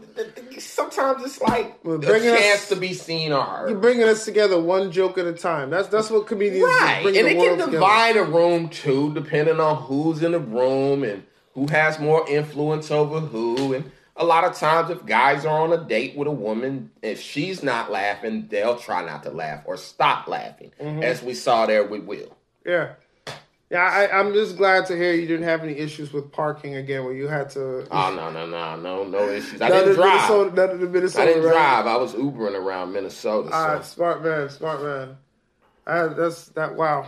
sometimes 0.58 1.24
it's 1.24 1.40
like 1.40 1.78
a 1.84 1.98
bringing 1.98 2.30
us- 2.30 2.40
chance 2.40 2.68
to 2.68 2.76
be 2.76 2.94
seen 2.94 3.32
or 3.32 3.42
heard. 3.42 3.70
You're 3.70 3.78
bringing 3.80 4.08
us 4.08 4.24
together 4.24 4.60
one 4.60 4.92
joke 4.92 5.18
at 5.18 5.26
a 5.26 5.32
time. 5.32 5.70
That's 5.70 5.88
that's 5.88 6.10
what 6.10 6.26
comedians 6.26 6.60
do, 6.60 6.66
Right, 6.66 7.02
bring 7.02 7.16
and 7.18 7.26
it 7.26 7.30
can 7.32 7.38
world 7.40 7.58
together. 7.58 7.72
divide 7.72 8.16
a 8.16 8.24
room 8.24 8.68
too, 8.68 9.12
depending 9.12 9.58
on 9.60 9.82
who's 9.82 10.22
in 10.22 10.32
the 10.32 10.38
room 10.40 11.02
and 11.04 11.24
who 11.54 11.66
has 11.66 11.98
more 11.98 12.28
influence 12.28 12.90
over 12.90 13.20
who. 13.20 13.74
And 13.74 13.90
a 14.16 14.24
lot 14.24 14.44
of 14.44 14.54
times 14.54 14.90
if 14.90 15.04
guys 15.06 15.44
are 15.44 15.60
on 15.60 15.72
a 15.72 15.84
date 15.84 16.16
with 16.16 16.28
a 16.28 16.32
woman, 16.32 16.90
if 17.02 17.20
she's 17.20 17.62
not 17.62 17.90
laughing, 17.90 18.46
they'll 18.48 18.76
try 18.78 19.04
not 19.04 19.22
to 19.24 19.30
laugh 19.30 19.62
or 19.66 19.76
stop 19.76 20.28
laughing, 20.28 20.70
Mm-hmm. 20.80 21.02
as 21.02 21.22
we 21.22 21.34
saw 21.34 21.66
there 21.66 21.84
with 21.84 22.04
Will. 22.04 22.36
Yeah. 22.64 22.92
Yeah, 23.70 23.80
I, 23.82 24.20
I'm 24.20 24.32
just 24.34 24.56
glad 24.56 24.86
to 24.86 24.96
hear 24.96 25.14
you 25.14 25.26
didn't 25.26 25.46
have 25.46 25.64
any 25.64 25.72
issues 25.72 26.12
with 26.12 26.30
parking 26.30 26.76
again 26.76 27.02
where 27.04 27.14
you 27.14 27.26
had 27.26 27.50
to. 27.50 27.88
Oh 27.90 28.14
no 28.14 28.30
no 28.30 28.46
no 28.46 28.76
no 28.76 29.04
no 29.04 29.28
issues. 29.30 29.60
I 29.60 29.68
didn't 29.70 29.94
drive. 29.94 30.14
Minnesota, 30.30 30.54
none 30.54 30.70
of 30.70 30.80
the 30.80 30.88
Minnesota. 30.88 31.22
I 31.22 31.26
didn't 31.26 31.44
right? 31.44 31.52
drive. 31.52 31.86
I 31.88 31.96
was 31.96 32.12
Ubering 32.14 32.54
around 32.54 32.92
Minnesota. 32.92 33.48
So. 33.48 33.54
All 33.56 33.68
right, 33.68 33.84
smart 33.84 34.22
man, 34.22 34.48
smart 34.50 34.82
man. 34.82 35.16
I, 35.86 36.06
that's 36.08 36.46
that. 36.50 36.76
Wow. 36.76 37.06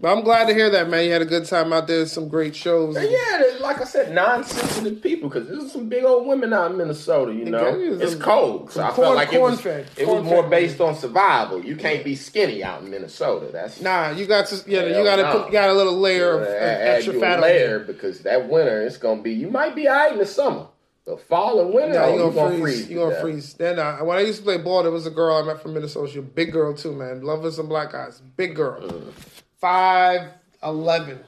But 0.00 0.16
I'm 0.16 0.22
glad 0.24 0.46
to 0.48 0.54
hear 0.54 0.68
that, 0.70 0.88
man. 0.90 1.04
You 1.06 1.12
had 1.12 1.22
a 1.22 1.26
good 1.26 1.46
time 1.46 1.72
out 1.72 1.86
there. 1.86 2.04
Some 2.06 2.28
great 2.28 2.54
shows. 2.54 2.94
Yeah, 2.96 3.44
like 3.60 3.80
I 3.80 3.84
said, 3.84 4.14
non-sensitive 4.14 5.02
people 5.02 5.28
because 5.30 5.48
there's 5.48 5.72
some 5.72 5.88
big 5.88 6.04
old 6.04 6.26
women 6.26 6.52
out 6.52 6.70
in 6.70 6.76
Minnesota. 6.76 7.32
You 7.34 7.46
know, 7.46 7.58
there's 7.98 8.12
it's 8.12 8.22
cold, 8.22 8.70
so 8.70 8.82
I 8.82 8.90
corn- 8.90 9.06
felt 9.06 9.16
like 9.16 9.32
it 9.32 9.40
was 9.40 9.64
it 9.64 10.06
was 10.06 10.22
more 10.22 10.42
based 10.48 10.80
on 10.80 10.94
survival. 10.94 11.64
You 11.64 11.76
can't 11.76 12.04
be 12.04 12.14
skinny 12.14 12.62
out 12.62 12.82
in 12.82 12.90
Minnesota. 12.90 13.48
That's 13.50 13.80
Nah, 13.80 14.10
you 14.10 14.26
got 14.26 14.46
to. 14.48 14.62
Yeah, 14.70 14.80
Hell 14.82 14.98
you 14.98 15.04
got 15.04 15.16
to 15.16 15.22
no. 15.22 15.42
put. 15.44 15.52
Got 15.52 15.70
a 15.70 15.74
little 15.74 15.98
layer 15.98 16.32
of, 16.36 16.42
of 16.42 16.48
add 16.48 16.88
extra 16.96 17.14
you 17.14 17.20
fat 17.20 17.40
layer 17.40 17.78
you. 17.80 17.84
because 17.86 18.20
that 18.20 18.48
winter 18.48 18.82
it's 18.82 18.98
gonna 18.98 19.22
be. 19.22 19.32
You 19.32 19.50
might 19.50 19.74
be 19.74 19.88
alright 19.88 20.12
in 20.12 20.18
the 20.18 20.26
summer, 20.26 20.66
The 21.06 21.16
fall 21.16 21.58
and 21.60 21.72
winter, 21.74 21.94
Yeah, 21.94 22.04
oh, 22.04 22.08
you 22.10 22.14
you 22.26 22.30
gonna, 22.30 22.34
gonna 22.34 22.58
freeze. 22.58 22.76
freeze. 22.76 22.90
You 22.90 22.96
to 22.98 23.02
gonna 23.06 23.20
freeze. 23.20 23.54
Then 23.54 23.78
uh, 23.78 23.96
when 24.00 24.18
I 24.18 24.20
used 24.20 24.38
to 24.40 24.44
play 24.44 24.58
ball, 24.58 24.82
there 24.82 24.92
was 24.92 25.06
a 25.06 25.10
girl 25.10 25.36
I 25.36 25.42
met 25.42 25.62
from 25.62 25.72
Minnesota. 25.74 26.12
She 26.12 26.18
a 26.18 26.22
big 26.22 26.52
girl 26.52 26.74
too, 26.74 26.92
man. 26.92 27.22
Loving 27.22 27.50
some 27.50 27.68
black 27.68 27.92
guys. 27.92 28.20
Big 28.36 28.54
girl. 28.54 28.80
Mm. 28.82 29.12
Five 29.60 30.30
eleven, 30.62 31.20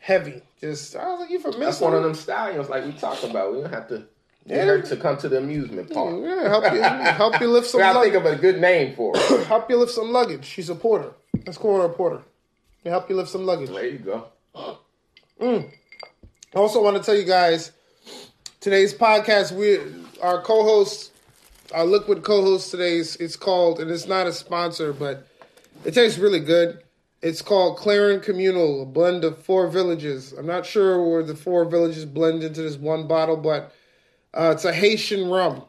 heavy. 0.00 0.42
Just 0.60 0.96
I 0.96 1.10
was 1.10 1.20
like, 1.20 1.30
you 1.30 1.38
from? 1.38 1.58
That's 1.60 1.80
one 1.80 1.94
of 1.94 2.02
them 2.02 2.14
stallions 2.14 2.68
like 2.68 2.84
we 2.84 2.92
talked 2.92 3.24
about. 3.24 3.54
We 3.54 3.60
don't 3.60 3.70
have 3.72 3.88
to 3.88 4.06
Yeah. 4.46 4.56
get 4.56 4.66
her 4.68 4.82
to 4.82 4.96
come 4.96 5.16
to 5.18 5.28
the 5.28 5.38
amusement 5.38 5.92
park. 5.92 6.16
Yeah, 6.22 6.48
help 6.48 6.72
you 6.72 6.80
help 6.80 7.40
you 7.40 7.48
lift 7.48 7.66
some 7.70 7.80
gotta 7.80 7.98
luggage. 7.98 8.12
think 8.14 8.24
of 8.24 8.32
a 8.32 8.36
good 8.36 8.60
name 8.60 8.94
for 8.94 9.16
her. 9.16 9.44
help 9.48 9.68
you 9.70 9.76
lift 9.76 9.92
some 9.92 10.12
luggage. 10.12 10.44
She's 10.44 10.70
a 10.70 10.74
porter. 10.74 11.12
Let's 11.46 11.58
call 11.58 11.78
her 11.80 11.86
a 11.86 11.90
porter. 11.90 12.22
To 12.84 12.90
help 12.90 13.08
you 13.10 13.16
lift 13.16 13.30
some 13.30 13.44
luggage. 13.46 13.70
there 13.70 13.86
you 13.86 13.98
go. 13.98 14.26
Mm. 15.40 15.70
I 16.54 16.58
also 16.58 16.82
want 16.82 16.96
to 16.96 17.02
tell 17.02 17.14
you 17.16 17.24
guys 17.24 17.72
today's 18.60 18.94
podcast. 18.94 19.52
We 19.52 19.78
our 20.22 20.40
co-host, 20.40 21.10
our 21.74 21.84
liquid 21.84 22.22
co-host 22.22 22.70
today's. 22.70 23.16
It's 23.16 23.36
called, 23.36 23.80
and 23.80 23.90
it's 23.90 24.06
not 24.06 24.26
a 24.26 24.32
sponsor, 24.32 24.92
but 24.92 25.26
it 25.84 25.92
tastes 25.94 26.18
really 26.18 26.40
good. 26.40 26.80
It's 27.24 27.40
called 27.40 27.78
Clairin 27.78 28.22
Communal, 28.22 28.82
a 28.82 28.84
blend 28.84 29.24
of 29.24 29.38
four 29.38 29.66
villages. 29.68 30.34
I'm 30.34 30.44
not 30.44 30.66
sure 30.66 31.02
where 31.02 31.22
the 31.22 31.34
four 31.34 31.64
villages 31.64 32.04
blend 32.04 32.42
into 32.42 32.60
this 32.60 32.76
one 32.76 33.06
bottle, 33.08 33.38
but 33.38 33.72
uh, 34.34 34.52
it's 34.54 34.66
a 34.66 34.74
Haitian 34.74 35.30
rum. 35.30 35.64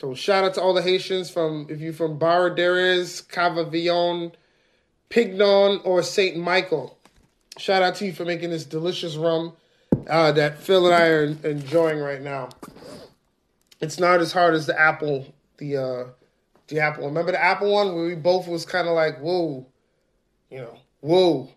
So 0.00 0.14
shout 0.14 0.42
out 0.42 0.54
to 0.54 0.60
all 0.60 0.74
the 0.74 0.82
Haitians 0.82 1.30
from 1.30 1.68
if 1.70 1.78
you're 1.78 1.92
from 1.92 2.18
Baradères, 2.18 3.24
Cavaillon, 3.28 4.32
Pignon, 5.10 5.80
or 5.84 6.02
Saint 6.02 6.36
Michael. 6.36 6.98
Shout 7.56 7.84
out 7.84 7.94
to 7.96 8.06
you 8.06 8.12
for 8.12 8.24
making 8.24 8.50
this 8.50 8.64
delicious 8.64 9.14
rum 9.14 9.52
uh, 10.08 10.32
that 10.32 10.58
Phil 10.58 10.86
and 10.86 10.94
I 10.96 11.06
are 11.06 11.22
enjoying 11.22 12.00
right 12.00 12.20
now. 12.20 12.48
It's 13.80 14.00
not 14.00 14.18
as 14.18 14.32
hard 14.32 14.54
as 14.54 14.66
the 14.66 14.76
apple, 14.76 15.32
the 15.58 15.76
uh, 15.76 16.04
the 16.66 16.80
apple. 16.80 17.06
Remember 17.06 17.30
the 17.30 17.40
apple 17.40 17.72
one 17.72 17.94
where 17.94 18.06
we 18.06 18.16
both 18.16 18.48
was 18.48 18.66
kind 18.66 18.88
of 18.88 18.94
like, 18.96 19.20
whoa, 19.20 19.68
you 20.50 20.58
know, 20.58 20.78
whoa. 21.00 21.48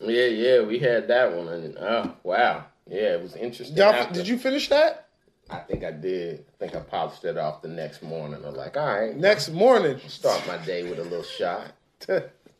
Yeah, 0.00 0.26
yeah, 0.26 0.62
we 0.62 0.78
had 0.78 1.08
that 1.08 1.34
one, 1.34 1.48
and 1.48 1.76
oh 1.78 2.14
wow, 2.22 2.64
yeah, 2.86 3.14
it 3.14 3.22
was 3.22 3.36
interesting. 3.36 3.76
Y'all, 3.76 3.92
after. 3.92 4.14
did 4.14 4.28
you 4.28 4.38
finish 4.38 4.68
that 4.68 5.04
I 5.50 5.58
think 5.58 5.84
I 5.84 5.90
did. 5.90 6.44
I 6.48 6.56
think 6.58 6.74
I 6.74 6.80
polished 6.80 7.24
it 7.24 7.36
off 7.36 7.62
the 7.62 7.68
next 7.68 8.02
morning. 8.02 8.42
I'm 8.44 8.54
like, 8.54 8.76
all 8.76 8.86
right, 8.86 9.16
next 9.16 9.50
morning? 9.50 10.00
start 10.08 10.46
my 10.46 10.56
day 10.58 10.88
with 10.88 10.98
a 10.98 11.02
little 11.02 11.22
shot. 11.22 11.72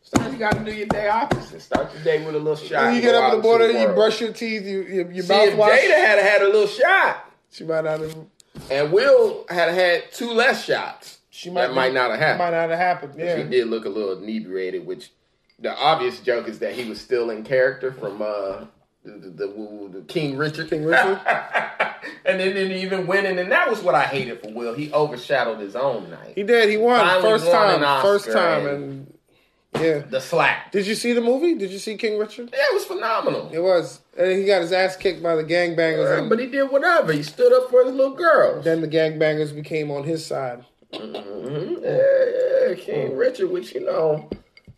Sometimes 0.01 0.33
you 0.33 0.39
gotta 0.39 0.63
do 0.63 0.71
your 0.71 0.85
day 0.85 1.07
opposite. 1.07 1.61
Start 1.61 1.91
your 1.95 2.03
day 2.03 2.23
with 2.23 2.35
a 2.35 2.39
little 2.39 2.55
shot. 2.55 2.85
When 2.85 2.95
you 2.95 3.01
get 3.01 3.15
up 3.15 3.33
in 3.33 3.41
the 3.41 3.43
morning, 3.43 3.81
you 3.81 3.87
brush 3.87 4.21
your 4.21 4.33
teeth, 4.33 4.63
you 4.63 4.83
you, 4.83 5.09
your 5.11 5.23
See, 5.23 5.33
mouth 5.33 5.57
wash. 5.57 5.79
Jada 5.79 5.95
had 5.95 6.19
had 6.19 6.41
a 6.43 6.45
little 6.45 6.67
shot, 6.67 7.31
She 7.51 7.63
might 7.63 7.83
not 7.83 8.01
have. 8.01 8.15
and 8.69 8.91
Will 8.91 9.45
had 9.49 9.73
had 9.73 10.11
two 10.11 10.29
less 10.29 10.63
shots, 10.63 11.19
She 11.31 11.49
might 11.49 11.67
that 11.67 11.73
might 11.73 11.93
not 11.93 12.11
have 12.11 12.19
happened. 12.19 12.39
Might 12.39 12.51
not 12.51 12.69
have 12.69 12.79
happened. 12.79 13.13
Yeah. 13.17 13.37
He 13.37 13.43
did 13.45 13.67
look 13.67 13.85
a 13.85 13.89
little 13.89 14.21
inebriated, 14.21 14.85
which 14.85 15.11
the 15.59 15.75
obvious 15.75 16.19
joke 16.19 16.47
is 16.47 16.59
that 16.59 16.73
he 16.73 16.87
was 16.89 16.99
still 16.99 17.29
in 17.29 17.43
character 17.43 17.91
from 17.91 18.21
uh, 18.21 18.65
the, 19.03 19.11
the, 19.11 19.29
the, 19.29 19.89
the 19.93 20.01
King 20.07 20.37
Richard. 20.37 20.69
King 20.69 20.83
Richard? 20.85 21.21
and 22.25 22.39
then 22.39 22.53
didn't 22.53 22.77
even 22.77 23.07
winning, 23.07 23.39
and 23.39 23.51
that 23.51 23.69
was 23.69 23.81
what 23.81 23.95
I 23.95 24.03
hated 24.03 24.41
for 24.41 24.51
Will. 24.51 24.73
He 24.73 24.91
overshadowed 24.91 25.59
his 25.59 25.75
own 25.75 26.09
night. 26.09 26.33
He 26.35 26.43
did. 26.43 26.69
He 26.69 26.77
won 26.77 26.99
Finally 26.99 27.21
first 27.23 27.45
won 27.47 27.53
time. 27.79 27.83
an 27.83 28.01
First 28.01 28.31
time, 28.31 28.67
and- 28.67 29.11
yeah. 29.79 29.99
the 30.09 30.21
slack. 30.21 30.71
Did 30.71 30.87
you 30.87 30.95
see 30.95 31.11
the 31.11 31.19
movie? 31.21 31.53
Did 31.55 31.69
you 31.69 31.79
see 31.79 31.97
King 31.97 32.17
Richard? 32.17 32.49
Yeah, 32.53 32.59
it 32.71 32.73
was 32.73 32.85
phenomenal. 32.85 33.49
It 33.51 33.59
was. 33.59 33.99
And 34.17 34.31
he 34.31 34.45
got 34.45 34.61
his 34.61 34.71
ass 34.71 34.95
kicked 34.95 35.21
by 35.21 35.35
the 35.35 35.43
gangbangers, 35.43 36.09
Yeah, 36.13 36.19
and 36.19 36.29
but 36.29 36.39
he 36.39 36.45
did 36.47 36.71
whatever. 36.71 37.11
He 37.11 37.23
stood 37.23 37.51
up 37.51 37.69
for 37.69 37.83
his 37.83 37.93
little 37.93 38.15
girls. 38.15 38.63
then 38.63 38.79
the 38.79 38.87
gangbangers 38.87 39.53
became 39.53 39.91
on 39.91 40.03
his 40.05 40.25
side. 40.25 40.63
Mhm. 40.93 41.81
Yeah, 41.83 42.69
yeah, 42.69 42.75
King 42.75 43.17
Richard, 43.17 43.49
which 43.51 43.73
you 43.75 43.85
know, 43.85 44.29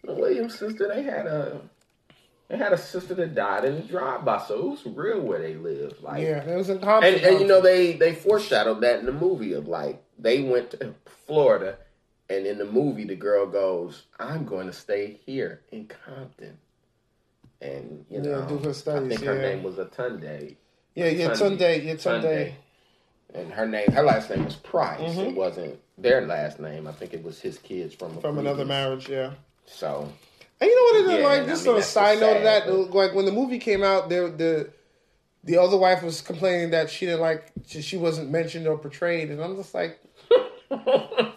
the 0.07 0.13
Williams 0.13 0.57
sister, 0.57 0.87
they 0.87 1.03
had 1.03 1.27
a 1.27 1.61
they 2.49 2.57
had 2.57 2.71
a 2.73 2.77
sister 2.77 3.13
that 3.15 3.35
died 3.35 3.65
in 3.65 3.73
a 3.75 3.81
drive-by, 3.81 4.39
so 4.47 4.57
it 4.57 4.65
was 4.69 4.85
real 4.85 5.19
where 5.19 5.39
they 5.39 5.55
lived. 5.55 6.01
Like, 6.01 6.23
Yeah, 6.23 6.41
it 6.43 6.55
was 6.55 6.69
in 6.69 6.79
Compton. 6.79 7.13
and 7.15 7.23
and 7.23 7.39
you 7.41 7.45
know 7.47 7.61
they 7.61 7.93
they 7.93 8.15
foreshadowed 8.15 8.81
that 8.81 8.99
in 8.99 9.05
the 9.05 9.11
movie 9.11 9.53
of 9.53 9.67
like 9.67 10.01
they 10.17 10.41
went 10.41 10.71
to 10.71 10.95
Florida, 11.27 11.77
and 12.29 12.45
in 12.47 12.57
the 12.57 12.65
movie 12.65 13.03
the 13.03 13.15
girl 13.15 13.45
goes, 13.47 14.03
"I'm 14.19 14.45
going 14.45 14.67
to 14.67 14.73
stay 14.73 15.19
here 15.25 15.61
in 15.71 15.87
Compton," 15.87 16.57
and 17.61 18.05
you 18.09 18.21
Yeah, 18.23 18.31
know, 18.31 18.45
do 18.47 18.57
her 18.59 18.73
studies, 18.73 19.05
I 19.05 19.15
think 19.15 19.23
her 19.27 19.35
yeah. 19.35 19.49
name 19.49 19.63
was 19.63 19.75
Yetunde. 19.75 20.55
yeah, 20.95 21.07
yeah, 21.09 21.29
Tunde. 21.31 21.83
Yeah, 21.85 21.93
Tunde. 21.95 22.53
And 23.33 23.51
her 23.51 23.67
name, 23.67 23.91
her 23.91 24.03
last 24.03 24.29
name 24.29 24.45
was 24.45 24.55
Price. 24.55 25.17
It 25.17 25.35
wasn't 25.35 25.77
their 25.97 26.25
last 26.25 26.59
name. 26.61 26.87
I 26.87 26.93
think 26.93 27.13
it 27.13 27.21
was 27.23 27.41
his 27.41 27.57
kids 27.57 27.93
from 27.93 28.07
a 28.07 28.11
Mm-hmm. 28.11 28.21
From 28.21 28.37
another 28.39 28.63
marriage, 28.65 29.09
yeah. 29.09 29.31
So 29.67 30.11
And 30.59 30.69
you 30.69 30.75
know 30.75 30.81
what 30.81 30.95
it 30.95 31.13
is 31.15 31.21
Yeah, 31.21 31.27
like? 31.27 31.41
I 31.43 31.45
Just 31.45 31.65
mean, 31.65 31.75
on 31.75 31.79
a 31.79 31.83
side 31.83 32.19
note 32.19 32.37
of 32.37 32.43
that, 32.43 32.63
sad, 32.63 32.71
like 32.93 33.13
when 33.13 33.25
the 33.25 33.31
movie 33.31 33.59
came 33.59 33.83
out, 33.83 34.09
there 34.09 34.29
the 34.29 34.69
the 35.43 35.57
other 35.57 35.77
wife 35.77 36.03
was 36.03 36.21
complaining 36.21 36.71
that 36.71 36.89
she 36.89 37.05
didn't 37.05 37.21
like 37.21 37.51
she, 37.67 37.81
she 37.81 37.97
wasn't 37.97 38.29
mentioned 38.31 38.67
or 38.67 38.77
portrayed, 38.77 39.29
and 39.29 39.41
I'm 39.41 39.55
just 39.55 39.73
like, 39.73 39.99
"Yeah, 40.71 41.31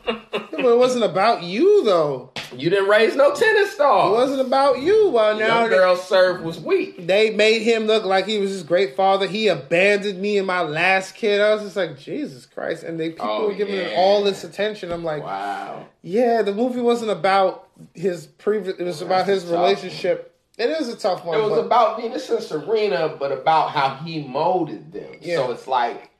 it 0.53 0.79
wasn't 0.79 1.05
about 1.05 1.43
you 1.43 1.85
though. 1.85 2.33
You 2.57 2.71
didn't 2.71 2.89
raise 2.89 3.15
no 3.17 3.35
tennis 3.35 3.73
star. 3.73 4.09
It 4.09 4.13
wasn't 4.13 4.41
about 4.41 4.81
you. 4.81 5.09
Well, 5.11 5.39
now 5.39 5.61
Your 5.61 5.69
girl 5.71 5.97
serve 5.97 6.43
was 6.43 6.59
weak. 6.61 7.07
they 7.07 7.31
made 7.31 7.63
him 7.63 7.85
look 7.87 8.05
like 8.05 8.27
he 8.27 8.39
was 8.39 8.51
his 8.51 8.63
great 8.63 8.97
father. 8.97 9.27
He 9.27 9.49
abandoned 9.49 10.21
me 10.21 10.39
and 10.39 10.47
my 10.47 10.63
last 10.63 11.15
kid. 11.15 11.41
I 11.41 11.55
was 11.55 11.63
just 11.63 11.77
like, 11.77 11.99
Jesus 11.99 12.47
Christ! 12.47 12.83
And 12.83 12.99
they 12.99 13.11
people 13.11 13.27
Oh, 13.29 13.47
were 13.49 13.55
giving 13.55 13.75
it 13.77 13.93
yeah. 13.93 13.97
all 13.99 14.23
this 14.25 14.45
attention. 14.45 14.91
I'm 14.93 15.05
like, 15.05 15.23
Wow. 15.23 15.87
yeah, 16.03 16.43
the 16.43 16.55
movie 16.55 16.81
wasn't 16.81 17.11
about 17.11 17.69
his 17.95 18.27
previous. 18.27 18.77
It 18.79 18.85
was 18.85 19.01
about 19.03 19.27
his 19.27 19.43
That's 19.45 19.53
a 19.53 19.55
tough 19.55 19.63
relationship. 19.67 20.27
It 20.59 20.69
is 20.71 20.89
a 20.89 20.97
tough 20.97 21.25
one. 21.25 21.39
It 21.39 21.43
was 21.43 21.53
but- 21.53 21.67
about 21.67 22.01
Venus 22.03 22.29
and 22.29 22.43
Serena, 22.43 23.17
but 23.19 23.33
about 23.33 23.71
how 23.71 23.95
he 24.05 24.23
molded 24.23 24.93
them. 24.93 25.13
Yeah. 25.21 25.37
So 25.37 25.53
it's 25.53 25.67
like, 25.67 26.11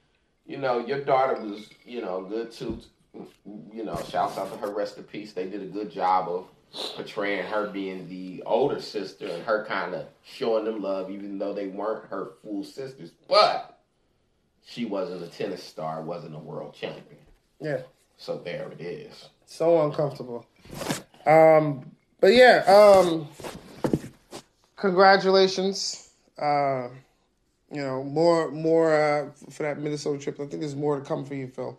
you 0.47 0.57
know, 0.57 0.79
your 0.79 1.01
daughter 1.01 1.39
was, 1.41 1.69
you 1.85 2.01
know, 2.01 2.23
good 2.23 2.51
too. 2.51 2.79
You 3.15 3.85
know, 3.85 3.97
shouts 4.09 4.39
out 4.39 4.51
to 4.53 4.59
her, 4.59 4.73
rest 4.73 4.97
in 4.99 5.05
peace. 5.05 5.33
They 5.33 5.49
did 5.49 5.63
a 5.63 5.67
good 5.67 5.91
job 5.91 6.29
of 6.29 6.47
portraying 6.95 7.45
her 7.47 7.69
being 7.69 8.09
the 8.09 8.43
older 8.47 8.81
sister 8.81 9.27
and 9.27 9.43
her 9.43 9.65
kind 9.65 9.95
of 9.95 10.07
showing 10.25 10.65
them 10.65 10.81
love, 10.81 11.11
even 11.11 11.39
though 11.39 11.53
they 11.53 11.67
weren't 11.67 12.07
her 12.07 12.33
full 12.43 12.63
sisters. 12.63 13.11
But 13.29 13.81
she 14.65 14.85
wasn't 14.85 15.23
a 15.23 15.27
tennis 15.27 15.63
star, 15.65 16.03
wasn't 16.03 16.37
a 16.37 16.39
world 16.39 16.75
champion. 16.75 17.21
yeah. 17.61 17.79
So 18.17 18.37
there 18.39 18.71
it 18.71 18.81
is. 18.83 19.31
so 19.47 19.83
uncomfortable. 19.87 20.45
Um, 21.27 21.91
but 22.21 22.35
yeah, 22.35 22.59
um, 22.67 23.27
congratulations. 24.77 26.11
Uh, 26.39 26.89
you 27.73 27.81
know, 27.81 28.03
more 28.05 28.51
more 28.51 28.95
uh, 28.95 29.31
for 29.51 29.63
that 29.63 29.79
Minnesota 29.79 30.19
trip. 30.23 30.35
I 30.41 30.47
think 30.47 30.61
there's 30.61 30.77
more 30.77 30.99
to 30.99 31.05
come 31.05 31.25
for 31.25 31.35
you, 31.35 31.47
Phil. 31.49 31.79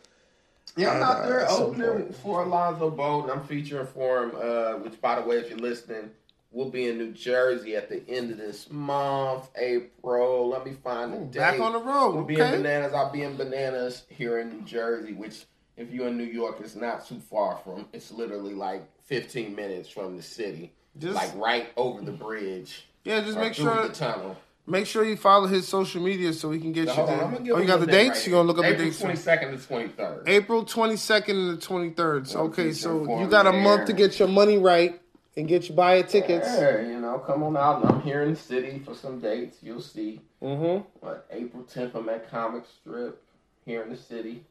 Yeah, 0.77 0.91
I'm 0.93 1.03
out 1.03 1.17
uh, 1.23 1.27
there 1.27 1.47
so 1.49 1.67
opening 1.67 2.13
for 2.13 2.43
Alonzo 2.43 2.89
Bowden. 2.89 3.29
I'm 3.31 3.43
featuring 3.43 3.87
for 3.87 4.23
him, 4.23 4.31
uh, 4.41 4.73
which, 4.83 4.99
by 5.01 5.19
the 5.19 5.27
way, 5.27 5.37
if 5.37 5.49
you're 5.49 5.59
listening, 5.59 6.11
we'll 6.51 6.69
be 6.69 6.87
in 6.87 6.97
New 6.97 7.11
Jersey 7.11 7.75
at 7.75 7.89
the 7.89 8.07
end 8.09 8.31
of 8.31 8.37
this 8.37 8.69
month, 8.71 9.49
April. 9.57 10.49
Let 10.49 10.65
me 10.65 10.73
find 10.83 11.13
the 11.13 11.17
Ooh, 11.17 11.25
date. 11.25 11.39
back 11.39 11.59
on 11.59 11.73
the 11.73 11.79
road, 11.79 12.15
We'll 12.15 12.23
be 12.23 12.35
in. 12.35 12.39
Bananas. 12.51 12.93
I'll 12.93 13.11
be 13.11 13.23
in 13.23 13.35
Bananas 13.37 14.03
here 14.09 14.39
in 14.39 14.49
New 14.49 14.61
Jersey, 14.61 15.13
which, 15.13 15.43
if 15.77 15.91
you're 15.91 16.07
in 16.07 16.17
New 16.17 16.23
York, 16.25 16.57
it's 16.61 16.75
not 16.75 17.05
too 17.07 17.19
far 17.19 17.57
from. 17.63 17.87
It's 17.93 18.11
literally 18.11 18.53
like 18.53 18.83
15 19.05 19.53
minutes 19.55 19.89
from 19.89 20.15
the 20.15 20.23
city, 20.23 20.71
Just 20.97 21.15
like 21.15 21.35
right 21.35 21.67
over 21.75 22.01
the 22.01 22.11
bridge. 22.13 22.85
yeah, 23.03 23.21
just 23.21 23.37
make 23.37 23.53
sure 23.53 23.87
the 23.87 23.93
tunnel. 23.93 24.37
Make 24.67 24.85
sure 24.85 25.03
you 25.03 25.17
follow 25.17 25.47
his 25.47 25.67
social 25.67 26.01
media 26.01 26.31
so 26.33 26.51
he 26.51 26.59
can 26.59 26.71
get 26.71 26.87
you 26.87 26.95
there. 26.95 27.23
I'm 27.23 27.31
gonna 27.33 27.39
give 27.43 27.55
Oh, 27.55 27.59
you 27.59 27.67
got 27.67 27.79
the 27.79 27.87
dates? 27.87 28.19
right 28.19 28.27
you 28.27 28.31
gonna 28.33 28.47
look 28.47 28.59
up 28.59 28.65
April 28.65 28.77
the 28.77 28.83
dates? 28.85 28.97
April 28.97 29.09
twenty 29.09 29.21
second 29.21 29.57
to 29.59 29.67
twenty 29.67 29.87
third. 29.89 30.23
April 30.27 30.65
22nd 30.65 31.29
and 31.29 31.57
the 31.57 31.61
23rd. 31.61 32.27
So, 32.27 32.39
okay, 32.41 32.71
so 32.71 33.19
you 33.19 33.27
got 33.27 33.47
a 33.47 33.51
month 33.53 33.87
to 33.87 33.93
get 33.93 34.19
your 34.19 34.27
money 34.27 34.57
right 34.57 35.01
and 35.35 35.47
get 35.47 35.67
your 35.67 35.75
buy 35.75 35.95
your 35.95 36.07
tickets. 36.07 36.47
Yeah, 36.47 36.81
you 36.81 36.99
know, 36.99 37.19
come 37.19 37.43
on 37.43 37.57
out. 37.57 37.83
I'm 37.85 38.01
here 38.01 38.21
in 38.21 38.31
the 38.31 38.39
city 38.39 38.79
for 38.85 38.93
some 38.93 39.19
dates. 39.19 39.57
You'll 39.61 39.81
see. 39.81 40.21
Mm-hmm. 40.41 40.87
What 40.99 41.25
April 41.31 41.63
tenth, 41.63 41.95
I'm 41.95 42.07
at 42.09 42.29
Comic 42.29 42.63
Strip 42.81 43.21
here 43.65 43.81
in 43.83 43.89
the 43.89 43.97
city. 43.97 44.43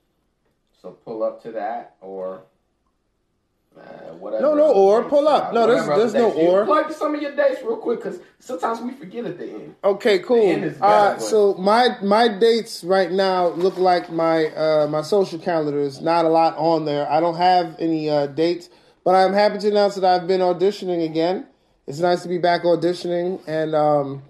So 0.83 0.91
pull 0.91 1.23
up 1.23 1.43
to 1.45 1.53
that 1.53 1.95
or. 2.01 2.43
Uh, 3.77 3.83
whatever. 4.19 4.43
No, 4.43 4.55
no, 4.55 4.73
or, 4.73 5.05
pull 5.05 5.29
up. 5.29 5.53
No, 5.55 5.67
there's- 5.67 5.87
there's 5.87 6.15
no. 6.15 6.35
You 6.35 6.49
or. 6.49 6.65
Plug 6.65 6.91
some 6.93 7.15
of 7.15 7.23
your 7.23 7.35
dates 7.37 7.63
real 7.63 7.77
quick 7.77 8.03
because 8.03 8.19
sometimes 8.41 8.81
we 8.81 8.91
forget 8.93 9.25
at 9.25 9.39
the 9.39 9.47
end. 9.47 9.75
Okay, 9.85 10.19
cool. 10.19 10.43
end 10.43 10.65
is 10.65 10.81
All 10.81 10.89
right, 10.91 11.13
better, 11.15 11.21
so 11.25 11.55
my 11.55 11.97
my 12.03 12.27
dates 12.27 12.83
right 12.83 13.11
now 13.11 13.49
look 13.49 13.79
like 13.79 14.11
my 14.11 14.47
uh, 14.49 14.87
my 14.89 15.03
social 15.03 15.39
calendar 15.39 15.79
is 15.79 16.01
not 16.01 16.25
a 16.25 16.29
lot 16.29 16.57
on 16.57 16.85
there. 16.85 17.11
I 17.11 17.21
don't 17.21 17.37
have 17.37 17.77
any 17.79 18.11
uh, 18.11 18.27
dates, 18.27 18.69
but 19.05 19.15
I'm 19.15 19.33
happy 19.33 19.59
to 19.59 19.69
announce 19.69 19.95
that 19.95 20.05
I've 20.05 20.27
been 20.27 20.41
auditioning 20.41 21.05
again. 21.05 21.47
It's 21.87 22.01
nice 22.01 22.23
to 22.23 22.29
be 22.29 22.39
back 22.39 22.65
auditioning, 22.65 23.41
and 23.47 23.75
um, 23.75 24.23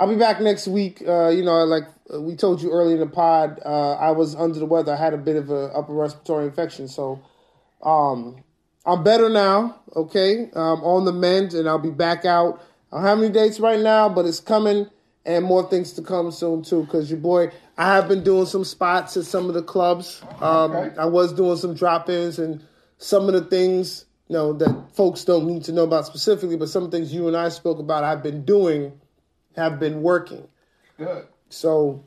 I'll 0.00 0.08
be 0.08 0.16
back 0.16 0.40
next 0.40 0.66
week. 0.66 1.02
Uh, 1.06 1.28
you 1.28 1.44
know, 1.44 1.64
like 1.64 1.84
uh, 2.12 2.20
we 2.20 2.34
told 2.34 2.60
you 2.60 2.70
earlier 2.72 2.94
in 2.94 3.00
the 3.00 3.06
pod, 3.06 3.60
uh, 3.64 3.92
I 3.94 4.10
was 4.10 4.34
under 4.34 4.58
the 4.58 4.66
weather. 4.66 4.92
I 4.92 4.96
had 4.96 5.14
a 5.14 5.18
bit 5.18 5.36
of 5.36 5.50
a 5.50 5.66
upper 5.74 5.92
respiratory 5.92 6.46
infection, 6.46 6.88
so 6.88 7.20
um, 7.82 8.42
I'm 8.86 9.02
better 9.02 9.28
now. 9.28 9.80
Okay, 9.96 10.50
I'm 10.54 10.82
on 10.82 11.04
the 11.04 11.12
mend, 11.12 11.54
and 11.54 11.68
I'll 11.68 11.78
be 11.78 11.90
back 11.90 12.24
out. 12.24 12.62
I 12.92 12.96
don't 12.96 13.06
have 13.06 13.18
any 13.18 13.30
dates 13.30 13.60
right 13.60 13.80
now, 13.80 14.08
but 14.08 14.26
it's 14.26 14.40
coming, 14.40 14.88
and 15.24 15.44
more 15.44 15.68
things 15.68 15.92
to 15.94 16.02
come 16.02 16.30
soon 16.30 16.62
too. 16.62 16.84
Because 16.84 17.10
your 17.10 17.20
boy, 17.20 17.50
I 17.78 17.94
have 17.94 18.08
been 18.08 18.22
doing 18.22 18.46
some 18.46 18.64
spots 18.64 19.16
at 19.16 19.24
some 19.24 19.48
of 19.48 19.54
the 19.54 19.62
clubs. 19.62 20.22
Um, 20.40 20.72
Okay. 20.72 20.96
I 20.98 21.06
was 21.06 21.32
doing 21.32 21.56
some 21.56 21.74
drop-ins 21.74 22.38
and 22.38 22.62
some 22.98 23.26
of 23.28 23.34
the 23.34 23.42
things 23.42 24.04
you 24.28 24.34
know 24.34 24.52
that 24.54 24.94
folks 24.94 25.24
don't 25.24 25.46
need 25.46 25.64
to 25.64 25.72
know 25.72 25.84
about 25.84 26.06
specifically, 26.06 26.56
but 26.56 26.68
some 26.68 26.90
things 26.90 27.12
you 27.12 27.28
and 27.28 27.36
I 27.36 27.48
spoke 27.48 27.78
about, 27.78 28.04
I've 28.04 28.22
been 28.22 28.44
doing, 28.44 28.92
have 29.56 29.78
been 29.80 30.02
working. 30.02 30.46
Good. 30.98 31.26
So 31.48 32.04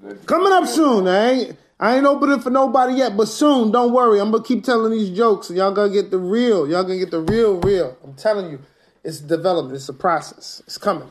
Good. 0.00 0.26
Coming 0.26 0.52
up 0.52 0.66
soon. 0.66 1.08
Ain't 1.08 1.56
I 1.80 1.96
ain't 1.96 2.06
opening 2.06 2.38
it 2.38 2.42
for 2.42 2.50
nobody 2.50 2.94
yet, 2.94 3.16
but 3.16 3.28
soon. 3.28 3.70
Don't 3.70 3.92
worry. 3.92 4.20
I'm 4.20 4.32
gonna 4.32 4.42
keep 4.42 4.64
telling 4.64 4.90
these 4.90 5.16
jokes, 5.16 5.50
y'all 5.50 5.72
gonna 5.72 5.92
get 5.92 6.10
the 6.10 6.18
real. 6.18 6.68
Y'all 6.68 6.82
gonna 6.82 6.98
get 6.98 7.12
the 7.12 7.20
real, 7.20 7.60
real. 7.60 7.96
I'm 8.02 8.14
telling 8.14 8.50
you, 8.50 8.60
it's 9.04 9.20
development. 9.20 9.76
It's 9.76 9.88
a 9.88 9.92
process. 9.92 10.60
It's 10.66 10.78
coming. 10.78 11.10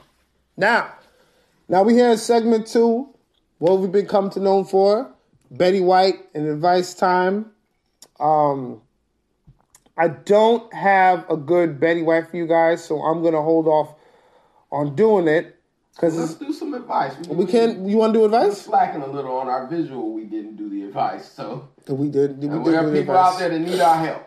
Now, 0.57 0.93
now 1.69 1.83
we 1.83 1.93
here 1.93 2.11
in 2.11 2.17
segment 2.17 2.67
two. 2.67 3.09
What 3.59 3.79
we've 3.79 3.91
been 3.91 4.07
come 4.07 4.29
to 4.31 4.39
known 4.39 4.65
for, 4.65 5.11
Betty 5.49 5.79
White 5.79 6.27
and 6.35 6.47
advice 6.47 6.93
time. 6.93 7.51
Um, 8.19 8.81
I 9.97 10.09
don't 10.09 10.71
have 10.73 11.25
a 11.29 11.37
good 11.37 11.79
Betty 11.79 12.03
White 12.03 12.29
for 12.29 12.37
you 12.37 12.45
guys, 12.45 12.83
so 12.83 12.99
I'm 13.01 13.23
gonna 13.23 13.41
hold 13.41 13.67
off 13.67 13.95
on 14.69 14.95
doing 14.95 15.27
it 15.29 15.56
Let's 16.01 16.35
do 16.35 16.53
some 16.53 16.73
advice. 16.73 17.13
we 17.27 17.45
can't. 17.45 17.87
You 17.87 17.97
want 17.97 18.13
to 18.13 18.19
do 18.19 18.21
We're 18.29 18.39
advice? 18.39 18.61
slacking 18.61 19.01
a 19.01 19.07
little 19.07 19.35
on 19.37 19.47
our 19.47 19.67
visual. 19.67 20.13
We 20.13 20.25
didn't 20.25 20.55
do 20.55 20.69
the 20.69 20.83
advice, 20.83 21.31
so 21.31 21.67
We 21.87 22.09
did. 22.09 22.37
We 22.37 22.47
did 22.47 22.51
there 22.51 22.59
do 22.63 22.75
are 22.75 22.83
people 22.83 22.99
advice. 23.15 23.33
out 23.33 23.39
there 23.39 23.49
that 23.49 23.59
need 23.59 23.79
our 23.79 23.95
help. 24.05 24.23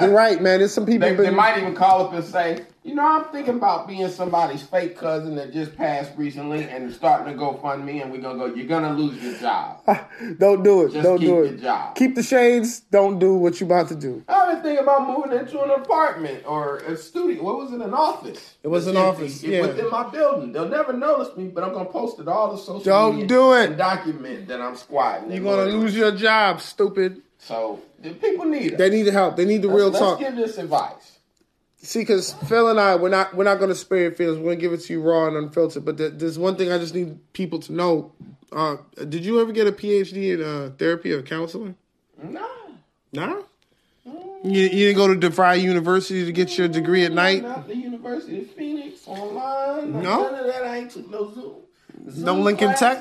You're 0.00 0.10
right, 0.12 0.40
man. 0.40 0.60
There's 0.60 0.72
some 0.72 0.86
people. 0.90 1.08
They, 1.08 1.14
been, 1.16 1.24
they 1.24 1.30
might 1.30 1.58
even 1.58 1.74
call 1.74 2.06
up 2.06 2.12
and 2.12 2.24
say, 2.24 2.64
you 2.86 2.94
know, 2.94 3.04
I'm 3.04 3.24
thinking 3.32 3.56
about 3.56 3.88
being 3.88 4.08
somebody's 4.08 4.62
fake 4.62 4.96
cousin 4.96 5.34
that 5.36 5.52
just 5.52 5.76
passed 5.76 6.12
recently 6.16 6.62
and 6.64 6.92
starting 6.92 7.36
to 7.36 7.38
GoFundMe, 7.42 8.00
and 8.00 8.12
we're 8.12 8.20
gonna 8.20 8.38
go. 8.38 8.46
You're 8.54 8.68
gonna 8.68 8.94
lose 8.94 9.20
your 9.20 9.34
job. 9.38 9.80
don't 10.38 10.62
do 10.62 10.84
it. 10.86 10.92
Just 10.92 11.02
don't 11.02 11.18
keep 11.18 11.26
do 11.26 11.34
your 11.34 11.44
it. 11.46 11.60
job. 11.60 11.96
Keep 11.96 12.14
the 12.14 12.22
shades. 12.22 12.80
Don't 12.80 13.18
do 13.18 13.34
what 13.34 13.58
you're 13.60 13.66
about 13.66 13.88
to 13.88 13.96
do. 13.96 14.22
I've 14.28 14.54
been 14.54 14.62
thinking 14.62 14.84
about 14.84 15.08
moving 15.08 15.36
into 15.36 15.60
an 15.62 15.70
apartment 15.70 16.44
or 16.46 16.78
a 16.78 16.96
studio. 16.96 17.42
What 17.42 17.58
was 17.58 17.72
it? 17.72 17.80
An 17.80 17.92
office. 17.92 18.54
It 18.62 18.68
was 18.68 18.86
an 18.86 18.92
It's 18.96 19.00
office, 19.00 19.34
empty. 19.42 19.48
yeah. 19.56 19.64
It's 19.64 19.68
within 19.74 19.90
my 19.90 20.08
building. 20.08 20.52
They'll 20.52 20.68
never 20.68 20.92
notice 20.92 21.36
me, 21.36 21.48
but 21.48 21.64
I'm 21.64 21.72
gonna 21.72 21.86
post 21.90 22.20
it 22.20 22.28
all 22.28 22.52
the 22.52 22.58
social 22.58 22.80
Don't 22.80 23.14
media 23.14 23.28
do 23.28 23.52
it. 23.54 23.68
and 23.70 23.76
document 23.76 24.46
that 24.46 24.60
I'm 24.60 24.76
squatting. 24.76 25.32
You're 25.32 25.42
gonna 25.42 25.70
lose 25.72 25.96
your 25.96 26.12
job, 26.12 26.60
stupid. 26.60 27.20
So 27.38 27.80
the 28.00 28.10
people 28.14 28.44
need 28.44 28.72
it. 28.74 28.78
They 28.78 28.90
need 28.90 29.02
the 29.02 29.12
help. 29.12 29.34
They 29.36 29.44
need 29.44 29.62
the 29.62 29.68
real 29.68 29.88
let's, 29.88 29.98
talk. 29.98 30.20
Let's 30.20 30.34
give 30.34 30.46
this 30.46 30.58
advice. 30.58 31.15
See, 31.86 32.00
because 32.00 32.32
Phil 32.48 32.68
and 32.68 32.80
I, 32.80 32.96
we're 32.96 33.08
not 33.10 33.32
we're 33.34 33.44
not 33.44 33.60
gonna 33.60 33.74
spare 33.76 34.00
your 34.00 34.12
feelings. 34.12 34.38
We're 34.38 34.46
gonna 34.52 34.56
give 34.56 34.72
it 34.72 34.78
to 34.82 34.92
you 34.92 35.00
raw 35.00 35.28
and 35.28 35.36
unfiltered. 35.36 35.84
But 35.84 35.96
there- 35.96 36.10
there's 36.10 36.36
one 36.38 36.56
thing 36.56 36.72
I 36.72 36.78
just 36.78 36.94
need 36.94 37.18
people 37.32 37.60
to 37.60 37.72
know. 37.72 38.12
Uh, 38.50 38.76
did 39.08 39.24
you 39.24 39.40
ever 39.40 39.52
get 39.52 39.68
a 39.68 39.72
PhD 39.72 40.32
in 40.34 40.42
uh, 40.42 40.70
therapy 40.78 41.12
or 41.12 41.22
counseling? 41.22 41.76
Nah. 42.22 42.40
Nah. 43.12 43.42
You, 44.04 44.62
you 44.62 44.68
didn't 44.68 44.96
go 44.96 45.12
to 45.12 45.14
DeVry 45.30 45.60
University 45.62 46.24
to 46.24 46.32
get 46.32 46.56
your 46.58 46.66
degree 46.68 47.04
at 47.04 47.12
night. 47.12 47.42
Not 47.42 47.66
the 47.68 47.76
University 47.76 48.40
of 48.42 48.50
Phoenix 48.50 49.06
online. 49.06 49.92
No? 50.02 50.24
None 50.30 50.34
of 50.34 50.46
that. 50.46 50.64
I 50.64 50.76
ain't 50.78 50.90
took 50.90 51.08
no 51.10 51.32
Zoom. 51.34 51.54
Zoom 52.10 52.24
No 52.24 52.34
Lincoln 52.40 52.74
Tech? 52.74 53.00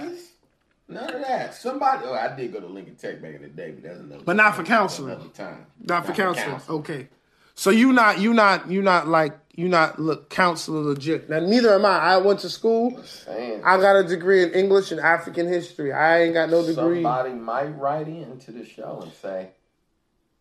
None 0.87 1.11
of 1.13 1.21
that. 1.21 1.53
Somebody. 1.55 2.03
Oh, 2.05 2.13
I 2.13 2.35
did 2.35 2.53
go 2.53 2.59
to 2.59 2.67
Lincoln 2.67 2.95
Tech 2.95 3.21
back 3.21 3.35
in 3.35 3.41
the 3.41 3.47
day, 3.49 3.71
but 3.71 3.83
that's 3.83 3.99
another. 3.99 4.23
But 4.23 4.35
not 4.35 4.55
for 4.55 4.63
counseling. 4.63 5.11
Another 5.13 5.29
time. 5.29 5.65
Not 5.81 6.05
for 6.05 6.13
counseling. 6.13 6.61
Okay. 6.69 7.07
So 7.55 7.69
you 7.69 7.93
not 7.93 8.19
you 8.19 8.33
not 8.33 8.69
you 8.69 8.81
not 8.81 9.07
like 9.07 9.33
you 9.55 9.69
not 9.69 9.97
look 9.97 10.29
counselor 10.29 10.81
legit. 10.81 11.29
Now 11.29 11.39
neither 11.39 11.73
am 11.73 11.85
I. 11.85 11.97
I 11.99 12.17
went 12.17 12.41
to 12.41 12.49
school. 12.49 13.01
I 13.29 13.77
got 13.79 13.95
a 13.95 14.03
degree 14.03 14.43
in 14.43 14.51
English 14.51 14.91
and 14.91 14.99
African 14.99 15.47
history. 15.47 15.93
I 15.93 16.23
ain't 16.23 16.33
got 16.33 16.49
no 16.49 16.65
degree. 16.65 17.01
somebody 17.03 17.31
might 17.33 17.69
write 17.79 18.09
into 18.09 18.51
the 18.51 18.65
show 18.65 18.99
and 19.01 19.11
say, 19.13 19.51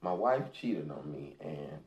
"My 0.02 0.12
wife 0.12 0.52
cheated 0.52 0.90
on 0.90 1.10
me, 1.10 1.36
and 1.40 1.84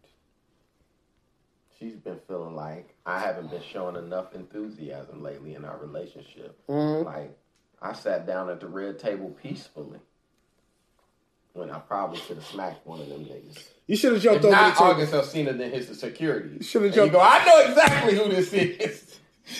she's 1.78 1.96
been 1.96 2.20
feeling 2.28 2.56
like 2.56 2.96
I 3.06 3.20
haven't 3.20 3.52
been 3.52 3.62
showing 3.62 3.98
enough 3.98 4.34
enthusiasm 4.34 5.22
lately 5.22 5.56
in 5.56 5.66
our 5.66 5.78
relationship. 5.78 6.58
Mhm. 6.70 7.04
Like 7.04 7.38
I 7.82 7.92
sat 7.94 8.26
down 8.26 8.50
at 8.50 8.62
the 8.62 8.68
red 8.68 8.98
table 8.98 9.36
peacefully." 9.44 10.00
When 11.58 11.72
I 11.72 11.80
probably 11.80 12.20
should 12.20 12.38
have 12.38 12.46
smacked 12.46 12.86
one 12.86 13.02
of 13.02 13.10
them 13.10 13.26
niggas. 13.26 13.58
You 13.88 13.96
should 13.96 14.14
have 14.14 14.22
jumped 14.22 14.46
If 14.46 14.46
over 14.46 14.56
the 14.56 14.62
not 14.62 14.78
table. 14.78 14.92
August 14.92 15.14
Alsina, 15.14 15.58
then 15.58 15.72
his 15.72 16.00
security. 16.00 16.64
should've 16.64 16.88
And 16.88 16.96
you 16.96 17.02
jumped- 17.02 17.14
go, 17.14 17.20
I 17.20 17.44
know 17.46 17.70
exactly 17.70 18.16
who 18.16 18.30
this 18.30 18.54
is. 18.54 19.04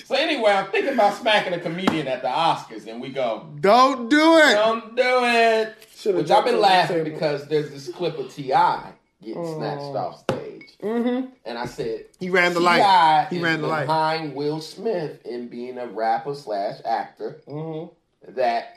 So 0.06 0.16
anyway, 0.16 0.52
I'm 0.52 0.70
thinking 0.70 0.94
about 0.94 1.16
smacking 1.16 1.54
a 1.54 1.60
comedian 1.60 2.08
at 2.08 2.22
the 2.22 2.28
Oscars, 2.28 2.86
and 2.88 3.02
we 3.02 3.10
go, 3.10 3.48
Don't 3.62 4.10
do 4.10 4.38
it. 4.38 4.54
don't 4.54 4.96
do 4.96 5.22
it. 5.24 5.76
Should've 5.96 6.18
Which 6.22 6.30
I've 6.30 6.44
been 6.46 6.56
over 6.56 6.62
the 6.62 6.68
laughing 6.68 7.04
because 7.06 7.48
there's 7.48 7.72
this 7.72 7.88
clip 7.90 8.18
of 8.20 8.32
T.I. 8.32 8.92
getting 9.24 9.56
snatched 9.56 9.82
off 9.96 10.20
stage, 10.20 10.78
Mm-hmm. 10.84 11.28
and 11.46 11.58
I 11.58 11.66
said 11.66 12.06
He 12.20 12.30
ran 12.30 12.54
the 12.54 12.60
T.I. 12.60 12.78
light. 12.78 13.28
He 13.32 13.38
is 13.38 13.42
ran 13.44 13.62
the 13.62 13.68
light. 13.68 13.88
behind 13.88 14.36
Will 14.36 14.60
Smith 14.62 15.26
in 15.26 15.48
being 15.48 15.78
a 15.80 15.88
rapper 15.88 16.36
slash 16.36 16.76
actor 16.86 17.42
Mm-hmm. 17.48 18.34
that 18.36 18.76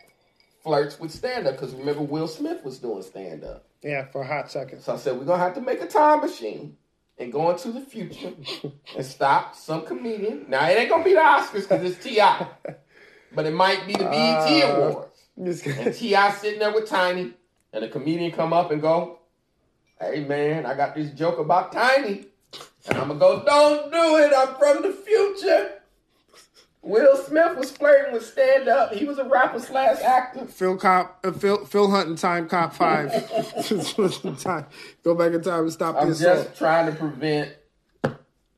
flirts 0.62 0.98
with 1.00 1.10
stand 1.10 1.46
up. 1.46 1.54
Because 1.54 1.74
remember, 1.74 2.02
Will 2.02 2.28
Smith 2.28 2.64
was 2.64 2.78
doing 2.78 3.02
stand 3.02 3.44
up. 3.44 3.64
Yeah, 3.82 4.06
for 4.06 4.22
a 4.22 4.26
hot 4.26 4.50
second. 4.50 4.82
So 4.82 4.94
I 4.94 4.96
said, 4.96 5.16
we're 5.18 5.24
going 5.24 5.38
to 5.38 5.44
have 5.44 5.54
to 5.54 5.60
make 5.60 5.80
a 5.80 5.86
time 5.86 6.20
machine 6.20 6.76
and 7.18 7.32
go 7.32 7.50
into 7.50 7.72
the 7.72 7.80
future 7.80 8.32
and 8.96 9.04
stop 9.06 9.54
some 9.54 9.84
comedian. 9.86 10.46
Now, 10.48 10.68
it 10.68 10.74
ain't 10.78 10.90
going 10.90 11.02
to 11.02 11.08
be 11.08 11.14
the 11.14 11.20
Oscars 11.20 11.62
because 11.68 11.82
it's 11.92 12.02
T.I., 12.04 12.46
but 13.34 13.46
it 13.46 13.54
might 13.54 13.86
be 13.86 13.92
the 13.94 14.04
BET 14.04 14.64
Uh, 14.64 14.72
Awards. 14.76 15.20
Just- 15.42 15.66
And 15.66 15.94
T.I. 15.94 16.30
sitting 16.32 16.58
there 16.58 16.72
with 16.74 16.88
Tiny, 16.88 17.32
and 17.72 17.84
a 17.84 17.88
comedian 17.88 18.32
come 18.32 18.52
up 18.52 18.70
and 18.70 18.82
go, 18.82 19.20
hey, 20.00 20.24
man, 20.24 20.66
I 20.66 20.74
got 20.74 20.94
this 20.94 21.10
joke 21.12 21.38
about 21.38 21.72
Tiny. 21.72 22.26
And 22.88 22.98
I'm 22.98 23.08
to 23.08 23.14
go, 23.14 23.42
don't 23.44 23.92
do 23.92 24.16
it. 24.16 24.32
I'm 24.36 24.54
from 24.56 24.82
the 24.82 24.92
future. 24.92 25.79
Will 26.82 27.16
Smith 27.18 27.58
was 27.58 27.70
flirting 27.70 28.14
with 28.14 28.24
stand 28.24 28.66
up. 28.68 28.92
He 28.92 29.04
was 29.04 29.18
a 29.18 29.24
rapper 29.24 29.58
slash 29.60 30.00
actor. 30.00 30.46
Phil 30.46 30.76
Cop, 30.78 31.18
uh, 31.24 31.30
Phil 31.32 31.64
Phil 31.66 31.90
Hunt 31.90 32.08
and 32.08 32.16
Time 32.16 32.48
Cop 32.48 32.72
Five. 32.74 33.10
time. 34.42 34.66
Go 35.04 35.14
back 35.14 35.32
in 35.32 35.42
time 35.42 35.64
and 35.64 35.72
stop 35.72 35.94
this. 35.96 36.02
I'm 36.02 36.08
the 36.08 36.12
assault. 36.14 36.46
just 36.46 36.58
trying 36.58 36.86
to 36.90 36.98
prevent 36.98 37.54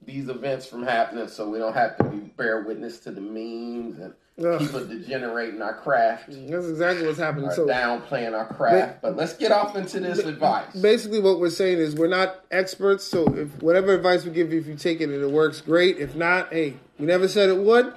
these 0.04 0.28
events 0.28 0.66
from 0.66 0.82
happening 0.84 1.26
so 1.28 1.48
we 1.48 1.58
don't 1.58 1.74
have 1.74 1.96
to 1.96 2.04
be 2.04 2.18
bear 2.18 2.62
witness 2.62 2.98
to 3.00 3.10
the 3.10 3.20
memes 3.20 3.98
and 4.00 4.14
Ugh. 4.44 4.58
people 4.58 4.84
degenerating 4.84 5.62
our 5.62 5.74
craft 5.74 6.26
That's 6.28 6.66
exactly 6.66 7.06
what's 7.06 7.18
happening. 7.18 7.46
or 7.46 7.54
So 7.54 7.66
downplaying 7.66 8.36
our 8.36 8.46
craft. 8.46 9.02
But 9.02 9.16
let's 9.16 9.34
get 9.34 9.52
off 9.52 9.76
into 9.76 10.00
this 10.00 10.18
advice. 10.20 10.74
basically, 10.80 11.20
what 11.20 11.38
we're 11.40 11.50
saying 11.50 11.78
is 11.78 11.94
we're 11.94 12.08
not 12.08 12.44
experts. 12.50 13.04
So 13.04 13.26
if 13.36 13.48
whatever 13.62 13.94
advice 13.94 14.24
we 14.24 14.30
give 14.32 14.52
you, 14.52 14.60
if 14.60 14.66
you 14.66 14.74
take 14.76 15.00
it 15.00 15.04
and 15.10 15.22
it 15.22 15.30
works, 15.30 15.60
great. 15.60 15.98
If 15.98 16.14
not, 16.16 16.52
hey, 16.52 16.74
we 16.98 17.06
never 17.06 17.28
said 17.28 17.48
it 17.48 17.58
would. 17.58 17.92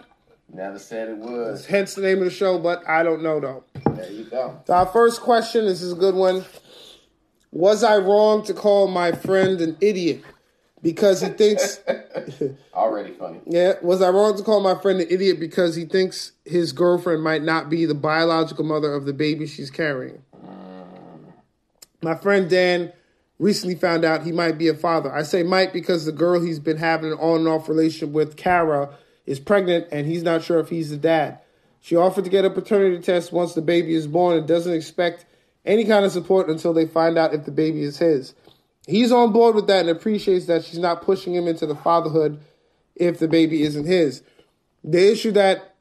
Never 0.52 0.80
said 0.80 1.10
it 1.10 1.18
was. 1.18 1.66
Hence 1.66 1.96
the 1.96 2.02
name 2.02 2.20
of 2.20 2.26
the 2.26 2.30
show. 2.30 2.60
But 2.60 2.88
I 2.88 3.04
don't 3.04 3.24
know 3.24 3.40
though. 3.40 3.64
There 3.94 4.12
you 4.12 4.26
go. 4.26 4.62
Our 4.70 4.86
first 4.86 5.22
question, 5.22 5.66
this 5.66 5.82
is 5.82 5.94
a 5.94 5.96
good 5.96 6.16
one. 6.16 6.46
Was 7.52 7.84
I 7.84 7.98
wrong 7.98 8.44
to 8.46 8.54
call 8.54 8.88
my 8.88 9.12
friend 9.12 9.62
an 9.62 9.78
idiot 9.82 10.24
because 10.82 11.22
he 11.22 11.30
thinks. 11.30 11.80
Already 12.74 13.14
funny. 13.14 13.40
Yeah, 13.48 13.74
was 13.82 14.02
I 14.02 14.10
wrong 14.10 14.38
to 14.38 14.44
call 14.44 14.62
my 14.62 14.76
friend 14.76 15.02
an 15.02 15.08
idiot 15.10 15.40
because 15.40 15.76
he 15.76 15.86
thinks 15.86 16.34
his 16.46 16.74
girlfriend 16.74 17.24
might 17.24 17.44
not 17.44 17.70
be 17.70 17.86
the 17.86 17.96
biological 17.96 18.66
mother 18.66 18.94
of 18.94 19.06
the 19.06 19.14
baby 19.14 19.48
she's 19.48 19.72
carrying? 19.72 20.22
Mm. 20.46 21.34
My 22.04 22.16
friend 22.16 22.50
Dan 22.50 22.94
recently 23.40 23.76
found 23.76 24.06
out 24.06 24.24
he 24.24 24.32
might 24.32 24.58
be 24.58 24.68
a 24.68 24.76
father. 24.76 25.12
I 25.14 25.24
say 25.24 25.42
might 25.44 25.74
because 25.74 26.06
the 26.06 26.12
girl 26.12 26.40
he's 26.40 26.60
been 26.60 26.78
having 26.78 27.12
an 27.12 27.18
on 27.18 27.40
and 27.40 27.48
off 27.48 27.68
relationship 27.68 28.14
with, 28.14 28.38
Kara, 28.38 28.96
is 29.26 29.40
pregnant 29.40 29.88
and 29.92 30.08
he's 30.08 30.24
not 30.24 30.44
sure 30.44 30.60
if 30.60 30.70
he's 30.70 30.90
the 30.90 30.98
dad. 30.98 31.40
She 31.82 31.96
offered 31.96 32.24
to 32.24 32.30
get 32.30 32.46
a 32.46 32.50
paternity 32.50 33.00
test 33.02 33.32
once 33.32 33.54
the 33.54 33.62
baby 33.62 33.94
is 33.94 34.08
born 34.08 34.38
and 34.38 34.48
doesn't 34.48 34.74
expect 34.74 35.26
any 35.66 35.86
kind 35.86 36.06
of 36.06 36.12
support 36.12 36.50
until 36.50 36.74
they 36.74 36.86
find 36.86 37.18
out 37.18 37.34
if 37.34 37.46
the 37.46 37.52
baby 37.52 37.84
is 37.84 37.98
his. 37.98 38.34
He's 38.88 39.12
on 39.12 39.32
board 39.32 39.56
with 39.56 39.68
that 39.68 39.82
and 39.82 39.90
appreciates 39.90 40.46
that 40.46 40.64
she's 40.64 40.80
not 40.80 41.02
pushing 41.02 41.34
him 41.34 41.48
into 41.48 41.66
the 41.66 41.76
fatherhood 41.76 42.40
if 42.96 43.20
the 43.20 43.28
baby 43.28 43.64
isn't 43.64 43.86
his. 43.86 44.22
The 44.84 45.12
issue 45.12 45.32
that 45.32 45.76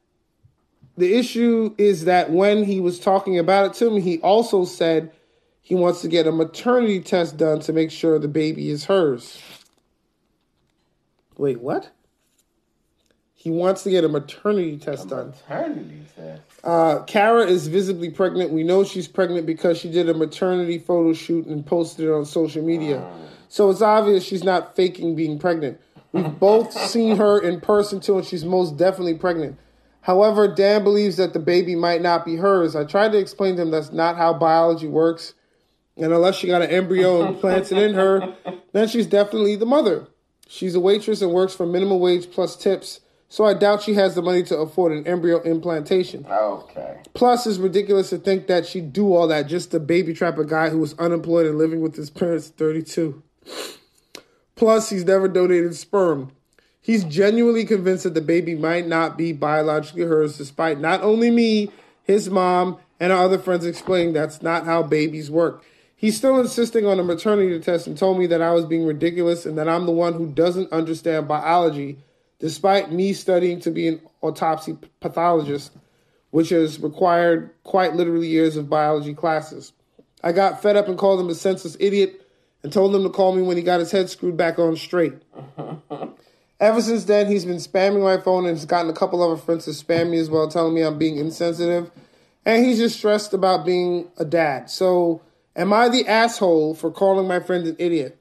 the 0.97 1.15
issue 1.15 1.75
is 1.77 2.05
that 2.05 2.31
when 2.31 2.65
he 2.65 2.81
was 2.81 3.01
talking 3.01 3.39
about 3.39 3.67
it 3.67 3.73
to 3.79 3.91
me, 3.91 4.01
he 4.01 4.21
also 4.21 4.65
said 4.65 5.11
he 5.61 5.75
wants 5.75 6.03
to 6.03 6.09
get 6.09 6.27
a 6.27 6.33
maternity 6.33 7.01
test 7.01 7.37
done 7.37 7.61
to 7.61 7.73
make 7.73 7.91
sure 7.91 8.19
the 8.19 8.29
baby 8.29 8.71
is 8.71 8.85
hers. 8.85 9.41
Wait, 11.37 11.61
what? 11.61 11.91
He 13.45 13.51
wants 13.51 13.83
to 13.83 13.91
get 13.91 14.05
a 14.05 14.09
maternity 14.09 14.79
test 14.79 15.11
done. 15.11 15.35
Maternity 15.47 16.01
test. 16.17 16.43
Uh, 16.65 17.03
Kara 17.03 17.45
is 17.45 17.69
visibly 17.69 18.09
pregnant. 18.09 18.53
We 18.53 18.63
know 18.63 18.85
she's 18.85 19.07
pregnant 19.07 19.45
because 19.45 19.77
she 19.77 19.91
did 19.91 20.09
a 20.09 20.15
maternity 20.15 20.79
photo 20.79 21.13
shoot 21.13 21.45
and 21.45 21.65
posted 21.65 22.07
it 22.07 22.11
on 22.11 22.25
social 22.25 22.65
media. 22.65 23.07
So 23.51 23.69
it's 23.69 23.83
obvious 23.83 24.25
she's 24.25 24.45
not 24.45 24.75
faking 24.75 25.15
being 25.15 25.39
pregnant. 25.39 25.79
We've 26.13 26.25
both 26.41 26.73
seen 26.73 27.19
her 27.19 27.39
in 27.39 27.61
person 27.61 28.01
too, 28.01 28.17
and 28.17 28.27
she's 28.27 28.47
most 28.47 28.79
definitely 28.79 29.19
pregnant. 29.19 29.59
However, 30.01 30.49
Dan 30.49 30.83
believes 30.83 31.19
that 31.19 31.35
the 31.35 31.39
baby 31.39 31.77
might 31.77 32.01
not 32.01 32.25
be 32.25 32.37
hers. 32.37 32.75
I 32.75 32.85
tried 32.85 33.13
to 33.13 33.19
explain 33.19 33.57
to 33.57 33.63
him 33.63 33.71
that's 33.71 33.93
not 33.93 34.17
how 34.17 34.33
biology 34.33 34.89
works, 34.89 35.35
and 35.99 36.15
unless 36.15 36.37
she 36.37 36.47
got 36.47 36.63
an 36.63 36.71
embryo 36.71 37.27
and 37.27 37.39
plants 37.41 37.71
it 37.71 37.77
in 37.77 37.93
her, 37.93 38.35
then 38.73 38.89
she's 38.89 39.07
definitely 39.07 39.57
the 39.57 39.67
mother. 39.67 40.07
She's 40.49 40.75
a 40.75 40.81
waitress 40.81 41.21
and 41.21 41.31
works 41.31 41.55
for 41.55 41.67
minimum 41.67 42.01
wage 42.01 42.31
plus 42.31 42.57
tips, 42.57 43.01
so 43.35 43.45
I 43.45 43.53
doubt 43.53 43.83
she 43.83 43.95
has 43.95 44.15
the 44.15 44.23
money 44.23 44.45
to 44.45 44.59
afford 44.59 44.93
an 44.93 45.09
embryo 45.09 45.43
implantation. 45.43 46.25
Okay. 46.25 47.01
Plus, 47.15 47.49
it's 47.49 47.59
ridiculous 47.59 48.11
to 48.11 48.19
think 48.19 48.47
that 48.47 48.65
she'd 48.65 48.93
do 48.93 49.13
all 49.13 49.27
that 49.27 49.49
just 49.49 49.73
to 49.73 49.81
baby 49.81 50.15
trap 50.15 50.39
a 50.39 50.45
guy 50.45 50.69
who 50.69 50.79
was 50.79 50.97
unemployed 51.01 51.45
and 51.47 51.59
living 51.59 51.81
with 51.81 51.97
his 51.97 52.11
parents 52.11 52.51
at 52.51 52.57
32. 52.59 53.21
Plus, 54.55 54.89
he's 54.89 55.05
never 55.05 55.27
donated 55.27 55.75
sperm. 55.75 56.31
He's 56.81 57.03
genuinely 57.03 57.65
convinced 57.65 58.05
that 58.05 58.15
the 58.15 58.21
baby 58.21 58.55
might 58.55 58.87
not 58.87 59.19
be 59.19 59.33
biologically 59.33 60.05
hers, 60.05 60.39
despite 60.39 60.79
not 60.79 61.03
only 61.03 61.33
me, 61.33 61.73
his 62.05 62.31
mom, 62.31 62.79
and 63.01 63.13
our 63.13 63.25
other 63.25 63.41
friends 63.41 63.67
explaining 63.67 64.13
that's 64.13 64.43
not 64.43 64.65
how 64.65 64.85
babies 64.85 65.29
work. 65.29 65.65
He's 65.97 66.17
still 66.17 66.39
insisting 66.39 66.87
on 66.87 67.01
a 67.01 67.03
maternity 67.03 67.59
test 67.59 67.89
and 67.89 67.99
told 67.99 68.17
me 68.17 68.29
that 68.29 68.43
I 68.43 68.53
was 68.53 68.65
being 68.65 68.87
ridiculous 68.87 69.45
and 69.45 69.59
that 69.59 69.69
I'm 69.69 69.87
the 69.87 69.93
one 69.93 70.13
who 70.13 70.29
doesn't 70.29 70.71
understand 70.71 71.27
biology, 71.27 71.99
despite 72.39 72.93
me 72.93 73.13
studying 73.13 73.61
to 73.61 73.71
be 73.71 73.89
an 73.89 74.01
autopsy 74.21 74.77
pathologist, 75.01 75.73
which 76.31 76.49
has 76.49 76.81
required 76.81 77.51
quite 77.63 77.95
literally 77.95 78.29
years 78.29 78.57
of 78.57 78.69
biology 78.69 79.15
classes. 79.15 79.73
I 80.23 80.33
got 80.33 80.63
fed 80.63 80.77
up 80.77 80.89
and 80.89 80.99
called 80.99 81.21
him 81.21 81.29
a 81.29 81.35
senseless 81.35 81.77
idiot 81.79 82.27
and 82.63 82.73
told 82.73 82.95
him 82.95 83.03
to 83.03 83.11
call 83.11 83.35
me 83.35 83.43
when 83.43 83.57
he 83.57 83.63
got 83.63 83.81
his 83.81 83.93
head 83.93 84.09
screwed 84.09 84.37
back 84.37 84.59
on 84.59 84.77
straight. 84.77 85.15
Ever 86.61 86.81
since 86.81 87.05
then, 87.05 87.27
he's 87.27 87.45
been 87.45 87.57
spamming 87.57 88.03
my 88.03 88.17
phone 88.17 88.47
and 88.47 88.57
has 88.57 88.65
gotten 88.65 88.91
a 88.91 88.95
couple 88.95 89.23
other 89.23 89.41
friends 89.41 89.67
to 89.67 89.73
spam 89.73 90.11
me 90.11 90.19
as 90.19 90.31
well, 90.31 90.49
telling 90.49 90.75
me 90.75 90.83
I'm 90.83 90.99
being 90.99 91.19
insensitive. 91.19 91.91
And 92.47 92.65
he's 92.65 92.79
just 92.79 92.97
stressed 92.97 93.35
about 93.35 93.67
being 93.67 94.09
a 94.17 94.25
dad. 94.25 94.71
So, 94.71 95.21
am 95.57 95.73
I 95.73 95.89
the 95.89 96.07
asshole 96.07 96.75
for 96.75 96.91
calling 96.91 97.29
my 97.29 97.41
friend 97.41 97.67
an 97.67 97.77
idiot? 97.79 98.19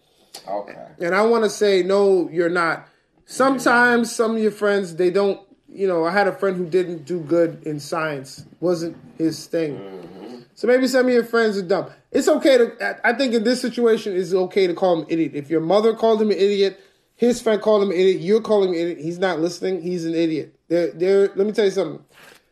Okay. 0.47 0.75
And 0.99 1.15
I 1.15 1.21
want 1.23 1.45
to 1.45 1.49
say, 1.49 1.83
no, 1.83 2.29
you're 2.29 2.49
not. 2.49 2.87
Sometimes 3.25 4.13
some 4.13 4.35
of 4.35 4.41
your 4.41 4.51
friends, 4.51 4.95
they 4.95 5.09
don't, 5.09 5.39
you 5.67 5.87
know, 5.87 6.05
I 6.05 6.11
had 6.11 6.27
a 6.27 6.33
friend 6.33 6.57
who 6.57 6.65
didn't 6.65 7.05
do 7.05 7.19
good 7.19 7.63
in 7.63 7.79
science, 7.79 8.45
wasn't 8.59 8.97
his 9.17 9.47
thing. 9.47 9.77
Mm-hmm. 9.77 10.39
So 10.55 10.67
maybe 10.67 10.87
some 10.87 11.07
of 11.07 11.13
your 11.13 11.23
friends 11.23 11.57
are 11.57 11.63
dumb. 11.63 11.89
It's 12.11 12.27
okay 12.27 12.57
to, 12.57 12.99
I 13.03 13.13
think 13.13 13.33
in 13.33 13.43
this 13.43 13.61
situation, 13.61 14.15
it's 14.15 14.33
okay 14.33 14.67
to 14.67 14.73
call 14.73 15.01
him 15.01 15.07
idiot. 15.09 15.31
If 15.33 15.49
your 15.49 15.61
mother 15.61 15.93
called 15.93 16.21
him 16.21 16.29
an 16.29 16.37
idiot, 16.37 16.79
his 17.15 17.41
friend 17.41 17.61
called 17.61 17.83
him 17.83 17.89
an 17.89 17.95
idiot, 17.95 18.21
you're 18.21 18.41
calling 18.41 18.69
him 18.69 18.75
an 18.75 18.81
idiot, 18.81 18.99
he's 18.99 19.19
not 19.19 19.39
listening, 19.39 19.81
he's 19.81 20.05
an 20.05 20.13
idiot. 20.13 20.55
There, 20.67 20.91
there, 20.91 21.21
let 21.35 21.47
me 21.47 21.53
tell 21.53 21.65
you 21.65 21.71
something. 21.71 22.03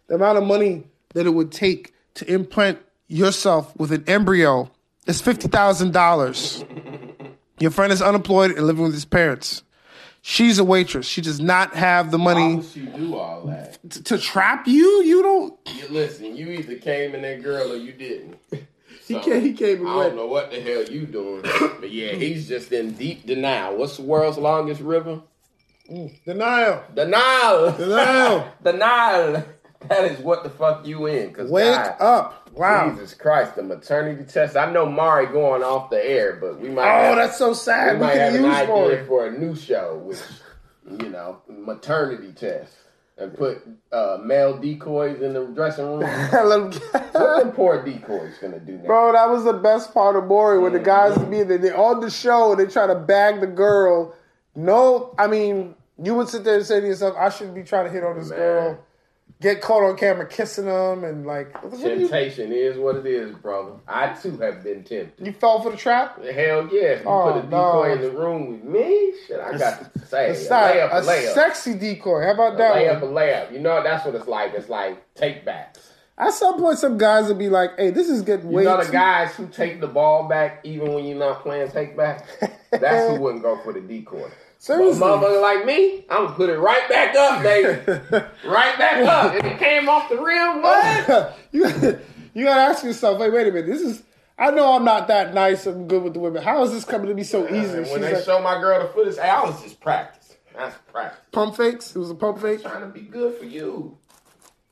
The 0.08 0.16
amount 0.16 0.38
of 0.38 0.46
money 0.46 0.86
that 1.14 1.26
it 1.26 1.32
would 1.32 1.52
take 1.52 1.94
to 2.16 2.32
implant 2.32 2.80
yourself 3.08 3.76
with 3.78 3.92
an 3.92 4.04
embryo 4.08 4.72
is 5.06 5.22
$50,000. 5.22 7.34
Your 7.60 7.72
friend 7.72 7.94
is 7.94 8.02
unemployed 8.02 8.52
and 8.52 8.66
living 8.66 8.84
with 8.84 8.94
his 8.94 9.06
parents. 9.06 9.64
She's 10.24 10.60
a 10.60 10.64
waitress. 10.64 11.08
She 11.08 11.22
does 11.22 11.40
not 11.40 11.74
have 11.76 12.12
the 12.12 12.20
money 12.20 12.58
would 12.58 12.76
you 12.76 12.86
do 12.86 13.16
all 13.18 13.46
that? 13.48 13.80
t- 13.90 14.02
to 14.04 14.18
trap 14.20 14.68
you. 14.68 15.02
You 15.04 15.24
don't. 15.24 15.60
You, 15.76 15.88
listen, 15.90 16.36
you 16.36 16.50
either 16.52 16.76
came 16.76 17.16
in 17.16 17.24
that 17.24 17.42
girl 17.42 17.72
or 17.72 17.76
you 17.76 17.92
didn't. 17.92 18.38
He 19.08 19.20
came. 19.20 19.42
He 19.42 19.54
came 19.54 19.86
I 19.86 20.04
don't 20.04 20.16
know 20.16 20.28
what 20.28 20.52
the 20.52 20.62
hell 20.62 20.84
you 20.84 21.06
doing, 21.06 21.42
but 21.42 21.92
yeah, 21.92 22.14
he's 22.14 22.48
just 22.48 22.72
in 22.72 22.94
deep 22.94 23.26
denial. 23.26 23.76
What's 23.76 23.98
the 23.98 24.04
world's 24.04 24.38
longest 24.38 24.80
river? 24.80 25.22
Mm, 25.92 26.24
denial. 26.24 26.84
Denial. 26.96 27.72
Denial. 27.74 28.54
Denial. 28.64 29.46
That 29.90 30.06
is 30.06 30.20
what 30.20 30.44
the 30.44 30.50
fuck 30.50 30.86
you 30.86 31.08
in. 31.08 31.34
Cause 31.34 31.50
Wake 31.50 31.76
God, 31.76 31.96
up! 32.00 32.41
Wow. 32.54 32.92
Jesus 32.92 33.14
Christ, 33.14 33.56
the 33.56 33.64
maternity 33.64 34.24
test. 34.24 34.58
I 34.58 34.72
know 34.72 34.86
Maury 34.86 35.28
going 35.28 35.64
off 35.64 35.90
the 35.90 36.04
air, 36.04 36.38
but 36.40 36.60
we 36.60 36.70
might. 36.70 36.84
Oh, 36.84 37.04
have, 37.04 37.16
that's 37.16 37.38
so 37.38 37.54
sad. 37.54 37.96
We 38.00 38.06
might 38.06 38.16
have 38.16 38.36
an 38.36 38.46
idea 38.46 39.06
for 39.06 39.28
a 39.28 39.38
new 39.38 39.56
show, 39.56 40.02
which 40.04 40.20
you 41.00 41.10
know, 41.10 41.42
maternity 41.48 42.32
test, 42.34 42.74
and 43.18 43.34
put 43.36 43.62
uh, 43.92 44.18
male 44.24 44.58
decoys 44.58 45.22
in 45.22 45.34
the 45.34 45.46
dressing 45.48 45.86
room. 45.86 46.00
Let 46.34 46.82
them 47.14 47.52
poor 47.52 47.84
decoys 47.84 48.38
gonna 48.40 48.60
do 48.60 48.78
now? 48.78 48.86
Bro, 48.86 49.14
that 49.14 49.30
was 49.30 49.44
the 49.44 49.54
best 49.54 49.94
part 49.94 50.16
of 50.16 50.26
Maury 50.26 50.60
when 50.60 50.74
the 50.74 50.80
guys 50.80 51.18
be 51.26 51.44
there. 51.44 51.58
They're 51.58 51.78
on 51.78 52.00
the 52.02 52.10
show 52.10 52.52
and 52.52 52.60
they 52.60 52.72
try 52.72 52.88
to 52.88 52.96
bag 52.96 53.40
the 53.40 53.48
girl. 53.48 54.16
No, 54.56 55.16
I 55.18 55.28
mean, 55.28 55.76
you 56.02 56.16
would 56.16 56.28
sit 56.28 56.44
there 56.44 56.58
and 56.58 56.66
say 56.66 56.82
to 56.82 56.88
yourself, 56.88 57.16
I 57.18 57.30
shouldn't 57.30 57.56
be 57.56 57.64
trying 57.64 57.86
to 57.86 57.92
hit 57.92 58.04
on 58.04 58.18
this 58.18 58.30
Man. 58.30 58.40
girl. 58.40 58.80
Get 59.42 59.60
caught 59.60 59.82
on 59.84 59.98
camera 59.98 60.28
kissing 60.28 60.66
them 60.66 61.04
and 61.04 61.26
like, 61.26 61.54
you, 61.74 61.80
Temptation 61.80 62.52
is 62.52 62.78
what 62.78 62.96
it 62.96 63.08
is, 63.08 63.34
brother. 63.36 63.72
I 63.88 64.14
too 64.14 64.38
have 64.38 64.64
been 64.64 64.84
tempted. 64.84 65.14
you 65.20 65.34
fell 65.34 65.62
for 65.64 65.72
the 65.72 65.78
trap? 65.78 66.24
Hell 66.24 66.70
yeah! 66.72 67.00
You 67.00 67.02
Oh, 67.08 67.34
put 67.34 67.38
a 67.38 67.40
oh, 67.40 67.42
decoy 67.50 67.88
no. 67.88 67.94
in 67.94 68.02
the 68.02 68.12
room 68.12 68.52
with 68.52 68.64
me. 68.64 69.14
Shit, 69.28 69.40
I 69.40 69.58
got 69.58 69.94
to 69.94 70.00
say, 70.06 70.30
It's 70.30 70.46
a 70.46 70.50
not 70.52 70.74
layup, 70.76 70.90
a 70.94 71.02
layup, 71.02 71.34
sexy 71.34 71.74
decoy. 71.74 72.24
How 72.24 72.34
about 72.34 72.54
a 72.54 72.58
that 72.58 72.76
layup, 72.76 73.02
a 73.02 73.06
layup. 73.06 73.52
You 73.52 73.60
know 73.60 73.82
that's 73.82 74.06
what 74.06 74.14
it's 74.14 74.28
like. 74.28 74.54
It's 74.54 74.70
like 74.70 75.04
take 75.16 75.44
backs. 75.44 75.92
At 76.20 76.34
some 76.36 76.60
point, 76.60 76.78
some 76.78 77.00
guys 77.00 77.28
will 77.28 77.34
be 77.34 77.50
like, 77.50 77.72
"Hey, 77.78 77.90
this 77.90 78.08
is 78.10 78.22
getting 78.22 78.52
You 78.52 78.58
way 78.58 78.64
know 78.64 78.84
the 78.84 78.92
guys 78.92 79.34
who 79.34 79.48
take 79.48 79.82
the 79.82 79.88
ball 79.88 80.28
back 80.28 80.60
even 80.64 80.94
when 80.94 81.06
you're 81.06 81.18
not 81.18 81.42
playing 81.42 81.72
take 81.72 81.98
back. 81.98 82.28
That's 82.70 83.10
who 83.10 83.20
wouldn't 83.20 83.42
go 83.42 83.58
for 83.64 83.74
the 83.74 83.82
decoy. 83.82 84.30
But 84.68 84.80
a 84.80 84.84
motherfucker 84.84 85.42
like 85.42 85.66
me, 85.66 86.06
I'm 86.10 86.26
gonna 86.26 86.36
put 86.36 86.50
it 86.50 86.60
right 86.60 86.88
back 86.88 87.16
up, 87.16 87.42
baby. 87.42 87.80
right 88.46 88.78
back 88.78 89.06
up. 89.08 89.36
If 89.36 89.44
it 89.44 89.58
came 89.58 89.90
off 89.90 90.10
the 90.10 90.18
rim, 90.18 90.62
what? 90.62 91.38
you 91.52 92.00
you 92.34 92.46
gotta 92.46 92.62
ask 92.62 92.84
yourself, 92.84 93.20
wait, 93.20 93.34
wait 93.34 93.48
a 93.48 93.52
minute. 93.52 93.66
This 93.66 93.82
is 93.82 94.04
I 94.38 94.52
know 94.52 94.74
I'm 94.74 94.86
not 94.86 95.08
that 95.08 95.34
nice 95.34 95.66
and 95.66 95.88
good 95.88 96.04
with 96.04 96.14
the 96.14 96.20
women. 96.20 96.42
How 96.44 96.64
is 96.64 96.72
this 96.72 96.86
coming 96.86 97.08
to 97.08 97.14
be 97.14 97.24
so 97.24 97.48
easy? 97.48 97.92
When 97.92 98.02
they 98.02 98.16
like, 98.16 98.24
show 98.24 98.42
my 98.42 98.60
girl 98.60 98.82
the 98.82 98.94
footage, 98.94 99.16
hey, 99.18 99.30
I 99.30 99.44
was 99.44 99.62
just 99.62 99.80
practicing. 99.80 100.38
That's 100.56 100.76
practice. 100.92 101.20
pump 101.32 101.56
fakes. 101.56 101.96
It 101.96 102.00
was 102.00 102.10
a 102.10 102.16
pump 102.16 102.40
fake. 102.40 102.62
Trying 102.62 102.82
to 102.82 102.88
be 102.88 103.02
good 103.02 103.38
for 103.38 103.46
you 103.46 103.98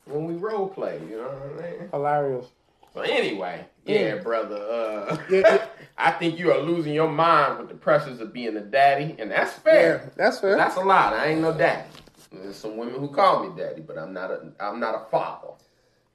when 0.04 0.26
we 0.26 0.34
role 0.34 0.68
play. 0.68 1.00
You 1.08 1.18
know 1.18 1.28
what 1.28 1.64
I 1.64 1.70
mean? 1.70 1.88
Hilarious. 1.90 2.46
So 2.94 3.00
anyway, 3.02 3.66
yeah, 3.86 4.16
brother. 4.16 4.56
Uh, 4.56 5.16
Yeah, 5.30 5.40
yeah. 5.44 5.66
I 5.98 6.12
think 6.12 6.38
you 6.38 6.50
are 6.50 6.58
losing 6.60 6.94
your 6.94 7.10
mind 7.10 7.58
with 7.58 7.68
the 7.68 7.74
pressures 7.74 8.20
of 8.20 8.32
being 8.32 8.56
a 8.56 8.60
daddy, 8.62 9.14
and 9.18 9.30
that's 9.30 9.52
Yeah, 9.58 9.62
fair. 9.72 10.12
that's 10.16 10.40
fair. 10.40 10.56
That's 10.56 10.76
a 10.76 10.80
lot. 10.80 11.12
I 11.12 11.26
ain't 11.26 11.42
no 11.42 11.52
daddy. 11.52 11.88
There's 12.32 12.56
some 12.56 12.76
women 12.78 12.98
who 13.00 13.08
call 13.08 13.46
me 13.46 13.54
daddy, 13.60 13.82
but 13.82 13.98
I'm 13.98 14.12
not 14.12 14.30
a 14.30 14.52
I'm 14.60 14.80
not 14.80 14.94
a 14.94 15.10
father. 15.10 15.48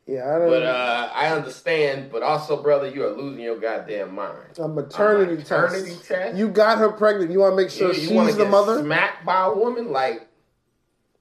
yeah, 0.07 0.33
I 0.35 0.39
don't. 0.39 0.49
But 0.49 0.63
uh, 0.63 1.11
I 1.13 1.27
understand. 1.27 2.09
But 2.11 2.23
also, 2.23 2.61
brother, 2.63 2.89
you 2.89 3.05
are 3.05 3.11
losing 3.15 3.43
your 3.43 3.59
goddamn 3.59 4.15
mind. 4.15 4.57
a 4.57 4.67
maternity, 4.67 5.33
a 5.33 5.37
maternity 5.37 5.89
test. 5.91 6.07
test? 6.07 6.37
You 6.37 6.49
got 6.49 6.77
her 6.79 6.89
pregnant. 6.91 7.31
You 7.31 7.39
want 7.41 7.51
to 7.53 7.57
make 7.61 7.69
sure 7.69 7.89
you, 7.93 8.07
she's 8.25 8.37
the 8.37 8.45
mother. 8.45 8.81
smacked 8.81 9.25
by 9.25 9.45
a 9.45 9.53
woman? 9.53 9.91
Like, 9.91 10.27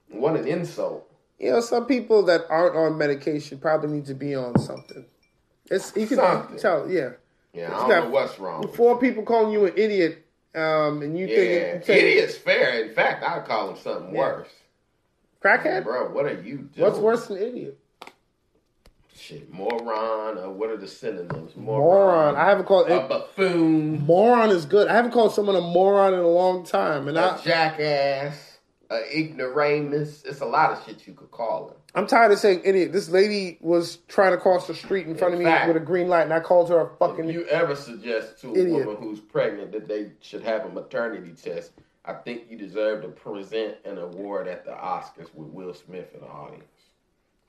what 0.08 0.36
an 0.36 0.46
insult. 0.46 1.10
You 1.38 1.50
know, 1.50 1.60
some 1.60 1.86
people 1.86 2.22
that 2.26 2.42
aren't 2.48 2.76
on 2.76 2.96
medication 2.96 3.58
probably 3.58 3.90
need 3.90 4.06
to 4.06 4.14
be 4.14 4.34
on 4.34 4.58
something. 4.58 5.04
It's 5.70 5.92
you 5.96 6.06
can 6.06 6.16
Something. 6.18 6.58
tell. 6.58 6.90
Yeah, 6.90 7.10
Yeah, 7.52 7.68
You 7.68 7.74
I 7.74 7.78
don't 7.78 7.88
got 7.88 8.04
know 8.04 8.10
what's 8.10 8.38
wrong. 8.38 8.62
with 8.62 8.76
four 8.76 8.98
people 8.98 9.22
calling 9.22 9.52
you 9.52 9.64
an 9.66 9.72
idiot, 9.76 10.24
um, 10.54 11.02
and 11.02 11.18
you 11.18 11.26
Yeah, 11.26 11.36
think, 11.36 11.74
you 11.74 11.80
think 11.86 12.02
idiot's 12.02 12.36
fair. 12.36 12.84
In 12.84 12.94
fact, 12.94 13.24
I'd 13.26 13.44
call 13.46 13.70
him 13.70 13.76
something 13.76 14.14
Yeah. 14.14 14.20
worse. 14.20 14.48
crackhead? 15.42 15.84
Bro, 15.84 16.10
what 16.12 16.24
are 16.26 16.32
you 16.40 16.56
doing? 16.58 16.70
What's 16.76 16.98
worse 16.98 17.26
than 17.26 17.36
idiot? 17.38 17.78
Shit, 19.14 19.50
moron, 19.52 20.38
or 20.38 20.50
what 20.50 20.70
are 20.70 20.76
the 20.76 20.88
synonyms? 20.88 21.54
Moron. 21.56 22.34
I 22.36 22.46
haven't 22.46 22.64
called 22.66 22.88
a 22.90 22.96
it. 23.04 23.08
buffoon, 23.08 24.00
Moron 24.04 24.50
is 24.50 24.66
good. 24.66 24.88
I 24.88 24.94
haven't 24.94 25.12
called 25.12 25.32
someone 25.34 25.54
a 25.56 25.60
moron 25.60 26.12
in 26.14 26.20
a 26.20 26.28
long 26.28 26.64
time, 26.64 27.08
and 27.08 27.16
a 27.16 27.32
I, 27.32 27.38
jackass, 27.42 28.53
a 28.94 29.18
ignoramus. 29.18 30.22
It's 30.24 30.40
a 30.40 30.46
lot 30.46 30.72
of 30.72 30.84
shit 30.84 31.06
you 31.06 31.12
could 31.14 31.30
call 31.30 31.68
him. 31.68 31.74
I'm 31.94 32.06
tired 32.06 32.32
of 32.32 32.38
saying 32.38 32.62
idiot. 32.64 32.92
This 32.92 33.08
lady 33.08 33.58
was 33.60 33.98
trying 34.08 34.32
to 34.32 34.36
cross 34.36 34.66
the 34.66 34.74
street 34.74 35.06
in 35.06 35.16
front 35.16 35.34
of 35.34 35.38
me 35.38 35.46
fact. 35.46 35.68
with 35.68 35.76
a 35.76 35.80
green 35.84 36.08
light, 36.08 36.22
and 36.22 36.32
I 36.32 36.40
called 36.40 36.68
her 36.70 36.80
a 36.80 36.96
fucking. 36.98 37.28
If 37.28 37.34
you 37.34 37.46
ever 37.46 37.76
suggest 37.76 38.40
to 38.40 38.48
a 38.48 38.58
Idiot. 38.58 38.86
woman 38.86 39.02
who's 39.02 39.20
pregnant 39.20 39.72
that 39.72 39.86
they 39.86 40.10
should 40.20 40.42
have 40.42 40.64
a 40.64 40.68
maternity 40.68 41.32
test, 41.32 41.72
I 42.04 42.14
think 42.14 42.50
you 42.50 42.58
deserve 42.58 43.02
to 43.02 43.08
present 43.08 43.76
an 43.84 43.98
award 43.98 44.48
at 44.48 44.64
the 44.64 44.72
Oscars 44.72 45.32
with 45.34 45.48
Will 45.48 45.72
Smith 45.72 46.12
in 46.14 46.20
the 46.20 46.26
audience. 46.26 46.64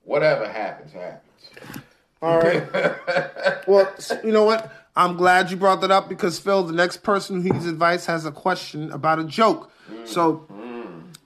Whatever 0.03 0.47
happens, 0.47 0.93
happens. 0.93 1.83
All 2.21 2.39
right. 2.39 2.63
Well, 3.67 3.91
you 4.23 4.31
know 4.31 4.43
what? 4.43 4.71
I'm 4.95 5.17
glad 5.17 5.49
you 5.49 5.57
brought 5.57 5.81
that 5.81 5.89
up 5.89 6.07
because 6.07 6.37
Phil, 6.37 6.63
the 6.63 6.73
next 6.73 6.97
person 6.97 7.41
who 7.41 7.49
needs 7.49 7.65
advice, 7.65 8.05
has 8.05 8.25
a 8.25 8.31
question 8.31 8.91
about 8.91 9.17
a 9.17 9.23
joke. 9.23 9.71
So 10.03 10.45
mm-hmm. 10.51 10.64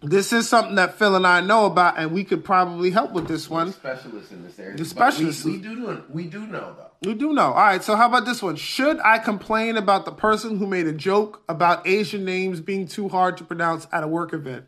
This 0.02 0.32
is 0.32 0.48
something 0.48 0.76
that 0.76 0.96
Phil 0.96 1.16
and 1.16 1.28
I 1.28 1.42
know 1.42 1.66
about, 1.66 1.98
and 1.98 2.12
we 2.12 2.24
could 2.24 2.44
probably 2.44 2.92
help 2.92 3.12
with 3.12 3.28
this 3.28 3.50
one. 3.50 3.74
specialist 3.74 4.32
in 4.32 4.44
this 4.44 4.58
area. 4.58 4.78
The 4.78 4.86
specialist. 4.86 5.44
We, 5.44 5.54
we 5.54 5.58
do 5.58 5.76
know, 5.76 6.04
we 6.10 6.26
do 6.26 6.48
know 6.48 6.76
though. 6.78 6.86
We 7.10 7.14
do 7.16 7.34
know. 7.34 7.48
All 7.48 7.54
right. 7.54 7.84
So 7.84 7.96
how 7.96 8.08
about 8.08 8.26
this 8.26 8.42
one? 8.42 8.56
Should 8.56 9.00
I 9.02 9.18
complain 9.20 9.78
about 9.78 10.06
the 10.06 10.12
person 10.12 10.58
who 10.58 10.68
made 10.68 10.88
a 10.88 10.94
joke 10.94 11.44
about 11.50 11.88
Asian 11.88 12.26
names 12.26 12.62
being 12.62 12.88
too 12.88 13.10
hard 13.10 13.38
to 13.38 13.44
pronounce 13.44 13.88
at 13.92 14.04
a 14.04 14.08
work 14.08 14.34
event? 14.34 14.66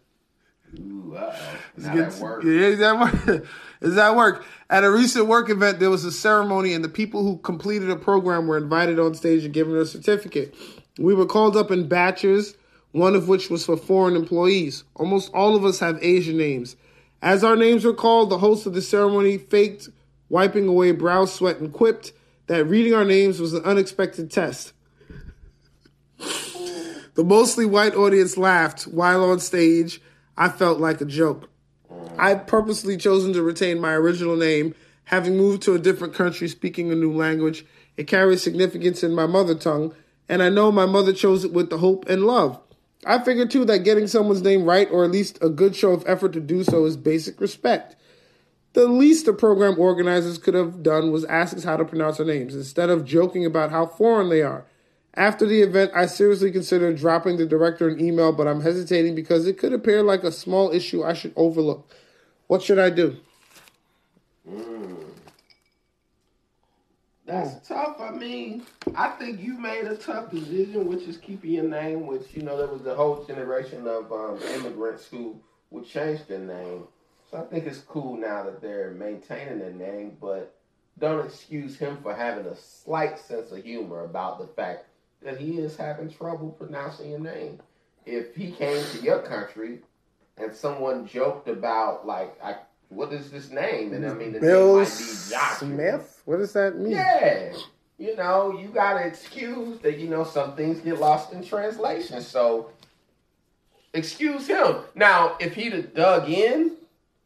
Ooh, 0.80 1.16
uh 1.18 1.36
oh. 1.36 1.60
Now 1.78 1.96
that 1.96 2.14
works. 2.16 2.46
Yeah, 2.46 2.52
is 2.52 2.80
that 2.80 3.00
work? 3.00 3.48
Is 3.82 3.96
that 3.96 4.16
work? 4.16 4.46
At 4.70 4.84
a 4.84 4.92
recent 4.92 5.26
work 5.26 5.50
event, 5.50 5.80
there 5.80 5.90
was 5.90 6.06
a 6.06 6.12
ceremony, 6.12 6.74
and 6.74 6.84
the 6.84 6.90
people 6.90 7.24
who 7.24 7.38
completed 7.40 7.90
a 7.90 7.96
program 7.96 8.46
were 8.46 8.58
invited 8.58 9.00
on 9.00 9.16
stage 9.16 9.44
and 9.44 9.52
given 9.52 9.76
a 9.76 9.86
certificate. 9.86 10.54
We 11.00 11.16
were 11.16 11.26
called 11.26 11.58
up 11.58 11.72
in 11.72 11.88
batches, 11.88 12.56
one 12.92 13.16
of 13.16 13.28
which 13.28 13.50
was 13.50 13.66
for 13.66 13.78
foreign 13.78 14.16
employees. 14.16 14.84
Almost 14.96 15.34
all 15.34 15.56
of 15.56 15.64
us 15.64 15.80
have 15.80 16.04
Asian 16.04 16.38
names. 16.38 16.76
As 17.22 17.44
our 17.44 17.56
names 17.56 17.86
were 17.86 17.94
called, 17.94 18.30
the 18.30 18.40
host 18.40 18.66
of 18.66 18.74
the 18.74 18.82
ceremony 18.82 19.38
faked 19.38 19.90
wiping 20.30 20.68
away 20.68 20.92
brow 20.92 21.26
sweat 21.26 21.58
and 21.58 21.72
quipped 21.72 22.14
that 22.48 22.66
reading 22.66 22.94
our 22.94 23.06
names 23.06 23.40
was 23.40 23.54
an 23.54 23.64
unexpected 23.64 24.32
test. 24.32 24.74
The 27.14 27.24
mostly 27.24 27.66
white 27.66 27.94
audience 27.94 28.38
laughed 28.38 28.84
while 28.84 29.24
on 29.24 29.40
stage. 29.40 30.02
I 30.38 30.50
felt 30.50 30.80
like 30.80 31.02
a 31.02 31.06
joke. 31.06 31.50
I 32.18 32.36
purposely 32.36 32.98
chosen 32.98 33.34
to 33.34 33.44
retain 33.44 33.80
my 33.80 33.94
original 33.94 34.36
name, 34.36 34.76
having 35.06 35.38
moved 35.38 35.62
to 35.64 35.76
a 35.76 35.80
different 35.80 36.14
country 36.14 36.48
speaking 36.48 36.92
a 36.92 36.96
new 36.96 37.12
language. 37.14 37.66
It 37.98 38.08
carries 38.08 38.42
significance 38.42 39.04
in 39.04 39.14
my 39.14 39.26
mother 39.26 39.56
tongue, 39.56 39.94
and 40.30 40.42
I 40.42 40.50
know 40.50 40.72
my 40.72 40.86
mother 40.86 41.12
chose 41.12 41.44
it 41.44 41.52
with 41.52 41.70
the 41.70 41.80
hope 41.80 42.08
and 42.08 42.26
love. 42.26 42.60
I 43.06 43.20
figure 43.24 43.48
too 43.48 43.66
that 43.66 43.84
getting 43.84 44.08
someone's 44.08 44.42
name 44.42 44.64
right, 44.64 44.90
or 44.92 45.04
at 45.04 45.12
least 45.12 45.40
a 45.42 45.50
good 45.50 45.76
show 45.76 45.92
of 45.92 46.04
effort 46.08 46.34
to 46.34 46.40
do 46.40 46.64
so, 46.64 46.86
is 46.86 46.98
basic 46.98 47.42
respect. 47.42 47.96
The 48.74 48.88
least 48.88 49.26
the 49.26 49.34
program 49.34 49.80
organizers 49.80 50.38
could 50.38 50.54
have 50.54 50.82
done 50.84 51.12
was 51.12 51.26
ask 51.26 51.58
us 51.58 51.64
how 51.64 51.78
to 51.78 51.86
pronounce 51.86 52.20
our 52.20 52.26
names 52.26 52.56
instead 52.56 52.90
of 52.90 53.04
joking 53.04 53.46
about 53.46 53.72
how 53.72 53.86
foreign 53.86 54.30
they 54.30 54.42
are. 54.42 54.66
After 55.16 55.46
the 55.46 55.62
event, 55.62 55.92
I 55.94 56.06
seriously 56.06 56.52
considered 56.52 56.96
dropping 56.96 57.36
the 57.36 57.46
director 57.46 57.90
an 57.90 58.00
email, 58.00 58.32
but 58.32 58.48
I'm 58.48 58.62
hesitating 58.62 59.14
because 59.14 59.46
it 59.46 59.58
could 59.58 59.74
appear 59.74 60.04
like 60.04 60.24
a 60.24 60.32
small 60.32 60.72
issue 60.72 61.04
I 61.04 61.14
should 61.14 61.34
overlook. 61.36 61.92
What 62.48 62.62
should 62.62 62.80
I 62.80 62.92
do? 62.92 63.18
That's 67.32 67.66
tough. 67.66 68.02
I 68.02 68.12
mean, 68.12 68.64
I 68.94 69.08
think 69.12 69.40
you 69.40 69.58
made 69.58 69.86
a 69.86 69.96
tough 69.96 70.32
decision, 70.32 70.86
which 70.86 71.04
is 71.04 71.16
keeping 71.16 71.52
your 71.52 71.64
name. 71.64 72.06
Which 72.06 72.34
you 72.34 72.42
know, 72.42 72.58
there 72.58 72.68
was 72.68 72.86
a 72.86 72.94
whole 72.94 73.24
generation 73.24 73.88
of 73.88 74.12
um, 74.12 74.38
immigrants 74.54 75.06
who 75.06 75.40
would 75.70 75.88
change 75.88 76.26
their 76.28 76.40
name. 76.40 76.84
So 77.30 77.38
I 77.38 77.44
think 77.44 77.68
it's 77.68 77.78
cool 77.80 78.18
now 78.18 78.44
that 78.44 78.62
they're 78.62 78.92
maintaining 78.92 79.60
their 79.60 79.72
name, 79.72 80.18
but 80.20 80.58
don't 81.00 81.26
excuse 81.26 81.78
him 81.78 82.00
for 82.04 82.14
having 82.14 82.48
a 82.48 82.56
slight 82.58 83.18
sense 83.18 83.54
of 83.54 83.64
humor 83.64 84.04
about 84.04 84.38
the 84.40 84.48
fact 84.48 84.88
that 85.24 85.40
he 85.40 85.58
is 85.58 85.78
having 85.78 86.10
trouble 86.10 86.50
pronouncing 86.50 87.12
your 87.12 87.20
name. 87.20 87.62
If 88.06 88.36
he 88.36 88.52
came 88.52 88.84
to 88.92 89.02
your 89.02 89.20
country 89.20 89.80
and 90.36 90.54
someone 90.54 91.08
joked 91.08 91.48
about 91.48 92.06
like, 92.06 92.38
I, 92.44 92.56
"What 92.92 93.12
is 93.14 93.32
this 93.32 93.50
name?" 93.50 93.94
and 93.94 94.06
I 94.06 94.14
mean, 94.14 94.34
the 94.34 94.40
Bill 94.40 94.78
name 94.78 94.84
might 94.84 94.98
be 94.98 95.04
Joshua. 95.30 95.58
Smith? 95.58 96.22
What 96.26 96.38
does 96.38 96.54
that 96.54 96.78
mean? 96.78 96.92
Yeah. 96.92 97.54
You 97.98 98.16
know, 98.16 98.58
you 98.58 98.68
gotta 98.70 99.06
excuse 99.06 99.80
that, 99.80 99.98
you 100.00 100.08
know, 100.08 100.24
some 100.24 100.56
things 100.56 100.80
get 100.80 101.00
lost 101.00 101.34
in 101.34 101.44
translation. 101.44 102.22
So 102.22 102.72
excuse 103.94 104.48
him. 104.48 104.78
Now, 104.96 105.38
if 105.40 105.54
he'd 105.54 105.74
have 105.74 105.94
dug 105.94 106.30
in 106.30 106.78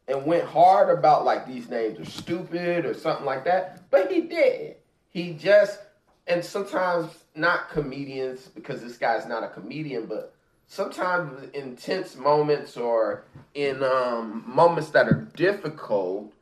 and 0.06 0.24
went 0.24 0.44
hard 0.44 0.96
about 0.96 1.24
like 1.24 1.46
these 1.46 1.68
names 1.68 1.98
are 1.98 2.10
stupid 2.10 2.84
or 2.84 2.94
something 2.94 3.24
like 3.24 3.44
that, 3.44 3.90
but 3.90 4.12
he 4.12 4.20
did. 4.22 4.76
He 5.08 5.32
just 5.32 5.80
and 6.26 6.44
sometimes 6.44 7.10
not 7.34 7.70
comedians, 7.70 8.48
because 8.48 8.82
this 8.82 8.98
guy's 8.98 9.26
not 9.26 9.44
a 9.44 9.48
comedian, 9.48 10.06
but 10.06 10.34
sometimes 10.66 11.50
in 11.54 11.76
tense 11.76 12.16
moments 12.16 12.76
or 12.76 13.22
in 13.54 13.82
um, 13.82 14.44
moments 14.46 14.90
that 14.90 15.06
are 15.06 15.26
difficult, 15.34 16.32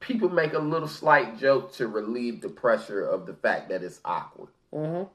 people 0.00 0.28
make 0.28 0.52
a 0.52 0.58
little 0.58 0.88
slight 0.88 1.38
joke 1.38 1.72
to 1.74 1.88
relieve 1.88 2.40
the 2.40 2.48
pressure 2.48 3.04
of 3.04 3.26
the 3.26 3.34
fact 3.34 3.68
that 3.68 3.82
it's 3.82 4.00
awkward. 4.04 4.48
Mhm. 4.72 5.08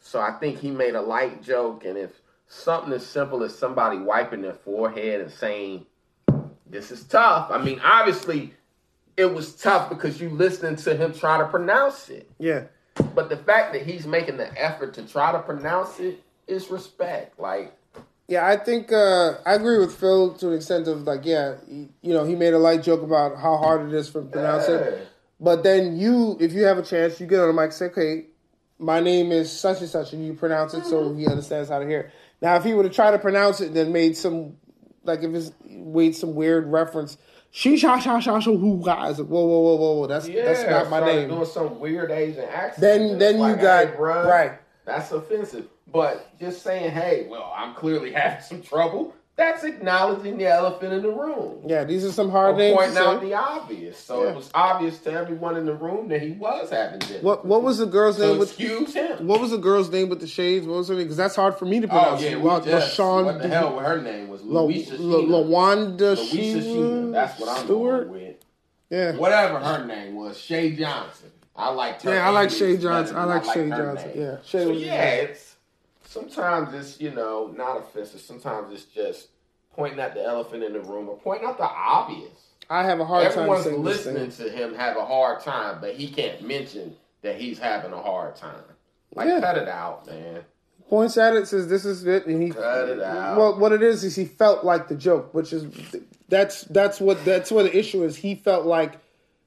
So 0.00 0.20
I 0.20 0.32
think 0.32 0.58
he 0.58 0.70
made 0.70 0.94
a 0.94 1.00
light 1.00 1.42
joke, 1.42 1.84
and 1.84 1.96
if 1.96 2.20
something 2.48 2.92
as 2.92 3.06
simple 3.06 3.42
as 3.44 3.56
somebody 3.56 3.98
wiping 3.98 4.42
their 4.42 4.54
forehead 4.54 5.20
and 5.20 5.30
saying, 5.30 5.86
"This 6.66 6.90
is 6.90 7.04
tough," 7.04 7.50
I 7.50 7.58
mean, 7.58 7.80
obviously, 7.84 8.54
it 9.16 9.26
was 9.26 9.54
tough 9.54 9.88
because 9.88 10.20
you 10.20 10.30
listening 10.30 10.76
to 10.76 10.96
him 10.96 11.12
try 11.12 11.38
to 11.38 11.46
pronounce 11.46 12.08
it. 12.08 12.28
Yeah. 12.38 12.64
But 13.14 13.28
the 13.28 13.36
fact 13.36 13.72
that 13.72 13.82
he's 13.82 14.06
making 14.06 14.36
the 14.36 14.50
effort 14.60 14.94
to 14.94 15.06
try 15.06 15.32
to 15.32 15.38
pronounce 15.38 16.00
it 16.00 16.22
is 16.46 16.70
respect. 16.70 17.38
Like, 17.38 17.74
Yeah, 18.28 18.46
I 18.46 18.56
think 18.56 18.92
uh, 18.92 19.34
I 19.44 19.54
agree 19.54 19.78
with 19.78 19.94
Phil 19.94 20.32
to 20.34 20.48
an 20.48 20.54
extent 20.54 20.88
of 20.88 21.02
like, 21.02 21.24
yeah, 21.24 21.56
he, 21.68 21.88
you 22.02 22.14
know, 22.14 22.24
he 22.24 22.34
made 22.34 22.54
a 22.54 22.58
light 22.58 22.82
joke 22.82 23.02
about 23.02 23.36
how 23.36 23.56
hard 23.58 23.86
it 23.86 23.94
is 23.94 24.08
for 24.08 24.20
him 24.20 24.26
to 24.26 24.32
pronounce 24.32 24.68
it. 24.68 25.08
But 25.40 25.62
then 25.64 25.96
you, 25.98 26.36
if 26.40 26.52
you 26.52 26.64
have 26.64 26.78
a 26.78 26.82
chance, 26.82 27.20
you 27.20 27.26
get 27.26 27.40
on 27.40 27.48
the 27.48 27.52
mic, 27.52 27.64
and 27.64 27.74
say, 27.74 27.86
okay, 27.86 28.26
my 28.78 29.00
name 29.00 29.32
is 29.32 29.50
such 29.50 29.80
and 29.80 29.88
such, 29.88 30.12
and 30.12 30.24
you 30.24 30.34
pronounce 30.34 30.72
it 30.72 30.84
so 30.84 31.14
he 31.14 31.26
understands 31.26 31.68
how 31.68 31.80
to 31.80 31.86
hear. 31.86 32.00
it. 32.00 32.10
Now, 32.40 32.56
if 32.56 32.64
he 32.64 32.74
would 32.74 32.84
have 32.84 32.94
tried 32.94 33.10
to 33.10 33.18
pronounce 33.18 33.60
it, 33.60 33.68
and 33.68 33.76
then 33.76 33.92
made 33.92 34.16
some, 34.16 34.56
like, 35.04 35.22
if 35.22 35.34
it's 35.34 35.52
made 35.68 36.14
some 36.14 36.34
weird 36.34 36.66
reference, 36.68 37.18
she 37.50 37.76
sha 37.76 37.98
sha 37.98 38.18
sha 38.20 38.38
sha 38.40 38.50
who 38.52 38.82
guys, 38.84 39.18
like, 39.18 39.28
whoa 39.28 39.44
whoa 39.44 39.60
whoa 39.60 39.76
whoa, 39.76 39.92
whoa, 39.94 40.06
that's 40.06 40.26
yeah, 40.28 40.44
that's 40.44 40.64
not 40.64 40.88
my 40.88 41.04
name. 41.04 41.28
Doing 41.28 41.44
some 41.44 41.78
weird 41.80 42.10
Asian 42.10 42.44
accent. 42.44 42.80
Then 42.80 43.18
then 43.18 43.34
you 43.34 43.40
like, 43.42 43.60
got 43.60 43.88
hey, 43.88 43.94
bruh, 43.94 44.26
right. 44.26 44.52
That's 44.84 45.12
offensive. 45.12 45.66
But 45.92 46.38
just 46.40 46.62
saying, 46.62 46.90
hey, 46.92 47.26
well, 47.28 47.52
I'm 47.56 47.74
clearly 47.74 48.12
having 48.14 48.42
some 48.42 48.62
trouble. 48.62 49.14
That's 49.34 49.64
acknowledging 49.64 50.36
the 50.36 50.46
elephant 50.46 50.92
in 50.92 51.02
the 51.02 51.10
room. 51.10 51.62
Yeah, 51.66 51.84
these 51.84 52.04
are 52.04 52.12
some 52.12 52.28
hard 52.30 52.58
names. 52.58 52.76
pointing 52.76 52.98
out 52.98 53.22
the 53.22 53.32
obvious. 53.32 53.96
So 53.98 54.22
Yeah. 54.24 54.30
it 54.30 54.36
was 54.36 54.50
obvious 54.54 54.98
to 55.00 55.12
everyone 55.12 55.56
in 55.56 55.64
the 55.64 55.72
room 55.72 56.08
that 56.08 56.20
he 56.20 56.32
was 56.32 56.68
having 56.68 56.98
difficulty. 56.98 57.24
What 57.24 57.44
what 57.46 57.62
was 57.62 57.78
the 57.78 57.86
girl's 57.86 58.18
So 58.18 58.28
name 58.28 58.38
with? 58.38 58.50
excuse 58.50 58.92
him. 58.92 59.26
What 59.26 59.40
was 59.40 59.50
the 59.50 59.56
girl's 59.56 59.90
name 59.90 60.10
with 60.10 60.20
the 60.20 60.26
shades? 60.26 60.66
What 60.66 60.76
was 60.76 60.88
her 60.88 60.94
name? 60.94 61.04
Because 61.04 61.16
that's 61.16 61.34
hard 61.34 61.56
for 61.56 61.64
me 61.64 61.80
to 61.80 61.88
pronounce. 61.88 62.06
Oh 62.06 62.16
pronounce. 62.16 62.30
yeah, 62.30 62.36
we 62.36 62.42
La- 62.42 62.60
just, 62.60 62.98
LaShawn- 62.98 63.24
what 63.24 63.40
the 63.42 63.48
hell? 63.48 63.78
Her 63.78 64.02
name 64.02 64.28
was 64.28 64.42
La- 64.42 64.60
Louisa 64.62 64.98
La-. 64.98 65.38
Lawanda 65.40 65.98
Louisa 66.14 66.36
Sheena 66.36 66.62
Sheena. 66.62 67.12
That's 67.12 67.40
what 67.40 67.48
I'm 67.48 67.64
Stewart. 67.64 68.08
going 68.08 68.26
with. 68.26 68.36
Yeah, 68.90 69.16
Whatever 69.16 69.60
her 69.60 69.86
name 69.86 70.14
was, 70.14 70.38
Shay 70.38 70.76
Johnson. 70.76 71.30
I 71.56 71.70
liked 71.70 72.02
her. 72.02 72.12
yeah, 72.14 72.26
I 72.28 72.30
like 72.30 72.50
Shay 72.50 72.76
Johnson. 72.76 73.16
I 73.16 73.24
like 73.24 73.44
Shay 73.46 73.70
Johnson. 73.70 74.10
Yeah, 74.14 74.36
Shay 74.44 74.64
So 74.64 74.70
yeah, 74.72 75.04
it's 75.12 75.51
sometimes 76.12 76.74
it's 76.74 77.00
you 77.00 77.10
know 77.10 77.52
not 77.56 77.78
offensive. 77.78 78.20
Sometimes 78.20 78.72
it's 78.72 78.84
just 78.84 79.28
pointing 79.74 80.00
at 80.00 80.14
the 80.14 80.22
elephant 80.24 80.62
in 80.62 80.72
the 80.74 80.80
room 80.80 81.08
or 81.08 81.18
pointing 81.18 81.48
out 81.48 81.56
the 81.58 81.64
obvious. 81.64 82.30
I 82.70 82.84
have 82.84 83.00
a 83.00 83.04
hard 83.04 83.26
Everyone's 83.26 83.64
time 83.64 83.82
listening 83.82 84.30
to 84.32 84.50
him 84.50 84.74
have 84.74 84.96
a 84.96 85.04
hard 85.04 85.40
time, 85.40 85.78
but 85.80 85.94
he 85.94 86.08
can't 86.08 86.46
mention 86.46 86.96
that 87.22 87.40
he's 87.40 87.58
having 87.58 87.92
a 87.92 88.00
hard 88.00 88.36
time. 88.36 88.62
Like, 89.14 89.28
Yeah. 89.28 89.40
cut 89.40 89.58
it 89.58 89.68
out, 89.68 90.06
man. 90.06 90.44
Points 90.88 91.16
at 91.16 91.34
it, 91.34 91.48
says 91.48 91.68
this 91.68 91.84
is 91.84 92.06
it, 92.06 92.26
and 92.26 92.42
he. 92.42 92.50
Cut 92.50 92.88
it 92.88 93.00
out. 93.00 93.38
Well, 93.38 93.58
what 93.58 93.72
it 93.72 93.82
is 93.82 94.04
is 94.04 94.14
he 94.14 94.24
felt 94.24 94.64
like 94.64 94.88
the 94.88 94.94
joke, 94.94 95.32
which 95.32 95.52
is 95.52 95.66
that's 96.28 96.62
that's 96.64 97.00
what 97.00 97.24
that's 97.24 97.50
what 97.50 97.64
the 97.64 97.76
issue 97.76 98.04
is. 98.04 98.16
He 98.16 98.34
felt 98.34 98.66
like 98.66 98.98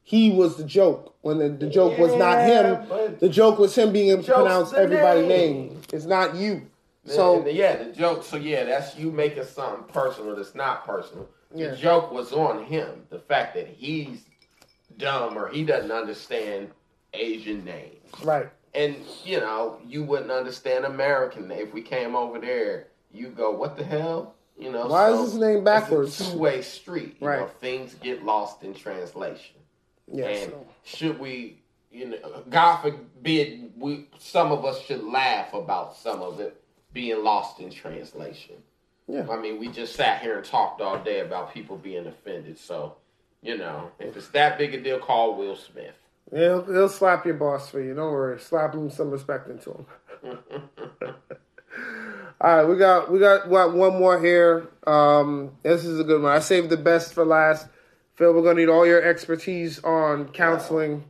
he 0.08 0.30
was 0.30 0.56
the 0.56 0.64
joke 0.64 1.16
when 1.22 1.40
the, 1.40 1.50
the 1.50 1.68
joke 1.68 1.98
was 1.98 2.14
not 2.16 2.40
him. 2.48 3.18
The 3.20 3.28
joke 3.28 3.58
was 3.58 3.74
him 3.76 3.92
being 3.92 4.12
able 4.12 4.22
to 4.24 4.34
pronounce 4.34 4.72
everybody's 4.72 5.28
name. 5.28 5.68
name. 5.70 5.82
It's 5.92 6.06
not 6.06 6.36
you. 6.36 6.68
So- 7.06 7.42
the- 7.42 7.52
yeah, 7.52 7.76
the 7.84 7.92
joke. 7.92 8.24
So 8.24 8.38
yeah, 8.38 8.64
that's 8.66 8.96
you 8.98 9.12
making 9.12 9.44
something 9.46 9.84
personal 9.92 10.36
that's 10.36 10.54
not 10.56 10.86
personal. 10.86 11.28
Yeah. 11.54 11.70
The 11.72 11.78
joke 11.78 12.12
was 12.12 12.32
on 12.34 12.66
him. 12.66 13.08
The 13.10 13.18
fact 13.20 13.56
that 13.56 13.68
he's 13.68 14.22
dumb 14.98 15.38
or 15.38 15.48
he 15.50 15.64
doesn't 15.66 15.92
understand 15.92 16.70
Asian 17.14 17.66
names. 17.66 17.96
Right. 18.24 18.48
And 18.76 18.96
you 19.24 19.40
know, 19.40 19.80
you 19.88 20.04
wouldn't 20.04 20.32
understand 20.32 20.86
American 20.86 21.48
name. 21.48 21.62
If 21.68 21.74
we 21.74 21.82
came 21.82 22.16
over 22.16 22.38
there, 22.40 22.88
you 23.12 23.30
go, 23.30 23.50
"What 23.52 23.76
the 23.78 23.84
hell?" 23.86 24.36
You 24.58 24.72
know. 24.72 24.86
Why 24.88 25.12
is 25.12 25.32
his 25.32 25.36
name 25.40 25.64
backwards? 25.64 26.18
Two-way 26.32 26.62
street. 26.62 27.16
You 27.20 27.28
Right. 27.28 27.40
know, 27.40 27.48
things 27.48 27.96
get 27.96 28.24
lost 28.24 28.64
in 28.64 28.74
translation. 28.74 29.55
Yeah. 30.12 30.26
and 30.28 30.52
so- 30.52 30.68
should 30.84 31.20
we, 31.20 31.60
you 31.92 32.10
know, 32.10 32.44
God 32.50 32.82
forbid, 32.82 33.72
we 33.78 34.08
some 34.20 34.52
of 34.52 34.66
us 34.66 34.82
should 34.86 35.04
laugh 35.04 35.54
about 35.54 35.96
some 35.96 36.22
of 36.22 36.40
it 36.40 36.62
being 36.94 37.24
lost 37.24 37.60
in 37.60 37.70
translation. 37.72 38.56
Yeah. 39.08 39.28
I 39.30 39.38
mean, 39.38 39.60
we 39.60 39.68
just 39.68 39.96
sat 39.96 40.22
here 40.22 40.38
and 40.38 40.46
talked 40.46 40.82
all 40.82 40.98
day 41.04 41.20
about 41.20 41.54
people 41.54 41.78
being 41.78 42.08
offended. 42.08 42.58
So, 42.58 42.96
you 43.42 43.58
know, 43.58 43.92
if 44.00 44.18
it's 44.18 44.30
that 44.30 44.58
big 44.58 44.74
a 44.74 44.82
deal, 44.82 45.00
call 45.00 45.36
Will 45.36 45.56
Smith. 45.56 45.94
He'll, 46.34 46.64
he'll 46.64 46.90
slap 46.90 47.24
your 47.26 47.36
boss 47.36 47.70
for 47.70 47.80
you. 47.80 47.94
Don't 47.94 48.12
worry. 48.12 48.40
Slap 48.40 48.74
him 48.74 48.90
some 48.90 49.12
respect 49.12 49.48
into 49.48 49.86
him. 50.24 50.40
All 52.42 52.58
right, 52.58 52.66
we 52.66 52.78
got 52.78 53.12
we 53.12 53.20
got 53.20 53.48
what 53.48 53.74
one 53.74 53.98
more 53.98 54.20
here. 54.20 54.68
Um, 54.86 55.52
this 55.64 55.86
is 55.86 56.00
a 56.00 56.04
good 56.04 56.22
one. 56.22 56.32
I 56.32 56.40
saved 56.40 56.70
the 56.70 56.78
best 56.78 57.14
for 57.14 57.26
last. 57.26 57.68
Phil, 58.16 58.34
we're 58.34 58.42
gonna 58.42 58.62
need 58.62 58.70
all 58.70 58.86
your 58.86 59.04
expertise 59.04 59.84
on 59.84 60.30
counseling. 60.30 61.04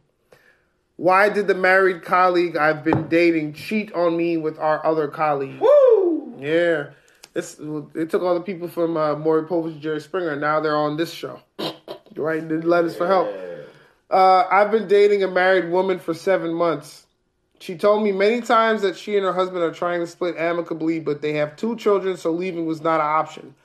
Why 0.97 1.29
did 1.29 1.47
the 1.47 1.53
married 1.53 2.03
colleague 2.03 2.57
I've 2.57 2.83
been 2.83 3.07
dating 3.07 3.53
cheat 3.53 3.93
on 3.93 4.17
me 4.17 4.37
with 4.37 4.57
our 4.57 4.83
other 4.85 5.07
colleague? 5.07 5.59
Woo! 5.59 6.35
Yeah, 6.39 6.87
this 7.33 7.59
it 7.93 8.09
took 8.09 8.23
all 8.23 8.33
the 8.33 8.41
people 8.41 8.67
from 8.67 8.97
uh, 8.97 9.15
Maury 9.15 9.43
Povich, 9.43 9.79
Jerry 9.79 10.01
Springer. 10.01 10.35
Now 10.35 10.59
they're 10.59 10.75
on 10.75 10.97
this 10.97 11.11
show, 11.11 11.41
right? 12.15 12.47
They 12.47 12.55
letters 12.55 12.95
for 12.95 13.05
help. 13.05 13.29
Uh, 14.09 14.45
I've 14.49 14.71
been 14.71 14.87
dating 14.87 15.23
a 15.23 15.27
married 15.27 15.69
woman 15.69 15.99
for 15.99 16.13
seven 16.13 16.53
months. 16.53 17.05
She 17.59 17.77
told 17.77 18.03
me 18.03 18.11
many 18.11 18.41
times 18.41 18.81
that 18.81 18.97
she 18.97 19.15
and 19.15 19.25
her 19.25 19.33
husband 19.33 19.63
are 19.63 19.71
trying 19.71 19.99
to 19.99 20.07
split 20.07 20.35
amicably, 20.37 20.99
but 20.99 21.21
they 21.21 21.33
have 21.33 21.55
two 21.55 21.75
children, 21.75 22.17
so 22.17 22.31
leaving 22.31 22.65
was 22.65 22.81
not 22.81 22.99
an 22.99 23.07
option. 23.07 23.55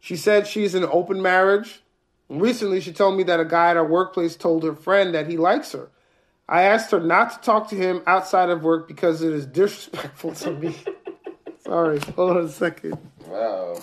She 0.00 0.16
said 0.16 0.46
she's 0.46 0.74
in 0.74 0.82
an 0.82 0.90
open 0.92 1.22
marriage. 1.22 1.82
Recently, 2.30 2.80
she 2.80 2.92
told 2.92 3.16
me 3.16 3.24
that 3.24 3.40
a 3.40 3.44
guy 3.44 3.70
at 3.70 3.76
her 3.76 3.84
workplace 3.84 4.36
told 4.36 4.62
her 4.62 4.74
friend 4.74 5.14
that 5.16 5.26
he 5.28 5.36
likes 5.36 5.72
her. 5.72 5.90
I 6.48 6.62
asked 6.62 6.92
her 6.92 7.00
not 7.00 7.32
to 7.32 7.40
talk 7.40 7.68
to 7.70 7.76
him 7.76 8.02
outside 8.06 8.50
of 8.50 8.62
work 8.62 8.86
because 8.86 9.20
it 9.22 9.32
is 9.32 9.46
disrespectful 9.46 10.34
to 10.34 10.52
me. 10.52 10.76
Sorry, 11.64 11.98
hold 12.16 12.36
on 12.36 12.44
a 12.44 12.48
second 12.48 12.98
Wow. 13.26 13.78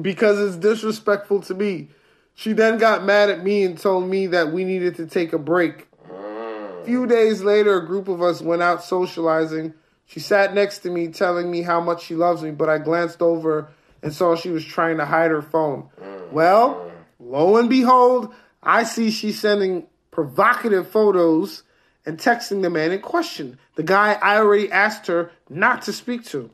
because 0.00 0.38
it's 0.40 0.56
disrespectful 0.56 1.42
to 1.42 1.54
me. 1.54 1.88
She 2.34 2.52
then 2.52 2.78
got 2.78 3.04
mad 3.04 3.30
at 3.30 3.42
me 3.42 3.64
and 3.64 3.76
told 3.76 4.08
me 4.08 4.28
that 4.28 4.52
we 4.52 4.64
needed 4.64 4.94
to 4.96 5.06
take 5.06 5.32
a 5.32 5.38
break. 5.38 5.88
A 6.10 6.84
few 6.84 7.06
days 7.06 7.42
later, 7.42 7.76
a 7.78 7.86
group 7.86 8.06
of 8.08 8.22
us 8.22 8.40
went 8.40 8.62
out 8.62 8.82
socializing. 8.84 9.74
She 10.06 10.20
sat 10.20 10.54
next 10.54 10.78
to 10.80 10.90
me, 10.90 11.08
telling 11.08 11.50
me 11.50 11.62
how 11.62 11.80
much 11.80 12.04
she 12.04 12.14
loves 12.14 12.42
me, 12.42 12.52
but 12.52 12.68
I 12.68 12.78
glanced 12.78 13.20
over 13.22 13.68
and 14.02 14.12
saw 14.12 14.36
she 14.36 14.50
was 14.50 14.64
trying 14.64 14.96
to 14.98 15.04
hide 15.04 15.30
her 15.32 15.42
phone. 15.42 15.88
Mm. 16.00 16.32
Well, 16.32 16.87
lo 17.18 17.56
and 17.56 17.68
behold, 17.68 18.34
I 18.62 18.84
see 18.84 19.10
she's 19.10 19.40
sending 19.40 19.86
provocative 20.10 20.88
photos 20.88 21.62
and 22.04 22.18
texting 22.18 22.62
the 22.62 22.70
man 22.70 22.90
in 22.90 23.00
question, 23.00 23.58
the 23.74 23.82
guy 23.82 24.14
I 24.14 24.38
already 24.38 24.72
asked 24.72 25.06
her 25.08 25.30
not 25.48 25.82
to 25.82 25.92
speak 25.92 26.24
to. 26.26 26.50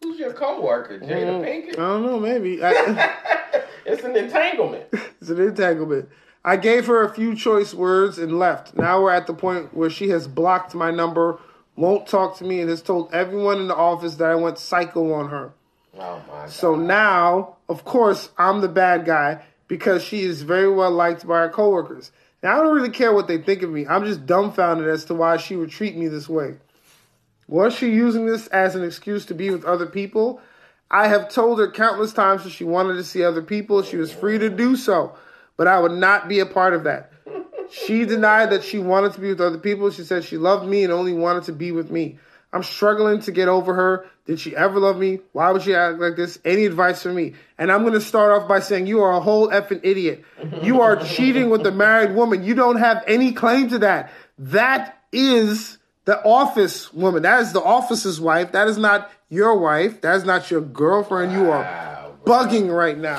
Who's 0.00 0.18
your 0.18 0.32
coworker, 0.32 0.98
Jada 1.00 1.40
I 1.40 1.44
Pinkett? 1.44 1.72
I 1.72 1.76
don't 1.76 2.06
know, 2.06 2.20
maybe. 2.20 2.62
I, 2.62 3.16
It's 3.84 4.04
an 4.04 4.16
entanglement. 4.16 4.84
It's 5.20 5.28
an 5.28 5.40
entanglement. 5.40 6.08
I 6.42 6.56
gave 6.56 6.86
her 6.86 7.02
a 7.02 7.12
few 7.12 7.34
choice 7.34 7.74
words 7.74 8.16
and 8.16 8.38
left. 8.38 8.74
Now 8.74 9.02
we're 9.02 9.12
at 9.12 9.26
the 9.26 9.34
point 9.34 9.74
where 9.74 9.90
she 9.90 10.08
has 10.08 10.26
blocked 10.26 10.74
my 10.74 10.90
number, 10.90 11.38
won't 11.76 12.06
talk 12.06 12.38
to 12.38 12.44
me, 12.44 12.60
and 12.60 12.70
has 12.70 12.80
told 12.80 13.12
everyone 13.12 13.58
in 13.58 13.68
the 13.68 13.76
office 13.76 14.14
that 14.14 14.30
I 14.30 14.36
went 14.36 14.58
psycho 14.58 15.12
on 15.12 15.28
her. 15.28 15.52
Oh 15.98 16.22
my 16.26 16.26
god. 16.26 16.50
So 16.50 16.76
now, 16.76 17.56
of 17.68 17.84
course, 17.84 18.30
I'm 18.38 18.62
the 18.62 18.68
bad 18.68 19.04
guy 19.04 19.42
because 19.70 20.02
she 20.02 20.22
is 20.22 20.42
very 20.42 20.68
well 20.68 20.90
liked 20.90 21.24
by 21.24 21.38
her 21.38 21.48
coworkers. 21.48 22.10
Now 22.42 22.58
I 22.58 22.64
don't 22.64 22.74
really 22.74 22.90
care 22.90 23.14
what 23.14 23.28
they 23.28 23.38
think 23.38 23.62
of 23.62 23.70
me. 23.70 23.86
I'm 23.86 24.04
just 24.04 24.26
dumbfounded 24.26 24.88
as 24.88 25.04
to 25.04 25.14
why 25.14 25.36
she 25.36 25.54
would 25.54 25.70
treat 25.70 25.96
me 25.96 26.08
this 26.08 26.28
way. 26.28 26.56
Was 27.46 27.72
she 27.72 27.88
using 27.88 28.26
this 28.26 28.48
as 28.48 28.74
an 28.74 28.82
excuse 28.82 29.26
to 29.26 29.34
be 29.34 29.48
with 29.48 29.64
other 29.64 29.86
people? 29.86 30.40
I 30.90 31.06
have 31.06 31.28
told 31.28 31.60
her 31.60 31.70
countless 31.70 32.12
times 32.12 32.42
that 32.42 32.50
she 32.50 32.64
wanted 32.64 32.94
to 32.94 33.04
see 33.04 33.22
other 33.22 33.42
people. 33.42 33.84
She 33.84 33.96
was 33.96 34.12
free 34.12 34.38
to 34.38 34.50
do 34.50 34.74
so, 34.74 35.14
but 35.56 35.68
I 35.68 35.78
would 35.78 35.92
not 35.92 36.28
be 36.28 36.40
a 36.40 36.46
part 36.46 36.74
of 36.74 36.82
that. 36.82 37.12
She 37.70 38.04
denied 38.04 38.50
that 38.50 38.64
she 38.64 38.80
wanted 38.80 39.12
to 39.12 39.20
be 39.20 39.28
with 39.28 39.40
other 39.40 39.58
people. 39.58 39.92
She 39.92 40.02
said 40.02 40.24
she 40.24 40.36
loved 40.36 40.68
me 40.68 40.82
and 40.82 40.92
only 40.92 41.12
wanted 41.12 41.44
to 41.44 41.52
be 41.52 41.70
with 41.70 41.92
me. 41.92 42.18
I'm 42.52 42.62
struggling 42.64 43.20
to 43.20 43.32
get 43.32 43.48
over 43.48 43.74
her. 43.74 44.06
Did 44.26 44.40
she 44.40 44.56
ever 44.56 44.80
love 44.80 44.98
me? 44.98 45.20
Why 45.32 45.50
would 45.50 45.62
she 45.62 45.74
act 45.74 45.98
like 46.00 46.16
this? 46.16 46.38
Any 46.44 46.64
advice 46.66 47.02
for 47.02 47.12
me? 47.12 47.34
And 47.58 47.70
I'm 47.70 47.82
going 47.82 47.94
to 47.94 48.00
start 48.00 48.32
off 48.32 48.48
by 48.48 48.60
saying 48.60 48.86
you 48.88 49.02
are 49.02 49.12
a 49.12 49.20
whole 49.20 49.48
effing 49.48 49.80
idiot. 49.82 50.24
You 50.62 50.80
are 50.82 50.96
cheating 50.96 51.48
with 51.48 51.64
a 51.66 51.70
married 51.70 52.14
woman. 52.14 52.44
You 52.44 52.54
don't 52.54 52.76
have 52.76 53.02
any 53.06 53.32
claim 53.32 53.68
to 53.70 53.78
that. 53.80 54.12
That 54.38 54.98
is 55.12 55.78
the 56.06 56.22
office 56.24 56.92
woman. 56.92 57.22
That 57.22 57.40
is 57.40 57.52
the 57.52 57.62
office's 57.62 58.20
wife. 58.20 58.52
That 58.52 58.68
is 58.68 58.78
not 58.78 59.10
your 59.28 59.58
wife. 59.58 60.00
That 60.00 60.16
is 60.16 60.24
not 60.24 60.50
your 60.50 60.60
girlfriend. 60.60 61.32
You 61.32 61.50
are 61.50 61.62
Wow, 61.62 62.14
bugging 62.24 62.74
right 62.74 62.98
now. 62.98 63.18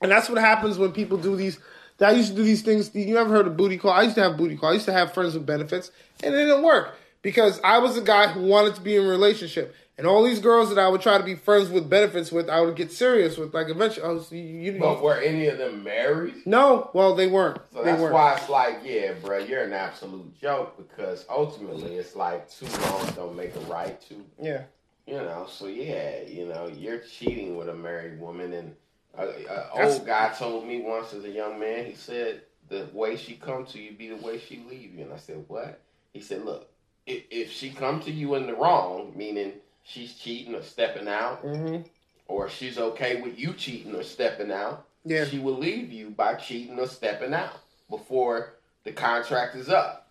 And 0.00 0.10
that's 0.10 0.28
what 0.28 0.38
happens 0.38 0.78
when 0.78 0.92
people 0.92 1.18
do 1.18 1.36
these. 1.36 1.58
I 2.00 2.12
used 2.12 2.30
to 2.30 2.36
do 2.36 2.42
these 2.42 2.62
things. 2.62 2.94
You 2.94 3.16
ever 3.18 3.30
heard 3.30 3.46
of 3.46 3.56
booty 3.56 3.76
call? 3.78 3.92
I 3.92 4.02
used 4.02 4.16
to 4.16 4.22
have 4.22 4.36
booty 4.36 4.56
call. 4.56 4.70
I 4.70 4.74
used 4.74 4.86
to 4.86 4.92
have 4.92 5.14
friends 5.14 5.34
with 5.34 5.46
benefits, 5.46 5.90
and 6.22 6.34
it 6.34 6.38
didn't 6.38 6.62
work 6.62 6.96
because 7.24 7.60
I 7.64 7.78
was 7.78 7.96
a 7.96 8.02
guy 8.02 8.28
who 8.28 8.42
wanted 8.42 8.76
to 8.76 8.80
be 8.80 8.94
in 8.94 9.04
a 9.04 9.08
relationship. 9.08 9.74
And 9.96 10.08
all 10.08 10.24
these 10.24 10.40
girls 10.40 10.70
that 10.74 10.78
I 10.78 10.88
would 10.88 11.00
try 11.00 11.18
to 11.18 11.24
be 11.24 11.36
friends 11.36 11.70
with 11.70 11.88
benefits 11.88 12.32
with, 12.32 12.48
I 12.50 12.60
would 12.60 12.74
get 12.74 12.90
serious 12.90 13.38
with. 13.38 13.54
Like 13.54 13.68
eventually, 13.68 14.04
oh, 14.04 14.10
I 14.10 14.12
was 14.14 14.32
you. 14.32 14.40
you 14.42 14.78
But 14.78 15.00
were 15.00 15.16
any 15.18 15.46
of 15.46 15.56
them 15.58 15.84
married? 15.84 16.34
no, 16.46 16.90
well 16.94 17.14
they 17.14 17.28
weren't. 17.28 17.60
So 17.72 17.78
they 17.78 17.90
that's 17.92 18.02
weren't. 18.02 18.12
why 18.14 18.34
it's 18.34 18.48
like, 18.48 18.80
yeah, 18.82 19.12
bro, 19.22 19.38
you're 19.38 19.62
an 19.62 19.72
absolute 19.72 20.36
joke 20.40 20.76
because 20.78 21.24
ultimately 21.30 21.94
it's 21.94 22.16
like 22.16 22.50
two 22.50 22.66
wrongs 22.66 23.12
don't 23.12 23.36
make 23.36 23.54
a 23.54 23.60
right. 23.60 24.00
Two, 24.00 24.24
Yeah. 24.42 24.62
you 25.06 25.14
know. 25.14 25.46
So 25.48 25.66
yeah, 25.68 26.22
you 26.26 26.46
know, 26.46 26.66
you're 26.76 26.98
cheating 26.98 27.56
with 27.56 27.68
a 27.68 27.74
married 27.74 28.18
woman, 28.20 28.52
and 28.52 28.74
a, 29.16 29.26
a 29.46 29.70
old 29.86 30.04
guy 30.04 30.34
told 30.36 30.66
me 30.66 30.80
once 30.82 31.12
as 31.14 31.22
a 31.24 31.30
young 31.30 31.60
man, 31.60 31.84
he 31.86 31.94
said 31.94 32.40
the 32.68 32.88
way 32.92 33.16
she 33.16 33.34
come 33.36 33.64
to 33.66 33.78
you 33.78 33.92
be 33.92 34.08
the 34.08 34.16
way 34.16 34.40
she 34.40 34.64
leave 34.68 34.92
you, 34.92 35.04
and 35.04 35.12
I 35.12 35.18
said 35.18 35.44
what? 35.46 35.80
He 36.12 36.20
said, 36.20 36.44
look, 36.44 36.68
if, 37.06 37.24
if 37.30 37.52
she 37.52 37.70
come 37.70 38.00
to 38.00 38.10
you 38.10 38.34
in 38.34 38.46
the 38.46 38.54
wrong, 38.54 39.12
meaning 39.16 39.52
she's 39.82 40.14
cheating 40.14 40.54
or 40.54 40.62
stepping 40.62 41.08
out, 41.08 41.44
Mm-hmm. 41.44 41.82
or 42.28 42.48
she's 42.48 42.78
okay 42.78 43.20
with 43.20 43.38
you 43.38 43.52
cheating 43.52 43.94
or 43.94 44.02
stepping 44.02 44.50
out, 44.50 44.86
Yeah. 45.04 45.24
she 45.26 45.38
will 45.38 45.58
leave 45.58 45.92
you 45.92 46.10
by 46.10 46.34
cheating 46.34 46.78
or 46.78 46.86
stepping 46.88 47.34
out 47.34 47.60
before 47.90 48.54
the 48.84 48.92
contract 48.92 49.56
is 49.56 49.68
up. 49.68 50.08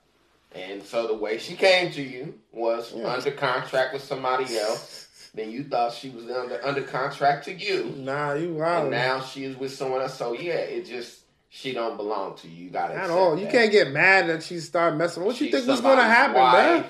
And 0.55 0.83
so 0.83 1.07
the 1.07 1.15
way 1.15 1.39
she 1.39 1.55
came 1.55 1.91
to 1.93 2.01
you 2.01 2.35
was 2.51 2.93
Yeah. 2.93 3.07
under 3.07 3.31
contract 3.31 3.93
with 3.93 4.03
somebody 4.03 4.55
else. 4.57 5.07
Then 5.35 5.49
you 5.49 5.63
thought 5.63 5.93
she 5.93 6.11
was 6.11 6.29
under 6.29 6.63
under 6.63 6.83
contract 6.83 7.45
to 7.45 7.53
you, 7.53 7.85
Nah, 7.97 8.33
you 8.33 8.61
and 8.63 8.91
now 8.91 9.19
she 9.21 9.45
is 9.45 9.57
with 9.57 9.73
someone 9.73 10.01
else. 10.03 10.15
So 10.15 10.33
yeah, 10.33 10.53
it 10.53 10.85
just 10.85 11.21
she 11.55 11.71
don't 11.71 11.97
belong 11.97 12.35
to 12.37 12.47
you. 12.47 12.65
You 12.65 12.69
got 12.71 12.87
to 12.87 12.95
At 12.95 13.11
all. 13.11 13.37
You 13.37 13.45
can't 13.47 13.71
get 13.71 13.91
mad 13.91 14.27
that 14.27 14.41
she 14.41 14.59
started 14.59 14.97
messing. 14.97 15.23
What 15.23 15.39
you 15.39 15.51
think 15.51 15.67
was 15.67 15.81
going 15.81 15.97
to 15.97 16.03
happen, 16.03 16.33
wife. 16.41 16.81
man? 16.81 16.85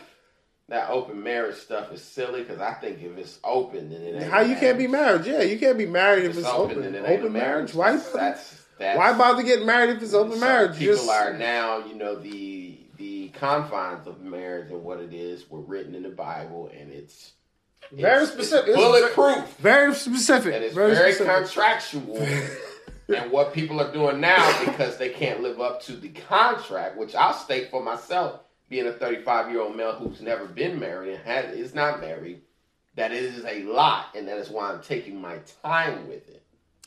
That 0.69 0.89
open 0.89 1.21
marriage 1.21 1.57
stuff 1.57 1.91
is 1.91 2.01
silly 2.01 2.43
because 2.43 2.61
I 2.61 2.73
think 2.75 3.01
if 3.03 3.17
it's 3.17 3.39
open, 3.43 3.89
then 3.89 4.01
it 4.01 4.15
ain't. 4.23 4.31
How 4.31 4.39
you 4.39 4.55
can't 4.55 4.77
be 4.77 4.87
married? 4.87 5.25
Yeah, 5.25 5.41
you 5.41 5.59
can't 5.59 5.77
be 5.77 5.85
married 5.85 6.23
if 6.23 6.31
If 6.31 6.37
it's, 6.37 6.47
it's 6.47 6.55
open. 6.55 6.81
then 6.81 6.95
it 6.95 7.03
Open, 7.05 7.27
a 7.27 7.29
marriage? 7.29 7.73
Why? 7.73 7.91
That's, 7.97 8.63
that's, 8.79 8.97
why 8.97 9.17
bother 9.17 9.43
getting 9.43 9.65
married 9.65 9.97
if 9.97 10.01
it's 10.01 10.13
open 10.13 10.39
marriage? 10.39 10.79
People 10.79 10.95
Just 10.95 11.09
are 11.09 11.33
now, 11.37 11.85
you 11.85 11.95
know, 11.95 12.15
the 12.15 12.79
the 12.95 13.27
confines 13.29 14.07
of 14.07 14.21
marriage 14.21 14.71
and 14.71 14.81
what 14.81 15.01
it 15.01 15.13
is 15.13 15.49
were 15.49 15.59
written 15.61 15.93
in 15.93 16.03
the 16.03 16.09
Bible, 16.09 16.71
and 16.73 16.89
it's 16.89 17.33
very 17.91 18.23
it's- 18.23 18.31
specific. 18.31 18.69
It's 18.69 18.77
bulletproof, 18.77 19.57
Very 19.57 19.93
specific. 19.93 20.53
and 20.53 20.63
it's 20.63 20.73
very, 20.73 20.95
very, 20.95 21.13
contractual. 21.15 22.25
and 23.15 23.31
what 23.31 23.53
people 23.53 23.81
are 23.81 23.91
doing 23.91 24.19
now 24.19 24.65
because 24.65 24.97
they 24.97 25.09
can't 25.09 25.41
live 25.41 25.59
up 25.59 25.81
to 25.83 25.93
the 25.93 26.09
contract, 26.09 26.97
which 26.97 27.15
I'll 27.15 27.33
state 27.33 27.69
for 27.69 27.83
myself, 27.83 28.41
being 28.69 28.87
a 28.87 28.93
35 28.93 29.51
year 29.51 29.61
old 29.61 29.75
male 29.75 29.93
who's 29.93 30.21
never 30.21 30.45
been 30.45 30.79
married 30.79 31.15
and 31.15 31.23
has, 31.23 31.53
is 31.55 31.75
not 31.75 32.01
married, 32.01 32.41
that 32.95 33.11
it 33.11 33.23
is 33.23 33.43
a 33.45 33.63
lot, 33.63 34.07
and 34.15 34.27
that 34.27 34.37
is 34.37 34.49
why 34.49 34.71
I'm 34.71 34.81
taking 34.81 35.19
my 35.19 35.37
time 35.63 36.07
with 36.07 36.27
it. 36.29 36.43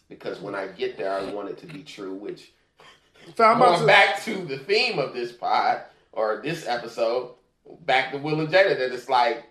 Because 0.08 0.40
when 0.40 0.54
I 0.54 0.68
get 0.68 0.96
there, 0.96 1.12
I 1.12 1.32
want 1.32 1.48
it 1.48 1.58
to 1.58 1.66
be 1.66 1.82
true, 1.82 2.14
which 2.14 2.52
So 3.36 3.44
I'm 3.44 3.58
going 3.58 3.80
to, 3.80 3.86
back 3.86 4.22
to 4.22 4.44
the 4.44 4.58
theme 4.58 4.98
of 4.98 5.12
this 5.12 5.32
pod 5.32 5.82
or 6.12 6.40
this 6.42 6.66
episode, 6.66 7.34
back 7.80 8.12
to 8.12 8.18
Will 8.18 8.40
and 8.40 8.48
Jada, 8.48 8.78
that 8.78 8.92
it's 8.92 9.08
like 9.08 9.46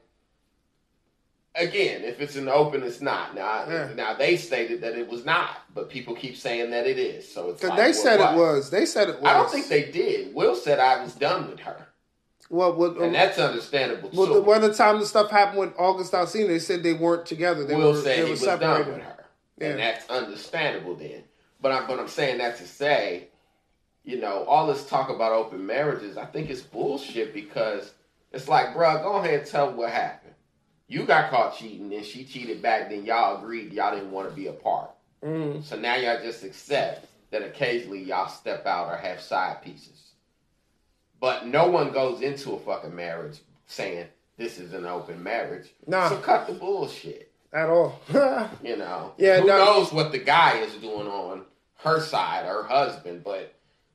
again, 1.56 2.03
if 2.03 2.19
it's 2.22 2.36
an 2.36 2.49
open, 2.49 2.84
it's 2.84 3.02
not. 3.02 3.36
Now, 3.36 3.65
Yeah. 3.69 3.90
now 3.95 4.14
they 4.14 4.38
stated 4.38 4.82
that 4.82 4.98
it 4.98 5.07
was 5.07 5.26
not, 5.26 5.49
but 5.73 5.90
people 5.90 6.15
keep 6.15 6.36
saying 6.38 6.72
that 6.72 6.86
it 6.88 6.98
is. 6.99 7.32
So 7.32 7.49
it's 7.49 7.64
like, 7.64 7.77
they 7.77 7.84
well, 7.91 7.94
said 7.94 8.19
what? 8.19 8.34
it 8.34 8.38
was. 8.38 8.69
They 8.69 8.86
said 8.86 9.10
it 9.10 9.19
was. 9.22 9.26
I 9.30 9.34
don't 9.34 9.49
think 9.52 9.68
they 9.68 9.90
did. 9.91 10.34
Will 10.34 10.56
said 10.56 10.80
I 10.80 11.02
was 11.03 11.14
done 11.14 11.49
with 11.49 11.60
her, 11.61 11.88
Well, 12.49 12.73
what, 12.73 12.98
and 12.98 13.15
that's 13.15 13.40
understandable 13.40 14.10
well, 14.14 14.27
too. 14.27 14.34
the, 14.36 14.41
when 14.41 14.61
the 14.61 14.73
time 14.73 14.99
the 14.99 15.06
stuff 15.06 15.32
happened 15.32 15.60
with 15.60 15.73
August 15.77 16.14
Alsina, 16.14 16.48
they 16.48 16.60
said 16.60 16.84
they 16.84 16.94
weren't 16.94 17.26
together. 17.26 17.64
They 17.65 17.76
Will 17.76 17.94
were, 17.94 17.98
said 18.02 18.19
they 18.19 18.26
he 18.26 18.32
was 18.32 18.41
done 18.41 18.60
with 18.88 19.02
her, 19.02 19.26
Yeah. 19.57 19.68
and 19.69 19.80
that's 19.80 20.10
understandable 20.10 20.95
then. 20.95 21.23
But 21.61 21.72
I'm, 21.72 21.88
but 21.88 21.99
I'm 21.99 22.07
saying 22.07 22.38
that 22.40 22.57
to 22.57 22.68
say, 22.68 23.30
you 24.03 24.19
know, 24.19 24.44
all 24.44 24.68
this 24.68 24.88
talk 24.88 25.10
about 25.10 25.32
open 25.32 25.65
marriages, 25.65 26.18
I 26.18 26.26
think 26.26 26.49
it's 26.49 26.61
bullshit 26.61 27.34
because 27.34 27.94
it's 28.32 28.48
like, 28.48 28.76
bruh, 28.76 29.02
go 29.02 29.15
ahead 29.15 29.40
and 29.40 29.48
tell 29.49 29.72
what 29.72 29.90
happened. 29.90 30.24
You 30.88 31.03
got 31.06 31.32
caught 31.32 31.57
cheating, 31.57 31.94
and 31.94 32.06
she 32.06 32.24
cheated 32.26 32.62
back. 32.62 32.90
Then 32.90 33.06
y'all 33.06 33.38
agreed 33.38 33.74
y'all 33.74 33.94
didn't 33.95 34.12
want 34.12 34.30
to 34.30 34.36
be 34.36 34.48
apart. 34.48 34.91
Mhm. 35.24 35.64
So 35.64 35.78
now 35.78 35.95
y'all 35.95 36.22
just 36.22 36.44
accept 36.44 37.07
that 37.32 37.41
occasionally 37.41 38.03
y'all 38.03 38.28
step 38.30 38.66
out 38.68 38.91
or 38.91 38.98
have 38.98 39.20
side 39.20 39.62
pieces. 39.64 40.12
But 41.20 41.48
no 41.48 41.68
one 41.68 41.91
goes 41.91 42.22
into 42.22 42.53
a 42.53 42.60
fucking 42.60 42.95
marriage 42.95 43.40
saying 43.68 44.07
this 44.38 44.60
is 44.60 44.74
an 44.74 44.86
open 44.86 45.24
marriage. 45.24 45.74
Nah. 45.88 46.10
So 46.10 46.18
cut 46.18 46.45
the 46.48 46.53
bullshit. 46.53 47.32
At 47.53 47.70
all. 47.70 47.99
You 48.64 48.76
know. 48.76 49.14
Yeah, 49.18 49.40
Who 49.41 49.48
no- 49.48 49.64
knows 49.66 49.91
what 49.94 50.12
the 50.12 50.20
guy 50.20 50.57
is 50.57 50.74
doing 50.76 51.07
on 51.07 51.45
her 51.80 51.99
side, 52.02 52.45
her 52.45 52.64
husband, 52.64 53.24
but 53.24 53.53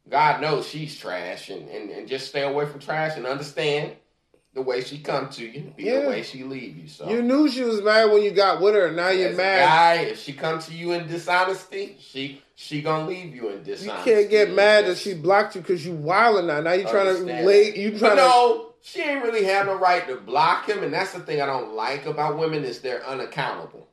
God 0.09 0.41
knows 0.41 0.67
she's 0.67 0.99
trash 0.99 1.51
and, 1.51 1.69
and, 1.69 1.91
and 1.91 2.09
just 2.09 2.29
stay 2.29 2.43
away 2.43 2.67
from 2.67 2.81
trash 2.81 3.17
and 3.17 3.27
understand 3.27 3.93
the 4.53 4.63
way 4.63 4.83
she 4.83 4.99
come 4.99 5.29
to 5.31 5.45
you, 5.47 5.73
be 5.77 5.85
Yeah. 5.85 6.01
the 6.01 6.09
way 6.09 6.23
she 6.23 6.43
leave 6.43 6.77
you. 6.77 6.89
So 6.89 7.09
you 7.09 7.23
knew 7.23 7.49
she 7.49 7.63
was 7.63 7.81
mad 7.83 8.11
when 8.11 8.23
you 8.23 8.33
got 8.33 8.61
with 8.61 8.75
her. 8.75 8.87
and 8.87 8.97
Now 8.97 9.11
you're 9.11 9.29
as 9.31 9.37
mad. 9.37 9.59
guy, 9.67 9.95
if 10.05 10.21
she 10.21 10.33
come 10.33 10.59
to 10.61 10.75
you 10.75 10.93
in 10.93 11.07
dishonesty, 11.07 11.97
she 12.01 12.43
she 12.57 12.83
gonna 12.83 13.07
leave 13.07 13.35
you 13.35 13.49
in 13.51 13.63
dishonesty. 13.63 14.11
You 14.11 14.17
can't 14.17 14.31
get 14.31 14.53
mad 14.53 14.87
that 14.87 14.99
she 14.99 15.15
blocked 15.15 15.55
you 15.55 15.61
because 15.61 15.87
you 15.87 15.93
wilding 15.95 16.47
now. 16.49 16.61
Now 16.61 16.73
you 16.73 16.85
trying 16.85 17.15
to 17.17 17.23
lay. 17.47 17.75
You 17.77 17.93
But 17.93 17.99
trying 18.01 18.17
to. 18.17 18.23
no, 18.23 18.67
she 18.83 19.01
ain't 19.03 19.23
really 19.23 19.45
have 19.45 19.67
no 19.67 19.75
right 19.77 20.07
to 20.09 20.17
block 20.17 20.67
him, 20.69 20.83
and 20.83 20.93
that's 20.93 21.13
the 21.13 21.21
thing 21.21 21.41
I 21.41 21.47
don't 21.47 21.75
like 21.75 22.07
about 22.07 22.37
women 22.39 22.65
is 22.65 22.81
they're 22.81 23.07
unaccountable. 23.07 23.87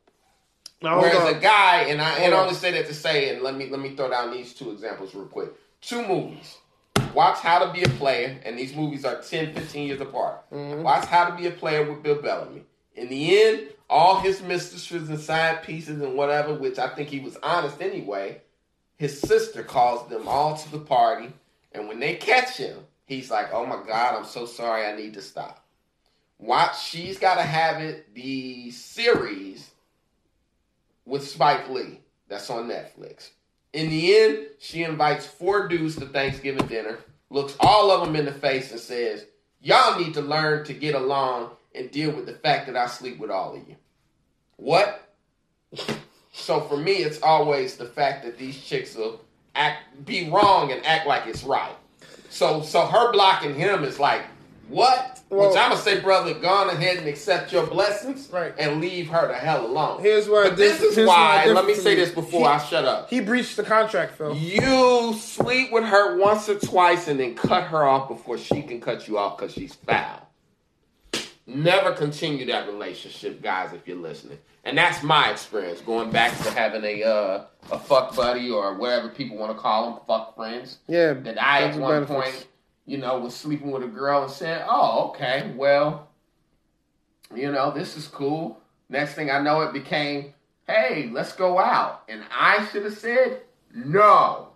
Now, 0.82 1.00
Whereas 1.02 1.18
on. 1.18 1.36
a 1.36 1.40
guy, 1.40 1.84
and 1.84 2.02
I 2.02 2.18
and 2.20 2.34
I 2.34 2.38
on. 2.38 2.44
only 2.46 2.56
say 2.56 2.72
that 2.72 2.88
to 2.88 2.94
say, 2.94 3.30
and 3.34 3.42
let 3.44 3.56
me 3.56 3.68
let 3.70 3.80
me 3.80 3.96
throw 3.96 4.10
down 4.10 4.32
these 4.32 4.54
two 4.54 4.72
examples 4.72 5.14
real 5.16 5.26
quick. 5.26 5.50
Two 5.82 6.06
movies. 6.08 6.58
Watch 7.14 7.40
How 7.40 7.60
to 7.60 7.72
Be 7.72 7.84
a 7.84 7.90
Player, 7.90 8.40
and 8.46 8.58
these 8.58 8.76
movies 8.76 9.06
are 9.06 9.22
10, 9.22 9.54
15 9.54 9.88
years 9.88 10.02
apart. 10.02 10.50
Mm-hmm. 10.52 10.84
Watch 10.84 11.06
How 11.06 11.30
to 11.30 11.36
Be 11.36 11.48
a 11.48 11.52
Player 11.52 11.90
with 11.90 12.04
Bill 12.04 12.22
Bellamy. 12.22 12.64
In 12.96 13.10
the 13.10 13.42
end, 13.42 13.70
all 13.90 14.20
his 14.20 14.42
mistresses 14.42 15.10
and 15.10 15.20
side 15.20 15.64
pieces 15.64 16.02
and 16.02 16.16
whatever, 16.16 16.54
which 16.54 16.78
I 16.80 16.90
think 16.90 17.10
he 17.10 17.20
was 17.20 17.38
honest 17.42 17.82
anyway, 17.82 18.42
his 18.98 19.20
sister 19.20 19.64
calls 19.64 20.10
them 20.10 20.28
all 20.28 20.58
to 20.58 20.72
the 20.72 20.80
party, 20.80 21.32
and 21.72 21.88
when 21.88 22.00
they 22.00 22.16
catch 22.16 22.58
him, 22.58 22.80
he's 23.06 23.30
like, 23.30 23.54
"Oh 23.54 23.66
my 23.66 23.82
God, 23.88 24.16
I'm 24.16 24.26
so 24.26 24.46
sorry, 24.46 24.86
I 24.86 24.96
need 24.96 25.14
to 25.14 25.22
stop." 25.22 25.64
Watch, 26.40 26.84
she's 26.84 27.18
got 27.18 27.36
to 27.36 27.44
have 27.44 27.82
it. 27.82 28.14
The 28.14 28.72
series 28.72 29.72
with 31.06 31.28
Spike 31.28 31.70
Lee. 31.70 32.02
That's 32.28 32.50
on 32.50 32.68
Netflix. 32.68 33.30
In 33.74 33.90
the 33.90 34.16
end, 34.16 34.48
she 34.60 34.84
invites 34.84 35.26
four 35.26 35.68
dudes 35.68 35.96
to 35.98 36.06
Thanksgiving 36.06 36.68
dinner, 36.68 37.00
looks 37.30 37.56
all 37.60 37.92
of 37.92 38.06
them 38.06 38.16
in 38.16 38.26
the 38.26 38.32
face, 38.32 38.72
and 38.72 38.80
says, 38.80 39.26
Y'all 39.62 40.00
need 40.00 40.14
to 40.14 40.22
learn 40.22 40.64
to 40.66 40.74
get 40.74 40.96
along 40.96 41.50
and 41.76 41.92
deal 41.92 42.12
with 42.12 42.26
the 42.26 42.34
fact 42.34 42.68
that 42.68 42.76
I 42.76 42.88
sleep 42.88 43.20
with 43.20 43.30
all 43.30 43.56
of 43.56 43.68
you. 43.68 43.76
What? 44.56 45.04
So 46.32 46.62
for 46.62 46.78
me, 46.78 46.94
it's 46.94 47.22
always 47.22 47.78
the 47.78 47.86
fact 47.86 48.24
that 48.24 48.38
these 48.38 48.64
chicks 48.64 48.96
will 48.96 49.20
act 49.56 50.06
be 50.06 50.30
wrong 50.30 50.72
and 50.72 50.86
act 50.86 51.08
like 51.08 51.26
it's 51.26 51.44
right. 51.44 51.76
So 52.30 52.62
so 52.62 52.86
her 52.86 53.12
blocking 53.12 53.56
him 53.56 53.84
is 53.84 54.00
like, 54.00 54.22
what? 54.70 55.20
Well- 55.30 55.50
Which 55.50 55.58
I'm 55.58 55.70
gonna 55.72 55.82
say, 55.82 56.00
brother, 56.00 56.34
go 56.34 56.48
on 56.48 56.70
ahead 56.70 56.98
and 56.98 57.08
accept 57.08 57.52
your 57.52 57.66
blessings 57.68 58.30
Right. 58.32 58.54
and 58.58 58.80
leave 58.80 59.10
her 59.10 59.28
the 59.28 59.34
hell 59.34 59.66
alone. 59.66 60.02
Here's 60.02 60.30
where 60.30 60.46
But 60.50 60.58
this 60.58 60.80
this- 60.80 60.98
is 60.98 61.08
why. 61.08 61.46
Let 61.48 61.66
me 61.66 61.74
say 61.76 61.96
this 61.96 62.12
before 62.12 62.42
He- 62.42 62.46
I 62.46 62.58
shut 62.60 62.86
up. 62.86 63.10
He 63.10 63.20
breached 63.20 63.58
the 63.58 63.64
contract, 63.64 64.18
Phil. 64.18 64.36
You 64.36 65.14
sleep 65.20 65.72
with 65.72 65.84
her 65.86 66.18
once 66.18 66.48
or 66.48 66.58
twice 66.60 67.08
and 67.08 67.20
then 67.20 67.36
cut 67.36 67.64
her 67.66 67.84
off 67.84 68.08
before 68.08 68.38
she 68.38 68.62
can 68.62 68.80
cut 68.80 69.08
you 69.08 69.18
off 69.18 69.38
because 69.38 69.54
she's 69.54 69.76
foul. 69.76 70.22
Never 71.46 71.94
continue 71.94 72.46
that 72.48 72.68
relationship, 72.68 73.42
guys, 73.42 73.72
if 73.74 73.88
you're 73.88 73.96
listening. 73.98 74.38
And 74.66 74.78
that's 74.78 75.02
my 75.02 75.30
experience, 75.32 75.80
going 75.80 76.12
back 76.12 76.38
to 76.44 76.52
having 76.52 76.84
a 76.84 77.04
uh, 77.04 77.44
a 77.72 77.80
fuck 77.80 78.14
buddy 78.18 78.50
or 78.50 78.74
whatever 78.78 79.08
people 79.08 79.38
want 79.38 79.56
to 79.56 79.58
call 79.62 79.92
them, 79.92 80.00
fuck 80.06 80.36
friends. 80.36 80.80
Yeah. 80.88 81.14
That 81.14 81.42
I 81.42 81.64
at 81.64 81.76
one 81.78 82.06
point, 82.06 82.48
you 82.88 82.98
know, 82.98 83.20
was 83.20 83.36
sleeping 83.36 83.70
with 83.70 83.84
a 83.84 83.88
girl 83.88 84.24
and 84.24 84.32
said, 84.32 84.66
"Oh, 84.68 85.10
okay, 85.10 85.54
well, 85.56 86.08
you 87.36 87.52
know, 87.52 87.70
this 87.70 87.96
is 87.98 88.08
cool." 88.08 88.60
Next 88.90 89.14
thing 89.14 89.30
I 89.30 89.40
know, 89.42 89.62
it 89.62 89.74
became, 89.74 90.34
"Hey, 90.66 91.10
let's 91.14 91.34
go 91.34 91.60
out," 91.60 92.04
and 92.10 92.24
I 92.32 92.66
should 92.68 92.86
have 92.86 92.98
said 92.98 93.42
no, 93.76 94.54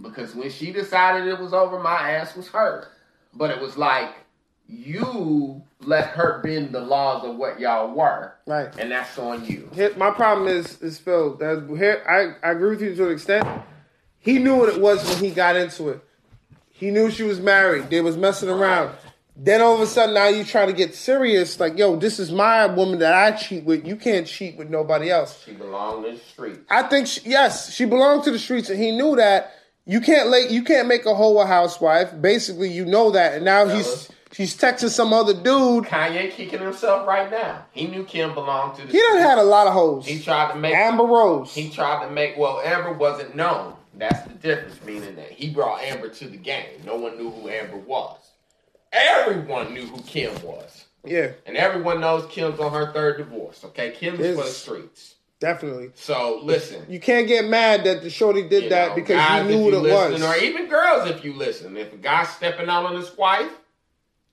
because 0.00 0.34
when 0.34 0.48
she 0.50 0.72
decided 0.72 1.26
it 1.28 1.38
was 1.38 1.52
over, 1.52 1.78
my 1.80 2.12
ass 2.12 2.34
was 2.36 2.48
hurt. 2.48 2.88
But 3.34 3.50
it 3.50 3.60
was 3.60 3.76
like 3.76 4.14
you 4.68 5.62
let 5.80 6.06
her 6.06 6.40
bend 6.42 6.72
the 6.72 6.80
laws 6.80 7.24
of 7.24 7.36
what 7.36 7.58
y'all 7.60 7.92
were, 7.92 8.32
Right. 8.46 8.72
and 8.78 8.90
that's 8.90 9.18
on 9.18 9.44
you. 9.44 9.68
My 9.96 10.10
problem 10.12 10.46
is 10.48 10.80
is 10.80 10.98
Phil. 10.98 11.34
That 11.36 11.66
here, 11.76 12.02
I, 12.08 12.46
I 12.48 12.52
agree 12.52 12.70
with 12.70 12.80
you 12.82 12.94
to 12.94 13.06
an 13.08 13.12
extent. 13.12 13.46
He 14.20 14.38
knew 14.38 14.54
what 14.56 14.68
it 14.70 14.80
was 14.80 15.04
when 15.06 15.18
he 15.22 15.30
got 15.32 15.56
into 15.56 15.88
it. 15.90 16.00
He 16.84 16.90
knew 16.90 17.10
she 17.10 17.22
was 17.22 17.40
married. 17.40 17.88
They 17.88 18.02
was 18.02 18.18
messing 18.18 18.50
around. 18.50 18.94
Then 19.34 19.62
all 19.62 19.74
of 19.74 19.80
a 19.80 19.86
sudden, 19.86 20.14
now 20.14 20.28
you 20.28 20.44
try 20.44 20.66
to 20.66 20.72
get 20.74 20.94
serious. 20.94 21.58
Like, 21.58 21.78
yo, 21.78 21.96
this 21.96 22.18
is 22.18 22.30
my 22.30 22.66
woman 22.66 22.98
that 22.98 23.14
I 23.14 23.30
cheat 23.34 23.64
with. 23.64 23.86
You 23.86 23.96
can't 23.96 24.26
cheat 24.26 24.58
with 24.58 24.68
nobody 24.68 25.10
else. 25.10 25.42
She 25.46 25.52
belonged 25.52 26.04
to 26.04 26.12
the 26.12 26.18
street. 26.18 26.60
I 26.68 26.82
think 26.82 27.06
she, 27.06 27.22
yes, 27.24 27.72
she 27.72 27.86
belonged 27.86 28.24
to 28.24 28.30
the 28.30 28.38
streets, 28.38 28.68
and 28.68 28.78
he 28.78 28.90
knew 28.94 29.16
that. 29.16 29.54
You 29.86 30.02
can't 30.02 30.28
lay, 30.28 30.48
you 30.50 30.62
can't 30.62 30.86
make 30.86 31.06
a 31.06 31.14
hoe 31.14 31.38
a 31.38 31.46
housewife. 31.46 32.20
Basically, 32.20 32.68
you 32.70 32.84
know 32.84 33.10
that, 33.12 33.32
and 33.34 33.46
now 33.46 33.66
he's 33.66 33.86
Fellas. 33.86 34.12
she's 34.32 34.54
texting 34.54 34.90
some 34.90 35.14
other 35.14 35.32
dude. 35.32 35.84
Kanye 35.84 36.32
kicking 36.32 36.60
himself 36.60 37.08
right 37.08 37.30
now. 37.30 37.64
He 37.72 37.86
knew 37.86 38.04
Kim 38.04 38.34
belonged 38.34 38.76
to 38.76 38.82
the 38.86 38.92
He 38.92 38.98
done 38.98 39.12
street. 39.12 39.22
had 39.22 39.38
a 39.38 39.42
lot 39.42 39.66
of 39.66 39.72
hoes. 39.72 40.04
He 40.06 40.20
tried 40.20 40.52
to 40.52 40.58
make 40.58 40.74
Amber 40.74 41.04
Rose. 41.04 41.54
He 41.54 41.70
tried 41.70 42.04
to 42.06 42.10
make 42.10 42.36
well, 42.36 42.60
Amber 42.62 42.92
wasn't 42.92 43.34
known. 43.34 43.74
That's 43.96 44.26
the 44.26 44.34
difference, 44.34 44.82
meaning 44.84 45.16
that 45.16 45.30
he 45.30 45.50
brought 45.50 45.82
Amber 45.82 46.08
to 46.08 46.28
the 46.28 46.36
game. 46.36 46.80
No 46.84 46.96
one 46.96 47.16
knew 47.16 47.30
who 47.30 47.48
Amber 47.48 47.76
was. 47.76 48.18
Everyone 48.92 49.74
knew 49.74 49.86
who 49.86 50.00
Kim 50.02 50.32
was. 50.42 50.84
yeah, 51.04 51.32
And 51.46 51.56
everyone 51.56 52.00
knows 52.00 52.26
Kim's 52.30 52.60
on 52.60 52.72
her 52.72 52.92
third 52.92 53.18
divorce. 53.18 53.64
Okay, 53.64 53.90
Kim 53.92 54.20
is 54.20 54.36
for 54.36 54.44
the 54.44 54.50
streets. 54.50 55.14
definitely. 55.40 55.90
So 55.94 56.40
listen. 56.42 56.84
You 56.88 57.00
can't 57.00 57.26
get 57.26 57.44
mad 57.46 57.84
that 57.84 58.02
the 58.02 58.10
shorty 58.10 58.48
did 58.48 58.70
that 58.70 58.90
know, 58.90 58.94
because 58.94 59.48
you 59.48 59.56
knew 59.56 59.64
what 59.64 59.74
it 59.74 59.78
listen, 59.78 60.12
was. 60.12 60.22
Or 60.22 60.36
even 60.36 60.68
girls, 60.68 61.10
if 61.10 61.24
you 61.24 61.32
listen. 61.34 61.76
If 61.76 61.92
a 61.92 61.96
guy's 61.96 62.28
stepping 62.28 62.68
out 62.68 62.84
on 62.86 62.94
his 62.94 63.16
wife, 63.16 63.50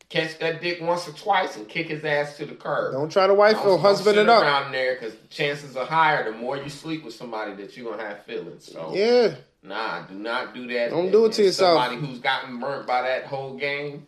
catch 0.09 0.37
that 0.39 0.61
dick 0.61 0.79
once 0.81 1.07
or 1.07 1.13
twice 1.13 1.55
and 1.57 1.67
kick 1.67 1.87
his 1.87 2.03
ass 2.05 2.37
to 2.37 2.45
the 2.45 2.53
curb. 2.53 2.93
Don't 2.93 3.11
try 3.11 3.25
to 3.27 3.33
wife 3.33 3.57
or 3.65 3.79
husband 3.79 4.17
it 4.19 4.29
up. 4.29 4.43
around 4.43 4.71
there 4.73 4.93
because 4.95 5.13
chances 5.29 5.75
are 5.75 5.85
higher 5.85 6.29
the 6.31 6.37
more 6.37 6.57
you 6.57 6.69
sleep 6.69 7.03
with 7.03 7.15
somebody 7.15 7.53
that 7.55 7.75
you're 7.75 7.89
gonna 7.91 8.07
have 8.07 8.23
feelings. 8.25 8.71
So 8.71 8.91
Yeah, 8.93 9.35
nah, 9.63 10.01
do 10.03 10.15
not 10.15 10.53
do 10.53 10.67
that. 10.67 10.89
Don't 10.89 11.11
do 11.11 11.25
it 11.25 11.33
to 11.33 11.43
yourself. 11.43 11.81
Somebody 11.81 12.05
who's 12.07 12.19
gotten 12.19 12.59
burnt 12.59 12.87
by 12.87 13.01
that 13.03 13.25
whole 13.25 13.55
game. 13.55 14.07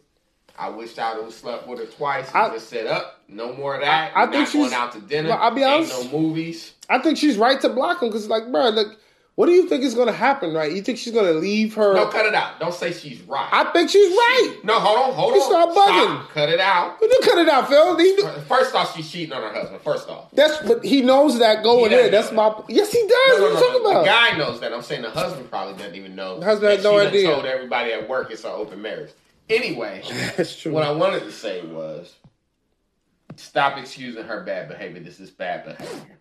I 0.57 0.69
wish 0.69 0.97
I 0.99 1.15
would 1.15 1.25
have 1.25 1.33
slept 1.33 1.67
with 1.67 1.79
her 1.79 1.85
twice 1.85 2.27
and 2.27 2.37
I- 2.37 2.53
just 2.53 2.69
said, 2.69 2.85
"Up, 2.85 3.21
no 3.27 3.53
more 3.53 3.75
of 3.75 3.81
that." 3.81 4.11
I- 4.15 4.23
I 4.23 4.27
think 4.27 4.47
she's- 4.47 4.69
going 4.69 4.73
out 4.73 4.91
to 4.93 4.99
dinner. 4.99 5.31
I'll 5.31 5.49
be 5.51 5.61
Ain't 5.63 5.89
honest- 5.91 6.11
no 6.11 6.19
movies. 6.19 6.73
I 6.89 6.99
think 6.99 7.17
she's 7.17 7.37
right 7.37 7.59
to 7.61 7.69
block 7.69 8.03
him 8.03 8.09
because, 8.09 8.29
like, 8.29 8.51
bro, 8.51 8.69
like, 8.69 8.87
what 9.35 9.47
do 9.47 9.51
you 9.51 9.67
think 9.67 9.83
is 9.83 9.95
gonna 9.95 10.11
happen? 10.11 10.53
Right? 10.53 10.71
You 10.71 10.81
think 10.83 10.99
she's 10.99 11.13
gonna 11.13 11.31
leave 11.31 11.73
her? 11.73 11.93
No, 11.95 12.05
cut 12.07 12.25
it 12.27 12.35
out. 12.35 12.59
Don't 12.59 12.73
say 12.73 12.91
she's 12.91 13.19
right. 13.21 13.49
I 13.51 13.63
think 13.71 13.89
she's 13.89 14.11
right. 14.11 14.57
no, 14.63 14.79
hold 14.79 15.09
on, 15.09 15.13
hold 15.15 15.33
You 15.33 15.41
on. 15.41 15.49
start 15.49 15.69
bugging. 15.69 16.15
Stop. 16.21 16.29
Cut 16.31 16.49
it 16.49 16.59
out. 16.59 16.99
But 16.99 17.09
you 17.09 17.19
cut 17.23 17.37
it 17.39 17.49
out, 17.49 17.67
Phil. 17.67 17.97
He, 17.97 18.21
First 18.47 18.75
off, 18.75 18.95
she's 18.95 19.09
cheating 19.09 19.33
on 19.33 19.41
her 19.41 19.51
husband. 19.51 19.81
First 19.81 20.07
off. 20.07 20.29
that's 20.33 20.57
but 20.67 20.85
he 20.85 21.01
knows 21.01 21.39
that 21.39 21.63
going 21.63 21.91
in. 21.91 22.11
That's 22.11 22.31
know 22.31 22.49
my 22.57 22.63
yes, 22.69 22.91
he 22.91 23.01
does. 23.01 23.09
No, 23.09 23.37
no, 23.37 23.41
what 23.41 23.53
no, 23.53 23.59
you 23.59 23.65
talking 23.65 23.83
no. 23.83 23.89
about? 23.89 23.99
The 24.01 24.09
guy 24.09 24.37
knows 24.37 24.59
that. 24.59 24.73
I'm 24.73 24.81
saying 24.83 25.01
the 25.01 25.09
husband 25.09 25.49
probably 25.49 25.77
doesn't 25.77 25.95
even 25.95 26.15
know. 26.15 26.39
The 26.39 26.45
husband 26.45 26.69
that 26.69 26.75
has 26.77 26.83
no 26.83 26.99
she 27.01 27.07
idea. 27.07 27.31
Told 27.31 27.45
everybody 27.45 27.91
at 27.91 28.07
work 28.07 28.29
it's 28.29 28.43
an 28.43 28.51
open 28.51 28.81
marriage. 28.81 29.11
Anyway, 29.49 30.03
That's 30.37 30.55
true. 30.61 30.71
what 30.71 30.83
I 30.83 30.91
wanted 30.91 31.23
to 31.23 31.31
say 31.31 31.65
was, 31.65 32.13
stop 33.35 33.77
excusing 33.77 34.23
her 34.25 34.43
bad 34.43 34.69
behavior. 34.69 35.01
This 35.01 35.19
is 35.19 35.31
bad 35.31 35.65
behavior. 35.65 36.19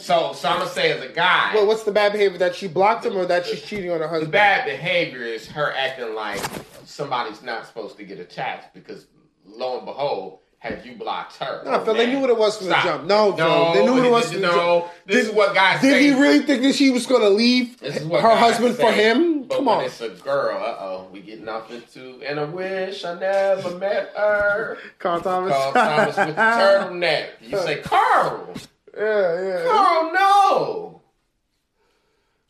So, 0.00 0.32
so 0.32 0.48
I'm 0.48 0.58
gonna 0.58 0.68
say 0.68 0.90
as 0.90 1.00
a 1.02 1.12
guy, 1.12 1.52
well, 1.54 1.66
what's 1.66 1.84
the 1.84 1.92
bad 1.92 2.12
behavior 2.12 2.38
that 2.38 2.56
she 2.56 2.66
blocked 2.66 3.06
him 3.06 3.16
or 3.16 3.24
that 3.26 3.46
she's 3.46 3.62
cheating 3.62 3.90
on 3.90 4.00
her 4.00 4.08
husband? 4.08 4.28
the 4.28 4.32
bad 4.32 4.64
behavior 4.64 5.22
is 5.22 5.46
her 5.48 5.72
acting 5.72 6.14
like 6.14 6.40
somebody's 6.84 7.42
not 7.42 7.66
supposed 7.66 7.96
to 7.98 8.04
get 8.04 8.18
attached 8.18 8.74
because 8.74 9.06
lo 9.46 9.76
and 9.76 9.86
behold, 9.86 10.40
had 10.58 10.84
you 10.84 10.96
blocked 10.96 11.36
her. 11.36 11.62
No, 11.64 11.84
Phil, 11.84 11.94
they 11.94 12.06
knew 12.12 12.18
what 12.18 12.30
it 12.30 12.36
was 12.36 12.58
from 12.58 12.66
the 12.66 12.72
Stop. 12.80 12.84
jump. 12.84 13.04
No, 13.06 13.32
Phil, 13.36 13.74
they 13.74 13.84
knew 13.84 13.92
what 13.94 14.04
it 14.04 14.10
was 14.10 14.32
from 14.32 14.40
the 14.40 14.46
no, 14.48 14.80
jump. 14.80 14.92
This 15.06 15.28
is 15.28 15.32
what 15.32 15.54
guys 15.54 15.80
Did 15.80 15.92
say. 15.92 16.02
he 16.02 16.20
really 16.20 16.40
think 16.40 16.62
that 16.62 16.74
she 16.74 16.90
was 16.90 17.06
going 17.06 17.22
to 17.22 17.30
leave 17.30 17.78
This 17.78 17.96
is 17.98 18.04
what 18.04 18.22
her 18.22 18.34
husband 18.34 18.74
for 18.74 18.90
him? 18.90 19.44
But 19.44 19.58
Come 19.58 19.68
on. 19.68 19.84
it's 19.84 20.00
a 20.00 20.08
girl, 20.08 20.56
uh 20.58 20.76
oh, 20.80 21.08
we 21.12 21.20
getting 21.20 21.48
off 21.48 21.70
into 21.70 22.20
and 22.26 22.40
I 22.40 22.44
wish 22.44 23.04
I 23.04 23.16
never 23.20 23.78
met 23.78 24.12
her. 24.16 24.78
Carl 24.98 25.20
Thomas. 25.20 25.52
Carl 25.52 25.72
Thomas 25.72 26.16
with 26.16 26.26
the 26.26 26.32
turtleneck. 26.42 27.28
You 27.40 27.58
say, 27.58 27.80
Carl, 27.80 28.52
yeah, 28.98 29.42
yeah. 29.42 29.64
Carl, 29.66 30.12
no. 30.12 30.84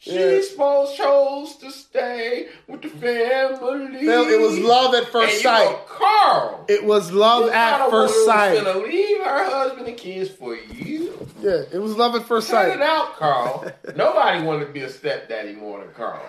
She 0.00 0.12
Yeah. 0.14 0.40
supposed 0.42 0.96
chose 0.96 1.56
to 1.56 1.72
stay 1.72 2.48
with 2.68 2.82
the 2.82 2.88
family. 2.88 3.98
Phil, 4.06 4.28
it 4.28 4.40
was 4.40 4.56
love 4.60 4.94
at 4.94 5.02
and 5.02 5.08
first 5.08 5.34
you 5.38 5.40
sight. 5.42 5.76
Carl. 5.88 6.64
It 6.68 6.84
was 6.84 7.10
love 7.10 7.50
at 7.50 7.90
first 7.90 8.24
sight. 8.24 8.62
gonna 8.62 8.78
leave 8.78 9.18
her 9.18 9.44
husband 9.50 9.88
and 9.88 9.96
kids 9.96 10.30
for 10.30 10.54
you. 10.54 11.26
Yeah, 11.40 11.62
it 11.72 11.78
was 11.80 11.96
love 11.96 12.14
at 12.14 12.22
first 12.26 12.48
Cut 12.48 12.68
it 12.68 12.72
sight. 12.74 12.80
out, 12.80 13.16
Carl. 13.16 13.64
Nobody 13.96 14.44
wanted 14.44 14.66
to 14.66 14.72
be 14.72 14.82
a 14.82 14.88
stepdaddy 14.88 15.54
more 15.54 15.80
than 15.80 15.90
Carl. 15.94 16.20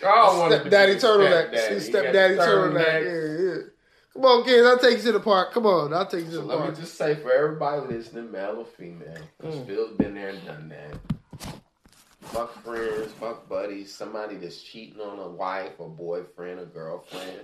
Carl 0.00 0.38
wanted 0.38 0.58
to 0.58 0.64
be 0.64 0.70
Stepdaddy 0.70 0.92
a 0.92 0.96
turtleneck. 0.96 1.48
stepdaddy. 1.56 1.74
He 1.74 1.80
stepdaddy 1.80 2.34
the 2.34 2.42
turtleneck. 2.42 3.04
Yeah, 3.04 3.44
yeah. 3.54 3.62
Come 4.12 4.24
on, 4.24 4.44
kids. 4.44 4.66
I'll 4.66 4.78
take 4.78 4.98
you 4.98 5.04
to 5.04 5.12
the 5.12 5.20
park. 5.20 5.52
Come 5.52 5.66
on, 5.66 5.92
I'll 5.94 6.06
take 6.06 6.20
you 6.24 6.26
to 6.26 6.32
So 6.32 6.40
the 6.40 6.46
let 6.46 6.58
me 6.58 6.64
park. 6.66 6.76
just 6.78 6.94
say 6.96 7.14
for 7.14 7.32
everybody 7.32 7.94
listening, 7.94 8.30
male 8.32 8.56
or 8.58 8.64
female, 8.64 9.14
because 9.38 9.56
Mm. 9.56 9.66
Phil's 9.66 9.92
been 9.96 10.14
there 10.14 10.30
and 10.30 10.44
done 10.44 10.68
that. 10.70 11.54
Fuck 12.22 12.52
friends, 12.62 13.12
fuck 13.12 13.48
buddies, 13.48 13.92
somebody 13.94 14.36
that's 14.36 14.62
cheating 14.62 15.00
on 15.00 15.18
a 15.18 15.28
wife 15.28 15.72
or 15.78 15.88
boyfriend 15.88 16.60
or 16.60 16.66
girlfriend. 16.66 17.40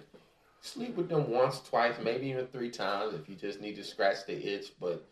Sleep 0.60 0.96
with 0.96 1.08
them 1.08 1.30
once, 1.30 1.60
twice, 1.60 1.94
maybe 2.02 2.28
even 2.28 2.46
three 2.48 2.70
times 2.70 3.14
if 3.14 3.28
you 3.28 3.36
just 3.36 3.60
need 3.60 3.76
to 3.76 3.84
scratch 3.84 4.26
the 4.26 4.34
itch, 4.36 4.72
but 4.80 5.04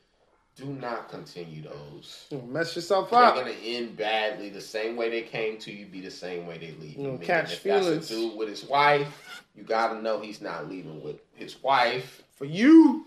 do 0.57 0.67
not 0.67 1.09
continue 1.09 1.63
those. 1.63 2.27
You'll 2.31 2.43
Mess 2.47 2.77
yourself 2.77 3.13
up. 3.13 3.35
They're 3.37 3.45
gonna 3.45 3.57
end 3.65 3.97
badly. 3.97 4.51
The 4.51 4.61
same 4.61 4.95
way 4.97 5.11
they 5.11 5.23
came 5.23 5.59
to 5.59 5.73
you, 5.73 5.87
be 5.87 6.01
the 6.01 6.11
same 6.11 6.47
way 6.47 6.59
they 6.59 6.73
leave 6.81 6.99
you. 6.99 7.19
Catch 7.23 7.55
if 7.55 7.63
that's 7.63 7.85
feelings. 7.87 8.11
a 8.11 8.15
dude 8.15 8.37
with 8.37 8.49
his 8.49 8.65
wife, 8.65 9.43
you 9.57 9.63
gotta 9.65 10.01
know 10.03 10.21
he's 10.21 10.41
not 10.41 10.69
leaving 10.69 11.03
with 11.03 11.17
his 11.35 11.63
wife. 11.63 12.23
For 12.37 12.45
you, 12.45 13.07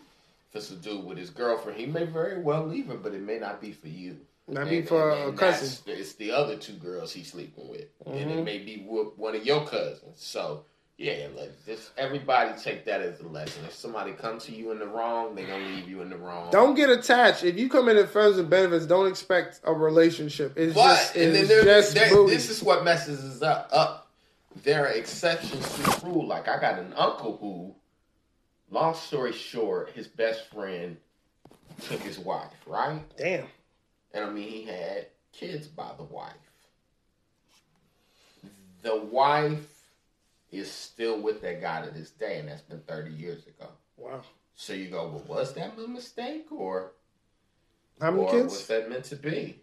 If 0.49 0.55
it's 0.55 0.71
a 0.71 0.75
dude 0.75 1.03
with 1.05 1.17
his 1.17 1.29
girlfriend, 1.29 1.77
he 1.79 1.85
may 1.85 2.05
very 2.05 2.39
well 2.41 2.65
leave 2.65 2.87
her, 2.87 2.95
but 2.95 3.13
it 3.13 3.21
may 3.21 3.37
not 3.39 3.59
be 3.61 3.71
for 3.73 3.87
you. 3.89 4.17
not 4.49 4.69
be 4.69 4.81
for 4.81 5.11
and- 5.11 5.33
a 5.33 5.37
cousin. 5.37 5.77
It's 5.87 6.13
the 6.13 6.31
other 6.31 6.55
two 6.55 6.73
girls 6.73 7.11
he's 7.11 7.31
sleeping 7.33 7.67
with, 7.67 7.87
and 8.05 8.15
Mhm. 8.31 8.37
it 8.37 8.43
may 8.45 8.57
be 8.59 8.85
with 8.87 9.09
one 9.17 9.35
of 9.35 9.45
your 9.45 9.65
cousins. 9.67 10.13
So 10.15 10.63
yeah, 10.97 11.27
like 11.35 11.51
just 11.65 11.89
everybody 11.97 12.57
take 12.59 12.85
that 12.85 13.01
as 13.01 13.19
a 13.19 13.27
lesson. 13.27 13.65
If 13.65 13.73
somebody 13.75 14.13
comes 14.13 14.45
to 14.45 14.55
you 14.55 14.71
in 14.71 14.79
the 14.79 14.87
wrong, 14.87 15.35
they 15.35 15.43
gonna 15.43 15.65
leave 15.67 15.89
you 15.89 16.01
in 16.01 16.09
the 16.09 16.15
wrong. 16.15 16.49
Don't 16.49 16.75
get 16.75 16.89
attached. 16.89 17.43
If 17.43 17.57
you 17.59 17.67
come 17.67 17.89
in 17.89 17.97
at 17.97 18.07
friends 18.09 18.37
and 18.37 18.49
benefits, 18.49 18.85
don't 18.85 19.07
expect 19.07 19.59
a 19.65 19.73
relationship. 19.73 20.57
It's 20.57 20.73
But 20.73 20.95
just, 20.95 21.15
and 21.17 21.35
then 21.35 21.41
it's 21.41 21.49
there, 21.49 21.63
just 21.65 21.93
there- 21.93 22.25
this 22.27 22.49
is 22.49 22.63
what 22.63 22.85
messes 22.85 23.19
us 23.25 23.41
up. 23.41 23.67
Up, 23.73 24.07
there 24.63 24.85
are 24.85 24.91
exceptions 24.93 25.75
to 25.75 25.81
the 25.81 26.07
rule. 26.07 26.25
Like 26.25 26.47
I 26.47 26.57
got 26.59 26.79
an 26.79 26.93
uncle 26.95 27.35
who, 27.37 27.75
long 28.69 28.93
story 28.93 29.33
short, 29.33 29.91
his 29.91 30.07
best 30.07 30.51
friend 30.51 30.97
took 31.81 32.01
his 32.01 32.19
wife, 32.19 32.53
right? 32.65 33.01
Damn. 33.17 33.45
And 34.13 34.25
I 34.25 34.29
mean, 34.29 34.49
he 34.49 34.63
had 34.63 35.07
kids 35.31 35.67
by 35.67 35.91
the 35.97 36.03
wife. 36.03 36.33
The 38.81 38.95
wife 38.97 39.83
is 40.51 40.71
still 40.71 41.21
with 41.21 41.41
that 41.41 41.61
guy 41.61 41.85
to 41.85 41.91
this 41.91 42.11
day, 42.11 42.39
and 42.39 42.47
that's 42.47 42.61
been 42.61 42.79
30 42.81 43.11
years 43.11 43.45
ago. 43.47 43.69
Wow. 43.97 44.21
So 44.55 44.73
you 44.73 44.89
go, 44.89 45.07
well, 45.07 45.37
was 45.37 45.53
that 45.53 45.73
a 45.77 45.87
mistake, 45.87 46.47
or 46.51 46.93
How 48.01 48.11
many 48.11 48.23
or 48.25 48.31
kids? 48.31 48.53
was 48.53 48.67
that 48.67 48.89
meant 48.89 49.05
to 49.05 49.15
be? 49.15 49.61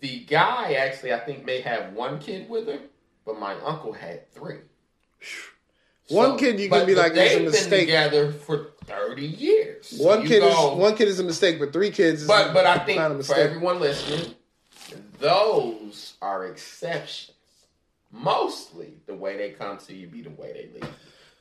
The 0.00 0.20
guy 0.24 0.74
actually, 0.74 1.12
I 1.12 1.20
think, 1.20 1.44
may 1.44 1.60
have 1.60 1.92
one 1.92 2.18
kid 2.18 2.48
with 2.48 2.66
her, 2.68 2.78
but 3.26 3.38
my 3.38 3.54
uncle 3.60 3.92
had 3.92 4.32
three. 4.32 4.60
One 6.08 6.36
kid 6.38 6.60
you 6.60 6.68
can 6.68 6.86
be 6.86 6.94
but 6.94 7.02
like, 7.02 7.12
"It's 7.16 7.34
a 7.34 7.38
they've 7.38 7.44
mistake." 7.50 7.70
been 7.70 7.80
together 7.80 8.32
for 8.32 8.72
30 8.86 9.24
years. 9.26 9.86
So 9.88 10.04
One 10.04 10.22
you 10.22 10.28
kid 10.28 10.40
go- 10.40 10.72
is 10.74 10.78
one 10.78 10.94
kid 10.96 11.08
is 11.08 11.18
a 11.18 11.24
mistake, 11.24 11.58
but 11.58 11.72
three 11.72 11.90
kids 11.90 12.22
is 12.22 12.28
But 12.28 12.52
but 12.52 12.66
I 12.66 12.74
not 12.76 12.82
a 12.82 12.86
think 12.86 13.00
for 13.00 13.08
mistake. 13.14 13.36
everyone 13.38 13.80
listening, 13.80 14.34
those 15.18 16.14
are 16.20 16.46
exceptions. 16.46 17.30
Mostly 18.12 18.94
the 19.06 19.14
way 19.14 19.36
they 19.36 19.50
come 19.50 19.78
to 19.78 19.94
you 19.94 20.06
be 20.06 20.22
the 20.22 20.30
way 20.30 20.52
they 20.52 20.80
leave. 20.80 20.90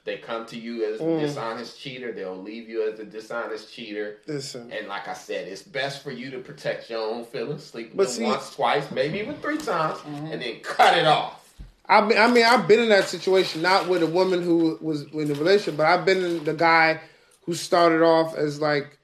They 0.05 0.17
come 0.17 0.45
to 0.47 0.59
you 0.59 0.91
as 0.93 0.99
a 0.99 1.03
Mm. 1.03 1.19
dishonest 1.21 1.79
cheater. 1.79 2.11
They'll 2.11 2.35
leave 2.35 2.67
you 2.67 2.91
as 2.91 2.99
a 2.99 3.05
dishonest 3.05 3.71
cheater. 3.73 4.17
Listen, 4.27 4.69
And 4.71 4.87
like 4.87 5.07
I 5.07 5.13
said, 5.13 5.47
it's 5.47 5.61
best 5.61 6.01
for 6.03 6.11
you 6.11 6.29
to 6.31 6.39
protect 6.39 6.89
your 6.89 6.99
own 7.01 7.23
feelings. 7.25 7.63
Sleep 7.63 7.89
with 7.89 7.97
But 7.97 8.03
them 8.07 8.13
see- 8.13 8.21
Mm-hmm. 8.23 8.31
once, 8.31 8.55
twice, 8.55 8.91
maybe 8.91 9.19
even 9.19 9.35
three 9.35 9.57
times, 9.57 9.99
and 10.05 10.41
then 10.41 10.59
cut 10.61 10.97
it 10.97 11.05
off. 11.05 11.42
I 11.87 12.01
mean, 12.01 12.17
I 12.17 12.27
mean, 12.27 12.45
I've 12.45 12.67
been 12.67 12.79
in 12.79 12.89
that 12.89 13.09
situation, 13.09 13.61
not 13.61 13.89
with 13.89 14.03
a 14.03 14.07
woman 14.07 14.41
who 14.41 14.77
was 14.81 15.03
in 15.11 15.29
a 15.29 15.33
relationship, 15.33 15.77
but 15.77 15.85
I've 15.85 16.05
been 16.05 16.23
in 16.23 16.43
the 16.43 16.53
guy 16.53 17.01
who 17.45 17.53
started 17.53 18.01
off 18.01 18.35
as 18.35 18.61
like, 18.61 18.97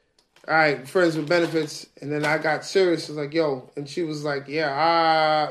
all 0.47 0.55
right, 0.55 0.87
friends 0.87 1.17
with 1.17 1.27
benefits, 1.27 1.85
and 2.01 2.11
then 2.11 2.25
I 2.25 2.37
got 2.37 2.63
serious. 2.65 3.09
It's 3.09 3.17
like, 3.17 3.33
yo, 3.33 3.69
and 3.75 3.87
she 3.87 4.03
was 4.03 4.23
like, 4.23 4.47
yeah, 4.47 4.69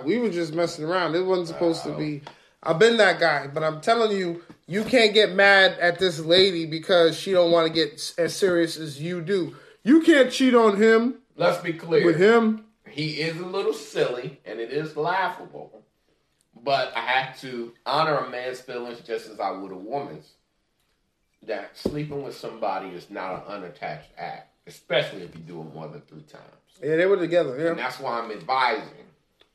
uh, 0.00 0.02
we 0.04 0.18
were 0.18 0.30
just 0.30 0.54
messing 0.54 0.84
around. 0.86 1.14
It 1.14 1.20
wasn't 1.24 1.48
supposed 1.48 1.82
to 1.84 1.96
be. 1.96 2.22
I've 2.62 2.78
been 2.78 2.96
that 2.96 3.20
guy, 3.20 3.46
but 3.46 3.62
I'm 3.62 3.80
telling 3.80 4.16
you, 4.16 4.42
you 4.66 4.82
can't 4.84 5.14
get 5.14 5.34
mad 5.34 5.78
at 5.78 5.98
this 5.98 6.18
lady 6.18 6.66
because 6.66 7.16
she 7.16 7.32
don't 7.32 7.52
want 7.52 7.68
to 7.68 7.72
get 7.72 8.12
as 8.18 8.34
serious 8.34 8.76
as 8.76 9.00
you 9.00 9.20
do. 9.20 9.54
You 9.84 10.00
can't 10.02 10.32
cheat 10.32 10.54
on 10.54 10.76
him 10.76 11.18
Let's 11.36 11.62
be 11.62 11.72
clear. 11.74 12.04
with 12.04 12.16
him. 12.16 12.64
he 12.90 13.20
is 13.20 13.38
a 13.38 13.46
little 13.46 13.72
silly 13.72 14.40
and 14.44 14.58
it 14.58 14.72
is 14.72 14.96
laughable. 14.96 15.77
But 16.64 16.92
I 16.96 17.00
have 17.00 17.40
to 17.40 17.72
honor 17.86 18.16
a 18.18 18.30
man's 18.30 18.60
feelings 18.60 19.00
just 19.00 19.28
as 19.28 19.38
I 19.40 19.50
would 19.50 19.72
a 19.72 19.76
woman's. 19.76 20.32
That 21.46 21.76
sleeping 21.76 22.24
with 22.24 22.36
somebody 22.36 22.88
is 22.88 23.10
not 23.10 23.46
an 23.46 23.52
unattached 23.54 24.10
act, 24.18 24.52
especially 24.66 25.22
if 25.22 25.34
you 25.34 25.40
do 25.42 25.60
it 25.60 25.72
more 25.74 25.86
than 25.88 26.00
three 26.02 26.22
times. 26.22 26.42
Yeah, 26.82 26.96
they 26.96 27.06
were 27.06 27.16
together. 27.16 27.68
And 27.68 27.78
that's 27.78 28.00
why 28.00 28.18
I'm 28.18 28.30
advising. 28.30 29.04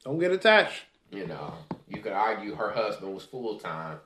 don't 0.03 0.19
get 0.19 0.31
attached. 0.31 0.84
You 1.11 1.27
know, 1.27 1.53
you 1.88 2.01
could 2.01 2.11
argue 2.13 2.55
her 2.55 2.71
husband 2.71 3.13
was 3.13 3.23
full 3.25 3.59
time 3.59 3.99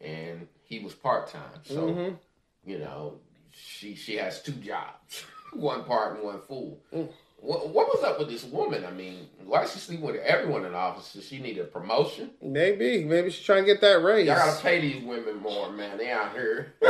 and 0.00 0.46
he 0.64 0.80
was 0.80 0.92
part 0.94 1.28
time. 1.28 1.60
So, 1.64 1.88
Mhm. 1.88 2.18
you 2.64 2.78
know, 2.78 3.18
she 3.52 3.94
she 3.94 4.16
has 4.16 4.42
two 4.42 4.52
jobs, 4.52 5.24
one 5.52 5.84
part 5.84 6.16
and 6.16 6.24
one 6.24 6.40
full. 6.42 6.80
Mm. 6.92 7.12
What, 7.40 7.70
what 7.70 7.88
was 7.88 8.04
up 8.04 8.18
with 8.18 8.28
this 8.28 8.44
woman? 8.44 8.84
I 8.84 8.90
mean, 8.90 9.26
why 9.46 9.62
is 9.64 9.72
she 9.72 9.78
sleeping 9.78 10.04
with 10.04 10.16
everyone 10.16 10.66
in 10.66 10.72
the 10.72 10.78
office? 10.78 11.12
Does 11.14 11.26
she 11.26 11.38
need 11.38 11.58
a 11.58 11.64
promotion? 11.64 12.30
Maybe, 12.42 13.02
maybe 13.04 13.30
she's 13.30 13.44
trying 13.44 13.64
to 13.64 13.72
get 13.72 13.80
that 13.80 14.02
raise. 14.02 14.26
Y'all 14.26 14.36
gotta 14.36 14.62
pay 14.62 14.80
these 14.80 15.02
women 15.02 15.38
more, 15.40 15.72
man. 15.72 15.96
They 15.96 16.10
out 16.10 16.32
here. 16.34 16.74
they 16.80 16.88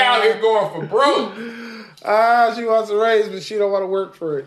out 0.00 0.22
here 0.22 0.40
going 0.40 0.72
for 0.72 0.86
broke. 0.86 1.34
Ah, 2.04 2.52
she 2.56 2.64
wants 2.64 2.90
a 2.90 2.96
raise, 2.96 3.28
but 3.28 3.42
she 3.42 3.56
don't 3.56 3.70
want 3.70 3.82
to 3.82 3.86
work 3.86 4.14
for 4.14 4.38
it. 4.38 4.46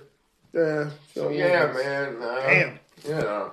Yeah. 0.54 0.90
So 1.14 1.26
don't 1.26 1.36
yeah, 1.36 1.66
want 1.66 1.78
it. 1.78 1.86
man. 1.86 2.22
Uh, 2.22 2.42
Damn. 2.42 2.80
You 3.06 3.12
know, 3.12 3.52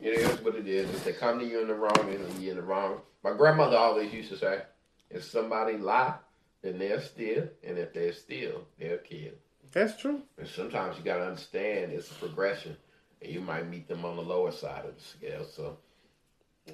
it 0.00 0.08
is 0.08 0.40
what 0.40 0.56
it 0.56 0.66
is. 0.66 0.90
If 0.90 1.04
they 1.04 1.12
come 1.12 1.38
to 1.38 1.44
you 1.46 1.60
in 1.60 1.68
the 1.68 1.74
wrong, 1.74 1.92
then 2.06 2.20
you're 2.40 2.50
in 2.50 2.56
the 2.56 2.62
wrong. 2.62 3.00
My 3.22 3.32
grandmother 3.32 3.76
always 3.76 4.12
used 4.12 4.30
to 4.30 4.36
say, 4.36 4.62
if 5.10 5.24
somebody 5.24 5.76
lie, 5.76 6.14
then 6.62 6.78
they'll 6.78 7.00
steal, 7.00 7.48
and 7.62 7.78
if 7.78 7.92
they're 7.92 8.12
steal, 8.12 8.62
they'll 8.78 8.98
kill. 8.98 9.32
That's 9.72 10.00
true. 10.00 10.22
And 10.38 10.48
sometimes 10.48 10.98
you 10.98 11.04
gotta 11.04 11.26
understand 11.26 11.92
it's 11.92 12.10
a 12.10 12.14
progression, 12.14 12.76
and 13.22 13.32
you 13.32 13.40
might 13.40 13.68
meet 13.68 13.86
them 13.88 14.04
on 14.04 14.16
the 14.16 14.22
lower 14.22 14.52
side 14.52 14.84
of 14.84 14.94
the 14.96 15.02
scale. 15.02 15.44
So 15.44 15.76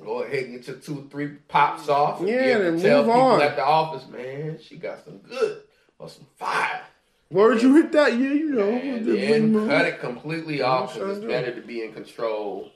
go 0.05 0.23
ahead 0.23 0.45
and 0.45 0.53
get 0.57 0.67
your 0.69 0.77
two, 0.77 1.09
three 1.11 1.29
pops 1.49 1.89
off. 1.89 2.21
And 2.21 2.29
Yeah, 2.29 2.43
be 2.45 2.51
able 2.51 2.67
and 2.67 2.83
tell 2.83 2.99
move 3.05 3.15
people 3.15 3.21
on. 3.21 3.43
at 3.43 3.57
the 3.57 3.65
office, 3.65 4.09
man, 4.09 4.59
she 4.63 4.77
got 4.77 5.05
some 5.05 5.19
good 5.19 5.63
or 5.99 6.09
some 6.09 6.27
fire. 6.37 6.83
Where'd 7.29 7.61
you 7.61 7.75
hit 7.75 7.91
that? 7.93 8.13
Yeah, 8.13 8.33
you 8.33 8.51
know. 8.51 8.69
And 8.69 9.05
then 9.05 9.69
cut 9.69 9.85
it 9.87 9.99
completely 10.01 10.63
off 10.63 10.95
because 10.95 11.19
it's 11.19 11.27
better 11.27 11.53
to 11.55 11.61
be 11.61 11.83
in 11.83 11.93
control. 11.93 12.71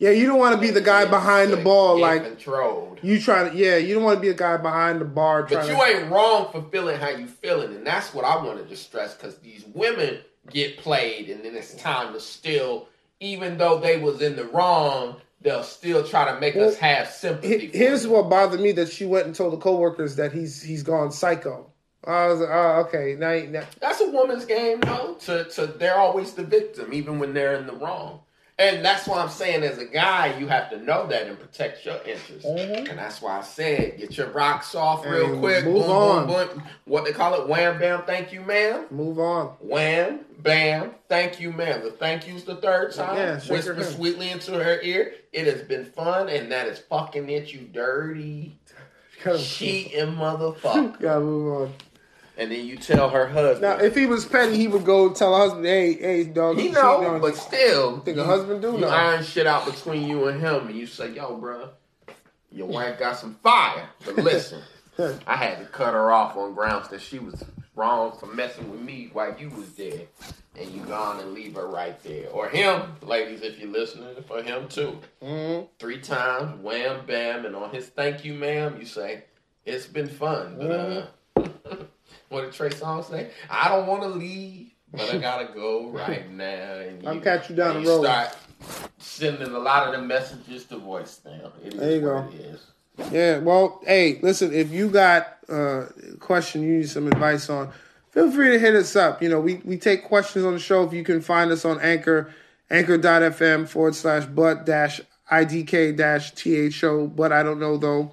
Yeah, 0.00 0.10
you 0.10 0.26
don't 0.26 0.38
want 0.38 0.54
to 0.54 0.60
be 0.60 0.70
the 0.70 0.80
guy 0.80 1.04
behind 1.04 1.52
the 1.52 1.58
ball, 1.58 2.00
like 2.00 2.24
controlled. 2.24 2.98
you 3.02 3.20
try 3.20 3.48
to. 3.48 3.54
Yeah, 3.54 3.76
you 3.76 3.94
don't 3.94 4.02
want 4.02 4.16
to 4.16 4.20
be 4.20 4.30
a 4.30 4.34
guy 4.34 4.56
behind 4.56 5.00
the 5.00 5.04
bar 5.04 5.42
But 5.44 5.68
you 5.68 5.74
to. 5.76 5.82
ain't 5.84 6.10
wrong 6.10 6.48
for 6.50 6.62
feeling 6.72 6.98
how 6.98 7.10
you 7.10 7.26
feeling, 7.26 7.74
and 7.76 7.86
that's 7.86 8.12
what 8.14 8.24
I 8.24 8.42
wanted 8.42 8.68
to 8.70 8.76
stress 8.76 9.14
because 9.14 9.36
these 9.38 9.64
women 9.74 10.18
get 10.50 10.78
played, 10.78 11.28
and 11.28 11.44
then 11.44 11.54
it's 11.54 11.74
time 11.74 12.14
to 12.14 12.20
still, 12.20 12.88
even 13.20 13.58
though 13.58 13.78
they 13.78 13.98
was 13.98 14.22
in 14.22 14.36
the 14.36 14.44
wrong, 14.46 15.16
they'll 15.42 15.62
still 15.62 16.02
try 16.02 16.32
to 16.32 16.40
make 16.40 16.56
us 16.56 16.76
have 16.78 17.08
sympathy. 17.08 17.66
He- 17.66 17.78
Here's 17.78 18.02
them. 18.04 18.12
what 18.12 18.30
bothered 18.30 18.60
me: 18.60 18.72
that 18.72 18.88
she 18.90 19.04
went 19.04 19.26
and 19.26 19.34
told 19.34 19.52
the 19.52 19.58
coworkers 19.58 20.16
that 20.16 20.32
he's 20.32 20.62
he's 20.62 20.82
gone 20.82 21.12
psycho. 21.12 21.66
I 22.06 22.28
was 22.28 22.40
like, 22.40 22.48
oh, 22.50 22.84
okay. 22.88 23.14
Now, 23.18 23.38
now 23.50 23.66
That's 23.78 24.00
a 24.00 24.08
woman's 24.08 24.46
game, 24.46 24.80
though. 24.80 25.16
To 25.26 25.44
to 25.44 25.66
they're 25.66 25.98
always 25.98 26.32
the 26.32 26.42
victim, 26.44 26.94
even 26.94 27.18
when 27.18 27.34
they're 27.34 27.56
in 27.56 27.66
the 27.66 27.74
wrong. 27.74 28.20
And 28.60 28.84
that's 28.84 29.06
why 29.08 29.22
I'm 29.22 29.30
saying, 29.30 29.62
as 29.62 29.78
a 29.78 29.86
guy, 29.86 30.38
you 30.38 30.46
have 30.46 30.68
to 30.68 30.78
know 30.82 31.06
that 31.06 31.26
and 31.26 31.38
protect 31.40 31.86
your 31.86 31.96
interests. 32.04 32.44
Mm-hmm. 32.44 32.90
And 32.90 32.98
that's 32.98 33.22
why 33.22 33.38
I 33.38 33.40
said, 33.40 33.96
get 33.96 34.18
your 34.18 34.28
rocks 34.32 34.74
off 34.74 35.06
real 35.06 35.32
And 35.32 35.40
quick. 35.40 35.64
move 35.64 35.86
boom, 35.86 35.90
on. 35.90 36.26
boom, 36.26 36.48
boom. 36.48 36.62
What 36.84 37.06
they 37.06 37.12
call 37.12 37.40
it? 37.40 37.48
Wham, 37.48 37.78
bam, 37.78 38.02
thank 38.04 38.34
you, 38.34 38.42
ma'am. 38.42 38.84
Move 38.90 39.18
on. 39.18 39.46
Wham, 39.60 40.20
bam, 40.40 40.90
thank 41.08 41.40
you, 41.40 41.52
ma'am. 41.52 41.82
The 41.82 41.92
thank 41.92 42.28
you's 42.28 42.44
the 42.44 42.56
third 42.56 42.92
time. 42.92 43.16
Yeah, 43.16 43.40
Whisper 43.40 43.82
sweetly 43.82 44.30
into 44.30 44.62
her 44.62 44.78
ear. 44.82 45.14
It 45.32 45.46
has 45.46 45.62
been 45.62 45.86
fun, 45.86 46.28
and 46.28 46.52
that 46.52 46.66
is 46.66 46.80
fucking 46.80 47.30
it, 47.30 47.50
you 47.54 47.60
dirty, 47.60 48.58
cheating 49.38 50.16
motherfucker. 50.16 51.00
gotta 51.00 51.20
move 51.20 51.62
on. 51.62 51.72
And 52.40 52.50
then 52.50 52.64
you 52.66 52.76
tell 52.76 53.10
her 53.10 53.26
husband. 53.28 53.60
Now, 53.60 53.76
if 53.84 53.94
he 53.94 54.06
was 54.06 54.24
petty, 54.24 54.56
he 54.56 54.66
would 54.66 54.84
go 54.86 55.12
tell 55.12 55.34
her 55.36 55.42
husband, 55.42 55.66
"Hey, 55.66 55.92
hey, 55.92 56.24
dog, 56.24 56.58
he 56.58 56.68
you 56.68 56.72
know, 56.72 57.18
but 57.20 57.36
still, 57.36 58.00
Think 58.00 58.16
a 58.16 58.24
husband 58.24 58.62
do 58.62 58.72
you 58.72 58.78
know. 58.78 58.88
iron 58.88 59.22
shit 59.22 59.46
out 59.46 59.66
between 59.66 60.08
you 60.08 60.26
and 60.28 60.40
him, 60.40 60.66
and 60.68 60.74
you 60.74 60.86
say, 60.86 61.10
"Yo, 61.10 61.36
bro, 61.36 61.68
your 62.50 62.66
wife 62.66 62.98
got 62.98 63.18
some 63.18 63.34
fire." 63.42 63.90
But 64.06 64.16
listen, 64.24 64.62
I 65.26 65.36
had 65.36 65.58
to 65.58 65.66
cut 65.66 65.92
her 65.92 66.10
off 66.10 66.34
on 66.36 66.54
grounds 66.54 66.88
that 66.88 67.02
she 67.02 67.18
was 67.18 67.44
wrong 67.76 68.16
for 68.18 68.26
messing 68.26 68.70
with 68.70 68.80
me 68.80 69.10
while 69.12 69.34
you 69.38 69.50
was 69.50 69.74
there, 69.74 70.00
and 70.58 70.70
you 70.70 70.80
gone 70.84 71.20
and 71.20 71.34
leave 71.34 71.56
her 71.56 71.66
right 71.66 72.02
there, 72.02 72.30
or 72.30 72.48
him, 72.48 72.82
ladies, 73.02 73.42
if 73.42 73.58
you're 73.58 73.70
listening, 73.70 74.16
for 74.26 74.42
him 74.42 74.66
too. 74.66 74.98
Mhm. 75.22 75.68
Three 75.78 76.00
times, 76.00 76.58
wham, 76.62 77.04
bam, 77.06 77.44
and 77.44 77.54
on 77.54 77.68
his 77.70 77.88
thank 77.88 78.24
you, 78.24 78.32
ma'am, 78.32 78.78
you 78.80 78.86
say, 78.86 79.24
"It's 79.66 79.84
been 79.86 80.08
fun." 80.08 80.56
But 80.58 80.70
uh, 80.70 81.06
what 82.30 82.42
did 82.42 82.52
Trey 82.52 82.70
Songz 82.70 83.10
say? 83.10 83.30
I 83.50 83.68
don't 83.68 83.86
want 83.86 84.02
to 84.02 84.08
leave, 84.08 84.70
but 84.92 85.12
I 85.12 85.18
gotta 85.18 85.52
go 85.52 85.90
right 85.90 86.30
now. 86.30 86.44
And 86.46 87.06
I'll 87.06 87.20
catch 87.20 87.50
you 87.50 87.56
down 87.56 87.82
the 87.82 87.88
road. 87.88 88.04
Start 88.04 88.36
sending 88.98 89.48
a 89.48 89.58
lot 89.58 89.88
of 89.88 90.00
the 90.00 90.06
messages 90.06 90.64
to 90.66 90.76
voicemail. 90.76 91.52
It 91.64 91.74
is 91.74 91.80
There 91.80 91.92
you 91.92 92.00
go. 92.00 92.28
Yeah, 93.10 93.38
well, 93.38 93.80
hey, 93.84 94.20
listen, 94.22 94.52
if 94.52 94.70
you 94.70 94.88
got 94.88 95.38
uh, 95.48 95.86
a 95.86 96.16
question 96.18 96.62
you 96.62 96.78
need 96.78 96.88
some 96.88 97.06
advice 97.06 97.48
on, 97.48 97.72
feel 98.10 98.30
free 98.30 98.50
to 98.50 98.58
hit 98.58 98.74
us 98.74 98.94
up. 98.94 99.22
You 99.22 99.30
know, 99.30 99.40
we, 99.40 99.56
we 99.64 99.78
take 99.78 100.04
questions 100.04 100.44
on 100.44 100.52
the 100.52 100.58
show. 100.58 100.84
If 100.84 100.92
you 100.92 101.02
can 101.02 101.20
find 101.20 101.50
us 101.50 101.64
on 101.64 101.80
Anchor, 101.80 102.32
anchor.fm 102.70 103.68
forward 103.68 103.94
slash 103.94 104.26
but 104.26 104.66
dash 104.66 105.00
IDK 105.32 105.96
dash 105.96 106.32
THO, 106.32 107.06
but 107.08 107.32
I 107.32 107.42
don't 107.42 107.58
know 107.58 107.76
though. 107.76 108.12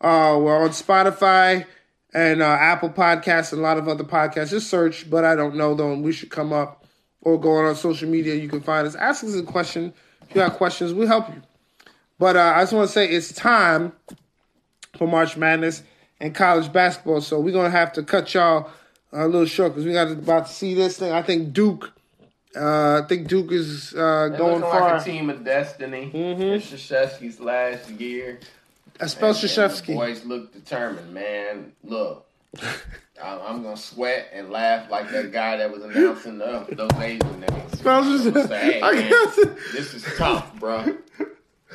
Uh, 0.00 0.38
we're 0.40 0.56
on 0.56 0.70
Spotify 0.70 1.66
and 2.14 2.42
uh, 2.42 2.46
Apple 2.46 2.90
Podcasts 2.90 3.52
and 3.52 3.60
a 3.60 3.62
lot 3.62 3.78
of 3.78 3.88
other 3.88 4.04
podcasts. 4.04 4.50
Just 4.50 4.68
search, 4.70 5.08
but 5.10 5.24
I 5.24 5.34
don't 5.34 5.56
know 5.56 5.74
though, 5.74 5.92
and 5.92 6.02
we 6.02 6.12
should 6.12 6.30
come 6.30 6.52
up 6.52 6.84
or 7.20 7.38
go 7.38 7.52
on 7.52 7.64
our 7.64 7.74
social 7.74 8.08
media. 8.08 8.34
You 8.34 8.48
can 8.48 8.60
find 8.60 8.86
us. 8.86 8.94
Ask 8.94 9.24
us 9.24 9.34
a 9.34 9.42
question. 9.42 9.92
If 10.22 10.30
you 10.30 10.36
got 10.36 10.54
questions, 10.54 10.92
we'll 10.92 11.06
help 11.08 11.28
you. 11.28 11.42
But 12.18 12.36
uh, 12.36 12.52
I 12.56 12.62
just 12.62 12.72
want 12.72 12.88
to 12.88 12.92
say 12.92 13.08
it's 13.08 13.32
time 13.32 13.92
for 14.96 15.06
March 15.06 15.36
Madness 15.36 15.82
and 16.20 16.34
college 16.34 16.72
basketball. 16.72 17.20
So 17.20 17.40
we're 17.40 17.52
gonna 17.52 17.70
have 17.70 17.92
to 17.94 18.02
cut 18.02 18.32
y'all 18.34 18.70
a 19.12 19.26
little 19.26 19.46
short 19.46 19.72
because 19.72 19.84
we 19.86 19.92
got 19.92 20.10
about 20.10 20.46
to 20.46 20.52
see 20.52 20.74
this 20.74 20.98
thing. 20.98 21.12
I 21.12 21.22
think 21.22 21.52
Duke. 21.52 21.92
Uh, 22.56 23.02
I 23.02 23.06
think 23.06 23.28
Duke 23.28 23.52
is 23.52 23.94
uh, 23.94 24.28
going 24.36 24.62
far. 24.62 24.92
like 24.94 25.02
a 25.02 25.04
team 25.04 25.30
of 25.30 25.44
destiny. 25.44 26.10
Mhm. 26.12 26.40
It's 26.56 26.66
Krzyzewski's 26.72 27.38
last 27.40 27.90
year. 27.90 28.40
I 29.00 29.06
spell 29.06 29.30
And- 29.30 29.38
and 29.38 29.42
the 29.48 29.48
Krzyzewski. 29.48 29.94
Boys 29.94 30.24
look 30.24 30.52
determined, 30.52 31.12
man. 31.14 31.72
Look, 31.84 32.26
I- 32.60 33.38
I'm 33.46 33.62
gonna 33.62 33.76
sweat 33.76 34.30
and 34.32 34.50
laugh 34.50 34.90
like 34.90 35.10
that 35.12 35.32
guy 35.32 35.56
that 35.56 35.70
was 35.72 35.82
announcing 35.82 36.38
the, 36.38 36.66
those 36.70 36.90
Asian 37.00 37.40
names. 37.40 37.78
Spell 37.78 38.02
I'm 38.02 38.32
gonna 38.32 38.48
say, 38.48 38.72
hey, 38.72 38.80
man, 38.80 39.56
this 39.72 39.94
is 39.94 40.04
tough, 40.16 40.54
bro. 40.58 40.96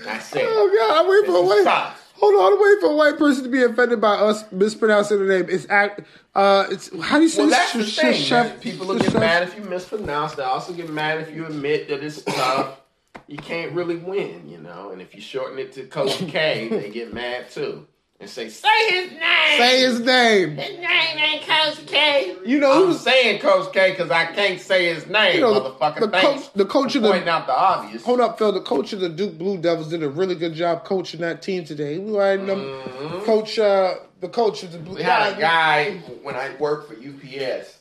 That's 0.04 0.36
it. 0.36 0.44
Oh 0.46 0.76
God! 0.90 1.00
I'm 1.04 1.10
waiting 1.10 1.32
for 1.32 1.38
a 1.38 1.42
white. 1.46 1.64
tough. 1.64 2.00
Hold 2.16 2.36
on, 2.36 2.54
I'm 2.54 2.62
waiting 2.62 2.80
for 2.82 2.92
a 2.92 2.96
white 2.96 3.18
person 3.18 3.44
to 3.44 3.50
be 3.50 3.64
offended 3.64 4.00
by 4.02 4.16
us 4.16 4.44
mispronouncing 4.52 5.20
the 5.20 5.26
name. 5.26 5.46
It's 5.50 5.68
act. 5.70 6.02
Uh, 6.36 6.66
it's 6.72 6.90
how 7.02 7.18
do 7.18 7.24
you 7.24 7.30
say 7.30 7.42
Well, 7.44 7.52
that's 7.52 7.74
the 7.74 7.84
Sh- 7.86 8.00
thing. 8.00 8.14
sh- 8.24 8.62
People 8.62 8.88
will 8.88 8.98
get 8.98 9.14
mad 9.14 9.44
if 9.44 9.56
you 9.56 9.64
mispronounce. 9.64 10.34
They 10.36 10.44
also 10.44 10.74
get 10.74 10.90
mad 10.90 11.20
if 11.22 11.34
you 11.36 11.46
admit 11.46 11.88
that 11.90 12.04
it's 12.04 12.22
tough. 12.24 12.80
You 13.28 13.38
can't 13.38 13.72
really 13.74 13.96
win, 13.98 14.50
you 14.50 14.58
know. 14.60 14.92
And 14.92 15.02
if 15.02 15.16
you 15.16 15.22
shorten 15.22 15.58
it 15.60 15.72
to 15.74 15.84
Coach 15.86 16.18
K, 16.28 16.68
they 16.70 16.90
get 16.90 17.14
mad 17.14 17.50
too 17.50 17.88
and 18.20 18.30
say, 18.30 18.50
"Say 18.50 18.70
his 18.90 19.12
name." 19.12 19.58
Say 19.58 19.80
his 19.82 20.00
name. 20.02 20.58
His 20.58 20.78
name 20.78 21.18
ain't 21.18 21.42
Coach 21.48 21.86
K. 21.88 22.36
You 22.46 22.60
know, 22.60 22.72
I'm 22.84 22.88
was 22.90 23.02
saying 23.02 23.40
Coach 23.40 23.72
K 23.74 23.92
because 23.92 24.12
I 24.12 24.26
can't 24.26 24.60
say 24.60 24.94
his 24.94 25.08
name, 25.08 25.36
You 25.36 25.42
know, 25.42 25.54
motherfucker. 25.62 26.00
the 26.02 26.08
Thanks 26.10 26.44
coach- 26.44 26.54
the 26.54 26.66
coach 26.66 26.96
of 26.96 27.04
the- 27.04 27.12
pointing 27.12 27.30
out 27.30 27.48
the 27.48 27.58
obvious. 27.58 28.04
Hold 28.04 28.20
up, 28.20 28.38
Phil. 28.38 28.52
The 28.52 28.62
coach 28.62 28.94
of 28.94 29.00
the 29.00 29.10
Duke 29.10 29.38
Blue 29.38 29.58
Devils 29.58 29.90
did 29.90 30.04
a 30.04 30.10
really 30.10 30.36
good 30.36 30.54
job 30.54 30.84
coaching 30.84 31.22
that 31.22 31.42
team 31.42 31.64
today. 31.66 31.98
We 32.00 32.14
had 32.18 32.46
them 32.46 32.60
Mhm. 32.62 33.24
coach, 33.26 33.58
uh, 33.58 33.96
the 34.20 34.30
coach 34.30 34.64
of 34.64 34.74
the 34.74 34.80
Blue. 34.80 34.96
We 34.98 35.04
had 35.04 35.38
a 35.38 35.40
guy 35.40 35.92
when 36.24 36.36
I 36.36 36.50
worked 36.60 36.90
for 36.90 36.96
UPS. 36.96 37.78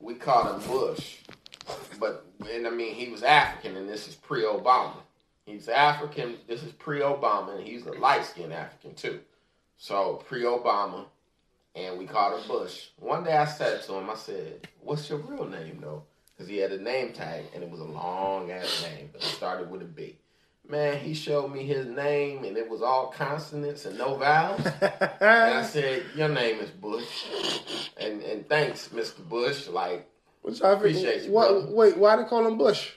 We 0.00 0.14
called 0.14 0.62
him 0.62 0.70
Bush, 0.70 1.16
but 1.98 2.26
and 2.50 2.66
I 2.66 2.70
mean 2.70 2.94
he 2.94 3.10
was 3.10 3.22
African, 3.22 3.76
and 3.76 3.88
this 3.88 4.08
is 4.08 4.14
pre-Obama. 4.14 4.96
He's 5.44 5.68
African. 5.68 6.36
This 6.48 6.62
is 6.62 6.72
pre-Obama, 6.72 7.56
and 7.56 7.66
he's 7.66 7.86
a 7.86 7.92
light-skinned 7.92 8.52
African 8.52 8.94
too. 8.94 9.20
So 9.76 10.22
pre-Obama, 10.26 11.06
and 11.74 11.98
we 11.98 12.06
called 12.06 12.40
him 12.40 12.48
Bush. 12.48 12.88
One 12.98 13.24
day 13.24 13.36
I 13.36 13.44
said 13.44 13.82
to 13.84 13.94
him, 13.94 14.10
I 14.10 14.14
said, 14.14 14.68
"What's 14.80 15.08
your 15.08 15.18
real 15.18 15.46
name, 15.46 15.78
though?" 15.80 16.04
Because 16.34 16.48
he 16.48 16.58
had 16.58 16.72
a 16.72 16.82
name 16.82 17.12
tag, 17.12 17.44
and 17.54 17.62
it 17.62 17.70
was 17.70 17.80
a 17.80 17.84
long 17.84 18.50
ass 18.50 18.82
name, 18.82 19.10
but 19.12 19.22
it 19.22 19.26
started 19.26 19.70
with 19.70 19.82
a 19.82 19.86
B. 19.86 20.18
Man, 20.68 20.98
he 20.98 21.14
showed 21.14 21.52
me 21.52 21.64
his 21.64 21.86
name, 21.86 22.42
and 22.42 22.56
it 22.56 22.68
was 22.68 22.82
all 22.82 23.06
consonants 23.06 23.84
and 23.86 23.96
no 23.96 24.16
vowels. 24.16 24.66
And 25.20 25.54
I 25.58 25.62
said, 25.62 26.04
"Your 26.16 26.28
name 26.28 26.58
is 26.60 26.70
Bush," 26.70 27.26
and 27.96 28.22
and 28.22 28.48
thanks, 28.48 28.90
Mister 28.90 29.22
Bush. 29.22 29.68
Like 29.68 30.08
Which 30.46 30.62
I 30.62 30.70
Appreciate 30.74 31.24
you, 31.24 31.32
What, 31.32 31.50
brother. 31.50 31.66
wait, 31.74 31.96
why 31.96 32.14
they 32.14 32.22
call 32.24 32.46
him 32.46 32.56
Bush? 32.56 32.92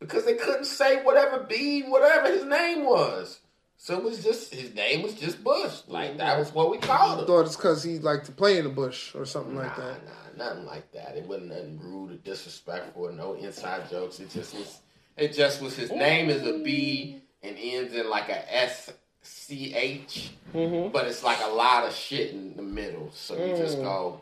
because 0.00 0.26
they 0.26 0.34
couldn't 0.34 0.66
say 0.66 1.02
whatever 1.02 1.46
B, 1.48 1.82
whatever 1.82 2.28
his 2.30 2.44
name 2.44 2.84
was, 2.84 3.40
so 3.78 3.96
it 3.96 4.04
was 4.04 4.22
just 4.22 4.52
his 4.52 4.74
name 4.74 5.00
was 5.02 5.14
just 5.14 5.42
Bush. 5.42 5.80
Like 5.88 6.18
that 6.18 6.38
was 6.38 6.52
what 6.52 6.70
we 6.70 6.76
called 6.76 7.20
him. 7.20 7.26
thought 7.26 7.46
it's 7.46 7.56
because 7.56 7.82
he 7.82 7.98
liked 8.00 8.26
to 8.26 8.32
play 8.32 8.58
in 8.58 8.64
the 8.64 8.70
bush 8.70 9.14
or 9.14 9.24
something 9.24 9.56
like 9.56 9.74
that. 9.76 10.00
nah, 10.36 10.44
nothing 10.44 10.66
like 10.66 10.92
that. 10.92 11.16
It 11.16 11.24
wasn't 11.26 11.48
nothing 11.48 11.80
rude 11.82 12.10
or 12.12 12.16
disrespectful 12.16 13.06
or 13.06 13.12
no 13.12 13.32
inside 13.32 13.88
jokes. 13.88 14.20
It 14.20 14.30
just 14.30 14.54
was. 14.54 14.80
It 15.16 15.32
just 15.32 15.62
was 15.62 15.74
his 15.74 15.90
name 15.90 16.28
is 16.28 16.42
a 16.46 16.58
B 16.62 17.22
and 17.42 17.56
ends 17.58 17.94
in 17.94 18.10
like 18.10 18.28
a 18.28 18.54
S 18.54 18.92
C 19.22 19.74
H. 19.74 20.32
Mm-hmm. 20.52 20.92
but 20.92 21.06
it's 21.06 21.24
like 21.24 21.38
a 21.42 21.48
lot 21.50 21.84
of 21.86 21.94
shit 21.94 22.32
in 22.32 22.54
the 22.56 22.62
middle. 22.62 23.10
So 23.14 23.34
you 23.42 23.56
just 23.56 23.78
Mm. 23.78 23.82
go. 23.84 24.20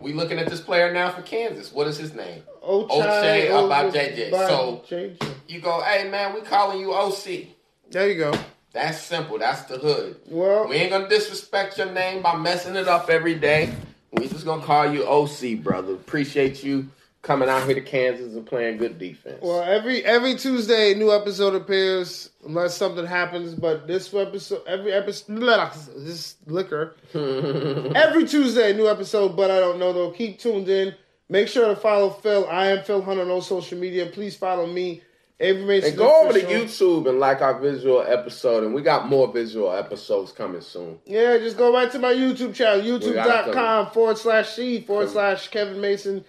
We 0.00 0.12
looking 0.12 0.38
at 0.38 0.48
this 0.48 0.60
player 0.60 0.92
now 0.92 1.10
for 1.10 1.22
Kansas. 1.22 1.72
What 1.72 1.86
is 1.88 1.96
his 1.98 2.14
name? 2.14 2.42
Ochai 2.62 2.88
Ochai 2.88 3.50
Oba- 3.50 3.90
Agbaji. 3.98 4.30
So- 4.30 4.84
JJ. 4.88 5.34
You 5.48 5.60
go, 5.60 5.80
hey 5.82 6.08
man, 6.08 6.34
we 6.34 6.40
calling 6.42 6.80
you 6.80 6.92
OC. 6.92 7.48
there 7.90 8.08
you 8.08 8.16
go. 8.18 8.32
That's 8.72 9.00
simple. 9.00 9.38
That's 9.38 9.62
the 9.62 9.78
hood. 9.78 10.16
Well, 10.28 10.68
We 10.68 10.76
ain't 10.76 10.90
gonna 10.90 11.08
disrespect 11.08 11.78
your 11.78 11.90
name 11.90 12.22
by 12.22 12.36
messing 12.36 12.76
it 12.76 12.86
up 12.86 13.08
every 13.10 13.34
day. 13.34 13.74
We 14.12 14.28
just 14.28 14.44
gonna 14.44 14.62
call 14.64 14.92
you 14.92 15.04
OC, 15.06 15.54
brother. 15.62 15.94
Appreciate 15.94 16.62
you 16.62 16.88
coming 17.22 17.48
out 17.48 17.64
here 17.64 17.74
to 17.74 17.80
Kansas 17.80 18.34
and 18.34 18.46
playing 18.46 18.78
good 18.78 18.98
defense. 18.98 19.38
well, 19.42 19.62
every 19.62 20.04
every 20.04 20.34
Tuesday, 20.34 20.92
a 20.92 20.94
new 20.94 21.12
episode 21.12 21.54
appears 21.54 22.30
unless 22.46 22.76
something 22.76 23.06
happens. 23.06 23.54
But 23.54 23.86
this 23.86 24.12
episode, 24.14 24.62
every 24.66 24.92
episode, 24.92 25.38
this 25.96 26.36
liquor. 26.46 26.96
Every 27.14 28.26
Tuesday, 28.26 28.70
a 28.72 28.74
new 28.74 28.88
episode, 28.88 29.36
but 29.36 29.50
I 29.50 29.58
don't 29.58 29.78
know 29.78 29.92
though. 29.92 30.10
Keep 30.10 30.38
tuned 30.38 30.68
in. 30.68 30.94
Make 31.28 31.48
sure 31.48 31.68
to 31.68 31.76
follow 31.76 32.10
Phil. 32.10 32.46
I 32.48 32.68
am 32.68 32.84
Phil 32.84 33.02
Hunter 33.02 33.22
on 33.22 33.30
all 33.30 33.42
social 33.42 33.78
media. 33.78 34.06
Please 34.06 34.34
follow 34.34 34.66
me. 34.66 35.02
Avery 35.40 35.64
Mason. 35.64 35.90
and 35.90 35.98
go 35.98 36.22
over 36.24 36.32
to 36.32 36.44
YouTube 36.44 37.08
and 37.08 37.20
like 37.20 37.42
our 37.42 37.60
visual 37.60 38.02
episode, 38.02 38.64
and 38.64 38.74
we 38.74 38.82
got 38.82 39.08
more 39.08 39.32
visual 39.32 39.72
episodes 39.72 40.32
coming 40.32 40.60
soon. 40.60 40.98
Yeah, 41.06 41.38
just 41.38 41.56
go 41.56 41.72
right 41.72 41.90
to 41.92 41.98
my 42.00 42.12
YouTube 42.12 42.54
channel, 42.54 42.84
youtube.com 42.84 43.90
forward 43.92 44.18
slash 44.18 44.50
C 44.50 44.80
forward 44.80 45.10
slash 45.10 45.46
Kevin 45.48 45.80
Mason. 45.80 46.24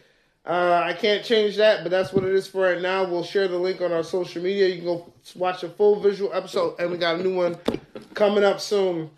Uh, 0.46 0.82
I 0.86 0.94
can't 0.94 1.24
change 1.24 1.58
that, 1.58 1.84
but 1.84 1.90
that's 1.92 2.12
what 2.14 2.24
it 2.24 2.34
is 2.34 2.48
for 2.48 2.62
right 2.62 2.82
now. 2.82 3.04
We'll 3.04 3.24
share 3.24 3.48
the 3.48 3.58
link 3.58 3.82
on 3.82 3.92
our 3.92 4.04
social 4.04 4.42
media. 4.42 4.68
You 4.68 4.76
can 4.78 4.86
go 4.86 5.14
watch 5.36 5.64
a 5.64 5.70
full 5.70 6.00
visual 6.00 6.34
episode, 6.34 6.80
and 6.80 6.90
we 6.90 6.98
got 6.98 7.20
a 7.20 7.24
new 7.24 7.36
one 7.36 7.58
coming 8.14 8.44
up 8.44 8.60
soon. 8.60 9.12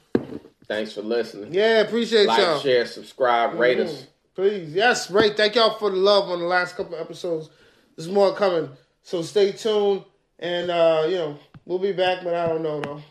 Thanks 0.67 0.93
for 0.93 1.01
listening. 1.01 1.53
Yeah, 1.53 1.81
appreciate 1.81 2.27
Like, 2.27 2.39
y'all. 2.39 2.59
share, 2.59 2.85
subscribe, 2.85 3.57
rate 3.59 3.77
Mhm. 3.77 3.85
us. 3.85 4.05
Please, 4.35 4.73
yes, 4.73 5.11
right. 5.11 5.35
Thank 5.35 5.55
y'all 5.55 5.77
for 5.77 5.89
the 5.89 5.97
love 5.97 6.29
on 6.29 6.39
the 6.39 6.45
last 6.45 6.75
couple 6.75 6.95
episodes. 6.95 7.49
There's 7.95 8.09
more 8.09 8.33
coming, 8.33 8.69
so 9.03 9.21
stay 9.21 9.51
tuned. 9.51 10.03
And 10.39 10.71
uh, 10.71 11.05
you 11.07 11.15
know, 11.15 11.37
we'll 11.65 11.79
be 11.79 11.91
back, 11.91 12.23
but 12.23 12.33
I 12.33 12.47
don't 12.47 12.63
know 12.63 12.81
though. 12.81 13.01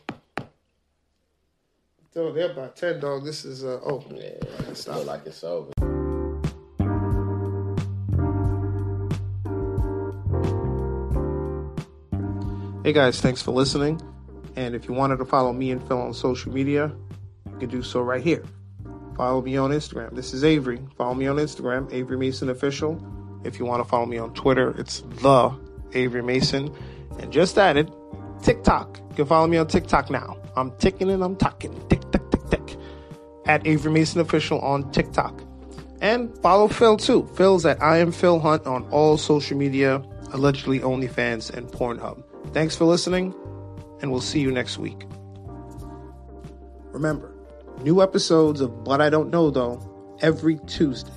So 2.13 2.33
they're 2.33 2.51
about 2.51 2.75
ten, 2.77 2.99
dog. 2.99 3.25
This 3.25 3.45
is 3.45 3.63
uh 3.65 3.79
oh, 3.85 4.03
Yeah, 4.11 4.75
feel 4.75 5.05
like 5.05 5.27
it's 5.27 5.45
over. 5.45 5.71
Hey 12.91 12.95
guys, 12.95 13.21
thanks 13.21 13.41
for 13.41 13.53
listening. 13.53 14.03
And 14.57 14.75
if 14.75 14.89
you 14.89 14.95
wanted 14.95 15.19
to 15.19 15.25
follow 15.25 15.53
me 15.53 15.71
and 15.71 15.81
Phil 15.87 16.01
on 16.01 16.13
social 16.13 16.53
media, 16.53 16.91
you 17.49 17.59
can 17.59 17.69
do 17.69 17.85
so 17.85 18.01
right 18.01 18.21
here. 18.21 18.43
Follow 19.17 19.43
me 19.43 19.57
on 19.57 19.71
Instagram. 19.71 20.13
This 20.17 20.35
is 20.35 20.43
Avery. 20.43 20.81
Follow 20.97 21.15
me 21.15 21.29
on 21.29 21.37
Instagram, 21.37 21.89
Avery 21.93 22.17
Mason 22.17 22.49
Official. 22.51 23.01
If 23.45 23.61
you 23.61 23.65
want 23.65 23.81
to 23.81 23.89
follow 23.89 24.07
me 24.07 24.19
on 24.19 24.35
Twitter, 24.35 24.75
it's 24.77 25.03
the 25.23 25.57
Avery 25.93 26.25
Mason. 26.25 26.75
And 27.21 27.33
just 27.33 27.57
added, 27.59 27.93
TikTok. 28.43 28.99
You 29.11 29.15
can 29.15 29.27
follow 29.27 29.47
me 29.47 29.59
on 29.59 29.69
TikTok 29.69 30.11
now. 30.11 30.37
I'm 30.57 30.77
ticking 30.79 31.13
and 31.13 31.23
I'm 31.23 31.37
talking. 31.37 31.73
Tick, 31.89 32.01
tick, 32.11 32.29
tick, 32.33 32.45
tick. 32.51 32.77
At 33.47 33.65
Avery 33.69 33.93
Mason 33.93 34.21
Official 34.21 34.59
on 34.63 34.91
TikTok. 34.91 35.41
And 36.01 36.37
follow 36.39 36.67
Phil 36.67 36.97
too. 36.97 37.31
Phil's 37.37 37.65
at 37.65 37.81
I 37.81 37.99
am 37.99 38.11
Phil 38.11 38.41
Hunt 38.41 38.67
on 38.67 38.83
all 38.91 39.17
social 39.17 39.57
media, 39.57 40.03
allegedly 40.33 40.81
OnlyFans 40.81 41.55
and 41.55 41.69
Pornhub. 41.69 42.25
Thanks 42.53 42.75
for 42.77 42.85
listening, 42.85 43.35
and 44.03 44.11
we'll 44.11 44.21
see 44.21 44.41
you 44.41 44.51
next 44.51 44.79
week. 44.79 45.07
Remember, 46.93 47.33
new 47.83 48.03
episodes 48.03 48.61
of 48.61 48.83
But 48.85 49.01
I 49.01 49.09
Don't 49.09 49.31
Know 49.31 49.51
Though 49.51 49.81
every 50.21 50.59
Tuesday. 50.67 51.11